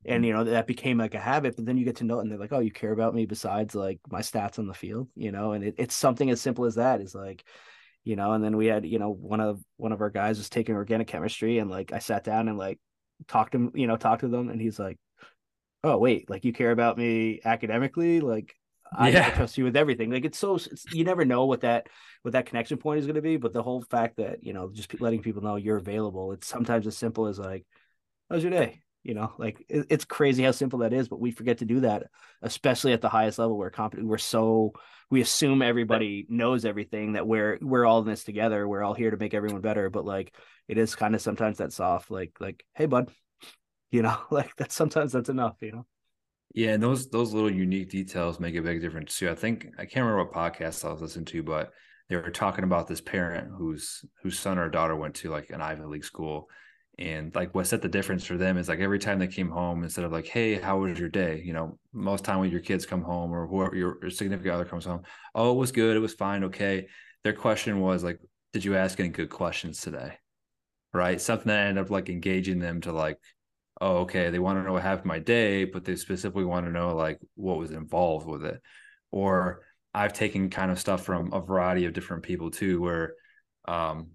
And, 0.06 0.16
mm-hmm. 0.16 0.24
you 0.24 0.34
know, 0.34 0.44
that 0.46 0.68
became 0.68 0.98
like 0.98 1.16
a 1.16 1.20
habit, 1.20 1.58
but 1.58 1.66
then 1.66 1.78
you 1.78 1.84
get 1.84 1.98
to 1.98 2.06
know, 2.06 2.22
and 2.22 2.32
they're 2.32 2.40
like, 2.40 2.54
oh, 2.54 2.60
you 2.60 2.72
care 2.72 2.94
about 2.94 3.14
me 3.14 3.26
besides 3.26 3.76
like 3.76 4.00
my 4.10 4.22
stats 4.22 4.58
on 4.58 4.68
the 4.68 4.74
field, 4.74 5.10
you 5.16 5.34
know? 5.34 5.52
And 5.52 5.66
it, 5.66 5.76
it's 5.78 5.96
something 5.96 6.30
as 6.30 6.40
simple 6.40 6.64
as 6.64 6.76
that 6.76 7.02
is 7.02 7.14
like, 7.14 7.44
you 8.06 8.16
know, 8.16 8.32
and 8.32 8.42
then 8.42 8.56
we 8.56 8.68
had, 8.68 8.86
you 8.86 9.00
know, 9.00 9.12
one 9.12 9.42
of, 9.42 9.62
one 9.76 9.92
of 9.92 10.00
our 10.00 10.10
guys 10.10 10.38
was 10.38 10.50
taking 10.50 10.76
organic 10.76 11.08
chemistry 11.08 11.58
and 11.58 11.70
like, 11.70 11.92
I 11.92 12.00
sat 12.00 12.24
down 12.24 12.48
and 12.48 12.58
like 12.58 12.80
talked 13.28 13.52
to 13.52 13.58
him, 13.58 13.72
you 13.76 13.88
know, 13.88 13.98
talked 13.98 14.22
to 14.22 14.30
them 14.30 14.48
and 14.48 14.62
he's 14.62 14.80
like, 14.80 14.98
oh, 15.84 15.98
wait, 15.98 16.30
like 16.30 16.46
you 16.46 16.54
care 16.54 16.72
about 16.72 16.98
me 16.98 17.42
academically? 17.44 18.22
Like, 18.22 18.56
I, 18.92 19.10
yeah. 19.10 19.28
I 19.28 19.30
trust 19.32 19.58
you 19.58 19.64
with 19.64 19.76
everything. 19.76 20.12
Like 20.12 20.26
it's 20.26 20.38
so 20.38 20.56
it's, 20.56 20.86
you 20.92 21.04
never 21.04 21.26
know 21.26 21.46
what 21.46 21.62
that 21.62 21.88
what 22.24 22.32
that 22.32 22.46
connection 22.46 22.78
point 22.78 23.00
is 23.00 23.06
going 23.06 23.16
to 23.16 23.22
be, 23.22 23.38
but 23.38 23.54
the 23.54 23.64
whole 23.64 23.82
fact 23.82 24.18
that 24.18 24.44
you 24.44 24.54
know 24.54 24.72
just 24.74 25.00
letting 25.00 25.22
people 25.22 25.42
know 25.42 25.56
you're 25.56 25.78
available. 25.78 26.32
It's 26.32 26.48
sometimes 26.48 26.88
as 26.88 26.98
simple 26.98 27.28
as 27.28 27.38
like, 27.40 27.66
"How's 28.30 28.44
your 28.44 28.52
day?" 28.52 28.82
You 29.04 29.14
know, 29.14 29.34
like 29.38 29.64
it, 29.70 29.88
it's 29.90 30.06
crazy 30.06 30.44
how 30.44 30.52
simple 30.52 30.80
that 30.80 30.94
is, 30.94 31.08
but 31.08 31.20
we 31.20 31.32
forget 31.32 31.60
to 31.60 31.66
do 31.66 31.82
that, 31.82 32.08
especially 32.42 32.94
at 32.94 33.02
the 33.02 33.10
highest 33.10 33.40
level 33.40 33.58
where 33.58 33.70
competent. 33.70 34.08
We're 34.08 34.18
so 34.18 34.74
we 35.10 35.22
assume 35.22 35.62
everybody 35.62 36.26
knows 36.30 36.66
everything 36.66 37.14
that 37.14 37.28
we're 37.28 37.58
we're 37.62 37.86
all 37.86 38.00
in 38.02 38.08
this 38.08 38.24
together. 38.24 38.68
We're 38.68 38.84
all 38.84 38.94
here 38.94 39.12
to 39.12 39.18
make 39.18 39.34
everyone 39.34 39.62
better, 39.62 39.90
but 39.90 40.06
like 40.06 40.36
it 40.68 40.78
is 40.78 40.96
kind 40.96 41.16
of 41.16 41.22
sometimes 41.22 41.60
that 41.60 41.74
soft, 41.74 42.12
like 42.12 42.34
like, 42.40 42.64
"Hey, 42.76 42.88
bud," 42.88 43.12
you 43.92 44.02
know, 44.02 44.18
like 44.32 44.56
that. 44.58 44.72
Sometimes 44.72 45.12
that's 45.12 45.30
enough, 45.30 45.58
you 45.62 45.72
know. 45.72 45.86
Yeah, 46.54 46.72
and 46.72 46.82
those 46.82 47.10
those 47.10 47.34
little 47.34 47.52
unique 47.52 47.90
details 47.90 48.40
make 48.40 48.56
a 48.56 48.62
big 48.62 48.82
difference 48.82 49.18
too. 49.18 49.30
I 49.30 49.36
think 49.36 49.68
I 49.78 49.86
can't 49.86 50.06
remember 50.06 50.24
what 50.26 50.34
podcast 50.34 50.84
I 50.84 50.92
was 50.92 51.02
listening 51.02 51.26
to, 51.26 51.44
but 51.44 51.72
they 52.10 52.16
were 52.16 52.32
talking 52.32 52.64
about 52.64 52.88
this 52.88 53.02
parent 53.02 53.52
whose 53.56 54.04
whose 54.24 54.40
son 54.40 54.58
or 54.58 54.68
daughter 54.70 54.96
went 54.96 55.16
to 55.16 55.30
like 55.30 55.52
an 55.52 55.62
Ivy 55.62 55.84
League 55.84 56.04
school, 56.04 56.50
and 56.98 57.34
like 57.36 57.54
what 57.54 57.68
set 57.68 57.84
the 57.84 57.88
difference 57.88 58.26
for 58.26 58.36
them 58.36 58.58
is 58.58 58.68
like 58.68 58.80
every 58.80 58.98
time 58.98 59.20
they 59.20 59.28
came 59.28 59.50
home, 59.50 59.84
instead 59.84 60.06
of 60.06 60.12
like, 60.12 60.26
"Hey, 60.28 60.56
how 60.56 60.80
was 60.80 61.00
your 61.00 61.10
day?" 61.10 61.42
You 61.46 61.54
know, 61.54 61.78
most 61.94 62.26
time 62.26 62.40
when 62.40 62.50
your 62.52 62.62
kids 62.62 62.86
come 62.88 63.04
home 63.04 63.32
or 63.32 63.46
whoever 63.48 63.76
your 63.76 64.10
significant 64.10 64.54
other 64.56 64.66
comes 64.66 64.86
home, 64.86 65.04
"Oh, 65.36 65.52
it 65.52 65.58
was 65.58 65.72
good, 65.72 65.96
it 65.96 66.00
was 66.00 66.14
fine, 66.16 66.46
okay." 66.46 66.88
Their 67.24 67.34
question 67.34 67.80
was 67.80 68.04
like, 68.04 68.20
"Did 68.54 68.66
you 68.66 68.76
ask 68.76 69.00
any 69.00 69.10
good 69.10 69.30
questions 69.30 69.82
today?" 69.82 70.18
Right, 70.94 71.22
something 71.22 71.48
that 71.48 71.68
ended 71.68 71.84
up 71.86 71.92
like 71.92 72.10
engaging 72.10 72.60
them 72.60 72.82
to 72.82 72.92
like 72.92 73.20
oh, 73.82 73.98
okay, 74.00 74.30
they 74.30 74.40
want 74.40 74.60
to 74.60 74.64
know 74.64 74.74
what 74.74 74.84
happened 74.84 75.06
my 75.06 75.20
day, 75.20 75.64
but 75.64 75.86
they 75.86 75.96
specifically 75.96 76.46
want 76.46 76.66
to 76.66 76.72
know 76.72 76.96
like 76.96 77.20
what 77.36 77.58
was 77.58 77.72
involved 77.72 78.28
with 78.28 78.46
it. 78.46 78.62
Or 79.12 79.62
I've 79.94 80.14
taken 80.14 80.50
kind 80.50 80.72
of 80.72 80.80
stuff 80.80 81.04
from 81.04 81.34
a 81.34 81.42
variety 81.42 81.86
of 81.86 81.94
different 81.94 82.24
people 82.24 82.52
too, 82.52 82.82
where, 82.82 83.14
um, 83.68 84.10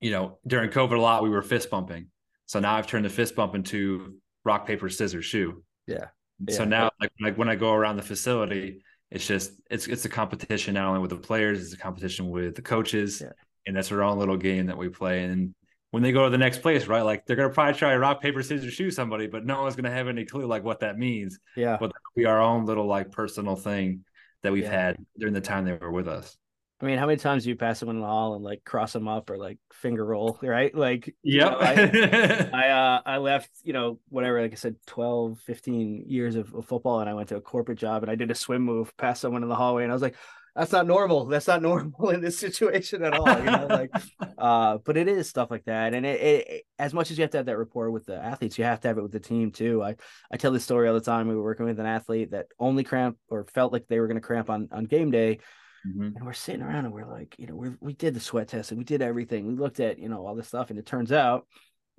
you 0.00 0.10
know, 0.10 0.38
during 0.46 0.70
COVID 0.70 0.96
a 0.96 1.00
lot 1.00 1.22
we 1.22 1.30
were 1.30 1.42
fist 1.42 1.70
bumping. 1.70 2.08
So 2.46 2.60
now 2.60 2.74
I've 2.74 2.86
turned 2.86 3.04
the 3.04 3.10
fist 3.10 3.34
bump 3.34 3.54
into 3.54 4.16
rock 4.44 4.66
paper 4.66 4.88
scissors 4.90 5.24
shoe. 5.24 5.62
Yeah. 5.86 6.08
yeah. 6.46 6.56
So 6.56 6.64
now, 6.64 6.90
like, 7.00 7.12
like 7.20 7.38
when 7.38 7.48
I 7.48 7.54
go 7.54 7.72
around 7.72 7.96
the 7.96 8.02
facility, 8.02 8.82
it's 9.10 9.26
just 9.26 9.52
it's 9.70 9.86
it's 9.86 10.04
a 10.04 10.08
competition 10.08 10.74
not 10.74 10.88
only 10.88 11.00
with 11.00 11.10
the 11.10 11.16
players, 11.16 11.62
it's 11.62 11.72
a 11.72 11.78
competition 11.78 12.30
with 12.30 12.56
the 12.56 12.62
coaches, 12.62 13.20
yeah. 13.20 13.30
and 13.66 13.76
that's 13.76 13.92
our 13.92 14.02
own 14.02 14.18
little 14.18 14.36
game 14.36 14.66
that 14.66 14.76
we 14.76 14.88
play. 14.88 15.22
And 15.22 15.54
when 15.94 16.02
they 16.02 16.10
go 16.10 16.24
to 16.24 16.30
the 16.30 16.36
next 16.36 16.58
place, 16.58 16.88
right? 16.88 17.02
Like 17.02 17.24
they're 17.24 17.36
gonna 17.36 17.50
probably 17.50 17.74
try 17.74 17.94
rock, 17.94 18.20
paper, 18.20 18.42
scissors, 18.42 18.72
shoe 18.72 18.90
somebody, 18.90 19.28
but 19.28 19.46
no 19.46 19.62
one's 19.62 19.76
gonna 19.76 19.92
have 19.92 20.08
any 20.08 20.24
clue 20.24 20.44
like 20.44 20.64
what 20.64 20.80
that 20.80 20.98
means. 20.98 21.38
Yeah. 21.54 21.76
But 21.78 21.92
be 22.16 22.26
our 22.26 22.40
own 22.40 22.66
little 22.66 22.88
like 22.88 23.12
personal 23.12 23.54
thing 23.54 24.04
that 24.42 24.52
we've 24.52 24.64
yeah. 24.64 24.72
had 24.72 24.96
during 25.16 25.34
the 25.34 25.40
time 25.40 25.64
they 25.64 25.74
were 25.74 25.92
with 25.92 26.08
us. 26.08 26.36
I 26.80 26.86
mean, 26.86 26.98
how 26.98 27.06
many 27.06 27.18
times 27.18 27.44
do 27.44 27.50
you 27.50 27.54
pass 27.54 27.78
someone 27.78 27.94
in 27.94 28.02
the 28.02 28.08
hall 28.08 28.34
and 28.34 28.42
like 28.42 28.64
cross 28.64 28.92
them 28.92 29.06
up 29.06 29.30
or 29.30 29.38
like 29.38 29.58
finger 29.72 30.04
roll, 30.04 30.36
right? 30.42 30.74
Like, 30.74 31.14
yeah, 31.22 31.50
I, 31.50 32.50
I, 32.52 32.68
uh, 32.70 33.00
I 33.06 33.18
left, 33.18 33.50
you 33.62 33.72
know, 33.72 34.00
whatever, 34.08 34.42
like 34.42 34.50
I 34.50 34.56
said, 34.56 34.74
12, 34.88 35.38
15 35.38 36.06
years 36.08 36.34
of, 36.34 36.52
of, 36.54 36.66
football 36.66 36.98
and 36.98 37.08
I 37.08 37.14
went 37.14 37.28
to 37.28 37.36
a 37.36 37.40
corporate 37.40 37.78
job 37.78 38.02
and 38.02 38.10
I 38.10 38.16
did 38.16 38.32
a 38.32 38.34
swim 38.34 38.62
move 38.62 38.94
past 38.96 39.20
someone 39.20 39.44
in 39.44 39.48
the 39.48 39.54
hallway 39.54 39.84
and 39.84 39.92
I 39.92 39.94
was 39.94 40.02
like, 40.02 40.16
that's 40.54 40.72
not 40.72 40.86
normal. 40.86 41.24
That's 41.24 41.48
not 41.48 41.62
normal 41.70 42.10
in 42.10 42.20
this 42.20 42.38
situation 42.38 43.02
at 43.02 43.14
all. 43.14 43.38
You 43.38 43.44
know, 43.44 43.66
like, 43.68 43.90
uh, 44.38 44.78
but 44.84 44.96
it 44.96 45.08
is 45.08 45.28
stuff 45.28 45.50
like 45.50 45.64
that. 45.64 45.94
And 45.94 46.06
it, 46.06 46.20
it, 46.20 46.48
it, 46.48 46.62
as 46.78 46.94
much 46.94 47.10
as 47.10 47.18
you 47.18 47.22
have 47.22 47.30
to 47.32 47.38
have 47.38 47.46
that 47.46 47.58
rapport 47.58 47.90
with 47.90 48.06
the 48.06 48.16
athletes, 48.16 48.58
you 48.58 48.64
have 48.64 48.80
to 48.80 48.88
have 48.88 48.98
it 48.98 49.02
with 49.02 49.12
the 49.12 49.20
team 49.20 49.50
too. 49.50 49.82
I, 49.82 49.96
I 50.30 50.36
tell 50.36 50.52
this 50.52 50.64
story 50.64 50.88
all 50.88 50.94
the 50.94 51.00
time. 51.00 51.28
We 51.28 51.34
were 51.34 51.42
working 51.42 51.66
with 51.66 51.80
an 51.80 51.86
athlete 51.86 52.30
that 52.30 52.46
only 52.58 52.84
cramp 52.84 53.18
or 53.28 53.46
felt 53.52 53.72
like 53.72 53.86
they 53.88 53.98
were 53.98 54.06
going 54.06 54.20
to 54.20 54.26
cramp 54.26 54.50
on, 54.50 54.68
on 54.70 54.84
game 54.84 55.10
day. 55.10 55.40
Mm-hmm. 55.86 56.16
And 56.16 56.24
we're 56.24 56.32
sitting 56.32 56.62
around 56.62 56.86
and 56.86 56.94
we're 56.94 57.10
like, 57.10 57.34
you 57.38 57.46
know, 57.46 57.56
we 57.56 57.70
we 57.80 57.92
did 57.92 58.14
the 58.14 58.20
sweat 58.20 58.48
test 58.48 58.70
and 58.70 58.78
we 58.78 58.84
did 58.84 59.02
everything. 59.02 59.46
We 59.46 59.54
looked 59.54 59.80
at, 59.80 59.98
you 59.98 60.08
know, 60.08 60.26
all 60.26 60.34
this 60.34 60.48
stuff. 60.48 60.70
And 60.70 60.78
it 60.78 60.86
turns 60.86 61.12
out, 61.12 61.46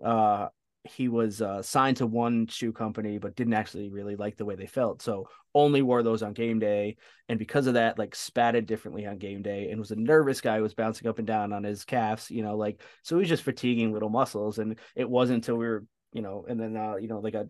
uh, 0.03 0.47
he 0.85 1.07
was 1.07 1.41
uh, 1.41 1.61
signed 1.61 1.97
to 1.97 2.07
one 2.07 2.47
shoe 2.47 2.71
company 2.71 3.17
but 3.17 3.35
didn't 3.35 3.53
actually 3.53 3.89
really 3.89 4.15
like 4.15 4.37
the 4.37 4.45
way 4.45 4.55
they 4.55 4.67
felt. 4.67 5.01
So 5.01 5.27
only 5.55 5.81
wore 5.81 6.03
those 6.03 6.21
on 6.21 6.33
game 6.33 6.59
day 6.59 6.97
and 7.29 7.39
because 7.39 7.65
of 7.65 7.75
that 7.75 7.97
like 7.97 8.13
spatted 8.13 8.65
differently 8.65 9.05
on 9.05 9.17
game 9.17 9.41
day 9.41 9.69
and 9.71 9.79
was 9.79 9.91
a 9.91 9.95
nervous 9.95 10.41
guy 10.41 10.59
was 10.59 10.73
bouncing 10.73 11.07
up 11.07 11.17
and 11.17 11.25
down 11.25 11.53
on 11.53 11.63
his 11.63 11.85
calves 11.85 12.29
you 12.29 12.43
know 12.43 12.57
like 12.57 12.81
so 13.03 13.15
he 13.15 13.21
was 13.21 13.29
just 13.29 13.43
fatiguing 13.43 13.93
little 13.93 14.09
muscles 14.09 14.59
and 14.59 14.77
it 14.95 15.09
wasn't 15.09 15.35
until 15.35 15.55
we 15.55 15.65
were 15.65 15.85
you 16.11 16.21
know 16.21 16.45
and 16.47 16.59
then 16.59 16.75
uh 16.75 16.97
you 16.97 17.07
know 17.07 17.19
like 17.19 17.35
a 17.35 17.49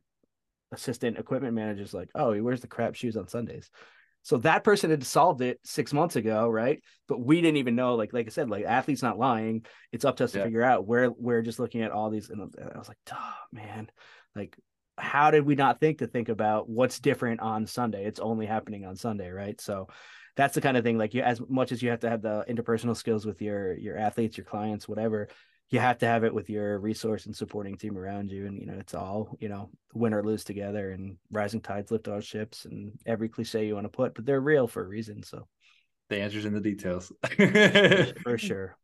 assistant 0.71 1.17
equipment 1.17 1.55
manager's 1.55 1.95
like 1.95 2.09
oh 2.13 2.31
he 2.31 2.41
wears 2.41 2.61
the 2.61 2.67
crap 2.67 2.93
shoes 2.93 3.17
on 3.17 3.27
sundays 3.27 3.71
so 4.25 4.37
that 4.37 4.63
person 4.63 4.89
had 4.89 5.05
solved 5.05 5.43
it 5.43 5.59
six 5.63 5.93
months 5.93 6.15
ago, 6.15 6.49
right? 6.49 6.81
But 7.07 7.23
we 7.23 7.41
didn't 7.41 7.57
even 7.57 7.75
know. 7.75 7.93
Like, 7.93 8.11
like 8.11 8.25
I 8.25 8.29
said, 8.29 8.49
like 8.49 8.65
athletes 8.65 9.03
not 9.03 9.19
lying. 9.19 9.67
It's 9.91 10.03
up 10.03 10.17
to 10.17 10.23
us 10.23 10.33
yeah. 10.33 10.39
to 10.39 10.45
figure 10.45 10.63
out. 10.63 10.87
We're 10.87 11.11
we're 11.11 11.43
just 11.43 11.59
looking 11.59 11.83
at 11.83 11.91
all 11.91 12.09
these, 12.09 12.31
and 12.31 12.41
I 12.41 12.75
was 12.75 12.87
like, 12.87 12.97
oh 13.13 13.33
man, 13.51 13.87
like 14.35 14.57
how 14.97 15.29
did 15.29 15.45
we 15.45 15.53
not 15.53 15.79
think 15.79 15.99
to 15.99 16.07
think 16.07 16.29
about 16.29 16.67
what's 16.67 16.99
different 16.99 17.39
on 17.39 17.67
Sunday? 17.67 18.05
It's 18.05 18.19
only 18.19 18.47
happening 18.47 18.83
on 18.83 18.95
Sunday, 18.95 19.29
right? 19.29 19.61
So 19.61 19.89
that's 20.35 20.55
the 20.55 20.61
kind 20.61 20.75
of 20.75 20.83
thing 20.83 20.97
like 20.97 21.13
you 21.13 21.21
as 21.21 21.39
much 21.47 21.71
as 21.71 21.83
you 21.83 21.91
have 21.91 21.99
to 21.99 22.09
have 22.09 22.23
the 22.23 22.45
interpersonal 22.49 22.97
skills 22.97 23.27
with 23.27 23.43
your 23.43 23.77
your 23.77 23.95
athletes, 23.95 24.37
your 24.37 24.45
clients, 24.45 24.87
whatever, 24.87 25.27
you 25.69 25.79
have 25.79 25.97
to 25.99 26.07
have 26.07 26.23
it 26.23 26.33
with 26.33 26.49
your 26.49 26.79
resource 26.79 27.25
and 27.25 27.35
supporting 27.35 27.75
team 27.77 27.97
around 27.97 28.29
you. 28.29 28.45
And 28.45 28.59
you 28.59 28.67
know, 28.67 28.77
it's 28.79 28.93
all, 28.93 29.35
you 29.39 29.49
know, 29.49 29.69
win 29.93 30.13
or 30.13 30.23
lose 30.23 30.43
together 30.43 30.91
and 30.91 31.17
rising 31.31 31.61
tides 31.61 31.91
lift 31.91 32.07
all 32.07 32.21
ships 32.21 32.65
and 32.65 32.91
every 33.05 33.29
cliche 33.29 33.65
you 33.65 33.75
want 33.75 33.85
to 33.85 33.89
put, 33.89 34.13
but 34.13 34.25
they're 34.25 34.41
real 34.41 34.67
for 34.67 34.83
a 34.83 34.87
reason. 34.87 35.23
So 35.23 35.47
the 36.09 36.21
answer's 36.21 36.45
in 36.45 36.53
the 36.53 36.61
details. 36.61 37.11
for 38.23 38.37
sure. 38.37 38.77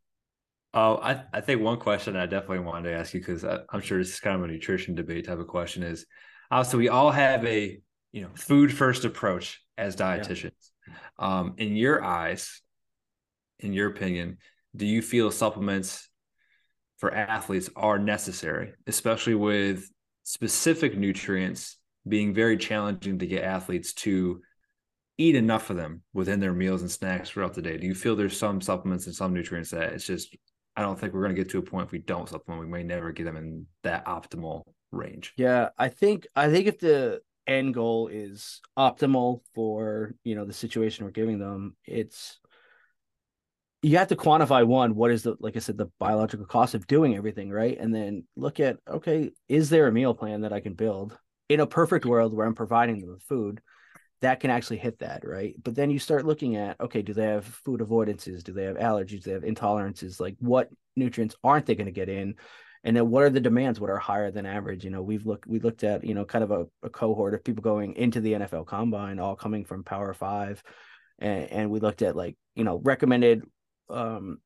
Oh, 0.73 0.97
I, 0.97 1.23
I 1.33 1.41
think 1.41 1.61
one 1.61 1.79
question 1.79 2.15
I 2.15 2.25
definitely 2.25 2.59
wanted 2.59 2.89
to 2.89 2.95
ask 2.95 3.13
you 3.13 3.19
because 3.19 3.43
I'm 3.43 3.81
sure 3.81 3.97
this 3.97 4.13
is 4.13 4.19
kind 4.19 4.37
of 4.37 4.43
a 4.43 4.51
nutrition 4.51 4.95
debate 4.95 5.27
type 5.27 5.39
of 5.39 5.47
question 5.47 5.83
is 5.83 6.05
also 6.49 6.77
we 6.77 6.89
all 6.89 7.11
have 7.11 7.45
a 7.45 7.79
you 8.11 8.21
know 8.21 8.29
food 8.35 8.73
first 8.73 9.05
approach 9.05 9.61
as 9.77 9.95
dietitians. 9.95 10.51
Yeah. 10.87 10.93
Um, 11.19 11.55
in 11.57 11.75
your 11.75 12.03
eyes, 12.03 12.61
in 13.59 13.73
your 13.73 13.89
opinion, 13.89 14.37
do 14.75 14.85
you 14.85 15.01
feel 15.01 15.29
supplements 15.29 16.09
for 17.01 17.13
athletes 17.13 17.69
are 17.75 17.99
necessary, 17.99 18.73
especially 18.85 19.35
with 19.35 19.89
specific 20.23 20.95
nutrients 20.95 21.77
being 22.07 22.33
very 22.33 22.55
challenging 22.55 23.19
to 23.19 23.25
get 23.25 23.43
athletes 23.43 23.91
to 23.93 24.39
eat 25.17 25.35
enough 25.35 25.71
of 25.71 25.77
them 25.77 26.03
within 26.13 26.39
their 26.39 26.53
meals 26.53 26.81
and 26.81 26.91
snacks 26.91 27.31
throughout 27.31 27.55
the 27.55 27.61
day? 27.61 27.77
Do 27.77 27.87
you 27.87 27.95
feel 27.95 28.15
there's 28.15 28.37
some 28.37 28.61
supplements 28.61 29.07
and 29.07 29.15
some 29.15 29.33
nutrients 29.33 29.71
that 29.71 29.93
it's 29.93 30.05
just 30.05 30.37
I 30.75 30.83
don't 30.83 30.97
think 30.97 31.13
we're 31.13 31.23
going 31.23 31.35
to 31.35 31.41
get 31.41 31.51
to 31.51 31.57
a 31.57 31.63
point 31.63 31.87
if 31.87 31.91
we 31.91 31.99
don't 31.99 32.29
supplement, 32.29 32.61
we 32.61 32.71
may 32.71 32.83
never 32.83 33.11
get 33.11 33.25
them 33.25 33.35
in 33.35 33.65
that 33.83 34.05
optimal 34.05 34.63
range. 34.91 35.33
Yeah, 35.37 35.69
I 35.77 35.89
think 35.89 36.27
I 36.35 36.49
think 36.51 36.67
if 36.67 36.79
the 36.79 37.21
end 37.47 37.73
goal 37.73 38.09
is 38.09 38.61
optimal 38.77 39.41
for 39.55 40.13
you 40.23 40.35
know 40.35 40.45
the 40.45 40.53
situation 40.53 41.05
we're 41.05 41.11
giving 41.11 41.39
them, 41.39 41.75
it's 41.85 42.39
you 43.81 43.97
have 43.97 44.07
to 44.07 44.15
quantify 44.15 44.65
one 44.65 44.95
what 44.95 45.11
is 45.11 45.23
the 45.23 45.35
like 45.39 45.55
i 45.55 45.59
said 45.59 45.77
the 45.77 45.89
biological 45.99 46.45
cost 46.45 46.75
of 46.75 46.87
doing 46.87 47.15
everything 47.15 47.49
right 47.49 47.79
and 47.79 47.93
then 47.93 48.23
look 48.35 48.59
at 48.59 48.77
okay 48.87 49.31
is 49.49 49.69
there 49.69 49.87
a 49.87 49.91
meal 49.91 50.13
plan 50.13 50.41
that 50.41 50.53
i 50.53 50.59
can 50.59 50.73
build 50.73 51.17
in 51.49 51.59
a 51.59 51.67
perfect 51.67 52.05
world 52.05 52.33
where 52.33 52.45
i'm 52.45 52.55
providing 52.55 52.99
them 52.99 53.09
with 53.09 53.23
food 53.23 53.61
that 54.21 54.39
can 54.39 54.51
actually 54.51 54.77
hit 54.77 54.99
that, 54.99 55.23
right? 55.25 55.55
But 55.61 55.75
then 55.75 55.89
you 55.89 55.99
start 55.99 56.25
looking 56.25 56.55
at 56.55 56.79
okay, 56.79 57.01
do 57.01 57.13
they 57.13 57.25
have 57.25 57.45
food 57.45 57.81
avoidances? 57.81 58.43
Do 58.43 58.53
they 58.53 58.65
have 58.65 58.77
allergies? 58.77 59.23
Do 59.23 59.29
they 59.29 59.31
have 59.31 59.43
intolerances? 59.43 60.19
Like 60.19 60.35
what 60.39 60.69
nutrients 60.95 61.35
aren't 61.43 61.65
they 61.65 61.75
going 61.75 61.87
to 61.87 61.91
get 61.91 62.09
in? 62.09 62.35
And 62.83 62.95
then 62.95 63.09
what 63.09 63.23
are 63.23 63.29
the 63.29 63.39
demands? 63.39 63.79
What 63.79 63.89
are 63.89 63.97
higher 63.97 64.31
than 64.31 64.45
average? 64.45 64.83
You 64.83 64.91
know, 64.91 65.01
we've 65.01 65.25
looked 65.25 65.47
we 65.47 65.59
looked 65.59 65.83
at 65.83 66.03
you 66.03 66.13
know 66.13 66.25
kind 66.25 66.43
of 66.43 66.51
a, 66.51 66.67
a 66.83 66.89
cohort 66.89 67.33
of 67.33 67.43
people 67.43 67.63
going 67.63 67.95
into 67.95 68.21
the 68.21 68.33
NFL 68.33 68.67
Combine, 68.67 69.19
all 69.19 69.35
coming 69.35 69.65
from 69.65 69.83
Power 69.83 70.13
Five, 70.13 70.63
and, 71.19 71.45
and 71.45 71.71
we 71.71 71.79
looked 71.79 72.01
at 72.03 72.15
like 72.15 72.37
you 72.55 72.63
know 72.63 72.79
recommended 72.83 73.43
um, 73.91 74.39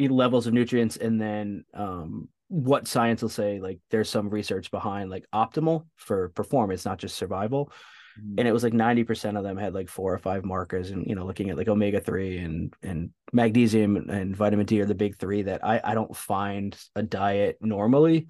levels 0.00 0.46
of 0.46 0.54
nutrients, 0.54 0.96
and 0.96 1.20
then 1.20 1.64
um, 1.74 2.28
what 2.48 2.86
science 2.86 3.22
will 3.22 3.28
say 3.28 3.58
like 3.58 3.78
there's 3.90 4.10
some 4.10 4.28
research 4.28 4.70
behind 4.70 5.10
like 5.10 5.24
optimal 5.34 5.86
for 5.96 6.28
performance, 6.30 6.84
not 6.84 6.98
just 6.98 7.16
survival. 7.16 7.72
Mm-hmm. 8.18 8.34
and 8.38 8.48
it 8.48 8.52
was 8.52 8.62
like 8.62 8.72
90% 8.72 9.36
of 9.36 9.42
them 9.42 9.56
had 9.56 9.74
like 9.74 9.88
four 9.88 10.14
or 10.14 10.18
five 10.18 10.44
markers 10.44 10.90
and 10.90 11.04
you 11.04 11.16
know 11.16 11.26
looking 11.26 11.50
at 11.50 11.56
like 11.56 11.66
omega-3 11.66 12.44
and 12.44 12.74
and 12.80 13.10
magnesium 13.32 13.96
and 14.08 14.36
vitamin 14.36 14.66
d 14.66 14.80
are 14.80 14.86
the 14.86 14.94
big 14.94 15.16
three 15.16 15.42
that 15.42 15.64
i 15.64 15.80
i 15.82 15.94
don't 15.94 16.14
find 16.16 16.78
a 16.94 17.02
diet 17.02 17.58
normally 17.60 18.28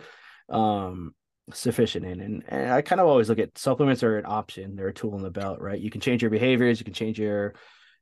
um 0.48 1.14
sufficient 1.52 2.06
in. 2.06 2.20
And, 2.20 2.44
and 2.48 2.72
i 2.72 2.80
kind 2.80 2.98
of 2.98 3.06
always 3.06 3.28
look 3.28 3.38
at 3.38 3.58
supplements 3.58 4.02
are 4.02 4.16
an 4.16 4.24
option. 4.26 4.74
They're 4.74 4.88
a 4.88 4.94
tool 4.94 5.16
in 5.16 5.22
the 5.22 5.30
belt 5.30 5.60
right? 5.60 5.78
You 5.78 5.90
can 5.90 6.00
change 6.00 6.22
your 6.22 6.30
behaviors 6.30 6.80
you 6.80 6.84
can 6.84 6.94
change 6.94 7.18
your 7.18 7.54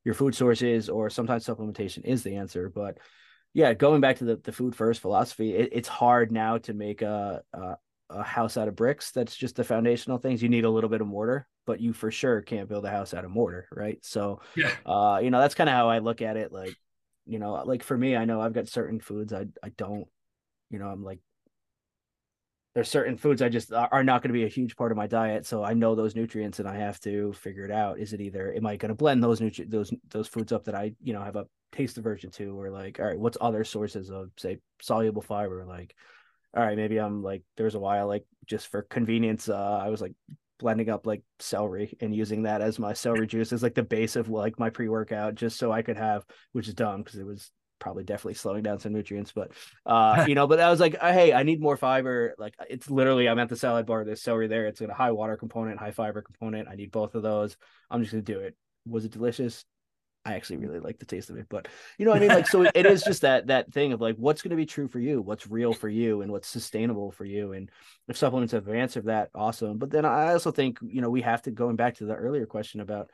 your 0.04 0.14
food 0.14 0.34
sources 0.34 0.88
or 0.88 1.10
sometimes 1.10 1.46
supplementation 1.46 2.04
is 2.04 2.22
the 2.22 2.36
answer. 2.36 2.68
But 2.68 2.98
yeah 3.54 3.74
going 3.74 4.00
back 4.00 4.16
to 4.16 4.24
the, 4.24 4.36
the 4.36 4.52
food 4.52 4.74
first 4.74 5.00
philosophy 5.00 5.54
it, 5.54 5.68
it's 5.72 5.88
hard 5.88 6.32
now 6.32 6.56
to 6.56 6.72
make 6.72 7.02
a, 7.02 7.42
a, 7.52 7.76
a 8.10 8.22
house 8.22 8.56
out 8.56 8.68
of 8.68 8.76
bricks. 8.76 9.10
That's 9.10 9.36
just 9.36 9.56
the 9.56 9.64
foundational 9.64 10.18
things. 10.18 10.42
You 10.42 10.48
need 10.48 10.64
a 10.64 10.70
little 10.70 10.90
bit 10.90 11.00
of 11.00 11.06
mortar 11.06 11.46
but 11.66 11.80
you 11.80 11.92
for 11.92 12.10
sure 12.10 12.40
can't 12.42 12.68
build 12.68 12.84
a 12.84 12.90
house 12.90 13.14
out 13.14 13.24
of 13.24 13.30
mortar 13.30 13.68
right? 13.72 13.98
So 14.02 14.40
yeah. 14.56 14.72
uh 14.86 15.20
you 15.22 15.30
know 15.30 15.40
that's 15.40 15.54
kind 15.54 15.70
of 15.70 15.74
how 15.74 15.88
i 15.88 15.98
look 15.98 16.22
at 16.22 16.36
it 16.36 16.52
like 16.52 16.74
you 17.26 17.38
know 17.38 17.62
like 17.64 17.82
for 17.82 17.96
me 17.96 18.16
i 18.16 18.24
know 18.24 18.40
i've 18.40 18.52
got 18.52 18.66
certain 18.66 18.98
foods 18.98 19.32
i 19.32 19.46
i 19.62 19.68
don't 19.76 20.08
you 20.70 20.78
know 20.80 20.88
i'm 20.88 21.04
like 21.04 21.20
there's 22.74 22.88
certain 22.88 23.16
foods 23.16 23.42
i 23.42 23.48
just 23.48 23.72
are 23.72 24.04
not 24.04 24.22
going 24.22 24.30
to 24.30 24.38
be 24.38 24.44
a 24.44 24.48
huge 24.48 24.76
part 24.76 24.92
of 24.92 24.96
my 24.96 25.06
diet 25.06 25.46
so 25.46 25.62
i 25.62 25.74
know 25.74 25.94
those 25.94 26.14
nutrients 26.14 26.58
and 26.58 26.68
i 26.68 26.76
have 26.76 26.98
to 27.00 27.32
figure 27.34 27.64
it 27.64 27.70
out. 27.70 27.98
Is 27.98 28.12
it 28.12 28.20
either 28.20 28.52
am 28.54 28.66
i 28.66 28.76
going 28.76 28.90
to 28.90 28.94
blend 28.94 29.22
those 29.22 29.40
nutri- 29.40 29.70
those 29.70 29.92
those 30.10 30.28
foods 30.28 30.52
up 30.52 30.64
that 30.64 30.74
i 30.74 30.92
you 31.02 31.12
know 31.12 31.22
have 31.22 31.36
a 31.36 31.46
taste 31.72 31.96
aversion 31.96 32.30
to 32.30 32.58
or 32.58 32.70
like 32.70 33.00
all 33.00 33.06
right 33.06 33.18
what's 33.18 33.38
other 33.40 33.64
sources 33.64 34.10
of 34.10 34.30
say 34.36 34.58
soluble 34.80 35.22
fiber? 35.22 35.64
Like 35.66 35.94
all 36.54 36.62
right, 36.62 36.76
maybe 36.76 36.98
I'm 36.98 37.22
like, 37.22 37.42
there 37.56 37.64
was 37.64 37.74
a 37.74 37.80
while, 37.80 38.06
like 38.06 38.26
just 38.46 38.68
for 38.68 38.82
convenience, 38.82 39.48
uh, 39.48 39.80
I 39.82 39.88
was 39.88 40.02
like 40.02 40.12
blending 40.58 40.90
up 40.90 41.06
like 41.06 41.22
celery 41.38 41.96
and 42.00 42.14
using 42.14 42.42
that 42.42 42.60
as 42.60 42.78
my 42.78 42.92
celery 42.92 43.26
juice 43.26 43.52
as 43.52 43.62
like 43.62 43.74
the 43.74 43.82
base 43.82 44.16
of 44.16 44.28
like 44.28 44.58
my 44.58 44.68
pre 44.68 44.88
workout, 44.88 45.34
just 45.34 45.58
so 45.58 45.72
I 45.72 45.82
could 45.82 45.96
have, 45.96 46.24
which 46.52 46.68
is 46.68 46.74
dumb 46.74 47.02
because 47.02 47.18
it 47.18 47.26
was 47.26 47.50
probably 47.82 48.04
definitely 48.04 48.34
slowing 48.34 48.62
down 48.62 48.78
some 48.78 48.92
nutrients, 48.92 49.32
but 49.32 49.50
uh, 49.84 50.24
you 50.28 50.34
know, 50.34 50.46
but 50.46 50.60
I 50.60 50.70
was 50.70 50.80
like, 50.80 50.96
uh, 51.00 51.12
hey, 51.12 51.32
I 51.32 51.42
need 51.42 51.60
more 51.60 51.76
fiber. 51.76 52.34
Like 52.38 52.54
it's 52.70 52.88
literally, 52.88 53.28
I'm 53.28 53.40
at 53.40 53.48
the 53.48 53.56
salad 53.56 53.84
bar, 53.84 54.04
there's 54.04 54.22
celery 54.22 54.46
there. 54.46 54.66
It's 54.66 54.80
got 54.80 54.88
a 54.88 54.94
high 54.94 55.10
water 55.10 55.36
component, 55.36 55.80
high 55.80 55.90
fiber 55.90 56.22
component. 56.22 56.68
I 56.68 56.76
need 56.76 56.92
both 56.92 57.14
of 57.14 57.22
those. 57.22 57.56
I'm 57.90 58.00
just 58.00 58.12
gonna 58.12 58.22
do 58.22 58.38
it. 58.38 58.56
Was 58.86 59.04
it 59.04 59.10
delicious? 59.10 59.64
I 60.24 60.34
actually 60.34 60.58
really 60.58 60.78
like 60.78 61.00
the 61.00 61.04
taste 61.04 61.30
of 61.30 61.36
it, 61.36 61.46
but 61.48 61.66
you 61.98 62.04
know 62.04 62.12
what 62.12 62.18
I 62.18 62.20
mean? 62.20 62.28
Like, 62.28 62.46
so 62.46 62.62
it 62.62 62.86
is 62.86 63.02
just 63.02 63.22
that, 63.22 63.48
that 63.48 63.72
thing 63.72 63.92
of 63.92 64.00
like, 64.00 64.14
what's 64.14 64.40
going 64.40 64.50
to 64.50 64.56
be 64.56 64.66
true 64.66 64.86
for 64.86 65.00
you, 65.00 65.20
what's 65.20 65.48
real 65.48 65.72
for 65.72 65.88
you 65.88 66.22
and 66.22 66.30
what's 66.30 66.46
sustainable 66.46 67.10
for 67.10 67.24
you. 67.24 67.54
And 67.54 67.68
if 68.06 68.16
supplements 68.16 68.52
have 68.52 68.68
answered 68.68 69.06
that, 69.06 69.30
awesome. 69.34 69.78
But 69.78 69.90
then 69.90 70.04
I 70.04 70.32
also 70.32 70.52
think, 70.52 70.78
you 70.80 71.00
know, 71.00 71.10
we 71.10 71.22
have 71.22 71.42
to 71.42 71.50
going 71.50 71.74
back 71.74 71.96
to 71.96 72.04
the 72.04 72.14
earlier 72.14 72.46
question 72.46 72.78
about 72.80 73.10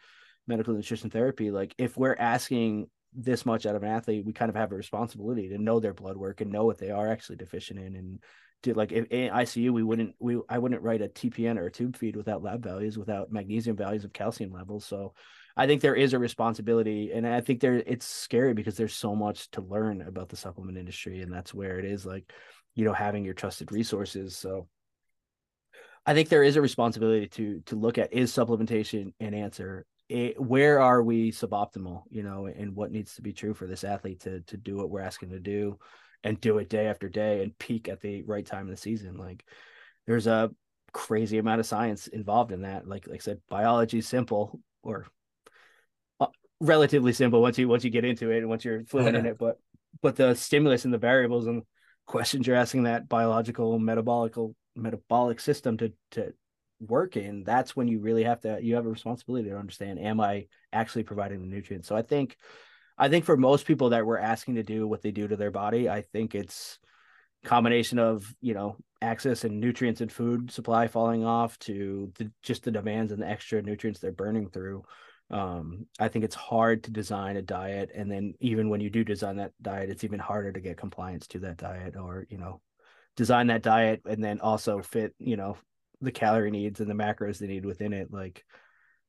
medical 0.46 0.74
nutrition 0.74 1.08
therapy. 1.08 1.50
Like 1.50 1.74
if 1.78 1.96
we're 1.96 2.16
asking 2.18 2.90
this 3.14 3.46
much 3.46 3.66
out 3.66 3.76
of 3.76 3.82
an 3.82 3.90
athlete, 3.90 4.24
we 4.24 4.32
kind 4.32 4.48
of 4.48 4.56
have 4.56 4.72
a 4.72 4.76
responsibility 4.76 5.48
to 5.48 5.58
know 5.58 5.80
their 5.80 5.94
blood 5.94 6.16
work 6.16 6.40
and 6.40 6.52
know 6.52 6.64
what 6.64 6.78
they 6.78 6.90
are 6.90 7.10
actually 7.10 7.36
deficient 7.36 7.78
in. 7.78 7.96
And 7.96 8.18
to 8.64 8.74
like 8.74 8.92
if 8.92 9.06
in 9.06 9.30
ICU, 9.30 9.70
we 9.70 9.82
wouldn't, 9.82 10.14
we, 10.18 10.38
I 10.48 10.58
wouldn't 10.58 10.82
write 10.82 11.02
a 11.02 11.08
TPN 11.08 11.58
or 11.58 11.66
a 11.66 11.72
tube 11.72 11.96
feed 11.96 12.16
without 12.16 12.42
lab 12.42 12.62
values, 12.62 12.98
without 12.98 13.32
magnesium 13.32 13.76
values 13.76 14.04
of 14.04 14.12
calcium 14.12 14.52
levels. 14.52 14.84
So, 14.84 15.14
I 15.56 15.66
think 15.66 15.80
there 15.80 15.96
is 15.96 16.12
a 16.12 16.20
responsibility, 16.20 17.10
and 17.12 17.26
I 17.26 17.40
think 17.40 17.60
there 17.60 17.74
it's 17.74 18.06
scary 18.06 18.54
because 18.54 18.76
there's 18.76 18.94
so 18.94 19.16
much 19.16 19.50
to 19.50 19.60
learn 19.60 20.02
about 20.02 20.28
the 20.28 20.36
supplement 20.36 20.78
industry, 20.78 21.20
and 21.20 21.32
that's 21.32 21.52
where 21.52 21.80
it 21.80 21.84
is 21.84 22.06
like, 22.06 22.32
you 22.76 22.84
know, 22.84 22.92
having 22.92 23.24
your 23.24 23.34
trusted 23.34 23.72
resources. 23.72 24.36
So, 24.36 24.68
I 26.06 26.14
think 26.14 26.28
there 26.28 26.44
is 26.44 26.54
a 26.56 26.62
responsibility 26.62 27.26
to 27.26 27.60
to 27.66 27.76
look 27.76 27.98
at 27.98 28.12
is 28.12 28.32
supplementation 28.32 29.12
an 29.18 29.34
answer? 29.34 29.84
It, 30.08 30.40
where 30.40 30.80
are 30.80 31.02
we 31.02 31.32
suboptimal? 31.32 32.04
You 32.10 32.22
know, 32.22 32.46
and 32.46 32.74
what 32.74 32.90
needs 32.90 33.14
to 33.16 33.22
be 33.22 33.32
true 33.32 33.54
for 33.54 33.66
this 33.66 33.84
athlete 33.84 34.20
to 34.20 34.40
to 34.40 34.56
do 34.56 34.76
what 34.76 34.90
we're 34.90 35.00
asking 35.00 35.30
to 35.30 35.40
do, 35.40 35.78
and 36.24 36.40
do 36.40 36.58
it 36.58 36.68
day 36.68 36.86
after 36.86 37.08
day 37.08 37.42
and 37.42 37.56
peak 37.58 37.88
at 37.88 38.00
the 38.00 38.22
right 38.22 38.44
time 38.44 38.62
of 38.62 38.70
the 38.70 38.76
season. 38.76 39.16
Like, 39.16 39.44
there's 40.06 40.26
a 40.26 40.50
crazy 40.92 41.38
amount 41.38 41.60
of 41.60 41.66
science 41.66 42.06
involved 42.06 42.52
in 42.52 42.62
that. 42.62 42.88
Like 42.88 43.06
like 43.06 43.20
I 43.20 43.22
said, 43.22 43.40
biology 43.48 43.98
is 43.98 44.08
simple, 44.08 44.60
or 44.82 45.06
uh, 46.20 46.26
relatively 46.60 47.12
simple 47.12 47.42
once 47.42 47.58
you 47.58 47.68
once 47.68 47.84
you 47.84 47.90
get 47.90 48.04
into 48.04 48.30
it 48.30 48.38
and 48.38 48.48
once 48.48 48.64
you're 48.64 48.84
fluent 48.84 49.16
in 49.16 49.26
it. 49.26 49.38
But 49.38 49.58
but 50.00 50.16
the 50.16 50.34
stimulus 50.34 50.84
and 50.84 50.94
the 50.94 50.98
variables 50.98 51.46
and 51.46 51.62
questions 52.06 52.46
you're 52.46 52.56
asking 52.56 52.84
that 52.84 53.08
biological 53.08 53.78
metabolic 53.78 54.34
metabolic 54.74 55.40
system 55.40 55.76
to 55.76 55.92
to 56.12 56.32
work 56.80 57.16
in, 57.16 57.44
that's 57.44 57.74
when 57.76 57.88
you 57.88 58.00
really 58.00 58.24
have 58.24 58.40
to 58.40 58.58
you 58.62 58.74
have 58.76 58.86
a 58.86 58.90
responsibility 58.90 59.48
to 59.48 59.58
understand 59.58 59.98
am 59.98 60.20
I 60.20 60.46
actually 60.72 61.04
providing 61.04 61.40
the 61.40 61.46
nutrients. 61.46 61.88
So 61.88 61.96
I 61.96 62.02
think 62.02 62.36
I 62.96 63.08
think 63.08 63.24
for 63.24 63.36
most 63.36 63.66
people 63.66 63.90
that 63.90 64.06
we're 64.06 64.18
asking 64.18 64.56
to 64.56 64.62
do 64.62 64.86
what 64.86 65.02
they 65.02 65.10
do 65.10 65.28
to 65.28 65.36
their 65.36 65.50
body, 65.50 65.88
I 65.88 66.02
think 66.02 66.34
it's 66.34 66.78
combination 67.44 67.98
of 67.98 68.34
you 68.40 68.54
know 68.54 68.76
access 69.00 69.44
and 69.44 69.60
nutrients 69.60 70.00
and 70.00 70.10
food 70.10 70.50
supply 70.50 70.88
falling 70.88 71.24
off 71.24 71.56
to 71.60 72.12
the, 72.18 72.30
just 72.42 72.64
the 72.64 72.70
demands 72.70 73.12
and 73.12 73.22
the 73.22 73.28
extra 73.28 73.62
nutrients 73.62 74.00
they're 74.00 74.10
burning 74.10 74.50
through 74.50 74.82
um, 75.30 75.86
I 76.00 76.08
think 76.08 76.24
it's 76.24 76.34
hard 76.34 76.84
to 76.84 76.90
design 76.90 77.36
a 77.36 77.42
diet, 77.42 77.90
and 77.94 78.10
then 78.10 78.32
even 78.40 78.70
when 78.70 78.80
you 78.80 78.88
do 78.88 79.04
design 79.04 79.36
that 79.36 79.52
diet, 79.60 79.90
it's 79.90 80.04
even 80.04 80.18
harder 80.18 80.52
to 80.52 80.60
get 80.60 80.78
compliance 80.78 81.26
to 81.28 81.40
that 81.40 81.58
diet, 81.58 81.96
or 81.96 82.26
you 82.30 82.38
know, 82.38 82.62
design 83.18 83.48
that 83.48 83.62
diet 83.62 84.00
and 84.06 84.22
then 84.22 84.40
also 84.40 84.80
fit 84.80 85.12
you 85.18 85.36
know 85.36 85.56
the 86.00 86.12
calorie 86.12 86.50
needs 86.50 86.80
and 86.80 86.90
the 86.90 86.94
macros 86.94 87.38
they 87.38 87.46
need 87.46 87.64
within 87.64 87.92
it. 87.92 88.12
Like, 88.12 88.44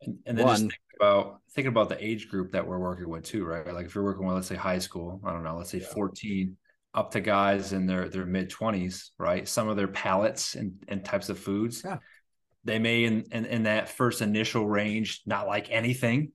and, 0.01 0.17
and 0.25 0.37
then 0.37 0.45
one, 0.45 0.55
just 0.55 0.61
think 0.69 0.73
about 0.99 1.39
thinking 1.51 1.71
about 1.71 1.89
the 1.89 2.03
age 2.03 2.29
group 2.29 2.51
that 2.53 2.65
we're 2.65 2.79
working 2.79 3.09
with 3.09 3.23
too, 3.23 3.45
right? 3.45 3.73
Like 3.73 3.85
if 3.85 3.95
you're 3.95 4.03
working 4.03 4.25
with, 4.25 4.35
let's 4.35 4.47
say, 4.47 4.55
high 4.55 4.79
school, 4.79 5.21
I 5.25 5.31
don't 5.31 5.43
know, 5.43 5.57
let's 5.57 5.69
say 5.69 5.79
yeah. 5.79 5.93
14 5.93 6.57
up 6.95 7.11
to 7.11 7.21
guys 7.21 7.73
in 7.73 7.85
their 7.85 8.09
their 8.09 8.25
mid 8.25 8.49
20s, 8.49 9.09
right? 9.17 9.47
Some 9.47 9.67
of 9.67 9.77
their 9.77 9.87
palates 9.87 10.55
and, 10.55 10.73
and 10.87 11.03
types 11.05 11.29
of 11.29 11.39
foods. 11.39 11.81
Yeah 11.85 11.97
they 12.63 12.79
may 12.79 13.05
in, 13.05 13.23
in, 13.31 13.45
in 13.45 13.63
that 13.63 13.89
first 13.89 14.21
initial 14.21 14.67
range 14.67 15.21
not 15.25 15.47
like 15.47 15.71
anything 15.71 16.31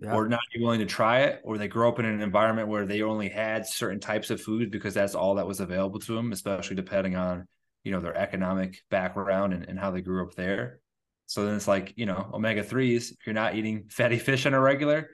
yeah. 0.00 0.12
or 0.12 0.28
not 0.28 0.40
be 0.52 0.60
willing 0.60 0.80
to 0.80 0.86
try 0.86 1.20
it, 1.20 1.40
or 1.44 1.58
they 1.58 1.68
grow 1.68 1.88
up 1.88 1.98
in 1.98 2.04
an 2.04 2.20
environment 2.20 2.68
where 2.68 2.86
they 2.86 3.02
only 3.02 3.28
had 3.28 3.66
certain 3.66 4.00
types 4.00 4.30
of 4.30 4.40
food 4.40 4.70
because 4.70 4.94
that's 4.94 5.14
all 5.14 5.36
that 5.36 5.46
was 5.46 5.60
available 5.60 6.00
to 6.00 6.14
them, 6.14 6.32
especially 6.32 6.76
depending 6.76 7.16
on 7.16 7.46
you 7.84 7.92
know 7.92 8.00
their 8.00 8.16
economic 8.16 8.82
background 8.90 9.52
and, 9.52 9.68
and 9.68 9.78
how 9.78 9.90
they 9.90 10.00
grew 10.00 10.26
up 10.26 10.34
there. 10.34 10.80
So 11.26 11.46
then 11.46 11.54
it's 11.54 11.68
like 11.68 11.92
you 11.96 12.06
know 12.06 12.30
omega 12.32 12.64
threes. 12.64 13.12
If 13.12 13.26
you're 13.26 13.34
not 13.34 13.54
eating 13.54 13.84
fatty 13.90 14.18
fish 14.18 14.46
on 14.46 14.54
a 14.54 14.60
regular, 14.60 15.10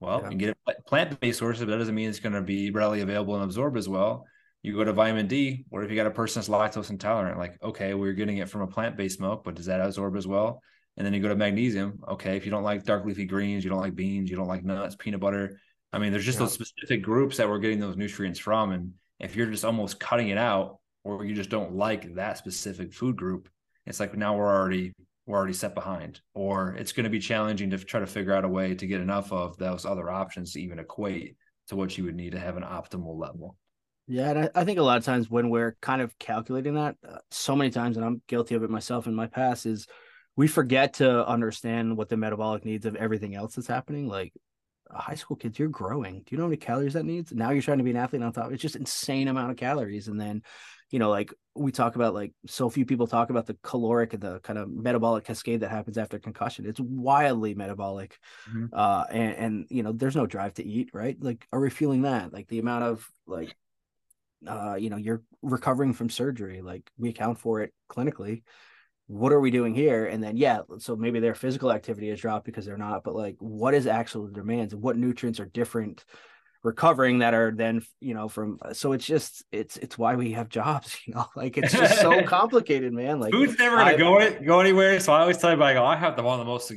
well, 0.00 0.20
yeah. 0.22 0.30
you 0.30 0.36
get 0.36 0.48
it 0.50 0.86
plant 0.86 1.20
based 1.20 1.38
sources, 1.38 1.64
but 1.64 1.70
that 1.70 1.78
doesn't 1.78 1.94
mean 1.94 2.08
it's 2.08 2.20
going 2.20 2.34
to 2.34 2.42
be 2.42 2.70
readily 2.70 3.00
available 3.00 3.34
and 3.34 3.44
absorbed 3.44 3.76
as 3.76 3.88
well. 3.88 4.24
You 4.62 4.74
go 4.74 4.84
to 4.84 4.92
vitamin 4.94 5.26
D, 5.26 5.66
or 5.70 5.84
if 5.84 5.90
you 5.90 5.96
got 5.96 6.06
a 6.06 6.10
person 6.10 6.40
that's 6.40 6.48
lactose 6.48 6.90
intolerant, 6.90 7.38
like 7.38 7.62
okay, 7.62 7.94
we're 7.94 8.14
getting 8.14 8.38
it 8.38 8.48
from 8.48 8.62
a 8.62 8.66
plant 8.66 8.96
based 8.96 9.20
milk, 9.20 9.44
but 9.44 9.54
does 9.54 9.66
that 9.66 9.80
absorb 9.80 10.16
as 10.16 10.26
well? 10.26 10.60
And 10.96 11.04
then 11.04 11.12
you 11.12 11.20
go 11.20 11.28
to 11.28 11.36
magnesium. 11.36 12.00
Okay, 12.08 12.36
if 12.36 12.44
you 12.44 12.50
don't 12.50 12.62
like 12.62 12.84
dark 12.84 13.04
leafy 13.04 13.26
greens, 13.26 13.64
you 13.64 13.70
don't 13.70 13.80
like 13.80 13.94
beans, 13.94 14.30
you 14.30 14.36
don't 14.36 14.48
like 14.48 14.64
nuts, 14.64 14.96
peanut 14.96 15.20
butter. 15.20 15.60
I 15.92 15.98
mean, 15.98 16.12
there's 16.12 16.24
just 16.24 16.38
yeah. 16.38 16.46
those 16.46 16.52
specific 16.52 17.02
groups 17.02 17.36
that 17.36 17.48
we're 17.48 17.58
getting 17.58 17.80
those 17.80 17.96
nutrients 17.96 18.38
from. 18.38 18.72
And 18.72 18.94
if 19.20 19.36
you're 19.36 19.50
just 19.50 19.64
almost 19.64 20.00
cutting 20.00 20.28
it 20.28 20.38
out, 20.38 20.78
or 21.04 21.24
you 21.24 21.34
just 21.34 21.50
don't 21.50 21.76
like 21.76 22.14
that 22.14 22.38
specific 22.38 22.92
food 22.92 23.16
group, 23.16 23.48
it's 23.86 24.00
like 24.00 24.16
now 24.16 24.36
we're 24.36 24.52
already 24.52 24.92
we're 25.26 25.38
already 25.38 25.54
set 25.54 25.74
behind. 25.74 26.20
Or 26.34 26.74
it's 26.74 26.92
going 26.92 27.04
to 27.04 27.10
be 27.10 27.18
challenging 27.18 27.70
to 27.70 27.78
try 27.78 28.00
to 28.00 28.06
figure 28.06 28.34
out 28.34 28.44
a 28.44 28.48
way 28.48 28.74
to 28.74 28.86
get 28.86 29.00
enough 29.00 29.32
of 29.32 29.56
those 29.56 29.86
other 29.86 30.10
options 30.10 30.52
to 30.52 30.60
even 30.60 30.78
equate 30.78 31.36
to 31.68 31.76
what 31.76 31.96
you 31.96 32.04
would 32.04 32.16
need 32.16 32.32
to 32.32 32.38
have 32.38 32.56
an 32.56 32.62
optimal 32.62 33.18
level. 33.18 33.56
Yeah, 34.06 34.30
and 34.30 34.38
I, 34.40 34.50
I, 34.54 34.64
think 34.64 34.78
a 34.78 34.82
lot 34.82 34.98
of 34.98 35.04
times 35.04 35.30
when 35.30 35.48
we're 35.48 35.76
kind 35.80 36.02
of 36.02 36.18
calculating 36.18 36.74
that, 36.74 36.96
uh, 37.08 37.18
so 37.30 37.56
many 37.56 37.70
times, 37.70 37.96
and 37.96 38.04
I'm 38.04 38.20
guilty 38.28 38.54
of 38.54 38.62
it 38.62 38.68
myself 38.68 39.06
in 39.06 39.14
my 39.14 39.28
past, 39.28 39.64
is 39.64 39.86
we 40.36 40.46
forget 40.46 40.94
to 40.94 41.26
understand 41.26 41.96
what 41.96 42.10
the 42.10 42.18
metabolic 42.18 42.66
needs 42.66 42.84
of 42.84 42.96
everything 42.96 43.34
else 43.34 43.54
that's 43.54 43.66
happening. 43.66 44.06
Like 44.06 44.34
high 44.90 45.14
school 45.14 45.36
kids, 45.36 45.58
you're 45.58 45.68
growing. 45.68 46.18
Do 46.18 46.24
you 46.30 46.36
know 46.36 46.44
how 46.44 46.48
many 46.48 46.58
calories 46.58 46.92
that 46.92 47.06
needs? 47.06 47.32
Now 47.32 47.50
you're 47.50 47.62
trying 47.62 47.78
to 47.78 47.84
be 47.84 47.92
an 47.92 47.96
athlete 47.96 48.22
on 48.22 48.32
top. 48.32 48.52
It's 48.52 48.60
just 48.60 48.76
insane 48.76 49.28
amount 49.28 49.52
of 49.52 49.56
calories. 49.56 50.08
And 50.08 50.20
then, 50.20 50.42
you 50.90 50.98
know, 50.98 51.10
like 51.10 51.32
we 51.54 51.72
talk 51.72 51.96
about, 51.96 52.14
like 52.14 52.32
so 52.46 52.70
few 52.70 52.84
people 52.84 53.06
talk 53.06 53.30
about 53.30 53.46
the 53.46 53.56
caloric, 53.62 54.14
and 54.14 54.22
the 54.22 54.40
kind 54.40 54.58
of 54.58 54.70
metabolic 54.70 55.24
cascade 55.24 55.60
that 55.60 55.70
happens 55.70 55.98
after 55.98 56.18
concussion. 56.18 56.66
It's 56.66 56.80
wildly 56.80 57.54
metabolic. 57.54 58.18
Mm-hmm. 58.48 58.66
Uh, 58.72 59.04
and, 59.10 59.34
and, 59.34 59.66
you 59.70 59.82
know, 59.82 59.92
there's 59.92 60.16
no 60.16 60.26
drive 60.26 60.54
to 60.54 60.64
eat, 60.64 60.90
right? 60.92 61.16
Like, 61.20 61.46
are 61.52 61.60
we 61.60 61.70
feeling 61.70 62.02
that? 62.02 62.32
Like 62.32 62.48
the 62.48 62.58
amount 62.58 62.84
of 62.84 63.08
like, 63.26 63.56
uh, 64.46 64.76
you 64.78 64.90
know, 64.90 64.96
you're 64.96 65.22
recovering 65.42 65.92
from 65.92 66.10
surgery. 66.10 66.62
Like 66.62 66.90
we 66.98 67.10
account 67.10 67.38
for 67.38 67.60
it 67.62 67.72
clinically 67.90 68.42
what 69.06 69.32
are 69.32 69.40
we 69.40 69.50
doing 69.50 69.74
here? 69.74 70.06
And 70.06 70.22
then, 70.22 70.36
yeah, 70.36 70.60
so 70.78 70.96
maybe 70.96 71.20
their 71.20 71.34
physical 71.34 71.70
activity 71.70 72.08
has 72.08 72.20
dropped 72.20 72.46
because 72.46 72.64
they're 72.64 72.78
not, 72.78 73.04
but 73.04 73.14
like, 73.14 73.36
what 73.38 73.74
is 73.74 73.86
actual 73.86 74.28
demands 74.28 74.72
and 74.72 74.82
what 74.82 74.96
nutrients 74.96 75.40
are 75.40 75.46
different 75.46 76.04
recovering 76.64 77.18
that 77.18 77.34
are 77.34 77.52
then, 77.54 77.82
you 78.00 78.14
know, 78.14 78.28
from, 78.28 78.58
so 78.72 78.92
it's 78.92 79.06
just, 79.06 79.44
it's, 79.52 79.76
it's 79.76 79.96
why 79.96 80.16
we 80.16 80.32
have 80.32 80.48
jobs, 80.48 80.98
you 81.06 81.14
know, 81.14 81.26
like 81.36 81.56
it's 81.56 81.72
just 81.72 82.00
so 82.00 82.22
complicated, 82.26 82.92
man. 82.92 83.20
Like 83.20 83.32
food's 83.32 83.56
never 83.58 83.76
going 83.76 83.92
to 83.92 83.98
go, 83.98 84.18
it, 84.18 84.44
go 84.44 84.60
anywhere. 84.60 84.98
So 84.98 85.12
I 85.12 85.20
always 85.20 85.38
tell 85.38 85.52
you, 85.52 85.56
like, 85.56 85.76
oh, 85.76 85.84
I 85.84 85.94
have 85.94 86.16
the 86.16 86.22
one 86.22 86.40
of 86.40 86.44
the 86.44 86.50
most 86.50 86.72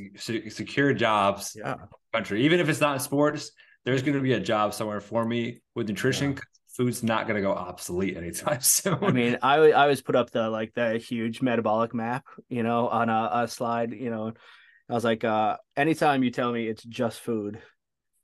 secure 0.54 0.92
jobs 0.92 1.56
yeah. 1.58 1.74
country, 2.12 2.44
even 2.44 2.60
if 2.60 2.68
it's 2.68 2.80
not 2.80 2.94
in 2.94 3.00
sports, 3.00 3.50
there's 3.84 4.02
going 4.02 4.14
to 4.14 4.20
be 4.20 4.34
a 4.34 4.40
job 4.40 4.74
somewhere 4.74 5.00
for 5.00 5.24
me 5.24 5.60
with 5.74 5.88
nutrition. 5.88 6.34
Yeah 6.34 6.42
food's 6.78 7.02
not 7.02 7.26
going 7.26 7.34
to 7.34 7.42
go 7.42 7.52
obsolete 7.52 8.16
anytime 8.16 8.60
soon. 8.62 9.02
I 9.02 9.10
mean, 9.10 9.38
I 9.42 9.56
I 9.56 9.82
always 9.82 10.00
put 10.00 10.14
up 10.14 10.30
the 10.30 10.48
like 10.48 10.72
the 10.74 10.96
huge 10.96 11.42
metabolic 11.42 11.92
map, 11.92 12.24
you 12.48 12.62
know, 12.62 12.88
on 12.88 13.08
a, 13.08 13.30
a 13.32 13.48
slide. 13.48 13.92
You 13.92 14.10
know, 14.10 14.32
I 14.88 14.94
was 14.94 15.04
like, 15.04 15.24
uh, 15.24 15.56
anytime 15.76 16.22
you 16.22 16.30
tell 16.30 16.50
me 16.50 16.66
it's 16.68 16.84
just 16.84 17.20
food, 17.20 17.60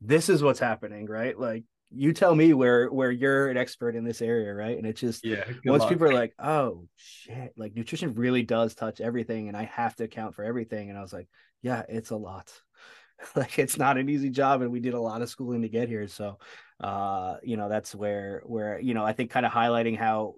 this 0.04 0.28
is 0.28 0.42
what's 0.42 0.60
happening, 0.60 1.06
right? 1.06 1.38
Like 1.38 1.64
you 1.90 2.12
tell 2.12 2.34
me 2.34 2.52
where 2.52 2.88
where 2.88 3.10
you're 3.10 3.48
an 3.48 3.56
expert 3.56 3.94
in 3.96 4.04
this 4.04 4.20
area, 4.20 4.52
right? 4.52 4.76
And 4.76 4.86
it's 4.86 5.00
just 5.00 5.24
yeah. 5.24 5.44
Once 5.64 5.82
luck. 5.82 5.90
people 5.90 6.06
are 6.06 6.14
like, 6.14 6.34
oh 6.38 6.86
shit, 6.96 7.52
like 7.56 7.74
nutrition 7.74 8.14
really 8.14 8.42
does 8.42 8.74
touch 8.74 9.00
everything, 9.00 9.48
and 9.48 9.56
I 9.56 9.64
have 9.64 9.94
to 9.96 10.04
account 10.04 10.34
for 10.34 10.44
everything. 10.44 10.90
And 10.90 10.98
I 10.98 11.02
was 11.02 11.12
like, 11.12 11.28
yeah, 11.62 11.82
it's 11.88 12.10
a 12.10 12.16
lot. 12.16 12.52
like 13.36 13.58
it's 13.58 13.78
not 13.78 13.98
an 13.98 14.08
easy 14.08 14.30
job, 14.30 14.62
and 14.62 14.70
we 14.70 14.80
did 14.80 14.94
a 14.94 15.00
lot 15.00 15.22
of 15.22 15.28
schooling 15.28 15.62
to 15.62 15.68
get 15.68 15.88
here. 15.88 16.08
So 16.08 16.38
uh, 16.80 17.36
you 17.42 17.56
know, 17.56 17.68
that's 17.68 17.94
where 17.94 18.42
where 18.44 18.80
you 18.80 18.94
know 18.94 19.04
I 19.04 19.12
think 19.12 19.30
kind 19.30 19.46
of 19.46 19.52
highlighting 19.52 19.98
how 19.98 20.36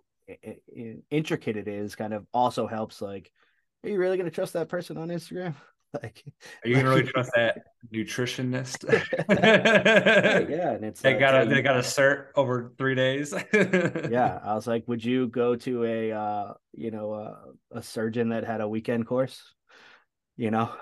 intricate 1.10 1.56
it 1.56 1.68
is 1.68 1.94
kind 1.94 2.12
of 2.12 2.26
also 2.32 2.66
helps. 2.66 3.00
Like, 3.00 3.30
are 3.84 3.90
you 3.90 3.98
really 3.98 4.16
going 4.16 4.28
to 4.28 4.34
trust 4.34 4.54
that 4.54 4.68
person 4.68 4.96
on 4.96 5.08
Instagram? 5.08 5.54
like, 6.02 6.24
are 6.64 6.68
you 6.68 6.76
gonna 6.76 6.88
really 6.88 7.04
trust 7.04 7.30
that 7.36 7.58
nutritionist? 7.92 8.84
yeah, 10.48 10.72
and 10.72 10.84
it's 10.84 11.00
they 11.02 11.12
like, 11.12 11.20
got 11.20 11.42
a 11.42 11.46
they 11.46 11.62
got 11.62 11.76
a 11.76 11.80
cert 11.80 12.28
over 12.34 12.72
three 12.78 12.94
days. 12.94 13.34
yeah, 13.52 14.38
I 14.42 14.54
was 14.54 14.66
like, 14.66 14.86
would 14.88 15.04
you 15.04 15.28
go 15.28 15.56
to 15.56 15.84
a 15.84 16.12
uh, 16.12 16.54
you 16.72 16.90
know 16.90 17.12
uh, 17.12 17.36
a 17.72 17.82
surgeon 17.82 18.30
that 18.30 18.44
had 18.44 18.60
a 18.60 18.68
weekend 18.68 19.06
course? 19.06 19.42
You 20.36 20.50
know, 20.50 20.72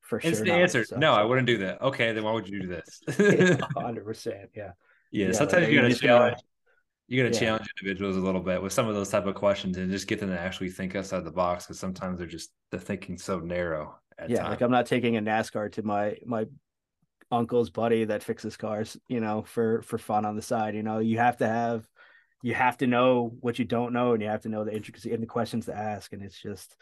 for 0.00 0.20
sure. 0.20 0.30
Instant 0.30 0.50
answer: 0.50 0.84
so, 0.84 0.96
No, 0.96 1.12
I 1.12 1.24
wouldn't 1.24 1.46
do 1.46 1.58
that. 1.58 1.80
Okay, 1.82 2.12
then 2.12 2.24
why 2.24 2.32
would 2.32 2.48
you 2.48 2.60
do 2.60 2.68
this? 2.68 3.00
Hundred 3.76 4.04
percent. 4.04 4.50
Yeah. 4.54 4.72
Yeah, 5.10 5.26
yeah 5.26 5.32
sometimes 5.32 5.64
like, 5.64 5.72
you 5.72 5.80
gotta 5.80 5.94
challenge. 5.94 6.38
You 7.06 7.22
gotta 7.22 7.34
yeah. 7.34 7.40
challenge 7.40 7.66
individuals 7.78 8.16
a 8.16 8.20
little 8.20 8.40
bit 8.40 8.62
with 8.62 8.72
some 8.72 8.88
of 8.88 8.94
those 8.94 9.10
type 9.10 9.26
of 9.26 9.34
questions 9.34 9.76
and 9.76 9.90
just 9.90 10.06
get 10.06 10.20
them 10.20 10.30
to 10.30 10.40
actually 10.40 10.70
think 10.70 10.96
outside 10.96 11.24
the 11.24 11.30
box 11.30 11.66
because 11.66 11.78
sometimes 11.78 12.18
they're 12.18 12.26
just 12.26 12.50
the 12.70 12.78
thinking 12.78 13.18
so 13.18 13.38
narrow. 13.38 13.98
Yeah, 14.28 14.38
times. 14.38 14.50
like 14.50 14.60
I'm 14.60 14.70
not 14.70 14.86
taking 14.86 15.16
a 15.16 15.22
NASCAR 15.22 15.72
to 15.72 15.82
my 15.82 16.16
my 16.24 16.46
uncle's 17.30 17.70
buddy 17.70 18.04
that 18.04 18.22
fixes 18.22 18.56
cars, 18.56 18.96
you 19.08 19.20
know, 19.20 19.42
for 19.42 19.82
for 19.82 19.98
fun 19.98 20.24
on 20.24 20.36
the 20.36 20.42
side. 20.42 20.74
You 20.74 20.82
know, 20.82 20.98
you 20.98 21.18
have 21.18 21.38
to 21.38 21.46
have 21.46 21.88
you 22.42 22.54
have 22.54 22.76
to 22.78 22.86
know 22.86 23.34
what 23.40 23.58
you 23.58 23.64
don't 23.64 23.92
know 23.92 24.12
and 24.12 24.22
you 24.22 24.28
have 24.28 24.42
to 24.42 24.48
know 24.48 24.64
the 24.64 24.74
intricacy 24.74 25.12
and 25.12 25.22
the 25.22 25.26
questions 25.26 25.66
to 25.66 25.76
ask. 25.76 26.12
And 26.12 26.22
it's 26.22 26.40
just 26.40 26.76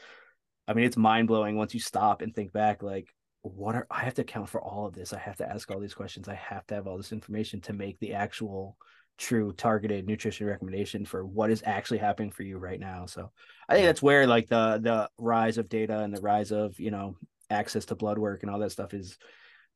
I 0.66 0.74
mean, 0.74 0.85
it's 0.85 0.97
mind 0.97 1.28
blowing 1.28 1.57
once 1.57 1.74
you 1.74 1.80
stop 1.80 2.22
and 2.22 2.35
think 2.35 2.53
back, 2.53 2.83
like, 2.83 3.09
what 3.43 3.74
are 3.74 3.87
I 3.91 4.01
have 4.01 4.14
to 4.14 4.22
account 4.22 4.49
for 4.49 4.61
all 4.61 4.87
of 4.87 4.95
this? 4.95 5.12
I 5.12 5.18
have 5.18 5.37
to 5.39 5.49
ask 5.49 5.70
all 5.70 5.80
these 5.80 5.95
questions. 5.95 6.28
I 6.28 6.35
have 6.35 6.66
to 6.68 6.74
have 6.74 6.87
all 6.87 6.97
this 6.97 7.12
information 7.12 7.61
to 7.62 7.72
make 7.72 7.99
the 7.99 8.14
actual 8.14 8.76
true 9.23 9.53
targeted 9.53 10.07
nutrition 10.07 10.47
recommendation 10.47 11.05
for 11.05 11.25
what 11.25 11.51
is 11.51 11.62
actually 11.64 11.99
happening 11.99 12.31
for 12.33 12.43
you 12.43 12.59
right 12.59 12.81
now. 12.81 13.07
So 13.07 13.31
I 13.68 13.75
think 13.75 13.87
that's 13.87 14.03
where 14.03 14.27
like 14.27 14.49
the 14.49 14.81
the 14.83 15.09
rise 15.16 15.59
of 15.59 15.68
data 15.68 16.01
and 16.01 16.14
the 16.14 16.20
rise 16.20 16.51
of, 16.51 16.79
you 16.81 16.91
know, 16.91 17.16
access 17.49 17.85
to 17.87 17.95
blood 17.95 18.18
work 18.18 18.43
and 18.43 18.51
all 18.51 18.59
that 18.59 18.73
stuff 18.73 18.95
is 18.95 19.16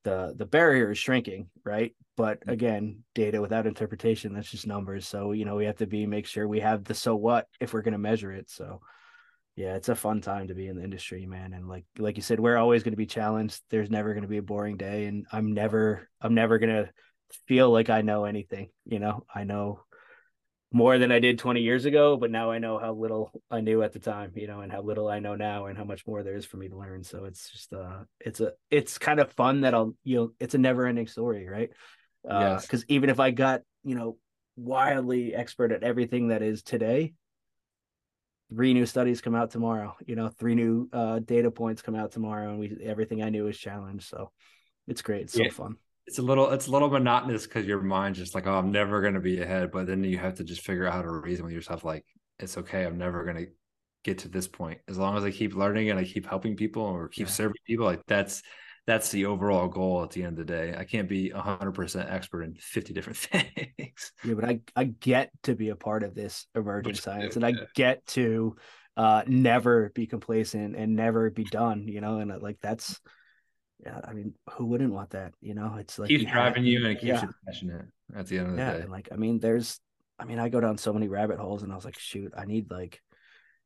the 0.02 0.34
the 0.36 0.46
barrier 0.46 0.90
is 0.90 0.98
shrinking, 0.98 1.48
right? 1.64 1.94
But 2.16 2.42
again, 2.48 3.04
data 3.14 3.40
without 3.40 3.68
interpretation, 3.68 4.34
that's 4.34 4.50
just 4.50 4.66
numbers. 4.66 5.06
So, 5.06 5.30
you 5.30 5.44
know, 5.44 5.54
we 5.54 5.66
have 5.66 5.76
to 5.76 5.86
be 5.86 6.06
make 6.06 6.26
sure 6.26 6.48
we 6.48 6.60
have 6.60 6.82
the 6.82 6.94
so 6.94 7.14
what 7.14 7.46
if 7.60 7.72
we're 7.72 7.82
going 7.82 7.92
to 7.92 7.98
measure 7.98 8.32
it. 8.32 8.50
So 8.50 8.80
yeah, 9.54 9.76
it's 9.76 9.88
a 9.88 9.94
fun 9.94 10.20
time 10.20 10.48
to 10.48 10.54
be 10.54 10.66
in 10.66 10.76
the 10.76 10.84
industry, 10.84 11.24
man. 11.24 11.52
And 11.52 11.68
like 11.68 11.84
like 11.98 12.16
you 12.16 12.22
said, 12.22 12.40
we're 12.40 12.58
always 12.58 12.82
going 12.82 12.92
to 12.94 12.96
be 12.96 13.06
challenged. 13.06 13.62
There's 13.70 13.90
never 13.90 14.12
going 14.12 14.22
to 14.22 14.28
be 14.28 14.38
a 14.38 14.42
boring 14.42 14.76
day, 14.76 15.06
and 15.06 15.24
I'm 15.30 15.54
never 15.54 16.08
I'm 16.20 16.34
never 16.34 16.58
going 16.58 16.74
to 16.74 16.90
feel 17.46 17.70
like 17.70 17.90
I 17.90 18.02
know 18.02 18.24
anything. 18.24 18.70
You 18.84 18.98
know, 18.98 19.24
I 19.34 19.44
know 19.44 19.80
more 20.72 20.98
than 20.98 21.12
I 21.12 21.20
did 21.20 21.38
20 21.38 21.62
years 21.62 21.84
ago, 21.84 22.16
but 22.16 22.30
now 22.30 22.50
I 22.50 22.58
know 22.58 22.78
how 22.78 22.92
little 22.92 23.30
I 23.50 23.60
knew 23.60 23.82
at 23.82 23.92
the 23.92 23.98
time, 23.98 24.32
you 24.34 24.46
know, 24.46 24.60
and 24.60 24.72
how 24.72 24.82
little 24.82 25.08
I 25.08 25.20
know 25.20 25.36
now 25.36 25.66
and 25.66 25.78
how 25.78 25.84
much 25.84 26.06
more 26.06 26.22
there 26.22 26.36
is 26.36 26.44
for 26.44 26.56
me 26.56 26.68
to 26.68 26.76
learn. 26.76 27.04
So 27.04 27.24
it's 27.24 27.50
just 27.50 27.72
uh 27.72 28.00
it's 28.20 28.40
a 28.40 28.52
it's 28.70 28.98
kind 28.98 29.20
of 29.20 29.32
fun 29.32 29.62
that 29.62 29.74
I'll 29.74 29.94
you 30.04 30.16
know 30.16 30.30
it's 30.40 30.54
a 30.54 30.58
never 30.58 30.86
ending 30.86 31.06
story, 31.06 31.48
right? 31.48 31.70
Uh 32.28 32.60
because 32.60 32.84
even 32.88 33.10
if 33.10 33.20
I 33.20 33.30
got, 33.30 33.62
you 33.84 33.94
know, 33.94 34.18
wildly 34.56 35.34
expert 35.34 35.72
at 35.72 35.84
everything 35.84 36.28
that 36.28 36.42
is 36.42 36.62
today, 36.62 37.14
three 38.50 38.74
new 38.74 38.86
studies 38.86 39.20
come 39.20 39.34
out 39.34 39.50
tomorrow 39.50 39.96
you 40.06 40.14
know 40.14 40.28
three 40.28 40.54
new 40.54 40.88
uh, 40.92 41.18
data 41.18 41.50
points 41.50 41.82
come 41.82 41.96
out 41.96 42.12
tomorrow 42.12 42.50
and 42.50 42.60
we 42.60 42.76
everything 42.84 43.22
i 43.22 43.28
knew 43.28 43.48
is 43.48 43.58
challenged 43.58 44.08
so 44.08 44.30
it's 44.86 45.02
great 45.02 45.22
it's 45.22 45.34
so 45.34 45.48
fun 45.50 45.76
it's 46.06 46.18
a 46.18 46.22
little 46.22 46.50
it's 46.50 46.68
a 46.68 46.70
little 46.70 46.88
monotonous 46.88 47.46
because 47.46 47.66
your 47.66 47.80
mind's 47.80 48.18
just 48.18 48.34
like 48.34 48.46
oh 48.46 48.54
i'm 48.54 48.70
never 48.70 49.00
going 49.00 49.14
to 49.14 49.20
be 49.20 49.40
ahead 49.40 49.70
but 49.70 49.86
then 49.86 50.04
you 50.04 50.18
have 50.18 50.34
to 50.34 50.44
just 50.44 50.62
figure 50.62 50.86
out 50.86 50.92
how 50.92 51.02
to 51.02 51.10
reason 51.10 51.44
with 51.44 51.54
yourself 51.54 51.84
like 51.84 52.04
it's 52.38 52.58
okay 52.58 52.84
i'm 52.84 52.98
never 52.98 53.24
going 53.24 53.36
to 53.36 53.46
get 54.04 54.18
to 54.18 54.28
this 54.28 54.46
point 54.46 54.80
as 54.88 54.98
long 54.98 55.16
as 55.16 55.24
i 55.24 55.30
keep 55.30 55.54
learning 55.54 55.90
and 55.90 55.98
i 55.98 56.04
keep 56.04 56.26
helping 56.26 56.56
people 56.56 56.82
or 56.82 57.08
keep 57.08 57.26
yeah. 57.26 57.32
serving 57.32 57.56
people 57.66 57.84
like 57.84 58.02
that's 58.06 58.42
that's 58.86 59.10
the 59.10 59.26
overall 59.26 59.66
goal 59.66 60.04
at 60.04 60.10
the 60.10 60.22
end 60.22 60.38
of 60.38 60.46
the 60.46 60.52
day. 60.52 60.74
I 60.76 60.84
can't 60.84 61.08
be 61.08 61.30
100% 61.30 62.12
expert 62.12 62.42
in 62.44 62.54
50 62.54 62.92
different 62.94 63.18
things. 63.76 64.12
Yeah, 64.24 64.34
but 64.34 64.44
I, 64.44 64.60
I 64.76 64.84
get 64.84 65.30
to 65.42 65.56
be 65.56 65.70
a 65.70 65.76
part 65.76 66.04
of 66.04 66.14
this 66.14 66.46
emerging 66.54 66.92
Which, 66.92 67.00
science 67.00 67.34
and 67.34 67.44
I 67.44 67.54
get 67.74 68.06
to 68.08 68.54
uh, 68.96 69.22
never 69.26 69.90
be 69.92 70.06
complacent 70.06 70.76
and 70.76 70.94
never 70.94 71.30
be 71.30 71.44
done, 71.44 71.88
you 71.88 72.00
know, 72.00 72.18
and 72.18 72.30
uh, 72.30 72.38
like 72.40 72.58
that's, 72.62 73.00
yeah, 73.84 74.00
I 74.04 74.12
mean, 74.12 74.34
who 74.50 74.66
wouldn't 74.66 74.92
want 74.92 75.10
that? 75.10 75.34
You 75.40 75.54
know, 75.54 75.76
it's 75.78 75.98
like 75.98 76.08
keeps 76.08 76.22
you 76.22 76.30
driving 76.30 76.64
have, 76.64 76.66
you 76.66 76.78
and 76.78 76.92
it 76.92 76.94
keeps 76.94 77.06
yeah. 77.06 77.22
you 77.22 77.30
passionate 77.46 77.86
at 78.14 78.26
the 78.26 78.38
end 78.38 78.48
of 78.48 78.56
the 78.56 78.62
yeah, 78.62 78.72
day. 78.72 78.80
And 78.80 78.90
like, 78.90 79.08
I 79.12 79.16
mean, 79.16 79.38
there's, 79.38 79.80
I 80.18 80.24
mean, 80.24 80.38
I 80.38 80.48
go 80.48 80.60
down 80.60 80.78
so 80.78 80.92
many 80.92 81.08
rabbit 81.08 81.38
holes 81.38 81.62
and 81.62 81.72
I 81.72 81.76
was 81.76 81.84
like, 81.84 81.98
shoot, 81.98 82.32
I 82.36 82.46
need 82.46 82.70
like, 82.70 83.02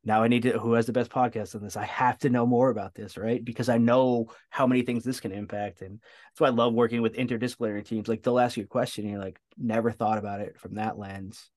now 0.03 0.23
I 0.23 0.29
need 0.29 0.45
to 0.45 0.59
who 0.59 0.73
has 0.73 0.87
the 0.87 0.93
best 0.93 1.11
podcast 1.11 1.55
on 1.55 1.63
this? 1.63 1.77
I 1.77 1.85
have 1.85 2.19
to 2.21 2.31
know 2.31 2.47
more 2.47 2.71
about 2.71 2.95
this, 2.95 3.19
right? 3.19 3.45
Because 3.45 3.69
I 3.69 3.77
know 3.77 4.29
how 4.49 4.67
many 4.67 4.83
things 4.83 5.05
this 5.05 5.21
can 5.21 5.31
impact. 5.31 5.83
And 5.83 6.01
that's 6.01 6.41
why 6.41 6.47
I 6.47 6.51
love 6.51 6.73
working 6.73 7.03
with 7.03 7.17
interdisciplinary 7.17 7.85
teams. 7.85 8.09
Like 8.09 8.23
they'll 8.23 8.39
ask 8.39 8.57
you 8.57 8.65
a 8.65 8.67
question, 8.67 9.05
and 9.05 9.13
you're 9.13 9.23
like, 9.23 9.39
never 9.59 9.91
thought 9.91 10.17
about 10.17 10.41
it 10.41 10.59
from 10.59 10.77
that 10.77 10.99
lens. 10.99 11.51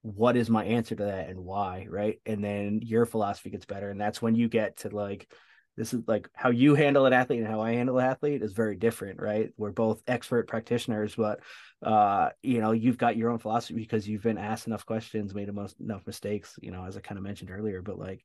What 0.00 0.36
is 0.36 0.48
my 0.48 0.64
answer 0.64 0.94
to 0.96 1.04
that 1.04 1.28
and 1.28 1.40
why? 1.40 1.86
Right. 1.88 2.20
And 2.24 2.42
then 2.42 2.80
your 2.82 3.04
philosophy 3.04 3.50
gets 3.50 3.66
better. 3.66 3.90
And 3.90 4.00
that's 4.00 4.22
when 4.22 4.34
you 4.34 4.48
get 4.48 4.78
to 4.78 4.88
like 4.88 5.30
this 5.76 5.94
is 5.94 6.02
like 6.06 6.28
how 6.34 6.50
you 6.50 6.74
handle 6.74 7.06
an 7.06 7.12
athlete 7.12 7.40
and 7.40 7.48
how 7.48 7.60
I 7.60 7.72
handle 7.72 7.98
an 7.98 8.04
athlete 8.04 8.42
is 8.42 8.52
very 8.52 8.76
different, 8.76 9.20
right? 9.20 9.50
We're 9.56 9.70
both 9.70 10.02
expert 10.06 10.46
practitioners, 10.46 11.14
but 11.14 11.40
uh, 11.82 12.30
you 12.42 12.60
know, 12.60 12.72
you've 12.72 12.98
got 12.98 13.16
your 13.16 13.30
own 13.30 13.38
philosophy 13.38 13.74
because 13.74 14.06
you've 14.06 14.22
been 14.22 14.38
asked 14.38 14.66
enough 14.66 14.84
questions, 14.84 15.34
made 15.34 15.48
enough 15.48 16.06
mistakes, 16.06 16.58
you 16.60 16.70
know, 16.70 16.84
as 16.84 16.96
I 16.96 17.00
kind 17.00 17.18
of 17.18 17.24
mentioned 17.24 17.50
earlier. 17.50 17.80
But 17.80 17.98
like, 17.98 18.22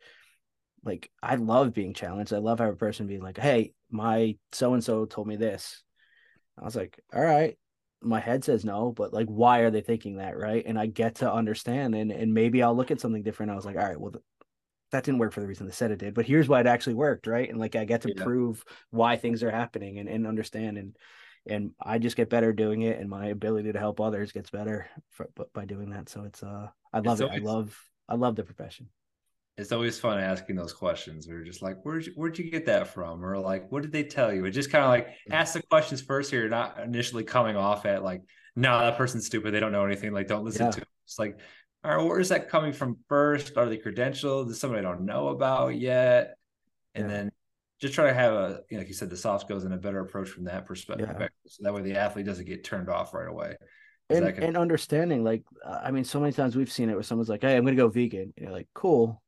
like 0.83 1.09
I 1.23 1.35
love 1.35 1.73
being 1.73 1.93
challenged. 1.93 2.33
I 2.33 2.37
love 2.37 2.59
having 2.59 2.73
a 2.73 2.77
person 2.77 3.07
being 3.07 3.21
like, 3.21 3.37
"Hey, 3.37 3.73
my 3.89 4.37
so 4.51 4.73
and 4.73 4.83
so 4.83 5.05
told 5.05 5.27
me 5.27 5.37
this." 5.37 5.83
I 6.59 6.65
was 6.65 6.75
like, 6.75 6.99
"All 7.13 7.23
right." 7.23 7.57
My 8.01 8.19
head 8.19 8.43
says 8.43 8.63
no, 8.63 8.91
but 8.91 9.11
like, 9.11 9.25
why 9.25 9.59
are 9.61 9.71
they 9.71 9.81
thinking 9.81 10.17
that, 10.17 10.37
right? 10.37 10.63
And 10.63 10.77
I 10.77 10.85
get 10.85 11.15
to 11.15 11.33
understand, 11.33 11.95
and 11.95 12.11
and 12.11 12.33
maybe 12.33 12.61
I'll 12.61 12.75
look 12.75 12.91
at 12.91 13.01
something 13.01 13.23
different. 13.23 13.51
I 13.51 13.55
was 13.55 13.65
like, 13.65 13.75
"All 13.75 13.83
right, 13.83 13.99
well, 13.99 14.13
that 14.91 15.03
didn't 15.03 15.19
work 15.19 15.33
for 15.33 15.41
the 15.41 15.47
reason 15.47 15.65
they 15.65 15.73
said 15.73 15.91
it 15.91 15.99
did, 15.99 16.13
but 16.13 16.25
here's 16.25 16.47
why 16.47 16.59
it 16.61 16.67
actually 16.67 16.93
worked, 16.93 17.27
right? 17.27 17.49
And 17.49 17.59
like 17.59 17.75
I 17.75 17.85
get 17.85 18.01
to 18.03 18.13
yeah. 18.15 18.23
prove 18.23 18.63
why 18.89 19.17
things 19.17 19.43
are 19.43 19.51
happening 19.51 19.99
and, 19.99 20.07
and 20.09 20.25
understand 20.27 20.77
and 20.77 20.95
and 21.49 21.71
I 21.81 21.97
just 21.97 22.17
get 22.17 22.29
better 22.29 22.51
doing 22.51 22.81
it 22.81 22.99
and 22.99 23.09
my 23.09 23.27
ability 23.27 23.71
to 23.71 23.79
help 23.79 24.01
others 24.01 24.33
gets 24.33 24.49
better 24.49 24.89
for, 25.11 25.29
by 25.53 25.65
doing 25.65 25.91
that. 25.91 26.09
So 26.09 26.23
it's 26.23 26.43
uh 26.43 26.67
I 26.91 26.99
love 26.99 27.21
it's 27.21 27.21
it. 27.21 27.29
Always, 27.29 27.41
I 27.41 27.45
love 27.45 27.83
I 28.09 28.15
love 28.15 28.35
the 28.35 28.43
profession. 28.43 28.89
It's 29.57 29.71
always 29.71 29.99
fun 29.99 30.19
asking 30.19 30.55
those 30.55 30.71
questions. 30.71 31.27
We're 31.27 31.43
just 31.43 31.63
like, 31.63 31.81
where'd 31.81 32.05
you, 32.05 32.13
where'd 32.15 32.37
you 32.37 32.51
get 32.51 32.67
that 32.67 32.89
from? 32.89 33.25
Or 33.25 33.39
like, 33.39 33.71
what 33.71 33.81
did 33.81 33.91
they 33.91 34.03
tell 34.03 34.31
you? 34.31 34.45
It 34.45 34.51
just 34.51 34.69
kind 34.69 34.83
of 34.83 34.89
like 34.89 35.07
ask 35.31 35.53
the 35.53 35.63
questions 35.63 35.99
first. 35.99 36.29
So 36.29 36.35
you're 36.35 36.47
not 36.47 36.79
initially 36.79 37.23
coming 37.23 37.55
off 37.55 37.87
at 37.87 38.03
like, 38.03 38.21
no, 38.55 38.77
that 38.77 38.97
person's 38.97 39.25
stupid. 39.25 39.53
They 39.53 39.59
don't 39.59 39.71
know 39.71 39.83
anything. 39.83 40.13
Like, 40.13 40.27
don't 40.27 40.45
listen 40.45 40.67
yeah. 40.67 40.71
to. 40.73 40.81
It. 40.81 40.87
It's 41.05 41.17
like, 41.17 41.39
all 41.83 41.97
right, 41.97 42.03
where 42.03 42.19
is 42.19 42.29
that 42.29 42.49
coming 42.49 42.73
from 42.73 42.97
first? 43.07 43.57
Are 43.57 43.67
they 43.67 43.77
credentialed? 43.77 44.49
Is 44.49 44.59
somebody 44.59 44.79
I 44.79 44.83
don't 44.83 45.05
know 45.05 45.29
about 45.29 45.77
yet? 45.77 46.35
And 46.95 47.09
yeah. 47.09 47.15
then 47.15 47.31
just 47.79 47.93
try 47.93 48.07
to 48.07 48.13
have 48.13 48.33
a, 48.33 48.61
you 48.69 48.77
know, 48.77 48.81
like 48.81 48.87
you 48.87 48.93
said, 48.93 49.09
the 49.09 49.17
soft 49.17 49.45
skills 49.45 49.63
and 49.63 49.73
a 49.73 49.77
better 49.77 49.99
approach 49.99 50.29
from 50.29 50.45
that 50.45 50.65
perspective. 50.65 51.09
Yeah. 51.19 51.27
So 51.45 51.63
that 51.63 51.73
way 51.73 51.81
the 51.81 51.97
athlete 51.97 52.25
doesn't 52.25 52.45
get 52.45 52.63
turned 52.63 52.89
off 52.89 53.13
right 53.13 53.27
away. 53.27 53.55
And, 54.09 54.33
can... 54.33 54.43
and 54.43 54.57
understanding, 54.57 55.23
like, 55.23 55.43
I 55.65 55.91
mean, 55.91 56.03
so 56.03 56.19
many 56.19 56.33
times 56.33 56.55
we've 56.55 56.71
seen 56.71 56.89
it 56.89 56.93
where 56.93 57.03
someone's 57.03 57.29
like, 57.29 57.41
Hey, 57.41 57.55
I'm 57.55 57.63
going 57.63 57.75
to 57.75 57.81
go 57.81 57.89
vegan. 57.89 58.33
And 58.35 58.45
you're 58.45 58.51
like, 58.51 58.67
cool. 58.73 59.21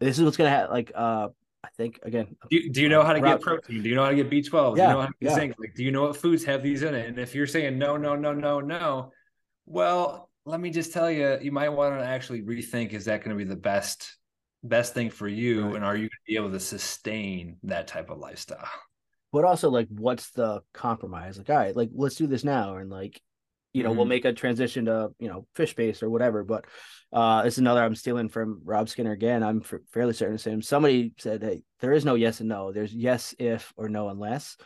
This 0.00 0.18
is 0.18 0.24
what's 0.24 0.36
going 0.36 0.50
to 0.50 0.56
happen. 0.56 0.72
Like, 0.72 0.92
uh, 0.94 1.28
I 1.64 1.68
think 1.76 1.98
again. 2.02 2.36
Do 2.48 2.56
you, 2.56 2.70
do 2.70 2.82
you 2.82 2.88
know 2.88 3.02
how 3.02 3.12
to 3.12 3.20
get 3.20 3.40
protein? 3.40 3.82
Do 3.82 3.88
you 3.88 3.96
know 3.96 4.04
how 4.04 4.10
to 4.10 4.16
get 4.16 4.30
B12? 4.30 4.76
Yeah, 4.76 4.84
do 4.86 4.90
you 4.90 4.94
know 4.94 5.00
how 5.00 5.06
to 5.06 5.12
get 5.20 5.30
yeah. 5.30 5.34
zinc? 5.34 5.54
Like, 5.58 5.74
do 5.74 5.82
you 5.82 5.90
know 5.90 6.02
what 6.02 6.16
foods 6.16 6.44
have 6.44 6.62
these 6.62 6.82
in 6.82 6.94
it? 6.94 7.08
And 7.08 7.18
if 7.18 7.34
you're 7.34 7.46
saying 7.46 7.78
no, 7.78 7.96
no, 7.96 8.14
no, 8.14 8.32
no, 8.32 8.60
no, 8.60 9.10
well, 9.66 10.25
let 10.46 10.60
me 10.60 10.70
just 10.70 10.92
tell 10.92 11.10
you, 11.10 11.38
you 11.42 11.50
might 11.50 11.68
want 11.68 11.98
to 11.98 12.06
actually 12.06 12.40
rethink: 12.40 12.92
is 12.92 13.04
that 13.06 13.22
going 13.22 13.36
to 13.36 13.44
be 13.44 13.48
the 13.48 13.60
best 13.60 14.16
best 14.62 14.94
thing 14.94 15.10
for 15.10 15.28
you, 15.28 15.66
right. 15.66 15.74
and 15.74 15.84
are 15.84 15.96
you 15.96 16.02
going 16.02 16.08
to 16.08 16.28
be 16.28 16.36
able 16.36 16.52
to 16.52 16.60
sustain 16.60 17.56
that 17.64 17.88
type 17.88 18.08
of 18.10 18.18
lifestyle? 18.18 18.68
But 19.32 19.44
also, 19.44 19.70
like, 19.70 19.88
what's 19.90 20.30
the 20.30 20.62
compromise? 20.72 21.36
Like, 21.36 21.50
all 21.50 21.56
right, 21.56 21.76
like 21.76 21.90
let's 21.92 22.14
do 22.14 22.28
this 22.28 22.44
now, 22.44 22.76
and 22.76 22.88
like, 22.88 23.20
you 23.72 23.82
know, 23.82 23.90
mm-hmm. 23.90 23.98
we'll 23.98 24.06
make 24.06 24.24
a 24.24 24.32
transition 24.32 24.84
to 24.84 25.10
you 25.18 25.28
know 25.28 25.46
fish 25.56 25.74
base 25.74 26.02
or 26.02 26.08
whatever. 26.08 26.44
But 26.44 26.64
uh, 27.12 27.42
it's 27.44 27.58
another 27.58 27.82
I'm 27.82 27.96
stealing 27.96 28.28
from 28.28 28.62
Rob 28.64 28.88
Skinner 28.88 29.12
again. 29.12 29.42
I'm 29.42 29.62
f- 29.62 29.80
fairly 29.92 30.14
certain 30.14 30.36
to 30.36 30.42
say 30.42 30.58
somebody 30.60 31.12
said, 31.18 31.42
"Hey, 31.42 31.64
there 31.80 31.92
is 31.92 32.04
no 32.04 32.14
yes 32.14 32.38
and 32.38 32.48
no. 32.48 32.72
There's 32.72 32.94
yes 32.94 33.34
if 33.38 33.72
or 33.76 33.88
no 33.88 34.08
unless." 34.08 34.56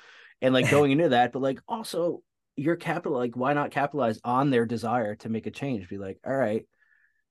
And 0.43 0.53
like 0.53 0.71
going 0.71 0.93
into 0.93 1.09
that, 1.09 1.33
but 1.33 1.41
like 1.41 1.59
also 1.67 2.23
you're 2.57 2.77
capital 2.77 3.17
like 3.17 3.37
why 3.37 3.53
not 3.53 3.71
capitalize 3.71 4.21
on 4.25 4.51
their 4.51 4.67
desire 4.67 5.15
to 5.17 5.29
make 5.29 5.47
a 5.47 5.51
change? 5.51 5.89
Be 5.89 5.99
like 5.99 6.19
all 6.27 6.37
right 6.37 6.67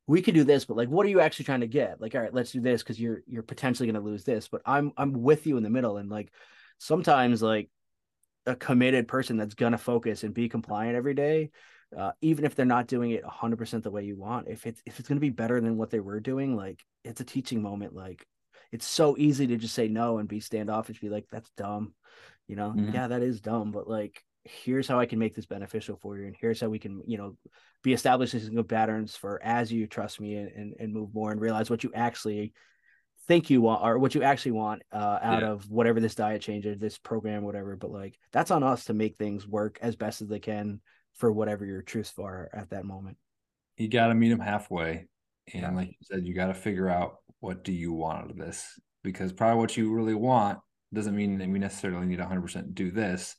we 0.08 0.24
could 0.24 0.34
do 0.34 0.44
this 0.44 0.66
but 0.66 0.76
like 0.76 0.90
what 0.90 1.06
are 1.06 1.10
you 1.10 1.20
actually 1.20 1.46
trying 1.46 1.62
to 1.62 1.68
get? 1.68 2.02
Like 2.02 2.16
all 2.16 2.22
right 2.22 2.34
let's 2.34 2.52
do 2.52 2.62
this 2.62 2.82
because 2.82 3.00
you're 3.00 3.22
you're 3.28 3.44
potentially 3.44 3.88
going 3.88 4.02
to 4.02 4.10
lose 4.10 4.24
this 4.24 4.48
but 4.48 4.62
i'm 4.66 4.92
i'm 4.98 5.14
with 5.14 5.46
you 5.46 5.58
in 5.58 5.64
the 5.64 5.70
middle. 5.70 5.98
And 5.98 6.10
like 6.10 6.32
sometimes 6.80 7.42
like 7.42 7.70
a 8.46 8.56
committed 8.56 9.08
person 9.08 9.38
that's 9.38 9.54
going 9.54 9.74
to 9.74 9.78
focus 9.78 10.24
and 10.24 10.34
be 10.34 10.50
compliant 10.50 10.96
every 10.96 11.14
day 11.14 11.52
uh, 11.98 12.12
even 12.22 12.46
if 12.46 12.56
they're 12.56 12.66
not 12.66 12.88
doing 12.88 13.12
it 13.12 13.24
100% 13.24 13.84
the 13.84 13.92
way 13.92 14.04
you 14.04 14.16
want 14.16 14.48
if 14.48 14.66
it's 14.66 14.82
if 14.86 15.00
it's 15.00 15.08
going 15.08 15.18
to 15.18 15.22
be 15.22 15.30
better 15.30 15.60
than 15.60 15.78
what 15.78 15.90
they 15.90 16.00
were 16.00 16.20
doing 16.20 16.56
like 16.56 16.84
it's 17.04 17.22
a 17.22 17.26
teaching 17.26 17.62
moment 17.62 17.94
like 17.94 18.26
it's 18.72 18.88
so 18.88 19.16
easy 19.18 19.48
to 19.48 19.58
just 19.58 19.74
say 19.74 19.88
no 19.88 20.20
and 20.20 20.30
be 20.30 20.40
standoffish 20.40 21.00
be 21.00 21.10
like 21.10 21.26
that's 21.32 21.50
dumb 21.58 21.94
you 22.48 22.56
know? 22.56 22.70
Mm-hmm. 22.70 22.94
yeah 22.94 23.08
that 23.08 23.22
is 23.22 23.42
dumb 23.42 23.72
but 23.72 23.90
like 23.90 24.24
here's 24.44 24.88
how 24.88 25.00
I 25.00 25.06
can 25.06 25.20
make 25.20 25.36
this 25.36 25.46
beneficial 25.46 25.98
for 26.02 26.18
you, 26.18 26.28
and 26.28 26.36
here's 26.40 26.62
how 26.62 26.70
we 26.70 26.80
can, 26.80 27.02
you 27.06 27.18
know, 27.18 27.38
be 27.84 27.94
establishing 27.94 28.40
some 28.40 28.56
good 28.56 28.70
patterns 28.70 29.16
for 29.16 29.42
as 29.44 29.72
you 29.72 29.88
trust 29.88 30.20
me 30.20 30.36
and, 30.36 30.52
and, 30.52 30.76
and 30.80 30.94
move 30.94 31.14
more 31.14 31.32
and 31.32 31.42
realize 31.42 31.70
what 31.70 31.84
you 31.84 31.92
actually 31.94 32.54
think 33.28 33.50
you 33.50 33.62
want 33.62 33.84
or 33.84 34.00
what 34.00 34.16
you 34.16 34.24
actually 34.24 34.52
want 34.52 34.82
uh, 34.92 35.20
out 35.22 35.42
yeah. 35.44 35.50
of 35.50 35.70
whatever 35.70 36.00
this 36.00 36.16
diet 36.16 36.42
change 36.42 36.66
or 36.66 36.76
this 36.76 36.98
program, 36.98 37.44
whatever. 37.44 37.76
But 37.76 37.92
like 37.92 38.18
that's 38.32 38.52
on 38.52 38.64
us 38.64 38.86
to 38.86 38.94
make 38.94 39.18
things 39.18 39.48
work 39.48 39.78
as 39.82 39.96
best 39.96 40.22
as 40.22 40.28
they 40.28 40.40
can 40.40 40.82
for 41.16 41.32
whatever 41.32 41.66
your 41.66 41.82
truths 41.82 42.14
are 42.20 42.50
at 42.54 42.72
that 42.72 42.86
moment. 42.86 43.18
You 43.78 43.88
got 43.88 44.08
to 44.08 44.16
meet 44.16 44.30
them 44.30 44.40
halfway, 44.40 45.08
and 45.54 45.62
yeah. 45.62 45.72
like 45.72 45.88
you 45.88 45.96
said, 46.02 46.26
you 46.26 46.34
got 46.34 46.48
to 46.48 46.54
figure 46.54 46.90
out 46.90 47.18
what 47.40 47.64
do 47.64 47.72
you 47.72 47.94
want 47.94 48.24
out 48.24 48.32
of 48.32 48.38
this 48.38 48.68
because 49.04 49.32
probably 49.32 49.60
what 49.60 49.78
you 49.78 49.94
really 49.94 50.14
want 50.14 50.60
doesn't 50.94 51.16
mean 51.16 51.38
that 51.38 51.48
we 51.48 51.60
necessarily 51.60 52.06
need 52.06 52.20
100% 52.20 52.74
do 52.74 52.92
this 52.92 53.36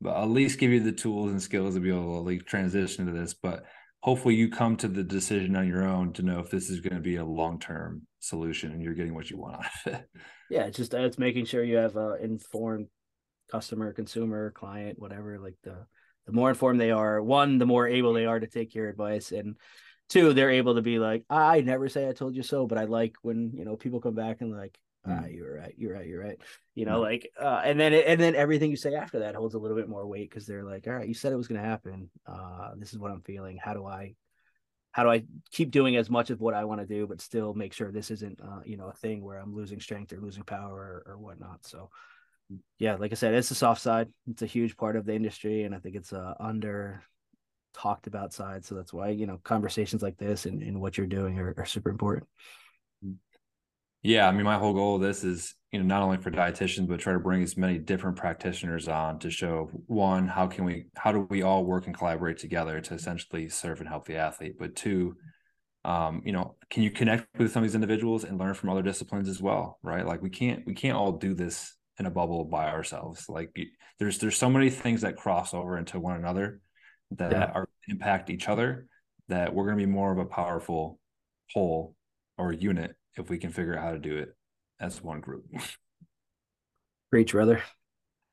but 0.00 0.16
at 0.16 0.28
least 0.28 0.58
give 0.58 0.70
you 0.70 0.80
the 0.80 0.92
tools 0.92 1.30
and 1.30 1.42
skills 1.42 1.74
to 1.74 1.80
be 1.80 1.90
able 1.90 2.22
to 2.22 2.30
like 2.30 2.46
transition 2.46 3.06
to 3.06 3.12
this. 3.12 3.34
But 3.34 3.64
hopefully 4.00 4.34
you 4.34 4.50
come 4.50 4.76
to 4.76 4.88
the 4.88 5.02
decision 5.02 5.56
on 5.56 5.66
your 5.66 5.84
own 5.84 6.12
to 6.12 6.22
know 6.22 6.40
if 6.40 6.50
this 6.50 6.68
is 6.68 6.80
going 6.80 6.94
to 6.94 7.00
be 7.00 7.16
a 7.16 7.24
long-term 7.24 8.02
solution 8.20 8.72
and 8.72 8.82
you're 8.82 8.94
getting 8.94 9.14
what 9.14 9.30
you 9.30 9.38
want 9.38 9.56
out 9.56 9.64
of 9.86 9.94
it. 9.94 10.08
Yeah, 10.50 10.64
it's 10.64 10.76
just 10.76 10.94
uh, 10.94 10.98
it's 10.98 11.18
making 11.18 11.46
sure 11.46 11.64
you 11.64 11.76
have 11.76 11.96
a 11.96 12.16
informed 12.22 12.88
customer, 13.50 13.94
consumer, 13.94 14.50
client, 14.50 14.98
whatever. 14.98 15.38
Like 15.38 15.54
the 15.64 15.86
the 16.26 16.32
more 16.32 16.50
informed 16.50 16.78
they 16.78 16.90
are, 16.90 17.20
one, 17.22 17.56
the 17.56 17.66
more 17.66 17.88
able 17.88 18.12
they 18.12 18.26
are 18.26 18.38
to 18.38 18.46
take 18.46 18.74
your 18.74 18.90
advice, 18.90 19.32
and 19.32 19.56
two, 20.10 20.34
they're 20.34 20.50
able 20.50 20.74
to 20.74 20.82
be 20.82 20.98
like, 20.98 21.24
I 21.30 21.62
never 21.62 21.88
say 21.88 22.06
I 22.06 22.12
told 22.12 22.36
you 22.36 22.42
so, 22.42 22.66
but 22.66 22.76
I 22.76 22.84
like 22.84 23.14
when 23.22 23.52
you 23.54 23.64
know 23.64 23.76
people 23.76 24.00
come 24.00 24.14
back 24.14 24.42
and 24.42 24.54
like, 24.54 24.78
ah, 25.06 25.10
mm. 25.10 25.34
you're 25.34 25.54
right, 25.54 25.74
you're 25.76 25.92
right, 25.92 26.06
you're 26.06 26.22
right. 26.22 26.38
You 26.74 26.86
know, 26.86 27.00
like, 27.00 27.30
uh, 27.40 27.62
and 27.64 27.78
then 27.78 27.92
and 27.92 28.20
then 28.20 28.34
everything 28.34 28.70
you 28.70 28.76
say 28.76 28.94
after 28.94 29.20
that 29.20 29.34
holds 29.34 29.54
a 29.54 29.58
little 29.58 29.76
bit 29.76 29.88
more 29.88 30.06
weight 30.06 30.30
because 30.30 30.46
they're 30.46 30.64
like, 30.64 30.86
all 30.86 30.94
right, 30.94 31.08
you 31.08 31.14
said 31.14 31.32
it 31.32 31.36
was 31.36 31.48
going 31.48 31.60
to 31.60 31.66
happen. 31.66 32.10
Uh, 32.26 32.72
this 32.76 32.92
is 32.92 32.98
what 32.98 33.10
I'm 33.10 33.22
feeling. 33.22 33.58
How 33.62 33.74
do 33.74 33.86
I, 33.86 34.14
how 34.92 35.02
do 35.02 35.10
I 35.10 35.24
keep 35.52 35.70
doing 35.70 35.96
as 35.96 36.10
much 36.10 36.30
of 36.30 36.40
what 36.40 36.54
I 36.54 36.64
want 36.64 36.80
to 36.80 36.86
do, 36.86 37.06
but 37.06 37.20
still 37.20 37.54
make 37.54 37.72
sure 37.72 37.90
this 37.90 38.10
isn't, 38.10 38.40
uh, 38.40 38.60
you 38.64 38.76
know, 38.76 38.88
a 38.88 38.94
thing 38.94 39.22
where 39.22 39.38
I'm 39.38 39.54
losing 39.54 39.80
strength 39.80 40.12
or 40.12 40.20
losing 40.20 40.44
power 40.44 41.04
or, 41.06 41.12
or 41.12 41.18
whatnot. 41.18 41.66
So, 41.66 41.90
yeah, 42.78 42.96
like 42.96 43.12
I 43.12 43.14
said, 43.14 43.34
it's 43.34 43.48
the 43.48 43.54
soft 43.54 43.80
side. 43.80 44.08
It's 44.28 44.42
a 44.42 44.46
huge 44.46 44.76
part 44.76 44.96
of 44.96 45.06
the 45.06 45.14
industry, 45.14 45.64
and 45.64 45.74
I 45.74 45.78
think 45.78 45.96
it's 45.96 46.12
uh, 46.12 46.34
under 46.38 47.02
talked 47.74 48.06
about 48.06 48.32
side. 48.32 48.64
So 48.64 48.74
that's 48.74 48.92
why 48.92 49.08
you 49.08 49.26
know 49.26 49.40
conversations 49.42 50.02
like 50.02 50.16
this 50.16 50.46
and, 50.46 50.62
and 50.62 50.80
what 50.80 50.96
you're 50.96 51.06
doing 51.06 51.38
are, 51.38 51.54
are 51.58 51.66
super 51.66 51.90
important. 51.90 52.26
Yeah, 54.04 54.28
I 54.28 54.32
mean, 54.32 54.44
my 54.44 54.58
whole 54.58 54.74
goal 54.74 54.96
of 54.96 55.00
this 55.00 55.24
is, 55.24 55.54
you 55.72 55.78
know, 55.78 55.86
not 55.86 56.02
only 56.02 56.18
for 56.18 56.30
dietitians, 56.30 56.86
but 56.86 57.00
try 57.00 57.14
to 57.14 57.18
bring 57.18 57.42
as 57.42 57.56
many 57.56 57.78
different 57.78 58.18
practitioners 58.18 58.86
on 58.86 59.18
to 59.20 59.30
show 59.30 59.70
one, 59.86 60.28
how 60.28 60.46
can 60.46 60.66
we, 60.66 60.84
how 60.94 61.10
do 61.10 61.26
we 61.30 61.42
all 61.42 61.64
work 61.64 61.86
and 61.86 61.96
collaborate 61.96 62.36
together 62.36 62.82
to 62.82 62.92
essentially 62.92 63.48
serve 63.48 63.80
and 63.80 63.88
help 63.88 64.04
the 64.04 64.16
athlete? 64.16 64.56
But 64.58 64.76
two, 64.76 65.16
um, 65.86 66.20
you 66.22 66.32
know, 66.32 66.54
can 66.68 66.82
you 66.82 66.90
connect 66.90 67.26
with 67.38 67.50
some 67.50 67.62
of 67.62 67.68
these 67.68 67.74
individuals 67.74 68.24
and 68.24 68.38
learn 68.38 68.52
from 68.52 68.68
other 68.68 68.82
disciplines 68.82 69.26
as 69.26 69.40
well, 69.40 69.78
right? 69.82 70.06
Like 70.06 70.20
we 70.20 70.30
can't, 70.30 70.66
we 70.66 70.74
can't 70.74 70.98
all 70.98 71.12
do 71.12 71.32
this 71.32 71.74
in 71.98 72.04
a 72.04 72.10
bubble 72.10 72.44
by 72.44 72.68
ourselves. 72.68 73.26
Like 73.30 73.56
there's, 73.98 74.18
there's 74.18 74.36
so 74.36 74.50
many 74.50 74.68
things 74.68 75.00
that 75.00 75.16
cross 75.16 75.54
over 75.54 75.78
into 75.78 75.98
one 75.98 76.16
another 76.16 76.60
that 77.12 77.32
yeah. 77.32 77.52
are 77.54 77.66
impact 77.88 78.28
each 78.28 78.50
other 78.50 78.86
that 79.28 79.54
we're 79.54 79.64
going 79.64 79.78
to 79.78 79.86
be 79.86 79.90
more 79.90 80.12
of 80.12 80.18
a 80.18 80.26
powerful 80.26 80.98
whole 81.54 81.94
or 82.36 82.52
unit 82.52 82.94
if 83.16 83.30
we 83.30 83.38
can 83.38 83.50
figure 83.50 83.76
out 83.76 83.84
how 83.84 83.92
to 83.92 83.98
do 83.98 84.18
it 84.18 84.34
as 84.80 85.02
one 85.02 85.20
group. 85.20 85.44
Preach, 87.10 87.32
brother. 87.32 87.62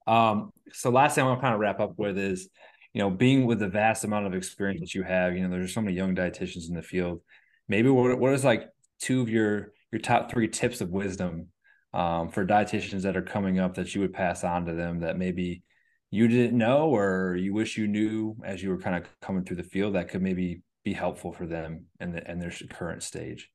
Um, 0.08 0.52
so 0.74 0.90
last 0.90 1.16
thing 1.16 1.24
I 1.24 1.28
want 1.28 1.40
to 1.40 1.42
kind 1.42 1.54
of 1.54 1.60
wrap 1.60 1.80
up 1.80 1.94
with 1.98 2.18
is, 2.18 2.50
you 2.94 3.00
know, 3.00 3.10
being 3.10 3.46
with 3.46 3.60
the 3.60 3.68
vast 3.68 4.04
amount 4.04 4.26
of 4.26 4.34
experience 4.34 4.82
that 4.82 4.96
you 4.96 5.04
have, 5.04 5.36
you 5.36 5.48
know, 5.48 5.50
there's 5.50 5.74
so 5.74 5.82
many 5.82 5.96
young 5.96 6.16
dietitians 6.16 6.68
in 6.68 6.76
the 6.76 6.82
field. 6.82 7.22
Maybe 7.68 7.90
what 7.90 8.18
what 8.20 8.34
is 8.34 8.44
like 8.44 8.68
two 9.00 9.22
of 9.22 9.30
your 9.30 9.72
your 9.92 10.02
top 10.02 10.32
three 10.32 10.48
tips 10.48 10.82
of 10.82 10.90
wisdom 10.90 11.48
um, 11.94 12.30
for 12.30 12.46
dietitians 12.46 13.02
that 13.04 13.18
are 13.18 13.22
coming 13.22 13.60
up 13.60 13.76
that 13.76 13.94
you 13.94 14.02
would 14.02 14.14
pass 14.14 14.44
on 14.44 14.66
to 14.66 14.74
them 14.74 15.02
that 15.02 15.18
maybe 15.18 15.64
you 16.10 16.28
didn't 16.28 16.58
know 16.58 16.90
or 16.90 17.36
you 17.36 17.54
wish 17.54 17.78
you 17.78 17.88
knew 17.88 18.36
as 18.44 18.62
you 18.62 18.70
were 18.70 18.78
kind 18.78 18.96
of 18.96 19.10
coming 19.22 19.44
through 19.44 19.58
the 19.58 19.64
field 19.64 19.96
that 19.96 20.10
could 20.10 20.22
maybe 20.22 20.62
be 20.84 20.94
helpful 20.94 21.32
for 21.32 21.46
them 21.46 21.86
in 22.00 22.12
the 22.12 22.32
in 22.32 22.40
their 22.40 22.52
current 22.70 23.04
stage? 23.04 23.50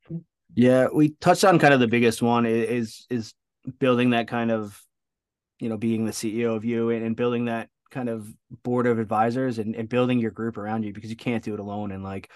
Yeah, 0.55 0.89
we 0.93 1.11
touched 1.21 1.45
on 1.45 1.59
kind 1.59 1.75
of 1.75 1.81
the 1.81 1.89
biggest 1.89 2.23
one 2.23 2.47
is 2.47 3.07
is 3.11 3.35
building 3.79 4.11
that 4.11 4.29
kind 4.29 4.51
of, 4.51 4.81
you 5.59 5.69
know, 5.69 5.77
being 5.77 6.05
the 6.07 6.13
CEO 6.13 6.55
of 6.55 6.65
you 6.65 6.91
and, 6.91 7.05
and 7.05 7.17
building 7.17 7.47
that 7.47 7.69
kind 7.91 8.09
of 8.09 8.29
board 8.63 8.87
of 8.87 8.99
advisors 8.99 9.59
and, 9.59 9.75
and 9.75 9.89
building 9.89 10.19
your 10.19 10.31
group 10.31 10.57
around 10.57 10.83
you 10.85 10.93
because 10.93 11.11
you 11.11 11.17
can't 11.17 11.45
do 11.45 11.55
it 11.55 11.61
alone. 11.61 11.93
And 11.93 12.03
like 12.03 12.31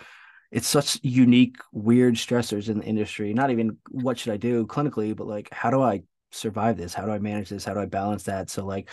it's 0.51 0.69
such 0.69 0.99
unique, 1.03 1.57
weird 1.73 2.15
stressors 2.15 2.69
in 2.69 2.79
the 2.81 2.85
industry. 2.85 3.33
Not 3.33 3.51
even 3.51 3.79
what 3.91 4.19
should 4.19 4.33
I 4.33 4.37
do 4.37 4.67
clinically, 4.67 5.15
but 5.17 5.27
like 5.27 5.49
how 5.53 5.71
do 5.71 5.81
I 5.83 6.03
survive 6.33 6.77
this? 6.77 6.93
How 6.93 7.05
do 7.07 7.13
I 7.13 7.19
manage 7.19 7.49
this? 7.49 7.65
How 7.65 7.75
do 7.75 7.81
I 7.81 7.87
balance 7.87 8.25
that? 8.25 8.51
So 8.51 8.67
like 8.67 8.91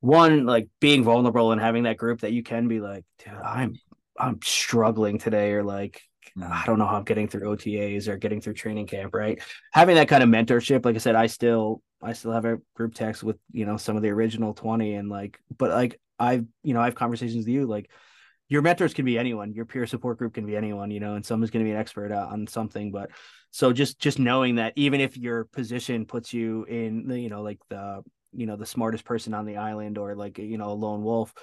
one, 0.00 0.46
like 0.46 0.68
being 0.80 1.04
vulnerable 1.04 1.52
and 1.52 1.60
having 1.60 1.84
that 1.84 1.96
group 1.96 2.20
that 2.20 2.32
you 2.32 2.42
can 2.42 2.68
be 2.68 2.80
like, 2.80 3.04
I'm 3.42 3.76
I'm 4.18 4.40
struggling 4.42 5.18
today, 5.18 5.52
or 5.52 5.62
like. 5.62 6.02
I 6.42 6.64
don't 6.66 6.78
know 6.78 6.86
how 6.86 6.96
I'm 6.96 7.04
getting 7.04 7.28
through 7.28 7.56
OTAs 7.56 8.08
or 8.08 8.16
getting 8.16 8.40
through 8.40 8.54
training 8.54 8.86
camp, 8.86 9.14
right? 9.14 9.40
Having 9.72 9.96
that 9.96 10.08
kind 10.08 10.22
of 10.22 10.28
mentorship, 10.28 10.84
like 10.84 10.94
I 10.94 10.98
said, 10.98 11.14
I 11.14 11.26
still 11.26 11.82
I 12.02 12.12
still 12.12 12.32
have 12.32 12.44
a 12.44 12.58
group 12.74 12.94
text 12.94 13.22
with 13.22 13.38
you 13.52 13.66
know 13.66 13.76
some 13.76 13.96
of 13.96 14.02
the 14.02 14.10
original 14.10 14.54
20 14.54 14.94
and 14.94 15.08
like 15.08 15.40
but 15.56 15.70
like 15.70 16.00
I've 16.18 16.46
you 16.62 16.74
know 16.74 16.80
I 16.80 16.84
have 16.84 16.94
conversations 16.94 17.46
with 17.46 17.48
you 17.48 17.66
like 17.66 17.90
your 18.48 18.62
mentors 18.62 18.94
can 18.94 19.04
be 19.04 19.18
anyone 19.18 19.52
your 19.52 19.64
peer 19.64 19.86
support 19.86 20.18
group 20.18 20.34
can 20.34 20.46
be 20.46 20.56
anyone 20.56 20.90
you 20.90 21.00
know 21.00 21.14
and 21.14 21.26
someone's 21.26 21.50
going 21.50 21.64
to 21.64 21.68
be 21.68 21.72
an 21.72 21.80
expert 21.80 22.12
on 22.12 22.46
something 22.46 22.92
but 22.92 23.10
so 23.50 23.72
just 23.72 23.98
just 23.98 24.18
knowing 24.18 24.56
that 24.56 24.72
even 24.76 25.00
if 25.00 25.16
your 25.16 25.44
position 25.46 26.06
puts 26.06 26.32
you 26.32 26.64
in 26.64 27.08
the 27.08 27.18
you 27.18 27.28
know 27.28 27.42
like 27.42 27.58
the 27.68 28.02
you 28.32 28.46
know 28.46 28.56
the 28.56 28.66
smartest 28.66 29.04
person 29.04 29.34
on 29.34 29.44
the 29.44 29.56
island 29.56 29.98
or 29.98 30.14
like 30.14 30.38
you 30.38 30.58
know 30.58 30.70
a 30.70 30.72
lone 30.72 31.02
wolf 31.02 31.34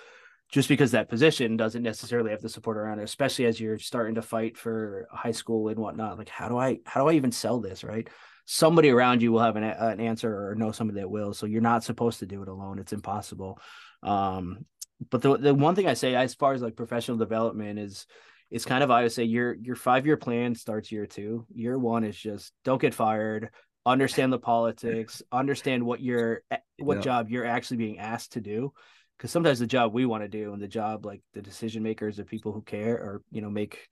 just 0.51 0.69
because 0.69 0.91
that 0.91 1.09
position 1.09 1.57
doesn't 1.57 1.83
necessarily 1.83 2.31
have 2.31 2.41
the 2.41 2.49
support 2.49 2.77
around 2.77 2.99
it 2.99 3.03
especially 3.03 3.45
as 3.45 3.59
you're 3.59 3.79
starting 3.79 4.15
to 4.15 4.21
fight 4.21 4.57
for 4.57 5.07
high 5.11 5.31
school 5.31 5.67
and 5.69 5.79
whatnot 5.79 6.17
like 6.17 6.29
how 6.29 6.47
do 6.47 6.57
i 6.57 6.77
how 6.85 7.01
do 7.01 7.09
i 7.09 7.13
even 7.13 7.31
sell 7.31 7.59
this 7.59 7.83
right 7.83 8.09
somebody 8.45 8.89
around 8.89 9.21
you 9.21 9.31
will 9.31 9.39
have 9.39 9.55
an, 9.55 9.63
an 9.63 9.99
answer 9.99 10.49
or 10.49 10.55
know 10.55 10.71
somebody 10.71 10.99
that 10.99 11.09
will 11.09 11.33
so 11.33 11.45
you're 11.45 11.61
not 11.61 11.83
supposed 11.83 12.19
to 12.19 12.25
do 12.25 12.41
it 12.41 12.47
alone 12.47 12.79
it's 12.79 12.93
impossible 12.93 13.59
um 14.03 14.65
but 15.09 15.21
the 15.21 15.37
the 15.37 15.53
one 15.53 15.75
thing 15.75 15.87
I 15.87 15.93
say 15.93 16.15
as 16.15 16.33
far 16.33 16.53
as 16.53 16.61
like 16.61 16.75
professional 16.75 17.17
development 17.17 17.79
is 17.79 18.05
it's 18.51 18.65
kind 18.65 18.83
of 18.83 18.91
I 18.91 19.03
would 19.03 19.11
say 19.11 19.23
your 19.23 19.53
your 19.53 19.75
five 19.75 20.05
year 20.05 20.17
plan 20.17 20.55
starts 20.55 20.91
year 20.91 21.05
two. 21.05 21.45
Year 21.53 21.77
one 21.77 22.03
is 22.03 22.17
just 22.17 22.53
don't 22.63 22.81
get 22.81 22.93
fired, 22.93 23.49
understand 23.85 24.31
the 24.31 24.39
politics, 24.39 25.21
understand 25.31 25.83
what 25.83 26.01
your 26.01 26.43
eh, 26.51 26.57
what 26.79 26.97
yeah. 26.97 27.01
job 27.01 27.29
you're 27.29 27.45
actually 27.45 27.77
being 27.77 27.99
asked 27.99 28.33
to 28.33 28.41
do. 28.41 28.73
Because 29.17 29.31
sometimes 29.31 29.59
the 29.59 29.67
job 29.67 29.93
we 29.93 30.05
want 30.05 30.23
to 30.23 30.27
do 30.27 30.53
and 30.53 30.61
the 30.61 30.67
job 30.67 31.05
like 31.05 31.21
the 31.33 31.41
decision 31.41 31.83
makers, 31.83 32.17
the 32.17 32.25
people 32.25 32.51
who 32.51 32.61
care 32.61 32.95
or 32.95 33.21
you 33.31 33.41
know 33.41 33.49
make 33.49 33.87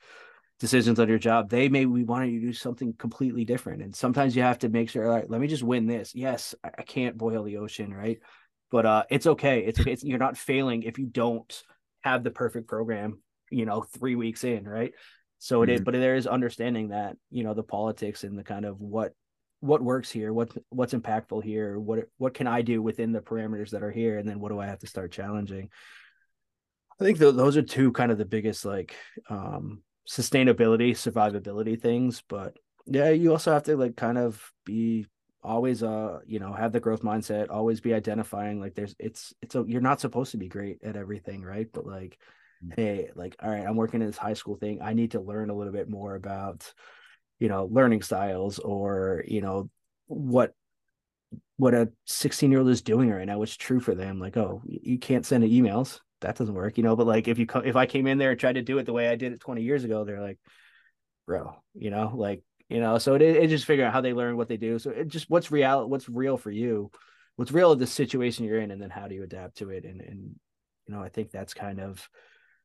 decisions 0.60 1.00
on 1.00 1.10
your 1.10 1.20
job, 1.20 1.50
they 1.50 1.70
may 1.70 1.86
we 1.86 2.04
want 2.04 2.30
you 2.30 2.40
to 2.40 2.45
do 2.48 2.54
something 2.54 2.94
completely 2.98 3.45
different. 3.45 3.82
And 3.82 3.95
sometimes 3.95 4.36
you 4.36 4.44
have 4.44 4.60
to 4.60 4.70
make 4.70 4.90
sure, 4.90 5.06
all 5.06 5.16
right, 5.16 5.30
let 5.30 5.41
me 5.41 5.48
just 5.48 5.64
win 5.64 5.88
this. 5.88 6.14
Yes, 6.14 6.56
I 6.64 6.84
can't 6.84 7.18
boil 7.18 7.44
the 7.44 7.58
ocean, 7.58 7.94
right? 7.94 8.20
but 8.74 8.88
uh, 8.88 9.04
it's 9.12 9.28
okay. 9.28 9.60
It's 9.60 9.80
okay. 9.80 9.91
It's, 9.91 10.04
you're 10.04 10.18
not 10.18 10.36
failing 10.36 10.82
if 10.82 10.98
you 10.98 11.06
don't 11.06 11.64
have 12.02 12.24
the 12.24 12.32
perfect 12.32 12.68
program, 12.68 13.22
you 13.52 13.68
know, 13.68 13.84
three 13.84 14.16
weeks 14.16 14.44
in, 14.44 14.68
right? 14.68 14.94
So 15.38 15.58
mm-hmm. 15.58 15.70
it 15.70 15.74
is, 15.74 15.80
mm-hmm. 15.80 15.86
but 15.86 15.94
there 15.94 16.16
is 16.16 16.26
understanding 16.26 16.90
that 16.90 17.16
you 17.30 17.44
know 17.44 17.54
the 17.54 17.62
politics 17.62 18.24
and 18.24 18.36
the 18.36 18.44
kind 18.44 18.66
of 18.66 18.82
what 18.82 19.14
what 19.64 19.81
works 19.81 20.11
here, 20.11 20.34
what 20.34 20.52
what's 20.69 20.94
impactful 20.94 21.41
here, 21.41 21.80
what 21.80 22.10
what 22.18 22.34
can 22.34 22.48
I 22.48 22.61
do 22.61 22.81
within 22.81 23.14
the 23.14 23.22
parameters 23.22 23.69
that 23.69 23.81
are 23.81 23.91
here, 23.91 24.18
and 24.18 24.27
then 24.27 24.41
what 24.41 24.52
do 24.52 24.60
I 24.60 24.65
have 24.65 24.80
to 24.80 24.88
start 24.88 25.14
challenging? 25.14 25.69
I 26.99 27.03
think 27.03 27.18
th- 27.18 27.35
those 27.35 27.56
are 27.56 27.61
two 27.61 27.94
kind 27.94 28.11
of 28.11 28.18
the 28.18 28.26
biggest 28.26 28.65
like 28.65 28.94
um, 29.30 29.81
sustainability, 30.07 30.91
survivability 30.91 31.80
things. 31.80 32.22
But 32.27 32.57
yeah, 32.85 33.11
you 33.11 33.31
also 33.31 33.53
have 33.53 33.64
to 33.64 33.77
like 33.77 33.95
kind 33.95 34.18
of 34.18 34.52
be 34.65 35.07
always 35.44 35.84
uh 35.84 36.19
you 36.26 36.40
know 36.40 36.53
have 36.53 36.72
the 36.72 36.80
growth 36.80 37.02
mindset 37.02 37.49
always 37.49 37.81
be 37.81 37.94
identifying 37.94 38.61
like 38.61 38.76
there's 38.76 38.95
it's 38.98 39.34
it's 39.41 39.56
a 39.56 39.64
you're 39.68 39.81
not 39.81 39.99
supposed 39.99 40.31
to 40.31 40.38
be 40.38 40.48
great 40.48 40.77
at 40.84 40.95
everything 40.95 41.41
right 41.44 41.68
but 41.73 41.85
like 41.85 42.18
mm. 42.65 42.72
hey 42.77 43.10
like 43.14 43.35
all 43.44 43.49
right 43.49 43.68
i'm 43.68 43.76
working 43.76 43.99
in 43.99 44.07
this 44.07 44.15
high 44.15 44.35
school 44.35 44.56
thing 44.56 44.81
i 44.81 44.94
need 44.94 45.11
to 45.11 45.19
learn 45.19 45.49
a 45.49 45.53
little 45.53 45.73
bit 45.73 45.90
more 45.90 46.15
about 46.15 46.73
you 47.44 47.49
know 47.49 47.68
learning 47.70 48.02
styles 48.02 48.57
or 48.57 49.22
you 49.28 49.41
know 49.41 49.70
what 50.07 50.53
what 51.57 51.74
a 51.74 51.91
16 52.06 52.49
year 52.49 52.61
old 52.61 52.70
is 52.70 52.82
doing 52.82 53.10
right 53.10 53.26
now 53.26 53.38
what's 53.38 53.57
true 53.57 53.82
for 53.82 53.94
them 53.94 54.18
like 54.18 54.38
oh 54.38 54.61
you 54.65 54.98
can't 54.98 55.26
send 55.26 55.44
emails. 55.44 55.99
That 56.22 56.38
doesn't 56.38 56.56
work 56.56 56.78
you 56.78 56.86
know 56.86 56.95
but 56.95 57.06
like 57.06 57.28
if 57.28 57.38
you 57.38 57.45
come 57.45 57.65
if 57.65 57.76
i 57.76 57.86
came 57.86 58.07
in 58.07 58.18
there 58.18 58.32
and 58.32 58.40
tried 58.40 58.53
to 58.53 58.61
do 58.61 58.78
it 58.78 58.86
the 58.86 58.94
way 58.94 59.10
i 59.10 59.18
did 59.18 59.34
it 59.34 59.41
20 59.41 59.61
years 59.61 59.84
ago 59.84 60.06
they're 60.06 60.22
like 60.22 60.40
bro 61.28 61.53
you 61.74 61.90
know 61.90 62.14
like 62.15 62.41
you 62.70 62.80
know 62.80 62.98
so 62.98 63.15
it, 63.15 63.22
it 63.22 63.49
just 63.49 63.65
figure 63.65 63.84
out 63.84 63.91
how 63.91 63.99
they 63.99 64.14
learn 64.14 64.38
what 64.38 64.48
they 64.48 64.56
do 64.56 64.80
so 64.80 64.91
it 64.91 65.10
just 65.10 65.30
what's 65.30 65.52
real 65.52 65.90
what's 65.90 66.07
real 66.07 66.38
for 66.38 66.49
you 66.49 66.90
what's 67.36 67.52
real 67.52 67.74
of 67.74 67.80
the 67.80 67.86
situation 67.86 68.45
you're 68.45 68.61
in 68.61 68.72
and 68.72 68.82
then 68.82 68.90
how 68.90 69.10
do 69.10 69.15
you 69.15 69.24
adapt 69.24 69.57
to 69.57 69.70
it 69.70 69.84
and 69.84 69.99
and 69.99 70.34
you 70.88 70.95
know 70.95 71.03
i 71.03 71.10
think 71.10 71.30
that's 71.30 71.53
kind 71.53 71.82
of 71.82 72.07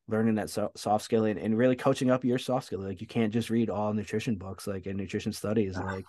learning 0.08 0.36
that 0.36 0.50
so, 0.50 0.70
soft 0.74 1.04
skill 1.04 1.24
and, 1.24 1.38
and 1.38 1.56
really 1.56 1.76
coaching 1.76 2.10
up 2.10 2.24
your 2.24 2.38
soft 2.38 2.66
skill. 2.66 2.80
Like 2.80 3.00
you 3.00 3.06
can't 3.06 3.32
just 3.32 3.50
read 3.50 3.70
all 3.70 3.92
nutrition 3.92 4.36
books 4.36 4.66
like 4.66 4.86
in 4.86 4.96
nutrition 4.96 5.32
studies. 5.32 5.76
Like 5.76 6.06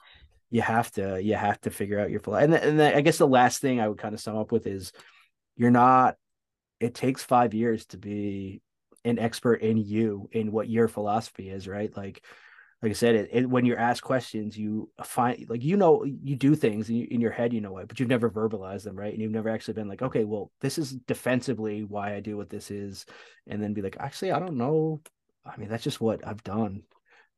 you 0.50 0.62
have 0.62 0.92
to 0.94 1.22
you 1.22 1.36
have 1.36 1.60
to 1.62 1.70
figure 1.70 2.00
out 2.00 2.10
your 2.10 2.20
flow. 2.20 2.36
And, 2.36 2.54
and 2.54 2.80
then 2.80 2.96
i 2.96 3.02
guess 3.02 3.18
the 3.18 3.28
last 3.28 3.62
thing 3.62 3.80
i 3.80 3.88
would 3.88 4.00
kind 4.00 4.16
of 4.16 4.20
sum 4.20 4.38
up 4.38 4.52
with 4.52 4.66
is 4.66 4.92
you're 5.56 5.70
not 5.70 6.16
it 6.80 6.96
takes 6.96 7.24
five 7.24 7.54
years 7.54 7.86
to 7.88 7.98
be 7.98 8.62
an 9.06 9.20
expert 9.20 9.56
in 9.56 9.78
you 9.78 10.30
in 10.32 10.52
what 10.52 10.70
your 10.70 10.88
philosophy 10.88 11.50
is 11.50 11.68
right? 11.68 11.96
Like 11.96 12.24
like 12.82 12.92
I 12.92 12.94
said, 12.94 13.16
it, 13.16 13.30
it, 13.32 13.50
when 13.50 13.66
you're 13.66 13.80
asked 13.80 14.04
questions, 14.04 14.58
you 14.58 14.90
find 15.04 15.46
like 15.50 15.64
you 15.64 15.76
know 15.76 16.06
you 16.06 16.36
do 16.38 16.56
things 16.56 16.90
in, 16.90 17.06
in 17.06 17.20
your 17.20 17.32
head, 17.32 17.54
you 17.54 17.60
know 17.60 17.78
it, 17.78 17.88
but 17.90 18.00
you've 18.00 18.10
never 18.10 18.30
verbalized 18.30 18.84
them, 18.84 18.96
right? 18.96 19.12
And 19.12 19.22
you've 19.22 19.32
never 19.32 19.50
actually 19.50 19.74
been 19.74 19.90
like, 19.90 20.02
okay, 20.02 20.24
well, 20.24 20.52
this 20.62 20.78
is 20.78 20.94
defensively 20.94 21.84
why 21.84 22.16
I 22.16 22.22
do 22.22 22.38
what 22.38 22.50
this 22.50 22.72
is, 22.72 23.06
and 23.48 23.62
then 23.62 23.74
be 23.74 23.82
like, 23.82 23.98
actually, 24.00 24.32
I 24.32 24.40
don't 24.40 24.56
know. 24.56 25.02
I 25.46 25.58
mean, 25.58 25.68
that's 25.68 25.84
just 25.84 26.00
what 26.00 26.26
I've 26.26 26.44
done. 26.44 26.84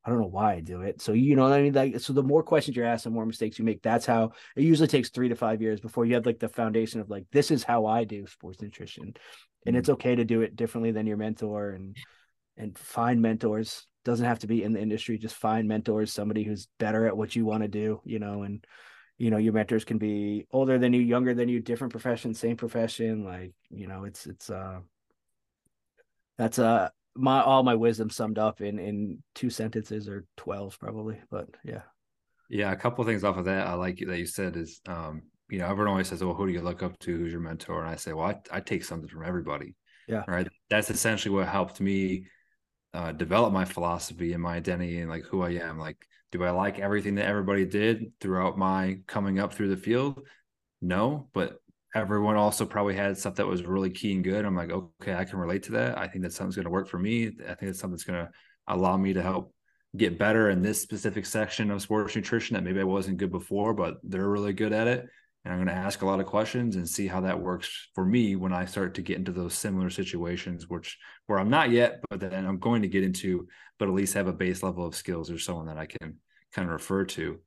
I 0.05 0.09
don't 0.09 0.19
know 0.19 0.27
why 0.27 0.53
I 0.53 0.59
do 0.61 0.81
it. 0.81 1.01
So 1.01 1.13
you 1.13 1.35
know 1.35 1.43
what 1.43 1.53
I 1.53 1.61
mean? 1.61 1.73
Like, 1.73 1.99
so 1.99 2.13
the 2.13 2.23
more 2.23 2.43
questions 2.43 2.75
you're 2.75 2.85
asked, 2.85 3.03
the 3.03 3.11
more 3.11 3.25
mistakes 3.25 3.59
you 3.59 3.65
make. 3.65 3.81
That's 3.83 4.05
how 4.05 4.31
it 4.55 4.63
usually 4.63 4.87
takes 4.87 5.09
three 5.09 5.29
to 5.29 5.35
five 5.35 5.61
years 5.61 5.79
before 5.79 6.05
you 6.05 6.15
have 6.15 6.25
like 6.25 6.39
the 6.39 6.49
foundation 6.49 6.99
of 6.99 7.09
like, 7.09 7.25
this 7.31 7.51
is 7.51 7.63
how 7.63 7.87
I 7.87 8.03
do 8.03 8.27
sports 8.27 8.61
nutrition, 8.61 9.03
and 9.65 9.73
mm-hmm. 9.73 9.75
it's 9.77 9.89
okay 9.89 10.15
to 10.15 10.23
do 10.23 10.41
it 10.41 10.55
differently 10.55 10.91
than 10.91 11.07
your 11.07 11.17
mentor 11.17 11.71
and 11.71 11.97
and 12.57 12.77
find 12.77 13.21
mentors 13.21 13.87
doesn't 14.03 14.25
have 14.25 14.39
to 14.39 14.47
be 14.47 14.63
in 14.63 14.73
the 14.73 14.81
industry. 14.81 15.17
Just 15.17 15.35
find 15.35 15.67
mentors 15.67 16.11
somebody 16.11 16.43
who's 16.43 16.67
better 16.79 17.07
at 17.07 17.15
what 17.15 17.35
you 17.35 17.45
want 17.45 17.63
to 17.63 17.67
do 17.67 18.01
you 18.05 18.19
know 18.19 18.43
and 18.43 18.65
you 19.17 19.29
know 19.29 19.37
your 19.37 19.53
mentors 19.53 19.85
can 19.85 19.97
be 19.97 20.45
older 20.51 20.77
than 20.77 20.93
you 20.93 21.01
younger 21.01 21.33
than 21.33 21.49
you 21.49 21.59
different 21.59 21.91
profession 21.91 22.33
same 22.33 22.57
profession 22.57 23.23
like 23.23 23.53
you 23.69 23.87
know 23.87 24.03
it's 24.03 24.25
it's 24.25 24.49
uh 24.49 24.79
that's 26.37 26.59
uh 26.59 26.89
my 27.15 27.41
all 27.41 27.63
my 27.63 27.75
wisdom 27.75 28.09
summed 28.09 28.37
up 28.37 28.61
in 28.61 28.79
in 28.79 29.21
two 29.35 29.49
sentences 29.49 30.07
or 30.07 30.25
12 30.37 30.79
probably 30.79 31.19
but 31.29 31.47
yeah. 31.63 31.81
Yeah 32.49 32.71
a 32.71 32.75
couple 32.75 33.03
things 33.03 33.23
off 33.23 33.37
of 33.37 33.45
that 33.45 33.67
i 33.67 33.73
like 33.73 33.99
that 34.05 34.17
you 34.17 34.25
said 34.25 34.55
is 34.55 34.81
um 34.87 35.23
you 35.49 35.59
know 35.59 35.65
everyone 35.65 35.91
always 35.91 36.07
says 36.07 36.23
well 36.23 36.33
who 36.33 36.47
do 36.47 36.53
you 36.53 36.61
look 36.61 36.83
up 36.83 36.97
to? 36.99 37.17
Who's 37.17 37.31
your 37.31 37.41
mentor? 37.41 37.81
And 37.81 37.89
i 37.89 37.95
say 37.95 38.13
well 38.13 38.27
i, 38.27 38.39
I 38.51 38.59
take 38.59 38.83
something 38.83 39.09
from 39.09 39.25
everybody. 39.25 39.75
Yeah. 40.07 40.23
Right? 40.27 40.47
That's 40.69 40.89
essentially 40.89 41.33
what 41.33 41.47
helped 41.47 41.79
me 41.79 42.25
uh, 42.93 43.11
develop 43.11 43.53
my 43.53 43.65
philosophy 43.65 44.33
and 44.33 44.43
my 44.43 44.55
identity 44.55 44.99
and 44.99 45.09
like 45.09 45.23
who 45.25 45.41
I 45.41 45.51
am. 45.51 45.79
Like, 45.79 45.97
do 46.31 46.43
I 46.43 46.51
like 46.51 46.79
everything 46.79 47.15
that 47.15 47.27
everybody 47.27 47.65
did 47.65 48.13
throughout 48.19 48.57
my 48.57 48.99
coming 49.07 49.39
up 49.39 49.53
through 49.53 49.69
the 49.69 49.77
field? 49.77 50.21
No, 50.81 51.27
but 51.33 51.57
everyone 51.93 52.37
also 52.37 52.65
probably 52.65 52.95
had 52.95 53.17
stuff 53.17 53.35
that 53.35 53.47
was 53.47 53.63
really 53.63 53.89
key 53.89 54.13
and 54.13 54.23
good. 54.23 54.45
I'm 54.45 54.55
like, 54.55 54.71
okay, 54.71 55.13
I 55.13 55.25
can 55.25 55.39
relate 55.39 55.63
to 55.63 55.73
that. 55.73 55.97
I 55.97 56.07
think 56.07 56.23
that 56.23 56.33
something's 56.33 56.55
going 56.55 56.65
to 56.65 56.71
work 56.71 56.87
for 56.87 56.97
me. 56.97 57.27
I 57.27 57.53
think 57.53 57.69
it's 57.69 57.79
something 57.79 57.95
that's 57.95 58.03
going 58.03 58.25
to 58.25 58.31
allow 58.67 58.95
me 58.95 59.13
to 59.13 59.21
help 59.21 59.53
get 59.97 60.17
better 60.17 60.49
in 60.49 60.61
this 60.61 60.81
specific 60.81 61.25
section 61.25 61.69
of 61.69 61.81
sports 61.81 62.15
nutrition 62.15 62.53
that 62.53 62.63
maybe 62.63 62.79
I 62.79 62.85
wasn't 62.85 63.17
good 63.17 63.31
before, 63.31 63.73
but 63.73 63.97
they're 64.03 64.29
really 64.29 64.53
good 64.53 64.71
at 64.71 64.87
it 64.87 65.07
and 65.43 65.53
I'm 65.53 65.59
going 65.59 65.75
to 65.75 65.81
ask 65.81 66.01
a 66.01 66.05
lot 66.05 66.19
of 66.19 66.27
questions 66.27 66.75
and 66.75 66.87
see 66.87 67.07
how 67.07 67.21
that 67.21 67.39
works 67.39 67.89
for 67.95 68.05
me 68.05 68.35
when 68.35 68.53
I 68.53 68.65
start 68.65 68.93
to 68.95 69.01
get 69.01 69.17
into 69.17 69.31
those 69.31 69.55
similar 69.55 69.89
situations, 69.89 70.69
which 70.69 70.97
where 71.25 71.39
I'm 71.39 71.49
not 71.49 71.71
yet, 71.71 72.01
but 72.09 72.19
then 72.19 72.45
I'm 72.45 72.59
going 72.59 72.83
to 72.83 72.87
get 72.87 73.03
into, 73.03 73.47
but 73.79 73.87
at 73.87 73.93
least 73.93 74.13
have 74.13 74.27
a 74.27 74.33
base 74.33 74.61
level 74.61 74.85
of 74.85 74.95
skills 74.95 75.31
or 75.31 75.39
someone 75.39 75.65
that 75.65 75.77
I 75.77 75.87
can 75.87 76.17
kind 76.53 76.67
of 76.67 76.73
refer 76.73 77.05
to. 77.05 77.39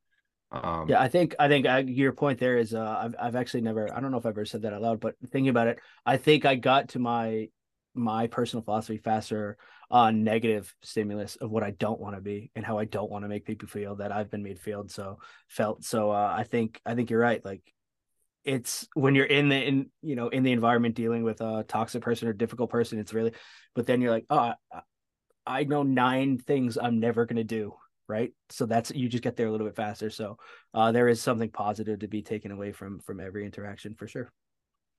Um, 0.51 0.89
yeah, 0.89 1.01
I 1.01 1.07
think 1.07 1.35
I 1.39 1.47
think 1.47 1.65
uh, 1.65 1.83
your 1.85 2.11
point 2.11 2.39
there 2.39 2.57
is 2.57 2.73
uh, 2.73 2.97
I've 2.99 3.15
I've 3.19 3.35
actually 3.35 3.61
never 3.61 3.93
I 3.93 3.99
don't 3.99 4.11
know 4.11 4.17
if 4.17 4.25
I've 4.25 4.31
ever 4.31 4.45
said 4.45 4.61
that 4.61 4.73
out 4.73 4.81
loud, 4.81 4.99
but 4.99 5.15
thinking 5.31 5.49
about 5.49 5.67
it, 5.67 5.79
I 6.05 6.17
think 6.17 6.45
I 6.45 6.55
got 6.55 6.89
to 6.89 6.99
my 6.99 7.49
my 7.93 8.27
personal 8.27 8.63
philosophy 8.63 8.97
faster 8.97 9.57
on 9.89 10.23
negative 10.23 10.73
stimulus 10.81 11.35
of 11.37 11.49
what 11.49 11.63
I 11.63 11.71
don't 11.71 11.99
want 11.99 12.15
to 12.15 12.21
be 12.21 12.51
and 12.55 12.65
how 12.65 12.77
I 12.77 12.85
don't 12.85 13.09
want 13.09 13.23
to 13.23 13.29
make 13.29 13.45
people 13.45 13.67
feel 13.67 13.95
that 13.95 14.11
I've 14.11 14.29
been 14.29 14.43
made 14.43 14.59
feel 14.59 14.87
so 14.87 15.19
felt. 15.47 15.83
So 15.83 16.11
uh, 16.11 16.35
I 16.37 16.43
think 16.43 16.79
I 16.85 16.95
think 16.95 17.09
you're 17.09 17.19
right. 17.19 17.43
Like 17.43 17.61
it's 18.45 18.87
when 18.93 19.15
you're 19.15 19.25
in 19.25 19.49
the 19.49 19.55
in 19.55 19.89
you 20.01 20.15
know 20.15 20.29
in 20.29 20.43
the 20.43 20.51
environment 20.51 20.95
dealing 20.95 21.23
with 21.23 21.41
a 21.41 21.65
toxic 21.67 22.01
person 22.01 22.27
or 22.27 22.33
difficult 22.33 22.69
person 22.69 22.99
it's 22.99 23.13
really 23.13 23.33
but 23.73 23.85
then 23.85 24.01
you're 24.01 24.11
like 24.11 24.25
oh 24.29 24.53
I, 24.71 24.81
I 25.45 25.63
know 25.63 25.83
nine 25.83 26.37
things 26.37 26.77
i'm 26.77 26.99
never 26.99 27.25
going 27.25 27.37
to 27.37 27.43
do 27.43 27.75
right? 28.07 28.31
So 28.49 28.65
that's 28.65 28.91
you 28.91 29.09
just 29.09 29.23
get 29.23 29.35
there 29.35 29.47
a 29.47 29.51
little 29.51 29.65
bit 29.65 29.75
faster. 29.75 30.09
So 30.09 30.37
uh, 30.73 30.91
there 30.91 31.07
is 31.07 31.21
something 31.21 31.49
positive 31.49 31.99
to 31.99 32.07
be 32.07 32.21
taken 32.21 32.51
away 32.51 32.71
from 32.71 32.99
from 32.99 33.19
every 33.19 33.45
interaction 33.45 33.95
for 33.95 34.07
sure. 34.07 34.31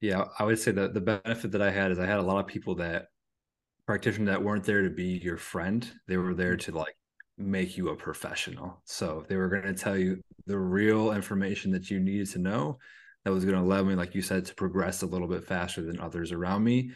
Yeah 0.03 0.25
i 0.39 0.45
would 0.45 0.59
say 0.59 0.73
that 0.73 0.93
the 0.93 1.01
benefit 1.01 1.53
that 1.53 1.63
i 1.63 1.71
had 1.71 1.91
is 1.91 1.99
i 1.99 2.05
had 2.05 2.19
a 2.19 2.23
lot 2.23 2.39
of 2.39 2.47
people 2.47 2.75
that 2.75 3.07
practitioners 3.87 4.29
that 4.29 4.43
weren't 4.43 4.65
there 4.65 4.83
to 4.83 4.91
be 4.91 5.19
your 5.23 5.39
friend 5.39 5.91
they 6.07 6.19
were 6.19 6.35
there 6.35 6.53
mm-hmm. 6.53 6.73
to 6.73 6.79
like 6.79 6.97
make 7.39 7.77
you 7.77 7.89
a 7.91 7.97
professional. 7.97 8.81
So 8.85 9.25
they 9.29 9.37
were 9.37 9.49
going 9.49 9.63
to 9.63 9.75
tell 9.75 9.97
you 9.97 10.23
the 10.47 10.59
real 10.59 11.13
information 11.13 11.71
that 11.73 11.91
you 11.91 12.01
needed 12.01 12.31
to 12.33 12.39
know 12.39 12.79
that 13.27 13.33
was 13.33 13.45
going 13.45 13.57
to 13.57 13.61
allow 13.61 13.83
me 13.83 13.97
like 13.97 14.15
you 14.15 14.23
said 14.23 14.45
to 14.45 14.55
progress 14.55 15.03
a 15.03 15.07
little 15.07 15.27
bit 15.27 15.45
faster 15.45 15.83
than 15.83 15.99
others 15.99 16.31
around 16.31 16.63
me. 16.63 16.93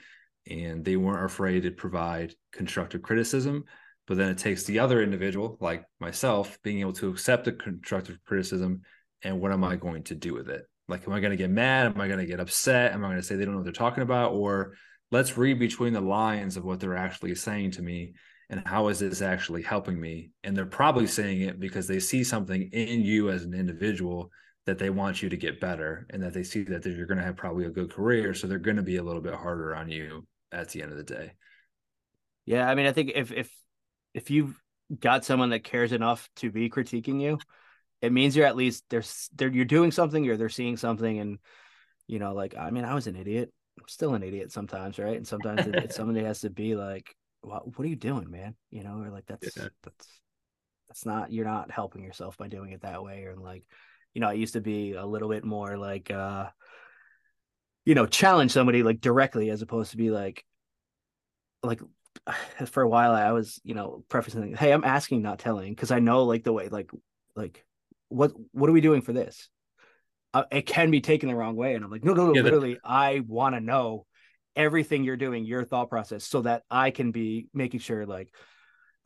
And 0.48 0.84
they 0.84 0.94
weren't 0.94 1.24
afraid 1.24 1.64
to 1.64 1.72
provide 1.72 2.36
constructive 2.52 3.02
criticism. 3.02 3.64
But 4.06 4.16
then 4.16 4.28
it 4.28 4.38
takes 4.38 4.62
the 4.62 4.78
other 4.78 5.02
individual 5.02 5.58
like 5.60 5.82
myself 5.98 6.56
being 6.62 6.78
able 6.78 6.92
to 6.94 7.08
accept 7.10 7.46
the 7.46 7.52
constructive 7.52 8.20
criticism 8.24 8.82
and 9.24 9.40
what 9.40 9.50
am 9.50 9.64
i 9.64 9.74
going 9.74 10.04
to 10.04 10.14
do 10.14 10.32
with 10.32 10.48
it? 10.48 10.62
Like 10.86 11.04
am 11.04 11.14
i 11.14 11.18
going 11.18 11.32
to 11.32 11.36
get 11.36 11.50
mad? 11.50 11.86
Am 11.86 12.00
i 12.00 12.06
going 12.06 12.20
to 12.20 12.26
get 12.26 12.38
upset? 12.38 12.92
Am 12.92 13.04
i 13.04 13.08
going 13.08 13.20
to 13.20 13.24
say 13.24 13.34
they 13.34 13.44
don't 13.44 13.54
know 13.54 13.58
what 13.58 13.64
they're 13.64 13.72
talking 13.72 14.04
about? 14.04 14.30
Or 14.30 14.74
let's 15.10 15.36
read 15.36 15.58
between 15.58 15.94
the 15.94 16.00
lines 16.00 16.56
of 16.56 16.64
what 16.64 16.78
they're 16.78 16.96
actually 16.96 17.34
saying 17.34 17.72
to 17.72 17.82
me 17.82 18.12
and 18.50 18.62
how 18.64 18.86
is 18.86 19.00
this 19.00 19.20
actually 19.20 19.62
helping 19.62 20.00
me? 20.00 20.30
And 20.44 20.56
they're 20.56 20.64
probably 20.64 21.08
saying 21.08 21.40
it 21.40 21.58
because 21.58 21.88
they 21.88 21.98
see 21.98 22.22
something 22.22 22.70
in 22.70 23.02
you 23.02 23.30
as 23.30 23.42
an 23.42 23.52
individual 23.52 24.30
that 24.66 24.78
they 24.78 24.90
want 24.90 25.22
you 25.22 25.28
to 25.28 25.36
get 25.36 25.60
better 25.60 26.06
and 26.10 26.22
that 26.22 26.34
they 26.34 26.42
see 26.42 26.62
that 26.62 26.84
you're 26.84 27.06
going 27.06 27.18
to 27.18 27.24
have 27.24 27.36
probably 27.36 27.64
a 27.64 27.70
good 27.70 27.92
career 27.92 28.34
so 28.34 28.46
they're 28.46 28.58
going 28.58 28.76
to 28.76 28.82
be 28.82 28.96
a 28.96 29.02
little 29.02 29.22
bit 29.22 29.34
harder 29.34 29.74
on 29.74 29.88
you 29.88 30.26
at 30.52 30.68
the 30.70 30.82
end 30.82 30.92
of 30.92 30.98
the 30.98 31.04
day. 31.04 31.32
Yeah 32.46 32.68
i 32.68 32.74
mean 32.74 32.86
i 32.86 32.92
think 32.92 33.12
if 33.14 33.32
if 33.32 33.50
if 34.14 34.30
you've 34.30 34.60
got 34.98 35.24
someone 35.24 35.50
that 35.50 35.64
cares 35.64 35.92
enough 35.92 36.28
to 36.36 36.50
be 36.50 36.68
critiquing 36.68 37.20
you 37.20 37.38
it 38.02 38.12
means 38.12 38.34
you're 38.34 38.46
at 38.46 38.56
least 38.56 38.84
there's 38.90 39.28
they're 39.34 39.48
you're 39.50 39.64
doing 39.64 39.92
something 39.92 40.28
or 40.28 40.36
they're 40.36 40.48
seeing 40.48 40.76
something 40.76 41.18
and 41.18 41.38
you 42.06 42.18
know 42.18 42.34
like 42.34 42.56
i 42.56 42.70
mean 42.70 42.84
i 42.84 42.94
was 42.94 43.06
an 43.06 43.16
idiot. 43.16 43.52
I'm 43.78 43.88
still 43.88 44.14
an 44.14 44.22
idiot 44.22 44.52
sometimes 44.52 44.98
right? 44.98 45.16
And 45.16 45.26
sometimes 45.26 45.66
it, 45.66 45.74
it, 45.74 45.92
somebody 45.94 46.24
has 46.24 46.40
to 46.40 46.50
be 46.50 46.74
like 46.74 47.14
what, 47.42 47.66
what 47.66 47.84
are 47.84 47.88
you 47.88 47.96
doing 47.96 48.30
man? 48.30 48.54
You 48.70 48.84
know 48.84 49.00
or 49.00 49.10
like 49.10 49.26
that's 49.26 49.56
yeah. 49.56 49.68
that's 49.82 50.20
that's 50.88 51.06
not 51.06 51.32
you're 51.32 51.46
not 51.46 51.70
helping 51.70 52.02
yourself 52.02 52.36
by 52.36 52.48
doing 52.48 52.72
it 52.72 52.82
that 52.82 53.02
way 53.02 53.24
or 53.24 53.36
like 53.36 53.64
you 54.14 54.20
know 54.20 54.28
i 54.28 54.32
used 54.32 54.54
to 54.54 54.60
be 54.60 54.92
a 54.94 55.04
little 55.04 55.28
bit 55.28 55.44
more 55.44 55.76
like 55.76 56.10
uh 56.10 56.46
you 57.84 57.94
know 57.94 58.06
challenge 58.06 58.50
somebody 58.50 58.82
like 58.82 59.00
directly 59.00 59.50
as 59.50 59.62
opposed 59.62 59.90
to 59.92 59.96
be 59.96 60.10
like 60.10 60.44
like 61.62 61.80
for 62.66 62.82
a 62.82 62.88
while 62.88 63.12
I 63.12 63.32
was, 63.32 63.60
you 63.64 63.74
know, 63.74 64.04
prefacing, 64.08 64.54
"Hey, 64.56 64.72
I'm 64.72 64.84
asking, 64.84 65.22
not 65.22 65.38
telling," 65.38 65.72
because 65.74 65.90
I 65.90 66.00
know 66.00 66.24
like 66.24 66.44
the 66.44 66.52
way, 66.52 66.68
like, 66.68 66.90
like, 67.36 67.64
what 68.08 68.32
what 68.52 68.68
are 68.68 68.72
we 68.72 68.80
doing 68.80 69.02
for 69.02 69.12
this? 69.12 69.48
Uh, 70.32 70.44
it 70.50 70.62
can 70.62 70.90
be 70.90 71.00
taken 71.00 71.28
the 71.28 71.34
wrong 71.34 71.56
way, 71.56 71.74
and 71.74 71.84
I'm 71.84 71.90
like, 71.90 72.04
no, 72.04 72.12
no, 72.12 72.28
no, 72.28 72.34
yeah, 72.34 72.42
literally. 72.42 72.78
I 72.84 73.20
want 73.26 73.56
to 73.56 73.60
know 73.60 74.06
everything 74.54 75.02
you're 75.02 75.16
doing, 75.16 75.44
your 75.44 75.64
thought 75.64 75.90
process, 75.90 76.24
so 76.24 76.42
that 76.42 76.62
I 76.70 76.90
can 76.90 77.10
be 77.10 77.48
making 77.52 77.80
sure, 77.80 78.06
like, 78.06 78.32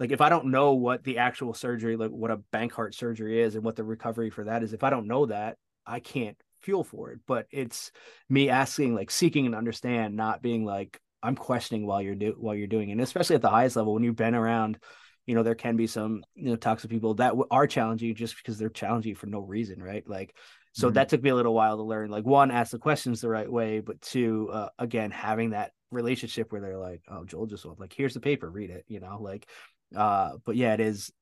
like 0.00 0.10
if 0.10 0.20
I 0.20 0.28
don't 0.28 0.46
know 0.46 0.74
what 0.74 1.04
the 1.04 1.18
actual 1.18 1.54
surgery, 1.54 1.96
like 1.96 2.10
what 2.10 2.30
a 2.30 2.40
Bankart 2.52 2.94
surgery 2.94 3.40
is, 3.40 3.54
and 3.54 3.64
what 3.64 3.76
the 3.76 3.84
recovery 3.84 4.30
for 4.30 4.44
that 4.44 4.62
is, 4.62 4.72
if 4.72 4.82
I 4.82 4.90
don't 4.90 5.06
know 5.06 5.26
that, 5.26 5.56
I 5.86 6.00
can't 6.00 6.36
fuel 6.62 6.84
for 6.84 7.12
it. 7.12 7.20
But 7.26 7.46
it's 7.50 7.92
me 8.28 8.48
asking, 8.48 8.94
like, 8.94 9.10
seeking 9.10 9.46
and 9.46 9.54
understand, 9.54 10.16
not 10.16 10.42
being 10.42 10.64
like, 10.64 11.00
I'm 11.22 11.36
questioning 11.36 11.86
while 11.86 12.02
you're 12.02 12.14
do 12.14 12.34
while 12.36 12.54
you're 12.54 12.66
doing 12.66 12.90
it, 12.90 12.92
and 12.92 13.00
especially 13.00 13.36
at 13.36 13.42
the 13.42 13.48
highest 13.50 13.76
level 13.76 13.94
when 13.94 14.04
you've 14.04 14.16
been 14.16 14.34
around. 14.34 14.78
You 15.26 15.34
know, 15.34 15.42
there 15.42 15.54
can 15.54 15.76
be 15.76 15.86
some 15.86 16.22
you 16.34 16.50
know 16.50 16.56
toxic 16.56 16.90
people 16.90 17.14
that 17.14 17.32
are 17.50 17.66
challenging 17.66 18.14
just 18.14 18.36
because 18.36 18.58
they're 18.58 18.68
challenging 18.68 19.14
for 19.14 19.26
no 19.26 19.40
reason, 19.40 19.82
right? 19.82 20.06
Like, 20.06 20.36
so 20.72 20.88
mm-hmm. 20.88 20.94
that 20.96 21.08
took 21.08 21.22
me 21.22 21.30
a 21.30 21.34
little 21.34 21.54
while 21.54 21.78
to 21.78 21.82
learn. 21.82 22.10
Like, 22.10 22.26
one, 22.26 22.50
ask 22.50 22.72
the 22.72 22.78
questions 22.78 23.22
the 23.22 23.30
right 23.30 23.50
way, 23.50 23.80
but 23.80 24.02
two, 24.02 24.50
uh, 24.52 24.68
again, 24.78 25.10
having 25.10 25.50
that 25.50 25.72
relationship 25.90 26.52
where 26.52 26.60
they're 26.60 26.76
like, 26.76 27.00
"Oh, 27.08 27.24
Joel 27.24 27.46
just 27.46 27.64
like 27.64 27.94
here's 27.94 28.12
the 28.12 28.20
paper, 28.20 28.50
read 28.50 28.70
it," 28.70 28.84
you 28.88 29.00
know, 29.00 29.18
like. 29.20 29.48
Uh, 29.96 30.32
but 30.44 30.56
yeah, 30.56 30.74
it 30.74 30.80
is 30.80 31.12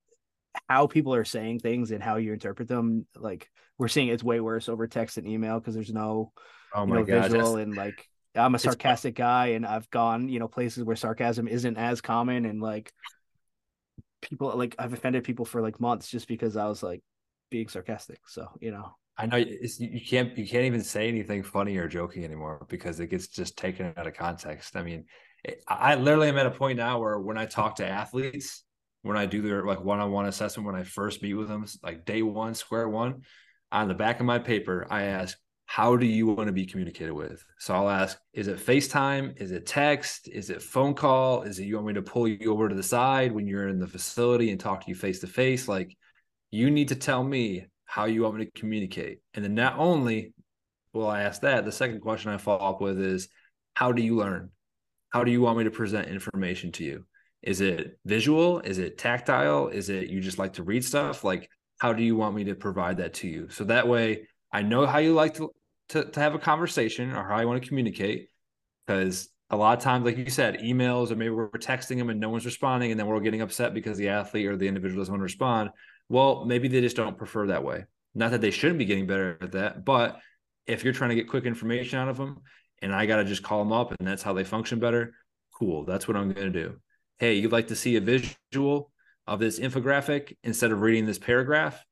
how 0.68 0.86
people 0.86 1.14
are 1.14 1.24
saying 1.24 1.60
things 1.60 1.90
and 1.90 2.02
how 2.02 2.16
you 2.16 2.32
interpret 2.32 2.68
them. 2.68 3.06
Like 3.16 3.48
we're 3.78 3.88
seeing 3.88 4.08
it's 4.08 4.22
way 4.22 4.40
worse 4.40 4.68
over 4.68 4.86
text 4.86 5.18
and 5.18 5.26
email 5.26 5.58
because 5.58 5.74
there's 5.74 5.92
no, 5.92 6.32
oh 6.74 6.86
my 6.86 6.96
you 6.96 7.00
know, 7.00 7.06
God, 7.06 7.30
visual 7.30 7.56
and 7.56 7.74
like 7.74 8.06
I'm 8.34 8.54
a 8.54 8.58
sarcastic 8.58 9.14
guy 9.14 9.48
and 9.48 9.66
I've 9.66 9.90
gone, 9.90 10.28
you 10.28 10.38
know, 10.38 10.48
places 10.48 10.84
where 10.84 10.96
sarcasm 10.96 11.48
isn't 11.48 11.76
as 11.76 12.00
common 12.00 12.44
and 12.44 12.60
like 12.60 12.92
people 14.20 14.56
like 14.56 14.74
I've 14.78 14.92
offended 14.92 15.24
people 15.24 15.44
for 15.44 15.60
like 15.60 15.80
months 15.80 16.08
just 16.08 16.28
because 16.28 16.56
I 16.56 16.66
was 16.66 16.82
like 16.82 17.02
being 17.50 17.68
sarcastic. 17.68 18.20
So, 18.26 18.48
you 18.60 18.70
know. 18.70 18.94
I 19.18 19.26
know 19.26 19.36
you 19.36 20.00
can't 20.08 20.36
you 20.38 20.48
can't 20.48 20.64
even 20.64 20.82
say 20.82 21.06
anything 21.06 21.42
funny 21.42 21.76
or 21.76 21.86
joking 21.86 22.24
anymore 22.24 22.64
because 22.70 22.98
it 22.98 23.08
gets 23.08 23.28
just 23.28 23.58
taken 23.58 23.92
out 23.98 24.06
of 24.06 24.14
context. 24.14 24.74
I 24.74 24.82
mean, 24.82 25.04
I 25.66 25.96
literally 25.96 26.28
am 26.28 26.38
at 26.38 26.46
a 26.46 26.50
point 26.50 26.76
now 26.76 27.00
where 27.00 27.18
when 27.18 27.36
I 27.36 27.46
talk 27.46 27.76
to 27.76 27.86
athletes, 27.86 28.62
when 29.02 29.16
I 29.16 29.26
do 29.26 29.42
their 29.42 29.64
like 29.64 29.82
one-on-one 29.82 30.26
assessment, 30.26 30.66
when 30.66 30.76
I 30.76 30.84
first 30.84 31.22
meet 31.22 31.34
with 31.34 31.48
them, 31.48 31.66
like 31.82 32.04
day 32.04 32.22
one, 32.22 32.54
square 32.54 32.88
one, 32.88 33.22
on 33.72 33.88
the 33.88 33.94
back 33.94 34.20
of 34.20 34.26
my 34.26 34.38
paper, 34.38 34.86
I 34.88 35.04
ask, 35.04 35.36
how 35.66 35.96
do 35.96 36.06
you 36.06 36.26
want 36.26 36.48
to 36.48 36.52
be 36.52 36.66
communicated 36.66 37.12
with? 37.12 37.42
So 37.58 37.74
I'll 37.74 37.88
ask, 37.88 38.18
is 38.34 38.46
it 38.46 38.58
FaceTime? 38.58 39.40
Is 39.40 39.52
it 39.52 39.66
text? 39.66 40.28
Is 40.28 40.50
it 40.50 40.62
phone 40.62 40.94
call? 40.94 41.42
Is 41.42 41.58
it 41.58 41.64
you 41.64 41.76
want 41.76 41.86
me 41.88 41.94
to 41.94 42.02
pull 42.02 42.28
you 42.28 42.52
over 42.52 42.68
to 42.68 42.74
the 42.74 42.82
side 42.82 43.32
when 43.32 43.46
you're 43.46 43.68
in 43.68 43.78
the 43.78 43.86
facility 43.86 44.50
and 44.50 44.60
talk 44.60 44.82
to 44.82 44.88
you 44.88 44.94
face 44.94 45.20
to 45.20 45.26
face? 45.26 45.68
Like 45.68 45.96
you 46.50 46.70
need 46.70 46.88
to 46.88 46.94
tell 46.94 47.24
me 47.24 47.66
how 47.86 48.04
you 48.04 48.22
want 48.22 48.36
me 48.36 48.44
to 48.44 48.50
communicate. 48.52 49.20
And 49.34 49.44
then 49.44 49.54
not 49.54 49.78
only 49.78 50.34
will 50.92 51.08
I 51.08 51.22
ask 51.22 51.40
that, 51.40 51.64
the 51.64 51.72
second 51.72 52.00
question 52.00 52.30
I 52.30 52.36
follow 52.36 52.68
up 52.68 52.80
with 52.80 53.00
is 53.00 53.28
how 53.74 53.92
do 53.92 54.02
you 54.02 54.16
learn? 54.16 54.50
How 55.12 55.24
do 55.24 55.30
you 55.30 55.42
want 55.42 55.58
me 55.58 55.64
to 55.64 55.70
present 55.70 56.08
information 56.08 56.72
to 56.72 56.84
you? 56.84 57.04
Is 57.42 57.60
it 57.60 57.98
visual? 58.04 58.60
Is 58.60 58.78
it 58.78 58.96
tactile? 58.96 59.68
Is 59.68 59.90
it 59.90 60.08
you 60.08 60.20
just 60.20 60.38
like 60.38 60.54
to 60.54 60.62
read 60.62 60.84
stuff? 60.84 61.22
Like, 61.22 61.50
how 61.78 61.92
do 61.92 62.02
you 62.02 62.16
want 62.16 62.34
me 62.34 62.44
to 62.44 62.54
provide 62.54 62.96
that 62.96 63.14
to 63.14 63.28
you? 63.28 63.48
So 63.50 63.64
that 63.64 63.86
way 63.86 64.28
I 64.52 64.62
know 64.62 64.86
how 64.86 64.98
you 64.98 65.12
like 65.12 65.34
to 65.34 65.50
to, 65.90 66.04
to 66.04 66.20
have 66.20 66.34
a 66.34 66.38
conversation 66.38 67.12
or 67.12 67.28
how 67.28 67.36
I 67.36 67.44
want 67.44 67.62
to 67.62 67.68
communicate. 67.68 68.28
Because 68.86 69.28
a 69.50 69.56
lot 69.56 69.76
of 69.76 69.84
times, 69.84 70.06
like 70.06 70.16
you 70.16 70.30
said, 70.30 70.60
emails 70.60 71.10
or 71.10 71.16
maybe 71.16 71.30
we're 71.30 71.50
texting 71.50 71.98
them 71.98 72.08
and 72.08 72.18
no 72.18 72.30
one's 72.30 72.46
responding, 72.46 72.90
and 72.90 72.98
then 72.98 73.06
we're 73.06 73.20
getting 73.20 73.42
upset 73.42 73.74
because 73.74 73.98
the 73.98 74.08
athlete 74.08 74.46
or 74.46 74.56
the 74.56 74.66
individual 74.66 75.00
doesn't 75.00 75.12
want 75.12 75.20
to 75.20 75.24
respond. 75.24 75.70
Well, 76.08 76.46
maybe 76.46 76.68
they 76.68 76.80
just 76.80 76.96
don't 76.96 77.18
prefer 77.18 77.48
that 77.48 77.64
way. 77.64 77.84
Not 78.14 78.30
that 78.30 78.40
they 78.40 78.50
shouldn't 78.50 78.78
be 78.78 78.86
getting 78.86 79.06
better 79.06 79.38
at 79.42 79.52
that, 79.52 79.84
but 79.84 80.18
if 80.66 80.84
you're 80.84 80.92
trying 80.92 81.10
to 81.10 81.16
get 81.16 81.28
quick 81.28 81.44
information 81.44 81.98
out 81.98 82.08
of 82.08 82.16
them 82.16 82.40
and 82.82 82.94
I 82.94 83.06
got 83.06 83.16
to 83.16 83.24
just 83.24 83.42
call 83.42 83.60
them 83.60 83.72
up 83.72 83.94
and 83.98 84.06
that's 84.06 84.22
how 84.22 84.32
they 84.32 84.44
function 84.44 84.78
better, 84.78 85.14
cool. 85.58 85.84
That's 85.84 86.06
what 86.06 86.16
I'm 86.16 86.32
going 86.32 86.52
to 86.52 86.62
do. 86.62 86.76
Hey, 87.18 87.34
you'd 87.34 87.52
like 87.52 87.68
to 87.68 87.76
see 87.76 87.96
a 87.96 88.00
visual 88.00 88.90
of 89.26 89.38
this 89.38 89.58
infographic 89.58 90.36
instead 90.42 90.72
of 90.72 90.80
reading 90.80 91.06
this 91.06 91.18
paragraph? 91.18 91.82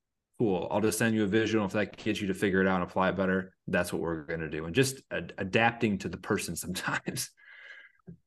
cool. 0.40 0.66
I'll 0.70 0.80
just 0.80 0.96
send 0.96 1.14
you 1.14 1.24
a 1.24 1.26
visual. 1.26 1.66
If 1.66 1.72
that 1.72 1.98
gets 1.98 2.18
you 2.18 2.28
to 2.28 2.34
figure 2.34 2.62
it 2.62 2.66
out 2.66 2.80
and 2.80 2.84
apply 2.84 3.10
it 3.10 3.16
better, 3.16 3.52
that's 3.68 3.92
what 3.92 4.00
we're 4.00 4.22
going 4.22 4.40
to 4.40 4.48
do. 4.48 4.64
And 4.64 4.74
just 4.74 5.02
ad- 5.10 5.34
adapting 5.36 5.98
to 5.98 6.08
the 6.08 6.16
person 6.16 6.56
sometimes. 6.56 7.30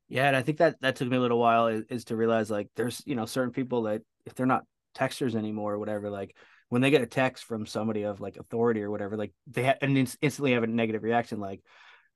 Yeah. 0.08 0.28
And 0.28 0.36
I 0.36 0.42
think 0.42 0.58
that 0.58 0.80
that 0.80 0.94
took 0.94 1.08
me 1.08 1.16
a 1.16 1.20
little 1.20 1.40
while 1.40 1.66
is, 1.66 1.82
is, 1.90 2.04
to 2.04 2.16
realize 2.16 2.52
like 2.52 2.68
there's, 2.76 3.02
you 3.04 3.16
know, 3.16 3.26
certain 3.26 3.50
people 3.50 3.82
that 3.82 4.02
if 4.26 4.34
they're 4.34 4.46
not 4.46 4.62
texters 4.96 5.34
anymore 5.34 5.72
or 5.72 5.78
whatever, 5.80 6.08
like 6.08 6.36
when 6.68 6.82
they 6.82 6.92
get 6.92 7.02
a 7.02 7.06
text 7.06 7.42
from 7.42 7.66
somebody 7.66 8.04
of 8.04 8.20
like 8.20 8.36
authority 8.36 8.82
or 8.82 8.92
whatever, 8.92 9.16
like 9.16 9.32
they 9.48 9.64
ha- 9.64 9.78
and 9.82 9.98
instantly 9.98 10.52
have 10.52 10.62
a 10.62 10.68
negative 10.68 11.02
reaction. 11.02 11.40
Like, 11.40 11.62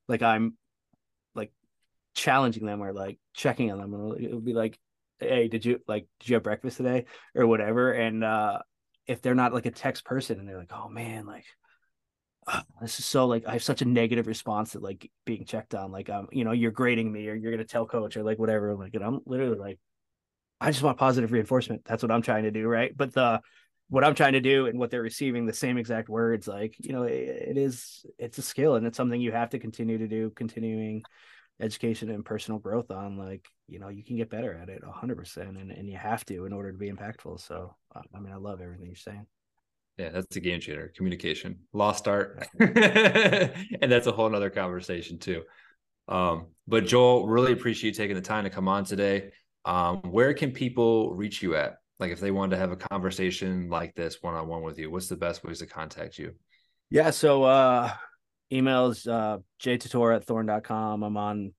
like 0.09 0.21
I'm 0.21 0.57
like 1.35 1.53
challenging 2.13 2.65
them 2.65 2.81
or 2.81 2.91
like 2.91 3.19
checking 3.33 3.71
on 3.71 3.79
them. 3.79 3.93
And 3.93 4.21
it 4.21 4.33
would 4.33 4.45
be 4.45 4.53
like, 4.53 4.77
Hey, 5.19 5.47
did 5.47 5.63
you 5.63 5.79
like, 5.87 6.07
did 6.19 6.29
you 6.29 6.35
have 6.35 6.43
breakfast 6.43 6.77
today 6.77 7.05
or 7.35 7.47
whatever? 7.47 7.91
And, 7.93 8.23
uh, 8.23 8.59
if 9.09 9.23
they're 9.23 9.33
not 9.33 9.53
like 9.53 9.65
a 9.65 9.71
text 9.71 10.05
person 10.05 10.39
and 10.39 10.47
they're 10.47 10.59
like, 10.59 10.71
oh 10.71 10.87
man, 10.87 11.25
like 11.25 11.45
this 12.81 12.99
is 12.99 13.05
so 13.05 13.25
like 13.25 13.45
I 13.47 13.53
have 13.53 13.63
such 13.63 13.81
a 13.81 13.85
negative 13.85 14.27
response 14.27 14.71
to 14.71 14.79
like 14.79 15.09
being 15.25 15.45
checked 15.45 15.73
on. 15.73 15.91
Like 15.91 16.09
um, 16.09 16.27
you 16.31 16.43
know, 16.43 16.51
you're 16.51 16.71
grading 16.71 17.11
me 17.11 17.27
or 17.27 17.33
you're 17.33 17.51
gonna 17.51 17.63
tell 17.63 17.87
coach 17.87 18.17
or 18.17 18.23
like 18.23 18.37
whatever. 18.37 18.75
Like, 18.75 18.93
and 18.93 19.03
I'm 19.03 19.19
literally 19.25 19.57
like, 19.57 19.79
I 20.61 20.69
just 20.71 20.83
want 20.83 20.99
positive 20.99 21.31
reinforcement. 21.31 21.85
That's 21.85 22.03
what 22.03 22.11
I'm 22.11 22.21
trying 22.21 22.43
to 22.43 22.51
do, 22.51 22.67
right? 22.67 22.95
But 22.95 23.13
the 23.13 23.41
what 23.89 24.03
I'm 24.03 24.15
trying 24.15 24.33
to 24.33 24.39
do 24.39 24.67
and 24.67 24.79
what 24.79 24.91
they're 24.91 25.01
receiving 25.01 25.45
the 25.45 25.53
same 25.53 25.77
exact 25.77 26.09
words, 26.09 26.47
like 26.47 26.75
you 26.79 26.93
know, 26.93 27.03
it, 27.03 27.13
it 27.13 27.57
is 27.57 28.05
it's 28.17 28.37
a 28.37 28.43
skill 28.43 28.75
and 28.75 28.85
it's 28.85 28.97
something 28.97 29.19
you 29.19 29.31
have 29.31 29.49
to 29.49 29.59
continue 29.59 29.97
to 29.97 30.07
do, 30.07 30.29
continuing 30.31 31.03
education 31.61 32.09
and 32.09 32.23
personal 32.23 32.59
growth 32.59 32.89
on 32.89 33.17
like 33.17 33.45
you 33.67 33.79
know 33.79 33.89
you 33.89 34.03
can 34.03 34.15
get 34.15 34.29
better 34.29 34.53
at 34.53 34.69
it 34.69 34.81
100% 34.81 35.37
and, 35.37 35.71
and 35.71 35.89
you 35.89 35.97
have 35.97 36.23
to 36.25 36.45
in 36.45 36.53
order 36.53 36.71
to 36.71 36.77
be 36.77 36.89
impactful. 36.89 37.39
So 37.39 37.75
i 37.95 38.19
mean 38.19 38.31
i 38.31 38.37
love 38.37 38.61
everything 38.61 38.85
you're 38.85 38.95
saying. 38.95 39.25
Yeah 39.97 40.09
that's 40.09 40.35
a 40.35 40.39
game 40.39 40.61
changer. 40.61 40.91
Communication 40.95 41.59
lost 41.73 42.07
art. 42.07 42.47
And 42.59 43.91
that's 43.91 44.07
a 44.07 44.11
whole 44.11 44.29
nother 44.29 44.49
conversation 44.49 45.19
too. 45.19 45.43
Um, 46.07 46.47
but 46.67 46.85
joel 46.85 47.27
really 47.27 47.51
appreciate 47.51 47.91
you 47.91 47.97
taking 47.97 48.15
the 48.15 48.21
time 48.21 48.45
to 48.45 48.49
come 48.49 48.67
on 48.67 48.85
today. 48.85 49.31
Um, 49.65 49.97
where 50.03 50.33
can 50.33 50.51
people 50.51 51.13
reach 51.13 51.43
you 51.43 51.55
at 51.55 51.79
like 51.99 52.11
if 52.11 52.19
they 52.19 52.31
wanted 52.31 52.55
to 52.55 52.61
have 52.61 52.71
a 52.71 52.77
conversation 52.77 53.69
like 53.69 53.95
this 53.95 54.21
one 54.21 54.33
on 54.33 54.47
one 54.47 54.63
with 54.63 54.79
you, 54.79 54.89
what's 54.89 55.09
the 55.09 55.17
best 55.17 55.43
ways 55.43 55.59
to 55.59 55.65
contact 55.65 56.17
you? 56.17 56.33
Yeah. 56.89 57.11
So 57.11 57.43
uh 57.43 57.91
emails 58.51 59.07
uh 59.07 59.39
jtotoro 59.61 60.15
at 60.15 60.25
thorne.com. 60.25 61.03
I'm 61.03 61.17
on 61.17 61.53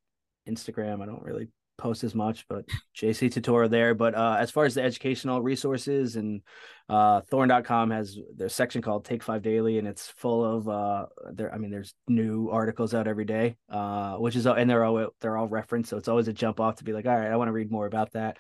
Instagram. 0.49 1.03
I 1.03 1.07
don't 1.07 1.23
really 1.23 1.49
post 1.81 2.05
as 2.05 2.15
much, 2.15 2.47
but 2.47 2.67
JC 2.95 3.33
Totoro 3.33 3.69
there. 3.69 3.95
But 3.95 4.15
uh, 4.15 4.37
as 4.39 4.51
far 4.51 4.67
as 4.67 4.75
the 4.75 4.83
educational 4.83 5.41
resources 5.41 6.17
and 6.17 6.43
uh, 6.89 7.23
Thorne.com 7.23 7.91
has 7.91 8.19
their 8.37 8.49
section 8.49 8.83
called 8.83 9.05
Take 9.05 9.23
Five 9.23 9.43
Daily, 9.43 9.79
and 9.79 9.89
it's 9.89 10.09
full 10.09 10.45
of 10.45 10.69
uh, 10.69 11.07
there. 11.33 11.53
I 11.53 11.59
mean, 11.59 11.71
there's 11.71 11.95
new 12.07 12.51
articles 12.51 12.95
out 12.95 13.09
every 13.09 13.25
day, 13.25 13.57
uh, 13.71 14.17
which 14.17 14.37
is 14.37 14.47
and 14.47 14.69
they're 14.69 14.85
all 14.85 15.09
they're 15.21 15.37
all 15.37 15.49
referenced, 15.49 15.91
so 15.91 15.97
it's 15.97 16.09
always 16.09 16.29
a 16.29 16.33
jump 16.33 16.61
off 16.61 16.77
to 16.77 16.85
be 16.85 16.93
like, 16.93 17.07
all 17.07 17.17
right, 17.17 17.31
I 17.31 17.37
want 17.37 17.49
to 17.49 17.53
read 17.53 17.71
more 17.73 17.87
about 17.87 18.13
that. 18.13 18.37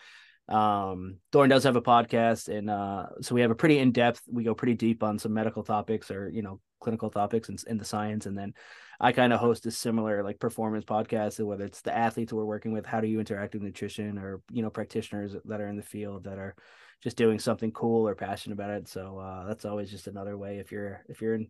Um, 0.51 1.18
Thorne 1.32 1.48
does 1.48 1.64
have 1.64 1.77
a 1.77 1.82
podcast, 1.82 2.48
and 2.48 2.68
uh, 2.68 3.06
so 3.20 3.35
we 3.35 3.40
have 3.40 3.51
a 3.51 3.56
pretty 3.56 3.78
in 3.78 3.93
depth. 3.93 4.22
We 4.31 4.44
go 4.44 4.55
pretty 4.55 4.74
deep 4.74 5.02
on 5.02 5.18
some 5.18 5.32
medical 5.32 5.62
topics 5.62 6.10
or 6.10 6.28
you 6.28 6.43
know 6.43 6.60
clinical 6.81 7.10
topics 7.10 7.48
and 7.48 7.81
the 7.81 7.85
science, 7.85 8.27
and 8.27 8.36
then 8.36 8.55
I 8.98 9.12
kind 9.12 9.32
of 9.32 9.40
host 9.40 9.64
a 9.66 9.70
similar 9.70 10.22
like 10.22 10.39
performance 10.39 10.85
podcast, 10.85 11.35
so 11.35 11.47
whether 11.47 11.64
it's 11.64 11.82
the 11.82 11.97
athletes 11.97 12.32
we're 12.32 12.44
working 12.44 12.72
with, 12.72 12.85
how 12.85 13.01
do 13.01 13.06
you 13.06 13.20
interact 13.20 13.55
with 13.55 13.62
nutrition, 13.62 14.18
or 14.18 14.43
you 14.51 14.62
know 14.62 14.70
practitioners 14.70 15.36
that 15.44 15.60
are 15.60 15.68
in 15.68 15.77
the 15.77 15.82
field 15.82 16.24
that 16.24 16.39
are 16.39 16.55
just 17.02 17.16
doing 17.16 17.39
something 17.39 17.72
cool 17.72 18.06
or 18.06 18.14
passionate 18.14 18.55
about 18.55 18.70
it. 18.70 18.89
So 18.89 19.18
uh, 19.18 19.47
that's 19.47 19.64
always 19.64 19.90
just 19.90 20.06
another 20.06 20.36
way 20.36 20.59
if 20.59 20.70
you're 20.70 21.02
if 21.09 21.22
you're 21.22 21.35
an 21.35 21.48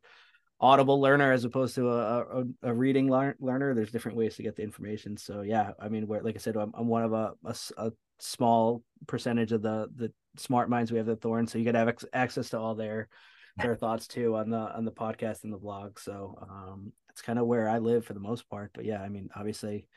audible 0.61 1.01
learner 1.01 1.33
as 1.33 1.45
opposed 1.45 1.75
to 1.75 1.89
a, 1.89 2.21
a, 2.21 2.45
a 2.65 2.75
reading 2.75 3.09
lear- 3.09 3.37
learner. 3.41 3.75
There's 3.75 3.91
different 3.91 4.19
ways 4.19 4.37
to 4.37 4.43
get 4.43 4.57
the 4.57 4.63
information. 4.63 5.17
So 5.17 5.41
yeah, 5.41 5.73
I 5.81 5.89
mean, 5.89 6.07
where 6.07 6.23
like 6.23 6.37
I 6.37 6.39
said, 6.39 6.57
I'm, 6.57 6.71
I'm 6.75 6.87
one 6.87 7.03
of 7.03 7.13
a, 7.13 7.33
a, 7.45 7.57
a 7.79 7.93
small 8.21 8.83
percentage 9.07 9.53
of 9.53 9.63
the 9.63 9.89
the 9.95 10.13
smart 10.37 10.71
minds 10.71 10.93
we 10.93 10.99
have 10.99 11.09
at 11.09 11.21
Thorne, 11.21 11.47
so 11.47 11.59
you 11.59 11.65
get 11.65 11.75
have 11.75 11.95
access 12.13 12.51
to 12.51 12.59
all 12.59 12.75
their 12.75 13.09
their 13.57 13.75
thoughts 13.75 14.07
too 14.07 14.37
on 14.37 14.51
the 14.51 14.59
on 14.59 14.85
the 14.85 14.93
podcast 14.93 15.45
and 15.45 15.53
the 15.53 15.59
blog. 15.59 15.99
So 15.99 16.39
um, 16.43 16.93
it's 17.11 17.23
kind 17.23 17.39
of 17.39 17.47
where 17.47 17.69
I 17.69 17.79
live 17.79 18.05
for 18.05 18.15
the 18.15 18.21
most 18.21 18.49
part. 18.49 18.71
But 18.75 18.85
yeah, 18.85 19.03
I 19.03 19.09
mean, 19.09 19.29
obviously 19.35 19.89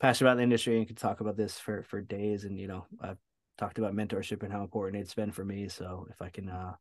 passionate 0.00 0.30
about 0.30 0.36
the 0.36 0.42
industry 0.44 0.78
and 0.78 0.86
could 0.86 0.96
talk 0.96 1.20
about 1.20 1.36
this 1.36 1.58
for 1.58 1.82
for 1.82 2.00
days. 2.00 2.44
And 2.44 2.58
you 2.58 2.68
know, 2.68 2.86
I've 3.00 3.18
talked 3.58 3.78
about 3.78 3.94
mentorship 3.94 4.42
and 4.42 4.52
how 4.52 4.62
important 4.62 5.02
it's 5.02 5.14
been 5.14 5.32
for 5.32 5.44
me. 5.44 5.68
So 5.68 6.06
if 6.10 6.22
I 6.22 6.28
can 6.28 6.48
uh, 6.48 6.74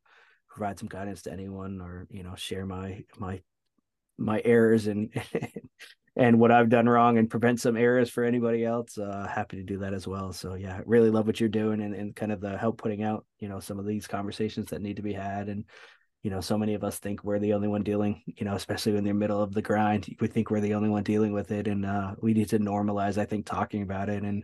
provide 0.49 0.79
some 0.79 0.89
guidance 0.89 1.23
to 1.23 1.31
anyone 1.31 1.81
or 1.81 2.07
you 2.09 2.23
know 2.23 2.35
share 2.35 2.65
my 2.65 3.03
my 3.17 3.41
my 4.17 4.41
errors 4.45 4.87
and 4.87 5.11
and 6.15 6.39
what 6.39 6.51
I've 6.51 6.69
done 6.69 6.89
wrong 6.89 7.17
and 7.17 7.29
prevent 7.29 7.61
some 7.61 7.77
errors 7.77 8.09
for 8.09 8.23
anybody 8.23 8.65
else, 8.65 8.97
uh, 8.97 9.27
happy 9.27 9.57
to 9.57 9.63
do 9.63 9.77
that 9.79 9.93
as 9.93 10.07
well. 10.07 10.33
So 10.33 10.55
yeah, 10.55 10.81
really 10.85 11.09
love 11.09 11.25
what 11.25 11.39
you're 11.39 11.49
doing 11.49 11.81
and, 11.81 11.95
and 11.95 12.15
kind 12.15 12.31
of 12.31 12.41
the 12.41 12.57
help 12.57 12.77
putting 12.77 13.03
out, 13.03 13.25
you 13.39 13.47
know, 13.47 13.59
some 13.59 13.79
of 13.79 13.85
these 13.85 14.07
conversations 14.07 14.69
that 14.69 14.81
need 14.81 14.97
to 14.97 15.01
be 15.01 15.13
had 15.13 15.47
and 15.47 15.65
you 16.23 16.29
know, 16.29 16.39
so 16.39 16.55
many 16.55 16.75
of 16.75 16.83
us 16.83 16.99
think 16.99 17.23
we're 17.23 17.39
the 17.39 17.53
only 17.53 17.67
one 17.67 17.81
dealing, 17.81 18.21
you 18.27 18.45
know, 18.45 18.53
especially 18.53 18.93
when 18.93 19.03
they're 19.03 19.11
middle 19.11 19.41
of 19.41 19.55
the 19.55 19.61
grind, 19.61 20.15
we 20.19 20.27
think 20.27 20.51
we're 20.51 20.59
the 20.59 20.75
only 20.75 20.89
one 20.89 21.01
dealing 21.01 21.33
with 21.33 21.49
it. 21.49 21.67
And 21.67 21.83
uh, 21.83 22.13
we 22.21 22.35
need 22.35 22.49
to 22.49 22.59
normalize, 22.59 23.17
I 23.17 23.25
think, 23.25 23.47
talking 23.47 23.81
about 23.81 24.07
it. 24.07 24.21
And 24.21 24.43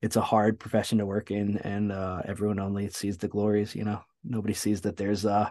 it's 0.00 0.16
a 0.16 0.22
hard 0.22 0.58
profession 0.58 0.96
to 0.96 1.04
work 1.04 1.30
in 1.30 1.58
and 1.58 1.92
uh, 1.92 2.22
everyone 2.24 2.58
only 2.58 2.88
sees 2.88 3.18
the 3.18 3.28
glories, 3.28 3.74
you 3.74 3.84
know, 3.84 4.02
nobody 4.24 4.54
sees 4.54 4.80
that 4.82 4.96
there's 4.96 5.26
uh 5.26 5.50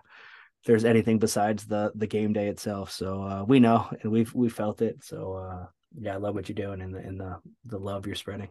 there's 0.65 0.85
anything 0.85 1.19
besides 1.19 1.65
the 1.65 1.91
the 1.95 2.07
game 2.07 2.33
day 2.33 2.47
itself. 2.47 2.91
So 2.91 3.23
uh, 3.23 3.43
we 3.47 3.59
know 3.59 3.89
and 4.01 4.11
we've 4.11 4.33
we 4.33 4.49
felt 4.49 4.81
it. 4.81 5.03
So 5.03 5.33
uh, 5.33 5.65
yeah, 5.97 6.13
I 6.13 6.17
love 6.17 6.35
what 6.35 6.49
you're 6.49 6.55
doing 6.55 6.81
and 6.81 6.93
the 6.93 6.99
and 6.99 7.19
the 7.19 7.37
the 7.65 7.79
love 7.79 8.05
you're 8.05 8.15
spreading. 8.15 8.49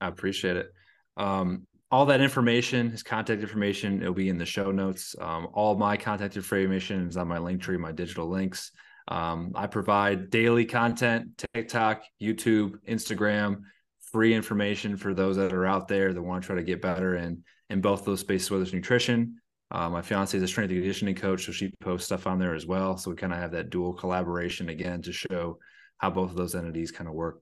I 0.00 0.08
appreciate 0.08 0.56
it. 0.56 0.72
Um, 1.16 1.66
all 1.90 2.06
that 2.06 2.20
information, 2.20 2.90
his 2.90 3.02
contact 3.02 3.42
information, 3.42 4.02
it'll 4.02 4.12
be 4.12 4.28
in 4.28 4.38
the 4.38 4.46
show 4.46 4.72
notes. 4.72 5.14
Um, 5.20 5.48
all 5.52 5.76
my 5.76 5.96
contact 5.96 6.36
information 6.36 7.06
is 7.06 7.16
on 7.16 7.28
my 7.28 7.38
link 7.38 7.62
tree, 7.62 7.76
my 7.76 7.92
digital 7.92 8.28
links. 8.28 8.72
Um, 9.08 9.52
I 9.54 9.68
provide 9.68 10.30
daily 10.30 10.64
content, 10.64 11.46
TikTok, 11.54 12.02
YouTube, 12.20 12.74
Instagram, 12.88 13.62
free 14.10 14.34
information 14.34 14.96
for 14.96 15.14
those 15.14 15.36
that 15.36 15.52
are 15.52 15.66
out 15.66 15.86
there 15.86 16.12
that 16.12 16.22
want 16.22 16.42
to 16.42 16.46
try 16.46 16.56
to 16.56 16.64
get 16.64 16.82
better 16.82 17.16
in 17.16 17.44
in 17.70 17.80
both 17.80 18.04
those 18.04 18.20
spaces, 18.20 18.50
whether 18.50 18.64
it's 18.64 18.72
nutrition. 18.72 19.40
Uh, 19.70 19.90
my 19.90 20.02
fiance 20.02 20.36
is 20.36 20.42
a 20.42 20.48
strength 20.48 20.70
and 20.70 20.80
conditioning 20.80 21.14
coach, 21.14 21.46
so 21.46 21.52
she 21.52 21.72
posts 21.80 22.06
stuff 22.06 22.26
on 22.26 22.38
there 22.38 22.54
as 22.54 22.66
well. 22.66 22.96
So 22.96 23.10
we 23.10 23.16
kind 23.16 23.32
of 23.32 23.38
have 23.38 23.52
that 23.52 23.70
dual 23.70 23.92
collaboration 23.92 24.68
again 24.68 25.02
to 25.02 25.12
show 25.12 25.58
how 25.98 26.10
both 26.10 26.30
of 26.30 26.36
those 26.36 26.54
entities 26.54 26.92
kind 26.92 27.08
of 27.08 27.14
work 27.14 27.40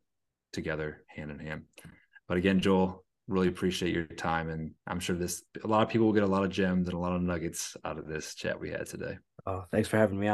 together 0.52 1.04
hand 1.06 1.30
in 1.30 1.38
hand. 1.38 1.64
But 2.26 2.38
again, 2.38 2.60
Joel, 2.60 3.04
really 3.26 3.48
appreciate 3.48 3.94
your 3.94 4.04
time 4.04 4.50
and 4.50 4.72
i'm 4.86 5.00
sure 5.00 5.16
this 5.16 5.42
a 5.62 5.66
lot 5.66 5.82
of 5.82 5.88
people 5.88 6.06
will 6.06 6.12
get 6.12 6.22
a 6.22 6.26
lot 6.26 6.44
of 6.44 6.50
gems 6.50 6.88
and 6.88 6.94
a 6.94 6.98
lot 6.98 7.14
of 7.14 7.22
nuggets 7.22 7.74
out 7.84 7.98
of 7.98 8.06
this 8.06 8.34
chat 8.34 8.60
we 8.60 8.70
had 8.70 8.86
today 8.86 9.16
oh 9.46 9.64
thanks 9.70 9.88
for 9.88 9.96
having 9.96 10.18
me 10.18 10.28
on 10.28 10.32